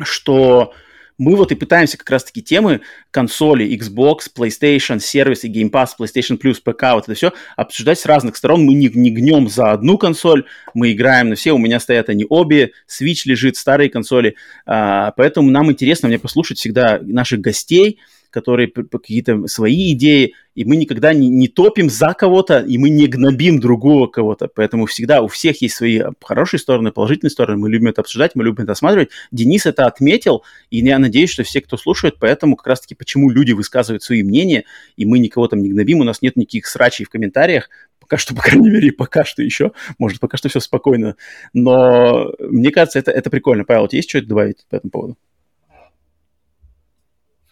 что 0.00 0.74
мы 1.18 1.36
вот 1.36 1.52
и 1.52 1.54
пытаемся 1.54 1.98
как 1.98 2.10
раз-таки 2.10 2.42
темы 2.42 2.80
консоли, 3.10 3.66
Xbox, 3.76 4.30
PlayStation, 4.36 4.98
сервисы, 4.98 5.48
Game 5.48 5.70
Pass, 5.70 5.90
PlayStation 5.98 6.40
Plus, 6.40 6.56
ПК, 6.62 6.94
вот 6.94 7.04
это 7.04 7.14
все 7.14 7.32
обсуждать 7.56 7.98
с 7.98 8.06
разных 8.06 8.36
сторон. 8.36 8.64
Мы 8.64 8.74
не, 8.74 8.88
не 8.88 9.10
гнем 9.10 9.48
за 9.48 9.72
одну 9.72 9.98
консоль, 9.98 10.44
мы 10.74 10.92
играем 10.92 11.28
на 11.28 11.34
все, 11.34 11.52
у 11.52 11.58
меня 11.58 11.80
стоят 11.80 12.08
они 12.08 12.26
обе, 12.28 12.72
Switch 12.88 13.22
лежит, 13.24 13.56
старые 13.56 13.90
консоли, 13.90 14.36
а, 14.66 15.12
поэтому 15.12 15.50
нам 15.50 15.70
интересно 15.70 16.08
мне 16.08 16.18
послушать 16.18 16.58
всегда 16.58 17.00
наших 17.02 17.40
гостей, 17.40 17.98
которые 18.32 18.68
какие-то 18.68 19.46
свои 19.46 19.92
идеи, 19.92 20.34
и 20.54 20.64
мы 20.64 20.76
никогда 20.76 21.12
не, 21.12 21.28
не 21.28 21.48
топим 21.48 21.88
за 21.88 22.14
кого-то, 22.14 22.60
и 22.60 22.78
мы 22.78 22.90
не 22.90 23.06
гнобим 23.06 23.60
другого 23.60 24.06
кого-то. 24.06 24.48
Поэтому 24.48 24.86
всегда 24.86 25.22
у 25.22 25.28
всех 25.28 25.62
есть 25.62 25.76
свои 25.76 26.02
хорошие 26.20 26.58
стороны, 26.58 26.90
положительные 26.90 27.30
стороны. 27.30 27.58
Мы 27.58 27.70
любим 27.70 27.88
это 27.88 28.00
обсуждать, 28.00 28.34
мы 28.34 28.44
любим 28.44 28.64
это 28.64 28.72
осматривать. 28.72 29.10
Денис 29.30 29.66
это 29.66 29.86
отметил, 29.86 30.42
и 30.70 30.78
я 30.78 30.98
надеюсь, 30.98 31.30
что 31.30 31.44
все, 31.44 31.60
кто 31.60 31.76
слушает, 31.76 32.16
поэтому 32.18 32.56
как 32.56 32.66
раз-таки 32.66 32.94
почему 32.94 33.30
люди 33.30 33.52
высказывают 33.52 34.02
свои 34.02 34.22
мнения, 34.22 34.64
и 34.96 35.04
мы 35.04 35.18
никого 35.18 35.46
там 35.46 35.62
не 35.62 35.68
гнобим, 35.68 36.00
у 36.00 36.04
нас 36.04 36.22
нет 36.22 36.36
никаких 36.36 36.66
срачей 36.66 37.04
в 37.06 37.10
комментариях, 37.10 37.68
пока 38.00 38.16
что, 38.16 38.34
по 38.34 38.42
крайней 38.42 38.70
мере, 38.70 38.92
пока 38.92 39.24
что 39.24 39.42
еще. 39.42 39.72
Может, 39.98 40.20
пока 40.20 40.36
что 40.36 40.48
все 40.48 40.60
спокойно. 40.60 41.16
Но 41.52 42.32
мне 42.40 42.70
кажется, 42.70 42.98
это, 42.98 43.10
это 43.10 43.30
прикольно. 43.30 43.64
Павел, 43.64 43.84
у 43.84 43.88
тебя 43.88 43.98
есть 43.98 44.10
что-то 44.10 44.26
добавить 44.26 44.66
по 44.68 44.76
этому 44.76 44.90
поводу? 44.90 45.16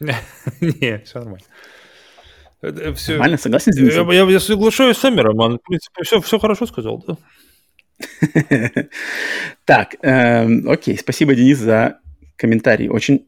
Не, 0.01 0.99
все 1.05 1.19
нормально. 1.19 1.47
Все... 2.95 3.13
Нормально, 3.13 3.39
согласен 3.39 3.73
с 3.73 3.77
Денисом? 3.77 4.11
Я, 4.11 4.25
я, 4.25 4.31
я 4.31 4.41
соглашаюсь 4.41 4.97
с 4.97 5.03
вами, 5.03 5.21
Роман. 5.21 5.59
В 5.59 5.63
принципе, 5.63 6.03
все, 6.03 6.21
все 6.21 6.39
хорошо 6.39 6.67
сказал, 6.67 7.03
да. 7.07 7.17
Так, 9.65 9.97
эм, 10.03 10.69
окей, 10.69 10.99
спасибо, 10.99 11.35
Денис, 11.35 11.59
за 11.59 12.01
комментарий. 12.37 12.89
Очень 12.89 13.27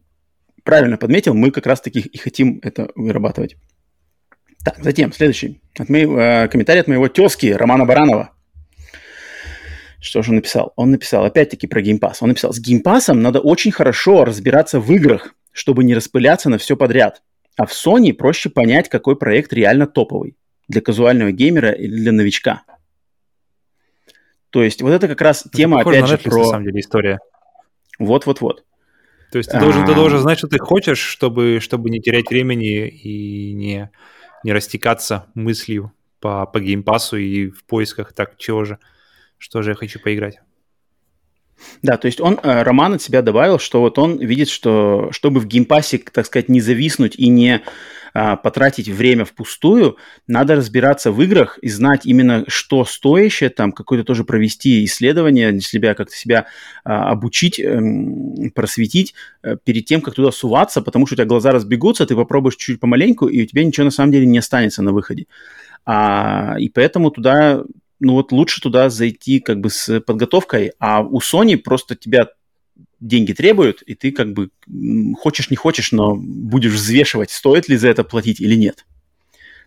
правильно 0.64 0.96
подметил, 0.96 1.34
мы 1.34 1.50
как 1.50 1.66
раз-таки 1.66 2.00
и 2.00 2.18
хотим 2.18 2.60
это 2.62 2.90
вырабатывать. 2.94 3.56
Так, 4.64 4.78
затем, 4.82 5.12
следующий. 5.12 5.60
От 5.78 5.88
моего, 5.88 6.18
э, 6.18 6.48
комментарий 6.48 6.80
от 6.80 6.88
моего 6.88 7.08
тезки 7.08 7.46
Романа 7.46 7.84
Баранова. 7.84 8.30
Что 10.00 10.22
же 10.22 10.30
он 10.30 10.36
написал? 10.36 10.72
Он 10.76 10.90
написал, 10.90 11.24
опять-таки, 11.24 11.66
про 11.66 11.80
геймпас. 11.80 12.22
Он 12.22 12.28
написал, 12.28 12.52
с 12.52 12.58
геймпасом 12.58 13.22
надо 13.22 13.40
очень 13.40 13.72
хорошо 13.72 14.24
разбираться 14.24 14.80
в 14.80 14.92
играх, 14.92 15.34
чтобы 15.52 15.84
не 15.84 15.94
распыляться 15.94 16.48
на 16.48 16.58
все 16.58 16.76
подряд. 16.76 17.22
А 17.56 17.66
в 17.66 17.72
Sony 17.72 18.12
проще 18.12 18.50
понять, 18.50 18.88
какой 18.88 19.16
проект 19.16 19.52
реально 19.52 19.86
топовый 19.86 20.36
для 20.68 20.80
казуального 20.80 21.32
геймера 21.32 21.70
или 21.70 21.94
для 21.94 22.12
новичка. 22.12 22.62
То 24.50 24.62
есть 24.62 24.82
вот 24.82 24.90
это 24.90 25.08
как 25.08 25.20
раз 25.20 25.46
это 25.46 25.56
тема, 25.56 25.80
опять 25.80 26.06
же, 26.06 26.18
про... 26.18 26.38
на 26.38 26.44
самом 26.44 26.64
деле, 26.64 26.80
история. 26.80 27.18
Вот-вот-вот. 27.98 28.64
То 29.30 29.38
есть 29.38 29.50
ты 29.50 29.58
должен, 29.58 29.86
ты 29.86 29.94
должен 29.94 30.18
знать, 30.18 30.38
что 30.38 30.48
ты 30.48 30.58
хочешь, 30.58 30.98
чтобы, 30.98 31.58
чтобы 31.60 31.88
не 31.88 32.00
терять 32.00 32.28
времени 32.28 32.86
и 32.86 33.54
не, 33.54 33.90
не 34.44 34.52
растекаться 34.52 35.26
мыслью 35.34 35.92
по, 36.20 36.44
по 36.44 36.60
геймпасу 36.60 37.16
и 37.16 37.48
в 37.48 37.64
поисках, 37.64 38.12
так, 38.12 38.36
чего 38.36 38.64
же, 38.64 38.78
что 39.38 39.62
же 39.62 39.70
я 39.70 39.74
хочу 39.74 40.00
поиграть. 40.00 40.40
Да, 41.82 41.96
то 41.96 42.06
есть 42.06 42.20
он, 42.20 42.38
э, 42.42 42.62
Роман 42.62 42.94
от 42.94 43.02
себя 43.02 43.22
добавил, 43.22 43.58
что 43.58 43.80
вот 43.80 43.98
он 43.98 44.18
видит, 44.18 44.48
что 44.48 45.08
чтобы 45.12 45.40
в 45.40 45.46
геймпассе, 45.46 45.98
так 45.98 46.26
сказать, 46.26 46.48
не 46.48 46.60
зависнуть 46.60 47.16
и 47.16 47.28
не 47.28 47.62
а, 48.14 48.36
потратить 48.36 48.88
время 48.88 49.24
впустую, 49.24 49.96
надо 50.26 50.56
разбираться 50.56 51.10
в 51.10 51.22
играх 51.22 51.58
и 51.62 51.70
знать 51.70 52.04
именно, 52.04 52.44
что 52.46 52.84
стоящее, 52.84 53.48
там, 53.48 53.72
какое-то 53.72 54.04
тоже 54.04 54.24
провести 54.24 54.84
исследование 54.84 55.50
для 55.50 55.62
себя, 55.62 55.94
как-то 55.94 56.14
себя 56.14 56.46
а, 56.84 57.10
обучить, 57.10 57.58
эм, 57.58 58.50
просветить 58.54 59.14
э, 59.42 59.56
перед 59.64 59.86
тем, 59.86 60.02
как 60.02 60.14
туда 60.14 60.30
суваться, 60.30 60.82
потому 60.82 61.06
что 61.06 61.14
у 61.14 61.16
тебя 61.16 61.24
глаза 61.24 61.52
разбегутся, 61.52 62.04
ты 62.04 62.14
попробуешь 62.14 62.56
чуть-чуть 62.56 62.80
помаленьку, 62.80 63.28
и 63.28 63.42
у 63.42 63.46
тебя 63.46 63.64
ничего 63.64 63.84
на 63.84 63.90
самом 63.90 64.12
деле 64.12 64.26
не 64.26 64.38
останется 64.38 64.82
на 64.82 64.92
выходе. 64.92 65.26
А, 65.86 66.56
и 66.58 66.68
поэтому 66.68 67.10
туда 67.10 67.64
ну 68.02 68.14
вот 68.14 68.32
лучше 68.32 68.60
туда 68.60 68.90
зайти 68.90 69.38
как 69.40 69.60
бы 69.60 69.70
с 69.70 70.00
подготовкой, 70.00 70.72
а 70.78 71.00
у 71.02 71.20
Sony 71.20 71.56
просто 71.56 71.94
тебя 71.94 72.28
деньги 73.00 73.32
требуют, 73.32 73.82
и 73.82 73.94
ты 73.94 74.10
как 74.12 74.32
бы 74.32 74.50
хочешь 75.16 75.50
не 75.50 75.56
хочешь, 75.56 75.92
но 75.92 76.16
будешь 76.16 76.72
взвешивать, 76.72 77.30
стоит 77.30 77.68
ли 77.68 77.76
за 77.76 77.88
это 77.88 78.04
платить 78.04 78.40
или 78.40 78.54
нет. 78.54 78.84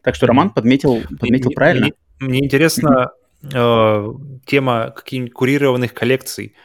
Так 0.03 0.15
что 0.15 0.27
Роман 0.27 0.51
подметил, 0.51 1.01
подметил 1.19 1.47
мне, 1.47 1.55
правильно. 1.55 1.85
Мне, 2.19 2.29
мне 2.29 2.45
интересно 2.45 3.11
э, 3.41 4.13
тема 4.45 4.93
каких-нибудь 4.95 5.33
курированных 5.33 5.93
коллекций. 5.93 6.55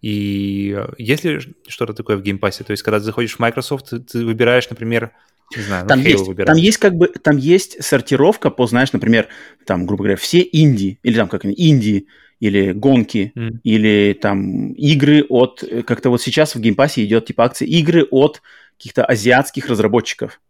И 0.00 0.78
есть 0.98 1.24
ли 1.24 1.40
что-то 1.66 1.94
такое 1.94 2.18
в 2.18 2.22
геймпассе? 2.22 2.64
То 2.64 2.72
есть, 2.72 2.82
когда 2.82 2.98
ты 2.98 3.04
заходишь 3.04 3.36
в 3.36 3.38
Microsoft, 3.38 3.94
ты 4.12 4.24
выбираешь, 4.24 4.68
например, 4.68 5.12
не 5.56 5.62
знаю, 5.62 5.86
там, 5.86 6.00
есть, 6.00 6.24
там 6.46 6.56
есть 6.56 6.78
как 6.78 6.94
бы, 6.94 7.08
там 7.08 7.36
есть 7.36 7.82
сортировка 7.82 8.50
по, 8.50 8.66
знаешь, 8.66 8.92
например, 8.92 9.28
там, 9.66 9.86
грубо 9.86 10.04
говоря, 10.04 10.16
все 10.16 10.46
инди, 10.50 10.98
или 11.02 11.16
там 11.16 11.28
как 11.28 11.44
они, 11.44 11.54
инди, 11.56 12.06
или 12.40 12.72
гонки, 12.72 13.32
mm. 13.34 13.58
или 13.62 14.18
там 14.20 14.72
игры 14.72 15.24
от, 15.28 15.64
как-то 15.86 16.10
вот 16.10 16.20
сейчас 16.20 16.54
в 16.54 16.60
геймпассе 16.60 17.04
идет 17.04 17.26
типа 17.26 17.44
акции 17.44 17.66
игры 17.66 18.04
от 18.10 18.42
каких-то 18.76 19.04
азиатских 19.04 19.68
разработчиков. 19.68 20.40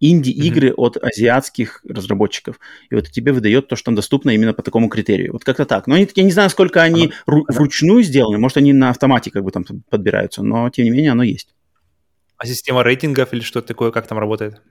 Инди-игры 0.00 0.68
mm-hmm. 0.68 0.74
от 0.76 0.96
азиатских 1.02 1.80
разработчиков. 1.84 2.60
И 2.88 2.94
вот 2.94 3.10
тебе 3.10 3.32
выдает 3.32 3.66
то, 3.66 3.74
что 3.74 3.86
там 3.86 3.96
доступно 3.96 4.30
именно 4.30 4.54
по 4.54 4.62
такому 4.62 4.88
критерию. 4.88 5.32
Вот 5.32 5.42
как-то 5.42 5.64
так. 5.64 5.88
Но 5.88 5.96
они, 5.96 6.08
я 6.14 6.22
не 6.22 6.30
знаю, 6.30 6.50
сколько 6.50 6.82
они 6.82 7.10
ру- 7.28 7.42
вручную 7.48 8.04
сделаны. 8.04 8.38
Может, 8.38 8.58
они 8.58 8.72
на 8.72 8.90
автомате 8.90 9.32
как 9.32 9.42
бы 9.42 9.50
там 9.50 9.64
подбираются, 9.90 10.44
но 10.44 10.70
тем 10.70 10.84
не 10.84 10.90
менее 10.90 11.10
оно 11.10 11.24
есть. 11.24 11.54
А 12.38 12.46
система 12.46 12.82
рейтингов 12.84 13.32
или 13.32 13.40
что-то 13.40 13.68
такое, 13.68 13.90
как 13.90 14.06
там 14.06 14.18
работает? 14.18 14.62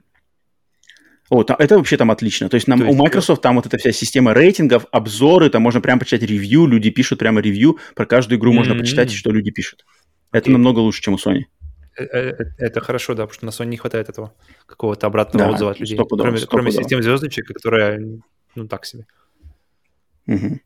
О, 1.28 1.44
там, 1.44 1.56
это 1.58 1.76
вообще 1.76 1.98
там 1.98 2.10
отлично. 2.10 2.48
То 2.48 2.54
есть, 2.54 2.66
нам, 2.66 2.78
То 2.78 2.86
есть 2.86 2.98
у 2.98 3.02
Microsoft 3.02 3.42
там 3.42 3.56
вот 3.56 3.66
эта 3.66 3.76
вся 3.76 3.92
система 3.92 4.32
рейтингов, 4.32 4.86
обзоры, 4.90 5.50
там 5.50 5.60
можно 5.60 5.82
прямо 5.82 6.00
почитать 6.00 6.22
ревью, 6.22 6.66
люди 6.66 6.88
пишут 6.90 7.18
прямо 7.18 7.40
ревью, 7.40 7.78
про 7.94 8.06
каждую 8.06 8.38
игру 8.38 8.52
mm-hmm. 8.52 8.56
можно 8.56 8.74
почитать, 8.74 9.12
что 9.12 9.30
люди 9.30 9.50
пишут. 9.50 9.84
Это 10.32 10.48
okay. 10.48 10.52
намного 10.52 10.78
лучше, 10.78 11.02
чем 11.02 11.14
у 11.14 11.16
Sony. 11.18 11.42
Э, 11.98 12.04
э, 12.04 12.34
это 12.56 12.80
хорошо, 12.80 13.14
да, 13.14 13.26
потому 13.26 13.34
что 13.34 13.44
на 13.46 13.50
Sony 13.50 13.70
не 13.70 13.76
хватает 13.76 14.08
этого 14.08 14.32
какого-то 14.64 15.06
обратного 15.06 15.48
да, 15.50 15.54
отзыва 15.54 15.70
от 15.72 15.80
людей. 15.80 15.96
Стопудово, 15.96 16.30
кроме, 16.30 16.46
кроме 16.46 16.72
системы 16.72 17.02
звездочек, 17.02 17.46
которая, 17.46 18.00
ну, 18.54 18.68
так 18.68 18.86
себе. 18.86 19.06
Угу. 20.26 20.60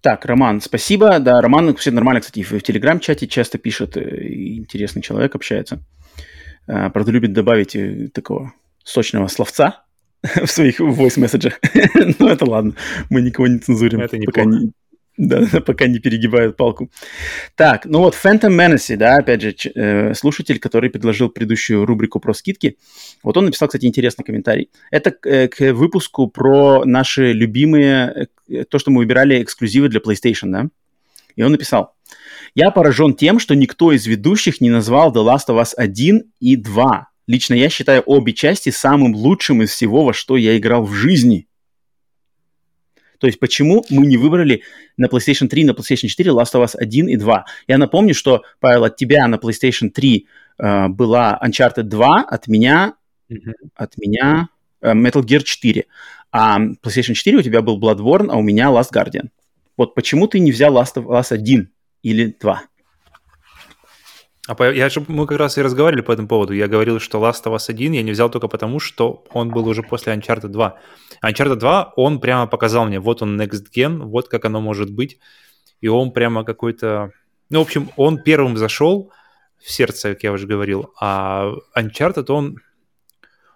Так, 0.00 0.24
Роман, 0.24 0.60
спасибо. 0.60 1.18
Да, 1.18 1.40
Роман 1.40 1.74
все 1.76 1.90
нормально, 1.90 2.20
кстати, 2.20 2.42
в, 2.42 2.52
в 2.52 2.60
Телеграм-чате 2.60 3.26
часто 3.26 3.58
пишет. 3.58 3.96
Э, 3.96 4.00
интересный 4.00 5.02
человек 5.02 5.34
общается. 5.34 5.82
Правда, 6.66 7.12
любит 7.12 7.32
добавить 7.32 7.76
такого 8.12 8.52
сочного 8.82 9.28
словца 9.28 9.84
в 10.22 10.46
своих 10.46 10.80
voice-месседжах. 10.80 11.60
Но 12.18 12.28
это 12.28 12.44
ладно, 12.44 12.74
мы 13.10 13.22
никого 13.22 13.46
не 13.46 13.58
цензурим. 13.58 14.00
Это 14.00 14.18
не 14.18 14.26
пока 14.26 14.44
не, 14.44 14.72
да, 15.16 15.42
пока 15.66 15.86
не 15.86 15.98
перегибают 15.98 16.56
палку. 16.56 16.90
Так, 17.54 17.86
ну 17.86 18.00
вот 18.00 18.14
Phantom 18.14 18.50
Menace, 18.50 18.96
да, 18.96 19.16
опять 19.16 19.42
же, 19.42 19.54
э, 19.74 20.14
слушатель, 20.14 20.58
который 20.58 20.90
предложил 20.90 21.28
предыдущую 21.28 21.84
рубрику 21.86 22.20
про 22.20 22.34
скидки, 22.34 22.76
вот 23.22 23.36
он 23.36 23.46
написал, 23.46 23.68
кстати, 23.68 23.86
интересный 23.86 24.24
комментарий. 24.24 24.70
Это 24.90 25.10
к, 25.10 25.26
э, 25.26 25.72
выпуску 25.72 26.28
про 26.28 26.84
наши 26.84 27.32
любимые, 27.32 28.12
э, 28.14 28.26
то, 28.68 28.78
что 28.78 28.90
мы 28.90 28.98
выбирали 28.98 29.42
эксклюзивы 29.42 29.88
для 29.88 30.00
PlayStation, 30.00 30.50
да. 30.50 30.68
И 31.34 31.42
он 31.42 31.52
написал, 31.52 31.94
я 32.54 32.70
поражен 32.70 33.14
тем, 33.14 33.38
что 33.38 33.54
никто 33.54 33.92
из 33.92 34.06
ведущих 34.06 34.60
не 34.60 34.70
назвал 34.70 35.12
The 35.12 35.24
Last 35.24 35.48
of 35.48 35.60
Us 35.60 35.74
1 35.76 36.32
и 36.40 36.56
2 36.56 37.08
Лично 37.26 37.54
я 37.54 37.68
считаю 37.68 38.02
обе 38.06 38.32
части 38.32 38.70
самым 38.70 39.14
лучшим 39.14 39.62
из 39.62 39.70
всего, 39.70 40.04
во 40.04 40.12
что 40.12 40.36
я 40.36 40.56
играл 40.56 40.84
в 40.84 40.92
жизни. 40.92 41.48
То 43.18 43.26
есть 43.26 43.40
почему 43.40 43.84
мы 43.90 44.06
не 44.06 44.16
выбрали 44.16 44.62
на 44.96 45.06
PlayStation 45.06 45.48
3, 45.48 45.64
на 45.64 45.70
PlayStation 45.72 46.06
4 46.06 46.30
Last 46.30 46.54
of 46.54 46.62
Us 46.64 46.76
1 46.76 47.08
и 47.08 47.16
2? 47.16 47.44
Я 47.66 47.78
напомню, 47.78 48.14
что, 48.14 48.42
Павел, 48.60 48.84
от 48.84 48.96
тебя 48.96 49.26
на 49.26 49.36
PlayStation 49.36 49.88
3 49.88 50.26
э, 50.58 50.88
была 50.88 51.40
Uncharted 51.44 51.84
2, 51.84 52.22
от 52.28 52.46
меня, 52.46 52.94
mm-hmm. 53.30 53.52
от 53.74 53.96
меня 53.96 54.48
э, 54.50 54.55
Metal 54.94 55.22
Gear 55.22 55.42
4. 55.42 55.84
А 56.32 56.58
PlayStation 56.58 57.14
4 57.14 57.38
у 57.38 57.42
тебя 57.42 57.62
был 57.62 57.80
Bloodborne, 57.80 58.28
а 58.30 58.36
у 58.36 58.42
меня 58.42 58.66
Last 58.66 58.92
Guardian. 58.92 59.28
Вот 59.76 59.94
почему 59.94 60.26
ты 60.26 60.38
не 60.38 60.52
взял 60.52 60.74
Last 60.74 60.94
of 60.96 61.06
Us 61.06 61.32
1 61.32 61.70
или 62.02 62.36
2? 62.40 62.62
А 64.48 64.54
по, 64.54 64.72
я 64.72 64.88
же, 64.88 65.04
мы 65.08 65.26
как 65.26 65.38
раз 65.38 65.58
и 65.58 65.62
разговаривали 65.62 66.02
по 66.02 66.12
этому 66.12 66.28
поводу. 66.28 66.52
Я 66.52 66.68
говорил, 66.68 67.00
что 67.00 67.18
Last 67.18 67.44
of 67.44 67.54
Us 67.54 67.64
1 67.68 67.92
я 67.92 68.02
не 68.02 68.12
взял 68.12 68.30
только 68.30 68.46
потому, 68.48 68.78
что 68.78 69.24
он 69.30 69.50
был 69.50 69.66
уже 69.66 69.82
после 69.82 70.14
Uncharted 70.14 70.48
2. 70.48 70.78
Uncharted 71.24 71.56
2, 71.56 71.94
он 71.96 72.20
прямо 72.20 72.46
показал 72.46 72.86
мне, 72.86 73.00
вот 73.00 73.22
он 73.22 73.40
Next 73.40 73.64
Gen, 73.74 73.98
вот 73.98 74.28
как 74.28 74.44
оно 74.44 74.60
может 74.60 74.90
быть. 74.90 75.18
И 75.80 75.88
он 75.88 76.12
прямо 76.12 76.44
какой-то... 76.44 77.10
Ну, 77.50 77.58
в 77.58 77.62
общем, 77.62 77.90
он 77.96 78.22
первым 78.22 78.56
зашел 78.56 79.10
в 79.58 79.70
сердце, 79.70 80.10
как 80.14 80.22
я 80.22 80.32
уже 80.32 80.46
говорил, 80.46 80.92
а 81.00 81.52
Uncharted, 81.76 82.30
он... 82.30 82.58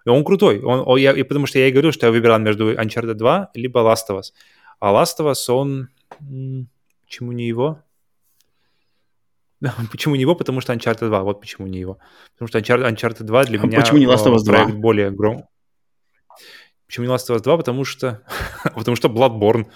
Он 0.06 0.24
крутой. 0.24 0.62
Он, 0.62 0.97
я, 0.98 1.12
и 1.12 1.22
потому 1.22 1.47
что 1.47 1.59
я 1.59 1.68
и 1.68 1.72
говорил, 1.72 1.93
что 1.93 2.06
я 2.06 2.12
выбирал 2.12 2.39
между 2.39 2.72
Uncharted 2.72 3.14
2 3.14 3.51
либо 3.55 3.81
Last 3.81 4.09
of 4.09 4.18
Us. 4.18 4.32
А 4.78 4.93
Last 4.93 5.18
of 5.18 5.31
Us, 5.31 5.52
он... 5.52 5.89
Почему 7.05 7.32
не 7.32 7.47
его? 7.47 7.82
Почему 9.90 10.14
не 10.14 10.22
его? 10.22 10.35
Потому 10.35 10.60
что 10.60 10.72
Uncharted 10.72 11.09
2. 11.09 11.22
Вот 11.22 11.40
почему 11.40 11.66
не 11.66 11.78
его. 11.78 11.98
Потому 12.32 12.48
что 12.48 12.59
Uncharted, 12.59 12.89
Uncharted 12.90 13.24
2 13.24 13.44
для 13.44 13.60
а 13.60 13.66
меня 13.66 13.81
почему 13.81 13.98
не 13.98 14.06
Last 14.06 14.27
of 14.27 14.35
Us 14.35 14.44
2? 14.44 14.55
проект 14.55 14.74
более 14.74 15.10
гром. 15.10 15.47
Почему 16.86 17.06
не 17.06 17.12
Last 17.12 17.28
of 17.28 17.36
Us 17.36 17.43
2? 17.43 17.56
Потому 17.56 17.85
что... 17.85 18.22
потому 18.74 18.97
что 18.97 19.09
Bloodborne. 19.09 19.66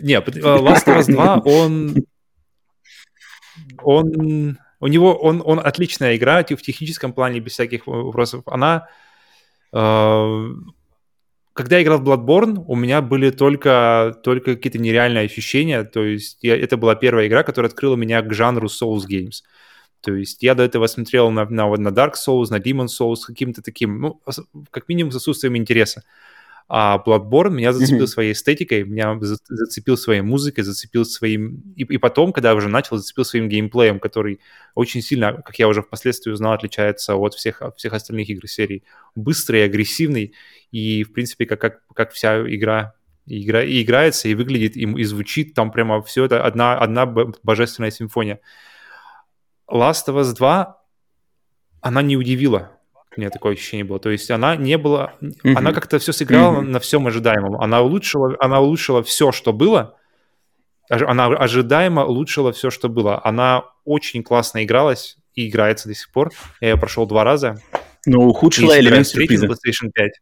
Не, 0.00 0.16
Last 0.16 0.86
of 0.86 0.98
Us 0.98 1.12
2, 1.12 1.42
он... 1.44 1.94
Он... 3.82 4.58
У 4.80 4.86
него... 4.88 5.14
Он, 5.14 5.42
он 5.44 5.60
отличная 5.60 6.16
игра 6.16 6.42
в 6.42 6.62
техническом 6.62 7.12
плане, 7.12 7.40
без 7.40 7.52
всяких 7.52 7.86
вопросов. 7.86 8.42
Она... 8.46 8.88
Э, 9.74 10.54
когда 11.52 11.76
я 11.76 11.82
играл 11.82 11.98
в 11.98 12.08
Bloodborne, 12.08 12.64
у 12.66 12.76
меня 12.76 13.02
были 13.02 13.30
только, 13.30 14.18
только 14.22 14.54
какие-то 14.56 14.78
нереальные 14.78 15.24
ощущения. 15.24 15.84
То 15.84 16.04
есть 16.04 16.38
я, 16.42 16.56
это 16.56 16.76
была 16.76 16.94
первая 16.94 17.26
игра, 17.26 17.42
которая 17.42 17.70
открыла 17.70 17.96
меня 17.96 18.22
к 18.22 18.32
жанру 18.32 18.68
Souls 18.68 19.02
Games. 19.08 19.42
То 20.00 20.14
есть 20.14 20.42
я 20.42 20.54
до 20.54 20.62
этого 20.62 20.86
смотрел 20.86 21.30
на, 21.30 21.46
на, 21.46 21.76
на 21.76 21.88
Dark 21.88 22.14
Souls, 22.14 22.46
на 22.50 22.58
Demon 22.58 22.86
Souls, 22.86 23.20
каким-то 23.26 23.62
таким, 23.62 24.00
ну, 24.00 24.20
как 24.70 24.88
минимум 24.88 25.12
с 25.12 25.16
отсутствием 25.16 25.56
интереса. 25.56 26.02
А 26.66 27.02
Bloodborne 27.04 27.50
меня 27.50 27.72
зацепил 27.72 28.04
mm-hmm. 28.04 28.06
своей 28.06 28.32
эстетикой, 28.32 28.84
меня 28.84 29.18
зацепил 29.20 29.96
своей 29.96 30.22
музыкой, 30.22 30.64
зацепил 30.64 31.04
своим... 31.04 31.74
И, 31.76 31.82
и 31.82 31.98
потом, 31.98 32.32
когда 32.32 32.50
я 32.50 32.54
уже 32.54 32.68
начал, 32.68 32.96
зацепил 32.96 33.24
своим 33.24 33.48
геймплеем, 33.48 34.00
который 34.00 34.40
очень 34.74 35.02
сильно, 35.02 35.34
как 35.42 35.58
я 35.58 35.68
уже 35.68 35.82
впоследствии 35.82 36.32
узнал, 36.32 36.54
отличается 36.54 37.16
от 37.16 37.34
всех, 37.34 37.60
от 37.60 37.76
всех 37.76 37.92
остальных 37.92 38.30
игр 38.30 38.48
серии. 38.48 38.82
Быстрый, 39.14 39.64
агрессивный, 39.64 40.32
и, 40.70 41.04
в 41.04 41.12
принципе, 41.12 41.44
как, 41.44 41.60
как, 41.60 41.86
как 41.94 42.12
вся 42.12 42.40
игра 42.40 42.94
и, 43.26 43.44
игра, 43.44 43.62
и 43.62 43.82
играется, 43.82 44.28
и 44.28 44.34
выглядит, 44.34 44.76
и, 44.76 44.82
и 44.82 45.04
звучит, 45.04 45.54
там 45.54 45.70
прямо 45.70 46.02
все 46.02 46.24
это 46.24 46.44
одна, 46.44 46.78
одна 46.78 47.06
божественная 47.06 47.90
симфония. 47.90 48.40
Last 49.70 50.08
of 50.08 50.20
Us 50.20 50.34
2, 50.34 50.82
она 51.80 52.02
не 52.02 52.16
удивила 52.16 52.73
у 53.16 53.20
меня 53.20 53.30
такое 53.30 53.54
ощущение 53.54 53.84
было. 53.84 53.98
То 53.98 54.10
есть 54.10 54.30
она 54.30 54.56
не 54.56 54.78
была... 54.78 55.14
Mm-hmm. 55.20 55.54
Она 55.54 55.72
как-то 55.72 55.98
все 55.98 56.12
сыграла 56.12 56.60
mm-hmm. 56.60 56.68
на 56.68 56.80
всем 56.80 57.06
ожидаемом. 57.06 57.60
Она 57.60 57.82
улучшила, 57.82 58.36
она 58.40 58.60
улучшила 58.60 59.02
все, 59.02 59.32
что 59.32 59.52
было. 59.52 59.96
Она 60.90 61.26
ожидаемо 61.26 62.04
улучшила 62.04 62.52
все, 62.52 62.70
что 62.70 62.88
было. 62.88 63.20
Она 63.24 63.64
очень 63.84 64.22
классно 64.22 64.64
игралась 64.64 65.16
и 65.34 65.48
играется 65.48 65.88
до 65.88 65.94
сих 65.94 66.10
пор. 66.10 66.30
Я 66.60 66.70
ее 66.70 66.76
прошел 66.76 67.06
два 67.06 67.24
раза. 67.24 67.60
Но 68.06 68.20
ухудшила 68.20 68.78
элемент 68.78 69.06
сюрприза. 69.06 69.46
PlayStation 69.46 69.90
5. 69.92 70.12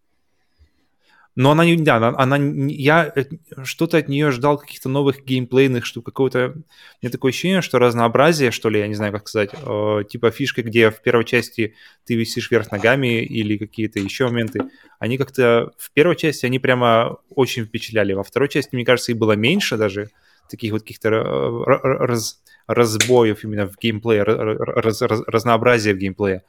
Но 1.34 1.50
она 1.50 1.64
не, 1.64 1.76
да, 1.76 1.96
она, 1.96 2.14
она 2.16 2.36
я 2.68 3.10
э, 3.14 3.24
что-то 3.64 3.96
от 3.96 4.08
нее 4.08 4.30
ждал 4.30 4.58
каких-то 4.58 4.90
новых 4.90 5.24
геймплейных 5.24 5.86
штук, 5.86 6.04
какого-то, 6.04 6.54
мне 7.00 7.10
такое 7.10 7.30
ощущение, 7.30 7.62
что 7.62 7.78
разнообразие, 7.78 8.50
что 8.50 8.68
ли, 8.68 8.80
я 8.80 8.86
не 8.86 8.94
знаю, 8.94 9.12
как 9.12 9.26
сказать, 9.28 9.50
э, 9.54 10.04
типа 10.08 10.30
фишка, 10.30 10.62
где 10.62 10.90
в 10.90 11.00
первой 11.00 11.24
части 11.24 11.74
ты 12.04 12.16
висишь 12.16 12.50
вверх 12.50 12.70
ногами 12.70 13.22
или 13.22 13.56
какие-то 13.56 13.98
еще 13.98 14.26
моменты, 14.26 14.60
они 14.98 15.16
как-то 15.16 15.72
в 15.78 15.90
первой 15.92 16.16
части 16.16 16.44
они 16.44 16.58
прямо 16.58 17.18
очень 17.30 17.64
впечатляли, 17.64 18.12
во 18.12 18.24
второй 18.24 18.50
части, 18.50 18.74
мне 18.74 18.84
кажется, 18.84 19.12
и 19.12 19.14
было 19.14 19.32
меньше 19.32 19.78
даже 19.78 20.10
таких 20.50 20.72
вот 20.72 20.82
каких-то 20.82 21.08
раз, 21.08 22.42
разбоев 22.66 23.42
именно 23.42 23.66
в 23.66 23.78
геймплее, 23.78 24.22
раз, 24.22 25.00
раз, 25.00 25.22
разнообразия 25.26 25.94
в 25.94 25.98
геймплее. 25.98 26.42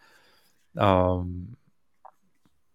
Um, 0.76 1.56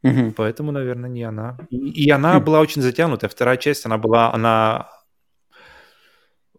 Угу. 0.03 0.33
Поэтому, 0.37 0.73
наверное, 0.73 1.11
не 1.11 1.25
она. 1.25 1.59
И, 1.71 2.07
и 2.07 2.11
она 2.11 2.39
хм. 2.39 2.45
была 2.45 2.61
очень 2.61 2.83
затянутая. 2.83 3.29
Вторая 3.29 3.57
часть, 3.57 3.87
она 3.87 3.99
была, 3.99 4.33
она... 4.33 4.89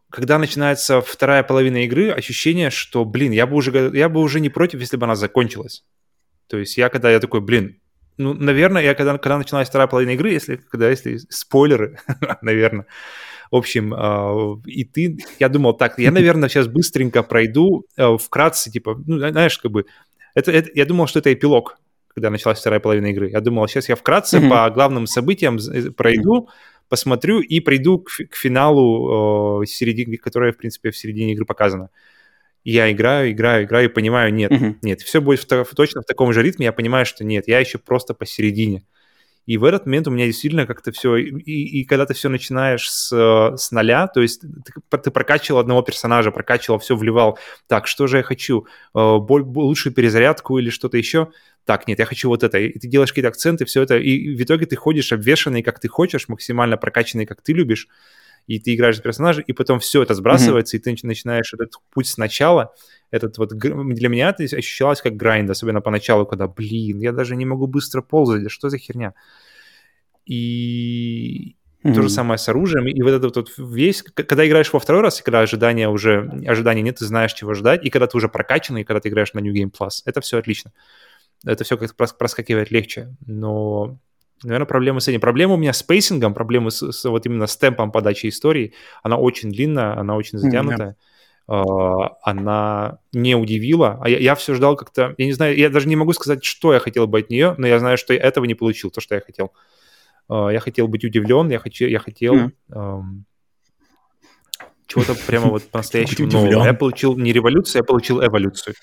Когда 0.10 0.40
начинается 0.40 1.02
вторая 1.02 1.44
половина 1.44 1.86
игры, 1.86 2.10
ощущение, 2.10 2.72
что, 2.72 3.06
блин, 3.06 3.32
я 3.32 3.46
бы 3.46 3.56
уже, 3.56 3.92
я 3.94 4.10
бы 4.10 4.22
уже 4.22 4.40
не 4.40 4.50
против, 4.50 4.80
если 4.80 4.98
бы 4.98 5.06
она 5.06 5.16
закончилась. 5.16 5.86
То 6.48 6.58
есть 6.58 6.78
я 6.78 6.90
когда 6.90 7.12
я 7.12 7.20
такой, 7.20 7.42
блин, 7.42 7.80
ну, 8.18 8.34
наверное, 8.34 8.82
я 8.84 8.96
когда, 8.96 9.18
когда 9.18 9.38
начиналась 9.38 9.70
вторая 9.70 9.88
половина 9.88 10.12
игры, 10.12 10.32
если, 10.32 10.56
когда, 10.56 10.90
если 10.90 11.18
спойлеры, 11.30 12.00
наверное, 12.42 12.88
в 13.52 13.56
общем, 13.56 13.94
э, 13.94 14.62
и 14.66 14.84
ты, 14.84 15.18
я 15.40 15.48
думал, 15.48 15.74
так, 15.74 15.98
я, 16.00 16.12
наверное, 16.12 16.50
сейчас 16.50 16.68
быстренько 16.68 17.24
пройду 17.24 17.86
э, 17.96 18.18
вкратце, 18.18 18.72
типа, 18.72 19.02
ну, 19.06 19.20
знаешь, 19.20 19.58
как 19.60 19.72
бы, 19.72 19.86
это, 20.36 20.52
это, 20.52 20.70
я 20.74 20.86
думал, 20.86 21.08
что 21.08 21.20
это 21.20 21.32
эпилог 21.32 21.78
когда 22.14 22.30
началась 22.30 22.60
вторая 22.60 22.80
половина 22.80 23.08
игры. 23.08 23.30
Я 23.30 23.42
думал, 23.42 23.68
сейчас 23.68 23.90
я 23.90 23.96
вкратце 23.96 24.38
mm-hmm. 24.38 24.50
по 24.50 24.70
главным 24.70 25.08
событиям 25.08 25.58
э, 25.58 25.92
пройду, 25.92 26.48
mm-hmm. 26.48 26.84
посмотрю 26.90 27.40
и 27.40 27.60
приду 27.60 28.00
к, 28.00 28.10
к 28.30 28.36
финалу, 28.36 29.64
э, 29.64 29.66
середине, 29.66 30.18
которая, 30.18 30.52
в 30.52 30.58
принципе, 30.58 30.92
в 30.92 30.98
середине 30.98 31.34
игры 31.34 31.46
показана. 31.46 31.90
И 32.64 32.72
я 32.72 32.92
играю, 32.92 33.32
играю, 33.32 33.64
играю 33.64 33.90
и 33.90 33.94
понимаю, 33.94 34.34
нет, 34.34 34.52
mm-hmm. 34.52 34.76
нет, 34.82 35.02
все 35.02 35.22
будет 35.22 35.40
в, 35.40 35.64
в, 35.64 35.76
точно 35.76 36.02
в 36.02 36.06
таком 36.06 36.34
же 36.34 36.44
ритме, 36.44 36.66
я 36.66 36.74
понимаю, 36.74 37.06
что 37.06 37.24
нет, 37.24 37.48
я 37.48 37.60
еще 37.60 37.78
просто 37.78 38.14
посередине. 38.14 38.84
И 39.46 39.58
в 39.58 39.64
этот 39.64 39.86
момент 39.86 40.08
у 40.08 40.12
меня 40.12 40.26
действительно 40.26 40.66
как-то 40.66 40.92
все... 40.92 41.16
И, 41.16 41.80
и 41.80 41.86
когда 41.86 42.06
ты 42.06 42.14
все 42.14 42.30
начинаешь 42.30 42.90
с, 42.90 43.10
с 43.58 43.72
нуля, 43.72 44.08
то 44.08 44.22
есть 44.22 44.42
ты, 44.42 44.98
ты 44.98 45.12
прокачивал 45.12 45.60
одного 45.60 45.82
персонажа, 45.82 46.32
прокачивал, 46.32 46.80
все 46.80 46.96
вливал. 46.96 47.40
Так, 47.68 47.88
что 47.88 48.08
же 48.08 48.18
я 48.18 48.24
хочу? 48.24 48.68
Э, 48.94 49.18
боль, 49.18 49.42
лучшую 49.42 49.94
перезарядку 49.94 50.60
или 50.60 50.70
что-то 50.70 50.98
еще? 50.98 51.30
Так, 51.66 51.88
нет, 51.88 52.00
я 52.00 52.06
хочу 52.06 52.30
вот 52.30 52.44
это. 52.44 52.58
И 52.58 52.78
ты 52.78 52.88
делаешь 52.88 53.10
какие-то 53.10 53.30
акценты, 53.30 53.66
все 53.66 53.82
это. 53.82 53.98
И 53.98 54.36
в 54.36 54.44
итоге 54.44 54.66
ты 54.66 54.76
ходишь 54.76 55.12
обвешанный, 55.12 55.64
как 55.64 55.80
ты 55.80 55.88
хочешь, 55.88 56.28
максимально 56.28 56.78
прокачанный, 56.78 57.26
как 57.26 57.42
ты 57.42 57.54
любишь. 57.54 57.88
И 58.50 58.60
ты 58.60 58.74
играешь 58.74 58.96
за 58.96 59.04
персонажа, 59.04 59.42
и 59.42 59.54
потом 59.54 59.80
все 59.80 60.02
это 60.02 60.16
сбрасывается, 60.16 60.76
mm-hmm. 60.76 60.92
и 60.92 60.96
ты 60.96 61.08
начинаешь 61.08 61.54
этот 61.54 61.74
путь 61.92 62.08
сначала. 62.08 62.74
Этот 63.12 63.38
вот 63.38 63.50
для 63.50 64.10
меня 64.10 64.30
это 64.30 64.44
ощущалось 64.44 65.04
как 65.04 65.16
грайнд, 65.16 65.52
особенно 65.52 65.82
поначалу, 65.82 66.26
когда, 66.26 66.48
блин, 66.48 67.00
я 67.00 67.12
даже 67.12 67.36
не 67.36 67.46
могу 67.46 67.68
быстро 67.68 68.02
ползать, 68.02 68.50
что 68.50 68.70
за 68.70 68.80
херня? 68.80 69.14
И, 70.26 71.56
Mm-hmm. 71.82 71.94
То 71.94 72.02
же 72.02 72.10
самое 72.10 72.38
с 72.38 72.50
оружием. 72.50 72.88
И 72.88 73.02
вот 73.02 73.12
этот 73.12 73.38
вот 73.38 73.54
весь... 73.58 74.04
Когда 74.04 74.46
играешь 74.46 74.74
во 74.74 74.80
второй 74.80 75.02
раз, 75.02 75.22
и 75.22 75.24
когда 75.24 75.40
ожидания 75.40 75.88
уже... 75.88 76.30
Ожиданий 76.46 76.82
нет, 76.82 76.98
ты 76.98 77.06
знаешь, 77.06 77.32
чего 77.32 77.54
ждать, 77.54 77.86
и 77.86 77.90
когда 77.90 78.06
ты 78.06 78.18
уже 78.18 78.28
прокачанный, 78.28 78.82
и 78.82 78.84
когда 78.84 79.00
ты 79.00 79.08
играешь 79.08 79.32
на 79.32 79.40
New 79.40 79.54
Game 79.54 79.72
Plus, 79.72 80.02
это 80.04 80.20
все 80.20 80.40
отлично. 80.40 80.74
Это 81.46 81.64
все 81.64 81.78
как-то 81.78 82.14
проскакивает 82.16 82.70
легче. 82.70 83.16
Но, 83.26 83.98
наверное, 84.44 84.66
проблемы 84.66 85.02
с 85.02 85.08
этим. 85.08 85.20
Проблема 85.20 85.54
у 85.54 85.58
меня 85.58 85.74
с 85.74 85.84
пейсингом, 85.84 86.34
проблемы 86.34 86.72
с, 86.72 86.92
с 86.92 87.10
вот 87.10 87.26
именно 87.26 87.48
с 87.48 87.58
темпом 87.58 87.92
подачи 87.92 88.28
истории. 88.28 88.74
Она 89.04 89.18
очень 89.18 89.52
длинная, 89.52 89.98
она 89.98 90.16
очень 90.16 90.38
затянутая. 90.38 90.90
Mm-hmm. 90.90 91.06
Uh, 91.50 92.10
она 92.22 93.00
не 93.12 93.34
удивила, 93.34 93.98
а 94.04 94.08
я, 94.08 94.20
я 94.20 94.36
все 94.36 94.54
ждал 94.54 94.76
как-то, 94.76 95.16
я 95.18 95.26
не 95.26 95.34
знаю, 95.34 95.58
я 95.58 95.72
даже 95.72 95.88
не 95.88 95.96
могу 95.96 96.14
сказать, 96.14 96.44
что 96.44 96.74
я 96.74 96.80
хотел 96.80 97.08
бы 97.08 97.18
от 97.18 97.32
нее, 97.32 97.56
но 97.58 97.66
я 97.66 97.80
знаю, 97.80 97.98
что 97.98 98.14
я 98.14 98.20
этого 98.20 98.46
не 98.46 98.54
получил, 98.54 98.92
то, 98.92 99.02
что 99.02 99.16
я 99.16 99.22
хотел. 99.22 99.52
Uh, 100.30 100.54
я 100.54 100.60
хотел 100.60 100.88
быть 100.88 101.04
удивлен, 101.04 101.50
я, 101.50 101.58
хочу, 101.58 101.88
я 101.88 101.98
хотел 101.98 102.36
mm. 102.36 102.52
эм, 102.72 103.26
чего-то 104.86 105.16
прямо 105.26 105.48
вот 105.48 105.64
по-настоящему 105.72 106.28
нового. 106.28 106.66
Я 106.66 106.74
получил 106.76 107.18
не 107.18 107.34
революцию, 107.34 107.80
я 107.80 107.84
получил 107.84 108.24
эволюцию. 108.24 108.76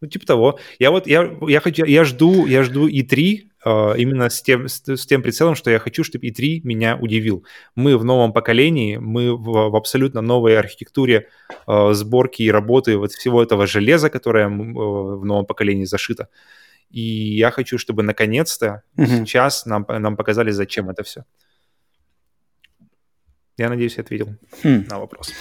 Ну, 0.00 0.08
типа 0.08 0.26
того. 0.26 0.58
Я 0.78 0.90
вот, 0.90 1.06
я, 1.06 1.30
я, 1.46 1.60
хочу, 1.60 1.84
я 1.84 2.04
жду, 2.04 2.46
я 2.46 2.64
жду 2.64 2.88
E3 2.88 3.38
э, 3.38 3.51
именно 3.64 4.28
с 4.28 4.42
тем, 4.42 4.66
с, 4.68 4.82
с 4.86 5.06
тем 5.06 5.22
прицелом, 5.22 5.54
что 5.54 5.70
я 5.70 5.78
хочу, 5.78 6.02
чтобы 6.04 6.26
E3 6.26 6.60
меня 6.64 6.96
удивил. 6.96 7.44
Мы 7.74 7.96
в 7.96 8.04
новом 8.04 8.32
поколении, 8.32 8.96
мы 8.96 9.36
в, 9.36 9.70
в 9.70 9.76
абсолютно 9.76 10.20
новой 10.20 10.58
архитектуре 10.58 11.28
э, 11.66 11.92
сборки 11.92 12.42
и 12.42 12.50
работы 12.50 12.96
вот 12.96 13.12
всего 13.12 13.42
этого 13.42 13.66
железа, 13.66 14.10
которое 14.10 14.46
э, 14.46 14.50
в 14.50 15.24
новом 15.24 15.46
поколении 15.46 15.84
зашито. 15.84 16.28
И 16.90 17.00
я 17.36 17.50
хочу, 17.50 17.78
чтобы 17.78 18.02
наконец-то 18.02 18.82
угу. 18.96 19.06
сейчас 19.06 19.64
нам, 19.66 19.86
нам 19.88 20.16
показали, 20.16 20.50
зачем 20.50 20.90
это 20.90 21.02
все. 21.02 21.24
Я 23.56 23.68
надеюсь, 23.68 23.96
я 23.96 24.02
ответил 24.02 24.36
хм. 24.62 24.86
на 24.90 24.98
вопрос. 24.98 25.32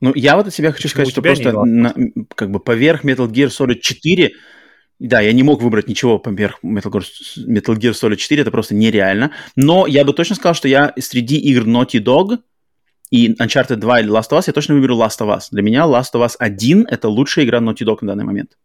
Ну, 0.00 0.12
я 0.14 0.36
вот 0.36 0.46
от 0.46 0.54
себя 0.54 0.70
хочу 0.70 0.88
сказать, 0.88 1.10
что 1.10 1.22
просто 1.22 1.52
на, 1.52 1.94
как 2.34 2.50
бы 2.50 2.60
поверх 2.60 3.04
Metal 3.04 3.26
Gear 3.26 3.48
Solid 3.48 3.80
4, 3.80 4.32
да, 5.00 5.20
я 5.20 5.32
не 5.32 5.42
мог 5.42 5.60
выбрать 5.60 5.88
ничего 5.88 6.18
поверх 6.18 6.60
Metal 6.62 6.90
Gear, 6.90 7.04
Metal 7.48 7.76
Gear 7.76 7.92
Solid 7.92 8.16
4, 8.16 8.42
это 8.42 8.50
просто 8.50 8.74
нереально. 8.74 9.32
Но 9.56 9.86
я 9.86 10.04
бы 10.04 10.12
точно 10.12 10.36
сказал, 10.36 10.54
что 10.54 10.68
я 10.68 10.92
среди 10.98 11.36
игр 11.36 11.66
Naughty 11.66 12.02
Dog 12.02 12.38
и 13.10 13.34
Uncharted 13.34 13.76
2 13.76 14.00
или 14.00 14.10
Last 14.10 14.30
of 14.30 14.38
Us, 14.38 14.44
я 14.46 14.52
точно 14.52 14.74
выберу 14.74 14.96
Last 14.96 15.20
of 15.20 15.28
Us. 15.28 15.48
Для 15.50 15.62
меня 15.62 15.82
Last 15.82 16.14
of 16.14 16.24
Us 16.24 16.36
1— 16.38 16.86
это 16.90 17.08
лучшая 17.08 17.44
игра 17.44 17.58
Naughty 17.58 17.84
Dog 17.84 17.98
на 18.02 18.08
данный 18.08 18.24
момент. 18.24 18.56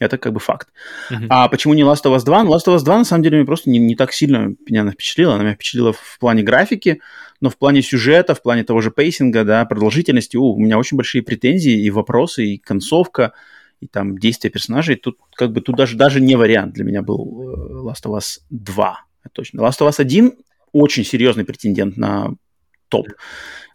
Это 0.00 0.18
как 0.18 0.32
бы 0.32 0.40
факт. 0.40 0.68
Uh-huh. 1.10 1.26
А 1.30 1.48
почему 1.48 1.74
не 1.74 1.82
Last 1.82 2.04
of 2.04 2.16
Us 2.16 2.24
2? 2.24 2.44
Ну, 2.44 2.54
Last 2.54 2.66
of 2.66 2.76
Us 2.76 2.84
2, 2.84 2.98
на 2.98 3.04
самом 3.04 3.22
деле, 3.22 3.36
меня 3.36 3.46
просто 3.46 3.70
не, 3.70 3.78
не 3.78 3.94
так 3.94 4.12
сильно 4.12 4.54
меня 4.68 4.90
впечатлила. 4.90 5.34
Она 5.34 5.44
меня 5.44 5.54
впечатлила 5.54 5.92
в 5.92 6.18
плане 6.18 6.42
графики, 6.42 7.00
но 7.40 7.50
в 7.50 7.56
плане 7.56 7.82
сюжета, 7.82 8.34
в 8.34 8.42
плане 8.42 8.64
того 8.64 8.80
же 8.80 8.90
пейсинга, 8.90 9.44
да, 9.44 9.64
продолжительности, 9.64 10.36
у, 10.36 10.54
у 10.54 10.58
меня 10.58 10.78
очень 10.78 10.96
большие 10.96 11.22
претензии 11.22 11.80
и 11.80 11.90
вопросы, 11.90 12.44
и 12.44 12.58
концовка, 12.58 13.32
и 13.80 13.86
там 13.86 14.18
действия 14.18 14.50
персонажей. 14.50 14.96
Тут 14.96 15.18
как 15.34 15.52
бы 15.52 15.60
тут 15.60 15.76
даже, 15.76 15.96
даже 15.96 16.20
не 16.20 16.36
вариант 16.36 16.74
для 16.74 16.84
меня 16.84 17.02
был 17.02 17.42
э, 17.42 17.88
Last 17.88 18.04
of 18.04 18.16
Us 18.16 18.40
2. 18.50 18.98
Точно. 19.32 19.60
Last 19.60 19.80
of 19.80 19.88
Us 19.88 20.00
1 20.00 20.32
очень 20.72 21.04
серьезный 21.04 21.44
претендент 21.44 21.96
на 21.96 22.34
топ 22.88 23.08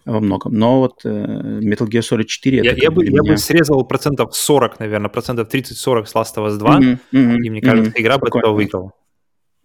во 0.06 0.20
многом. 0.20 0.54
Но 0.54 0.80
вот 0.80 1.02
э, 1.06 1.10
Metal 1.10 1.88
Gear 1.88 2.02
Solid 2.02 2.26
4... 2.26 2.58
Я, 2.64 2.74
я, 2.74 2.92
бы, 2.92 3.04
меня... 3.04 3.20
я 3.24 3.32
бы 3.32 3.38
срезал 3.38 3.84
процентов 3.86 4.36
40, 4.36 4.80
наверное, 4.80 5.10
процентов 5.10 5.54
30-40 5.54 6.06
с 6.06 6.16
Last 6.16 6.36
of 6.36 6.48
Us 6.48 6.58
2, 6.58 6.80
mm-hmm, 6.80 6.98
mm-hmm, 7.14 7.38
и 7.44 7.50
мне 7.50 7.62
кажется, 7.62 7.92
mm-hmm, 7.92 8.02
игра 8.02 8.18
бы 8.18 8.28
этого 8.28 8.54
выиграла. 8.54 8.92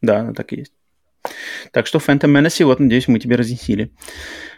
Да, 0.00 0.32
так 0.32 0.52
и 0.52 0.56
есть. 0.56 0.72
Так 1.72 1.86
что 1.86 1.98
Phantom 1.98 2.30
Menace, 2.30 2.64
вот, 2.64 2.80
надеюсь, 2.80 3.08
мы 3.08 3.18
тебе 3.18 3.36
разъяснили. 3.36 3.90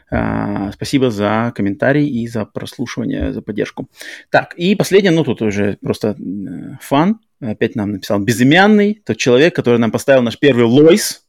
А, 0.09 0.71
спасибо 0.73 1.11
за 1.11 1.53
комментарий 1.55 2.07
и 2.07 2.29
за 2.29 2.45
прослушивание, 2.45 3.33
за 3.33 3.43
поддержку. 3.43 3.89
Так, 4.31 4.55
и 4.55 4.75
последнее, 4.75 5.13
ну 5.13 5.25
тут 5.25 5.43
уже 5.43 5.79
просто 5.83 6.17
э, 6.19 6.77
фан. 6.81 7.21
Опять 7.41 7.75
нам 7.75 7.93
написал 7.93 8.21
безымянный, 8.21 9.03
тот 9.05 9.17
человек, 9.17 9.55
который 9.55 9.79
нам 9.79 9.91
поставил 9.91 10.23
наш 10.23 10.39
первый 10.39 10.65
лойс, 10.65 11.27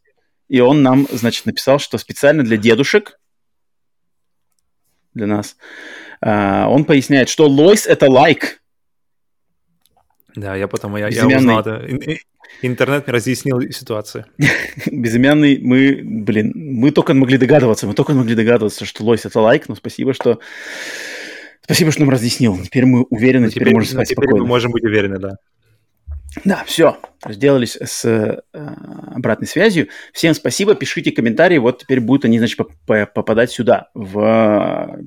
и 0.48 0.62
он 0.62 0.82
нам, 0.82 1.08
значит, 1.12 1.46
написал, 1.46 1.80
что 1.80 1.98
специально 1.98 2.44
для 2.44 2.56
дедушек 2.56 3.20
для 5.14 5.28
нас. 5.28 5.58
Uh, 6.24 6.68
он 6.68 6.86
поясняет, 6.86 7.30
что 7.30 7.48
лойс— 7.48 7.86
это 7.88 8.10
лайк. 8.10 8.62
Да, 10.38 10.56
я 10.56 10.68
потому 10.68 10.98
я, 10.98 11.08
я 11.08 11.26
узнал 11.26 11.62
это. 11.62 11.84
Интернет 12.62 13.08
мне 13.08 13.14
разъяснил 13.14 13.60
ситуацию. 13.72 14.26
Безымянный, 14.92 15.60
мы, 15.60 16.02
блин, 16.04 16.54
мы 16.56 16.92
только 16.92 17.14
могли 17.14 17.38
догадываться, 17.38 17.88
мы 17.88 17.94
только 17.94 18.14
могли 18.14 18.36
догадываться, 18.36 18.86
что 18.86 19.04
лойс— 19.04 19.26
это 19.26 19.42
лайк, 19.42 19.68
но 19.68 19.76
спасибо, 19.76 20.14
что 20.14 20.40
Спасибо, 21.62 21.92
что 21.92 22.02
нам 22.02 22.10
разъяснил. 22.12 22.58
Теперь 22.64 22.86
мы 22.86 23.04
уверены, 23.10 23.48
ну, 23.48 23.52
теперь, 23.52 23.64
теперь 23.64 23.74
можем 23.74 23.92
спать 23.92 24.08
теперь 24.08 24.24
спокойно. 24.24 24.44
мы 24.44 24.48
можем 24.48 24.72
быть 24.72 24.86
уверены, 24.86 25.20
да. 25.20 25.32
Да, 26.46 26.64
все, 26.66 26.98
разделались 27.22 27.76
с 27.76 28.06
э, 28.06 28.42
обратной 28.54 29.48
связью. 29.48 29.90
Всем 30.14 30.34
спасибо, 30.34 30.76
пишите 30.76 31.12
комментарии, 31.12 31.58
вот 31.58 31.80
теперь 31.80 32.00
будут 32.00 32.24
они, 32.24 32.40
значит, 32.40 32.58
попадать 32.86 33.52
сюда, 33.52 33.90
в 33.94 34.98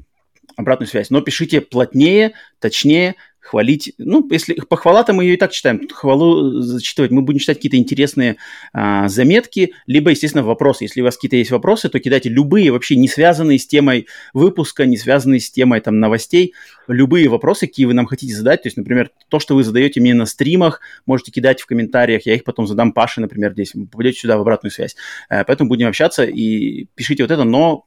обратную 0.57 0.89
связь. 0.89 1.09
Но 1.09 1.23
пишите 1.23 1.63
плотнее, 1.63 2.35
точнее, 2.59 3.15
хвалить. 3.51 3.95
Ну, 3.99 4.27
если 4.31 4.55
похвала-то 4.55 5.13
мы 5.13 5.25
ее 5.25 5.35
и 5.35 5.37
так 5.37 5.51
читаем. 5.51 5.89
Хвалу 5.89 6.61
зачитывать 6.61 7.11
мы 7.11 7.23
будем 7.23 7.41
читать 7.41 7.57
какие-то 7.57 7.77
интересные 7.77 8.37
а, 8.73 9.09
заметки, 9.09 9.75
либо, 9.87 10.11
естественно, 10.11 10.45
вопросы. 10.45 10.85
Если 10.85 11.01
у 11.01 11.05
вас 11.05 11.17
какие-то 11.17 11.37
есть 11.37 11.51
вопросы, 11.51 11.89
то 11.89 11.99
кидайте 11.99 12.29
любые, 12.29 12.71
вообще 12.71 12.95
не 12.95 13.09
связанные 13.09 13.59
с 13.59 13.67
темой 13.67 14.07
выпуска, 14.35 14.87
не 14.87 14.97
связанные 14.97 15.41
с 15.41 15.51
темой 15.51 15.81
там 15.81 15.99
новостей, 15.99 16.55
любые 16.87 17.29
вопросы, 17.29 17.67
какие 17.67 17.87
вы 17.87 17.95
нам 17.95 18.07
хотите 18.07 18.35
задать. 18.35 18.63
То 18.63 18.69
есть, 18.69 18.77
например, 18.77 19.11
то, 19.29 19.41
что 19.41 19.57
вы 19.57 19.65
задаете 19.65 20.01
мне 20.01 20.15
на 20.15 20.27
стримах, 20.27 20.81
можете 21.05 21.33
кидать 21.33 21.61
в 21.61 21.67
комментариях, 21.67 22.27
я 22.27 22.35
их 22.35 22.45
потом 22.45 22.69
задам 22.69 22.93
Паше, 22.93 23.21
например, 23.21 23.53
здесь. 23.53 23.75
Вы 23.75 23.87
попадете 23.87 24.21
сюда 24.21 24.39
в 24.39 24.43
обратную 24.43 24.71
связь. 24.71 24.95
Э, 25.29 25.45
поэтому 25.45 25.69
будем 25.69 25.89
общаться 25.89 26.25
и 26.25 26.87
пишите 26.95 27.25
вот 27.25 27.33
это, 27.33 27.43
но 27.43 27.87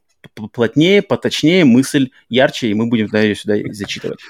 плотнее, 0.52 1.02
поточнее, 1.02 1.64
мысль 1.64 2.10
ярче, 2.28 2.68
и 2.68 2.74
мы 2.74 2.86
будем 2.86 3.06
тогда 3.06 3.22
ее 3.22 3.34
сюда 3.34 3.56
зачитывать. 3.72 4.20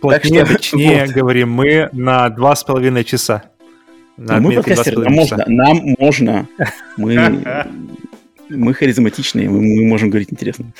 Плотнее, 0.00 0.44
что, 0.44 0.54
точнее, 0.54 1.06
вот. 1.06 1.14
говорим 1.14 1.50
мы 1.50 1.88
на 1.92 2.28
два 2.30 2.54
с 2.56 2.64
половиной 2.64 3.04
часа. 3.04 3.44
На 4.16 4.40
мы 4.40 4.54
подкастеры, 4.54 5.04
нам 5.04 5.12
можно, 5.12 5.44
нам 5.46 5.96
можно. 5.98 6.48
Мы, 6.96 7.66
мы 8.48 8.74
харизматичные, 8.74 9.48
мы, 9.48 9.60
мы 9.60 9.84
можем 9.86 10.10
говорить 10.10 10.32
интересно. 10.32 10.72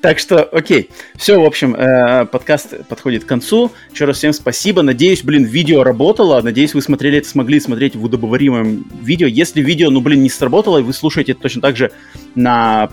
Так 0.00 0.18
что, 0.18 0.42
окей. 0.44 0.90
Все, 1.16 1.38
в 1.40 1.44
общем, 1.44 1.74
э, 1.74 2.24
подкаст 2.26 2.86
подходит 2.88 3.24
к 3.24 3.26
концу. 3.26 3.70
Еще 3.92 4.04
раз 4.06 4.18
всем 4.18 4.32
спасибо. 4.32 4.82
Надеюсь, 4.82 5.22
блин, 5.22 5.44
видео 5.44 5.82
работало. 5.82 6.40
Надеюсь, 6.40 6.74
вы 6.74 6.82
смотрели 6.82 7.18
это, 7.18 7.28
смогли 7.28 7.60
смотреть 7.60 7.96
в 7.96 8.04
удобоваримом 8.04 8.84
видео. 9.02 9.26
Если 9.26 9.60
видео, 9.60 9.90
ну, 9.90 10.00
блин, 10.00 10.22
не 10.22 10.30
сработало, 10.30 10.78
и 10.78 10.82
вы 10.82 10.92
слушаете 10.92 11.32
это 11.32 11.42
точно 11.42 11.60
так 11.60 11.76
же 11.76 11.92
на 12.34 12.90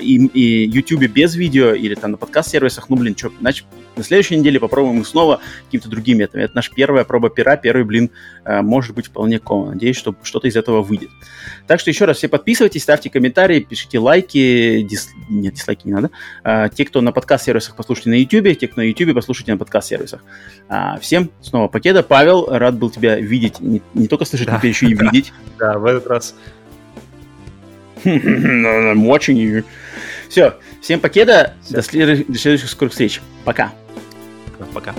и, 0.00 0.68
YouTube 0.72 1.06
без 1.06 1.34
видео 1.34 1.72
или 1.72 1.94
там 1.94 2.12
на 2.12 2.16
подкаст-сервисах, 2.16 2.88
ну, 2.88 2.96
блин, 2.96 3.16
что, 3.16 3.30
значит, 3.40 3.66
на 3.96 4.02
следующей 4.02 4.36
неделе 4.36 4.60
попробуем 4.60 5.04
снова 5.04 5.40
какими-то 5.66 5.88
другими 5.88 6.18
методами. 6.18 6.44
Это 6.44 6.56
наша 6.56 6.72
первая 6.74 7.04
проба 7.04 7.30
пера, 7.30 7.56
первый, 7.56 7.84
блин, 7.84 8.10
э, 8.44 8.60
может 8.62 8.94
быть 8.94 9.06
вполне 9.06 9.38
ком. 9.38 9.70
Надеюсь, 9.70 9.96
что 9.96 10.14
что-то 10.22 10.48
из 10.48 10.56
этого 10.56 10.82
выйдет. 10.82 11.10
Так 11.66 11.80
что 11.80 11.90
еще 11.90 12.04
раз 12.04 12.18
все 12.18 12.28
подписывайтесь, 12.28 12.82
ставьте 12.82 13.10
комментарии, 13.10 13.60
пишите 13.60 13.98
лайки, 13.98 14.82
дис... 14.82 15.10
нет, 15.28 15.54
дизлайки 15.54 15.86
не 15.86 15.92
надо. 15.92 16.10
А, 16.44 16.68
те, 16.68 16.84
кто 16.84 17.00
на 17.00 17.12
подкаст-сервисах, 17.12 17.76
послушайте 17.76 18.10
на 18.10 18.14
YouTube, 18.14 18.58
те, 18.58 18.68
кто 18.68 18.80
на 18.80 18.84
YouTube, 18.84 19.14
послушайте 19.14 19.52
на 19.52 19.58
подкаст-сервисах. 19.58 20.22
А, 20.68 20.98
всем 20.98 21.30
снова 21.40 21.68
покеда. 21.68 22.02
Павел, 22.02 22.46
рад 22.48 22.76
был 22.76 22.90
тебя 22.90 23.16
видеть, 23.16 23.60
не, 23.60 23.82
не 23.94 24.08
только 24.08 24.24
слышать, 24.24 24.48
но 24.48 24.58
теперь 24.58 24.70
еще 24.70 24.86
и 24.86 24.94
видеть. 24.94 25.32
Да, 25.58 25.78
в 25.78 25.84
этот 25.84 26.06
раз. 26.06 26.34
I'm 28.04 29.02
watching 29.04 29.36
you. 29.36 29.64
Все, 30.28 30.54
всем 30.80 31.00
покеда, 31.00 31.54
до 31.68 31.82
следующих 31.82 32.68
скорых 32.68 32.92
встреч. 32.92 33.20
Пока. 33.44 33.72
Пока. 34.72 34.94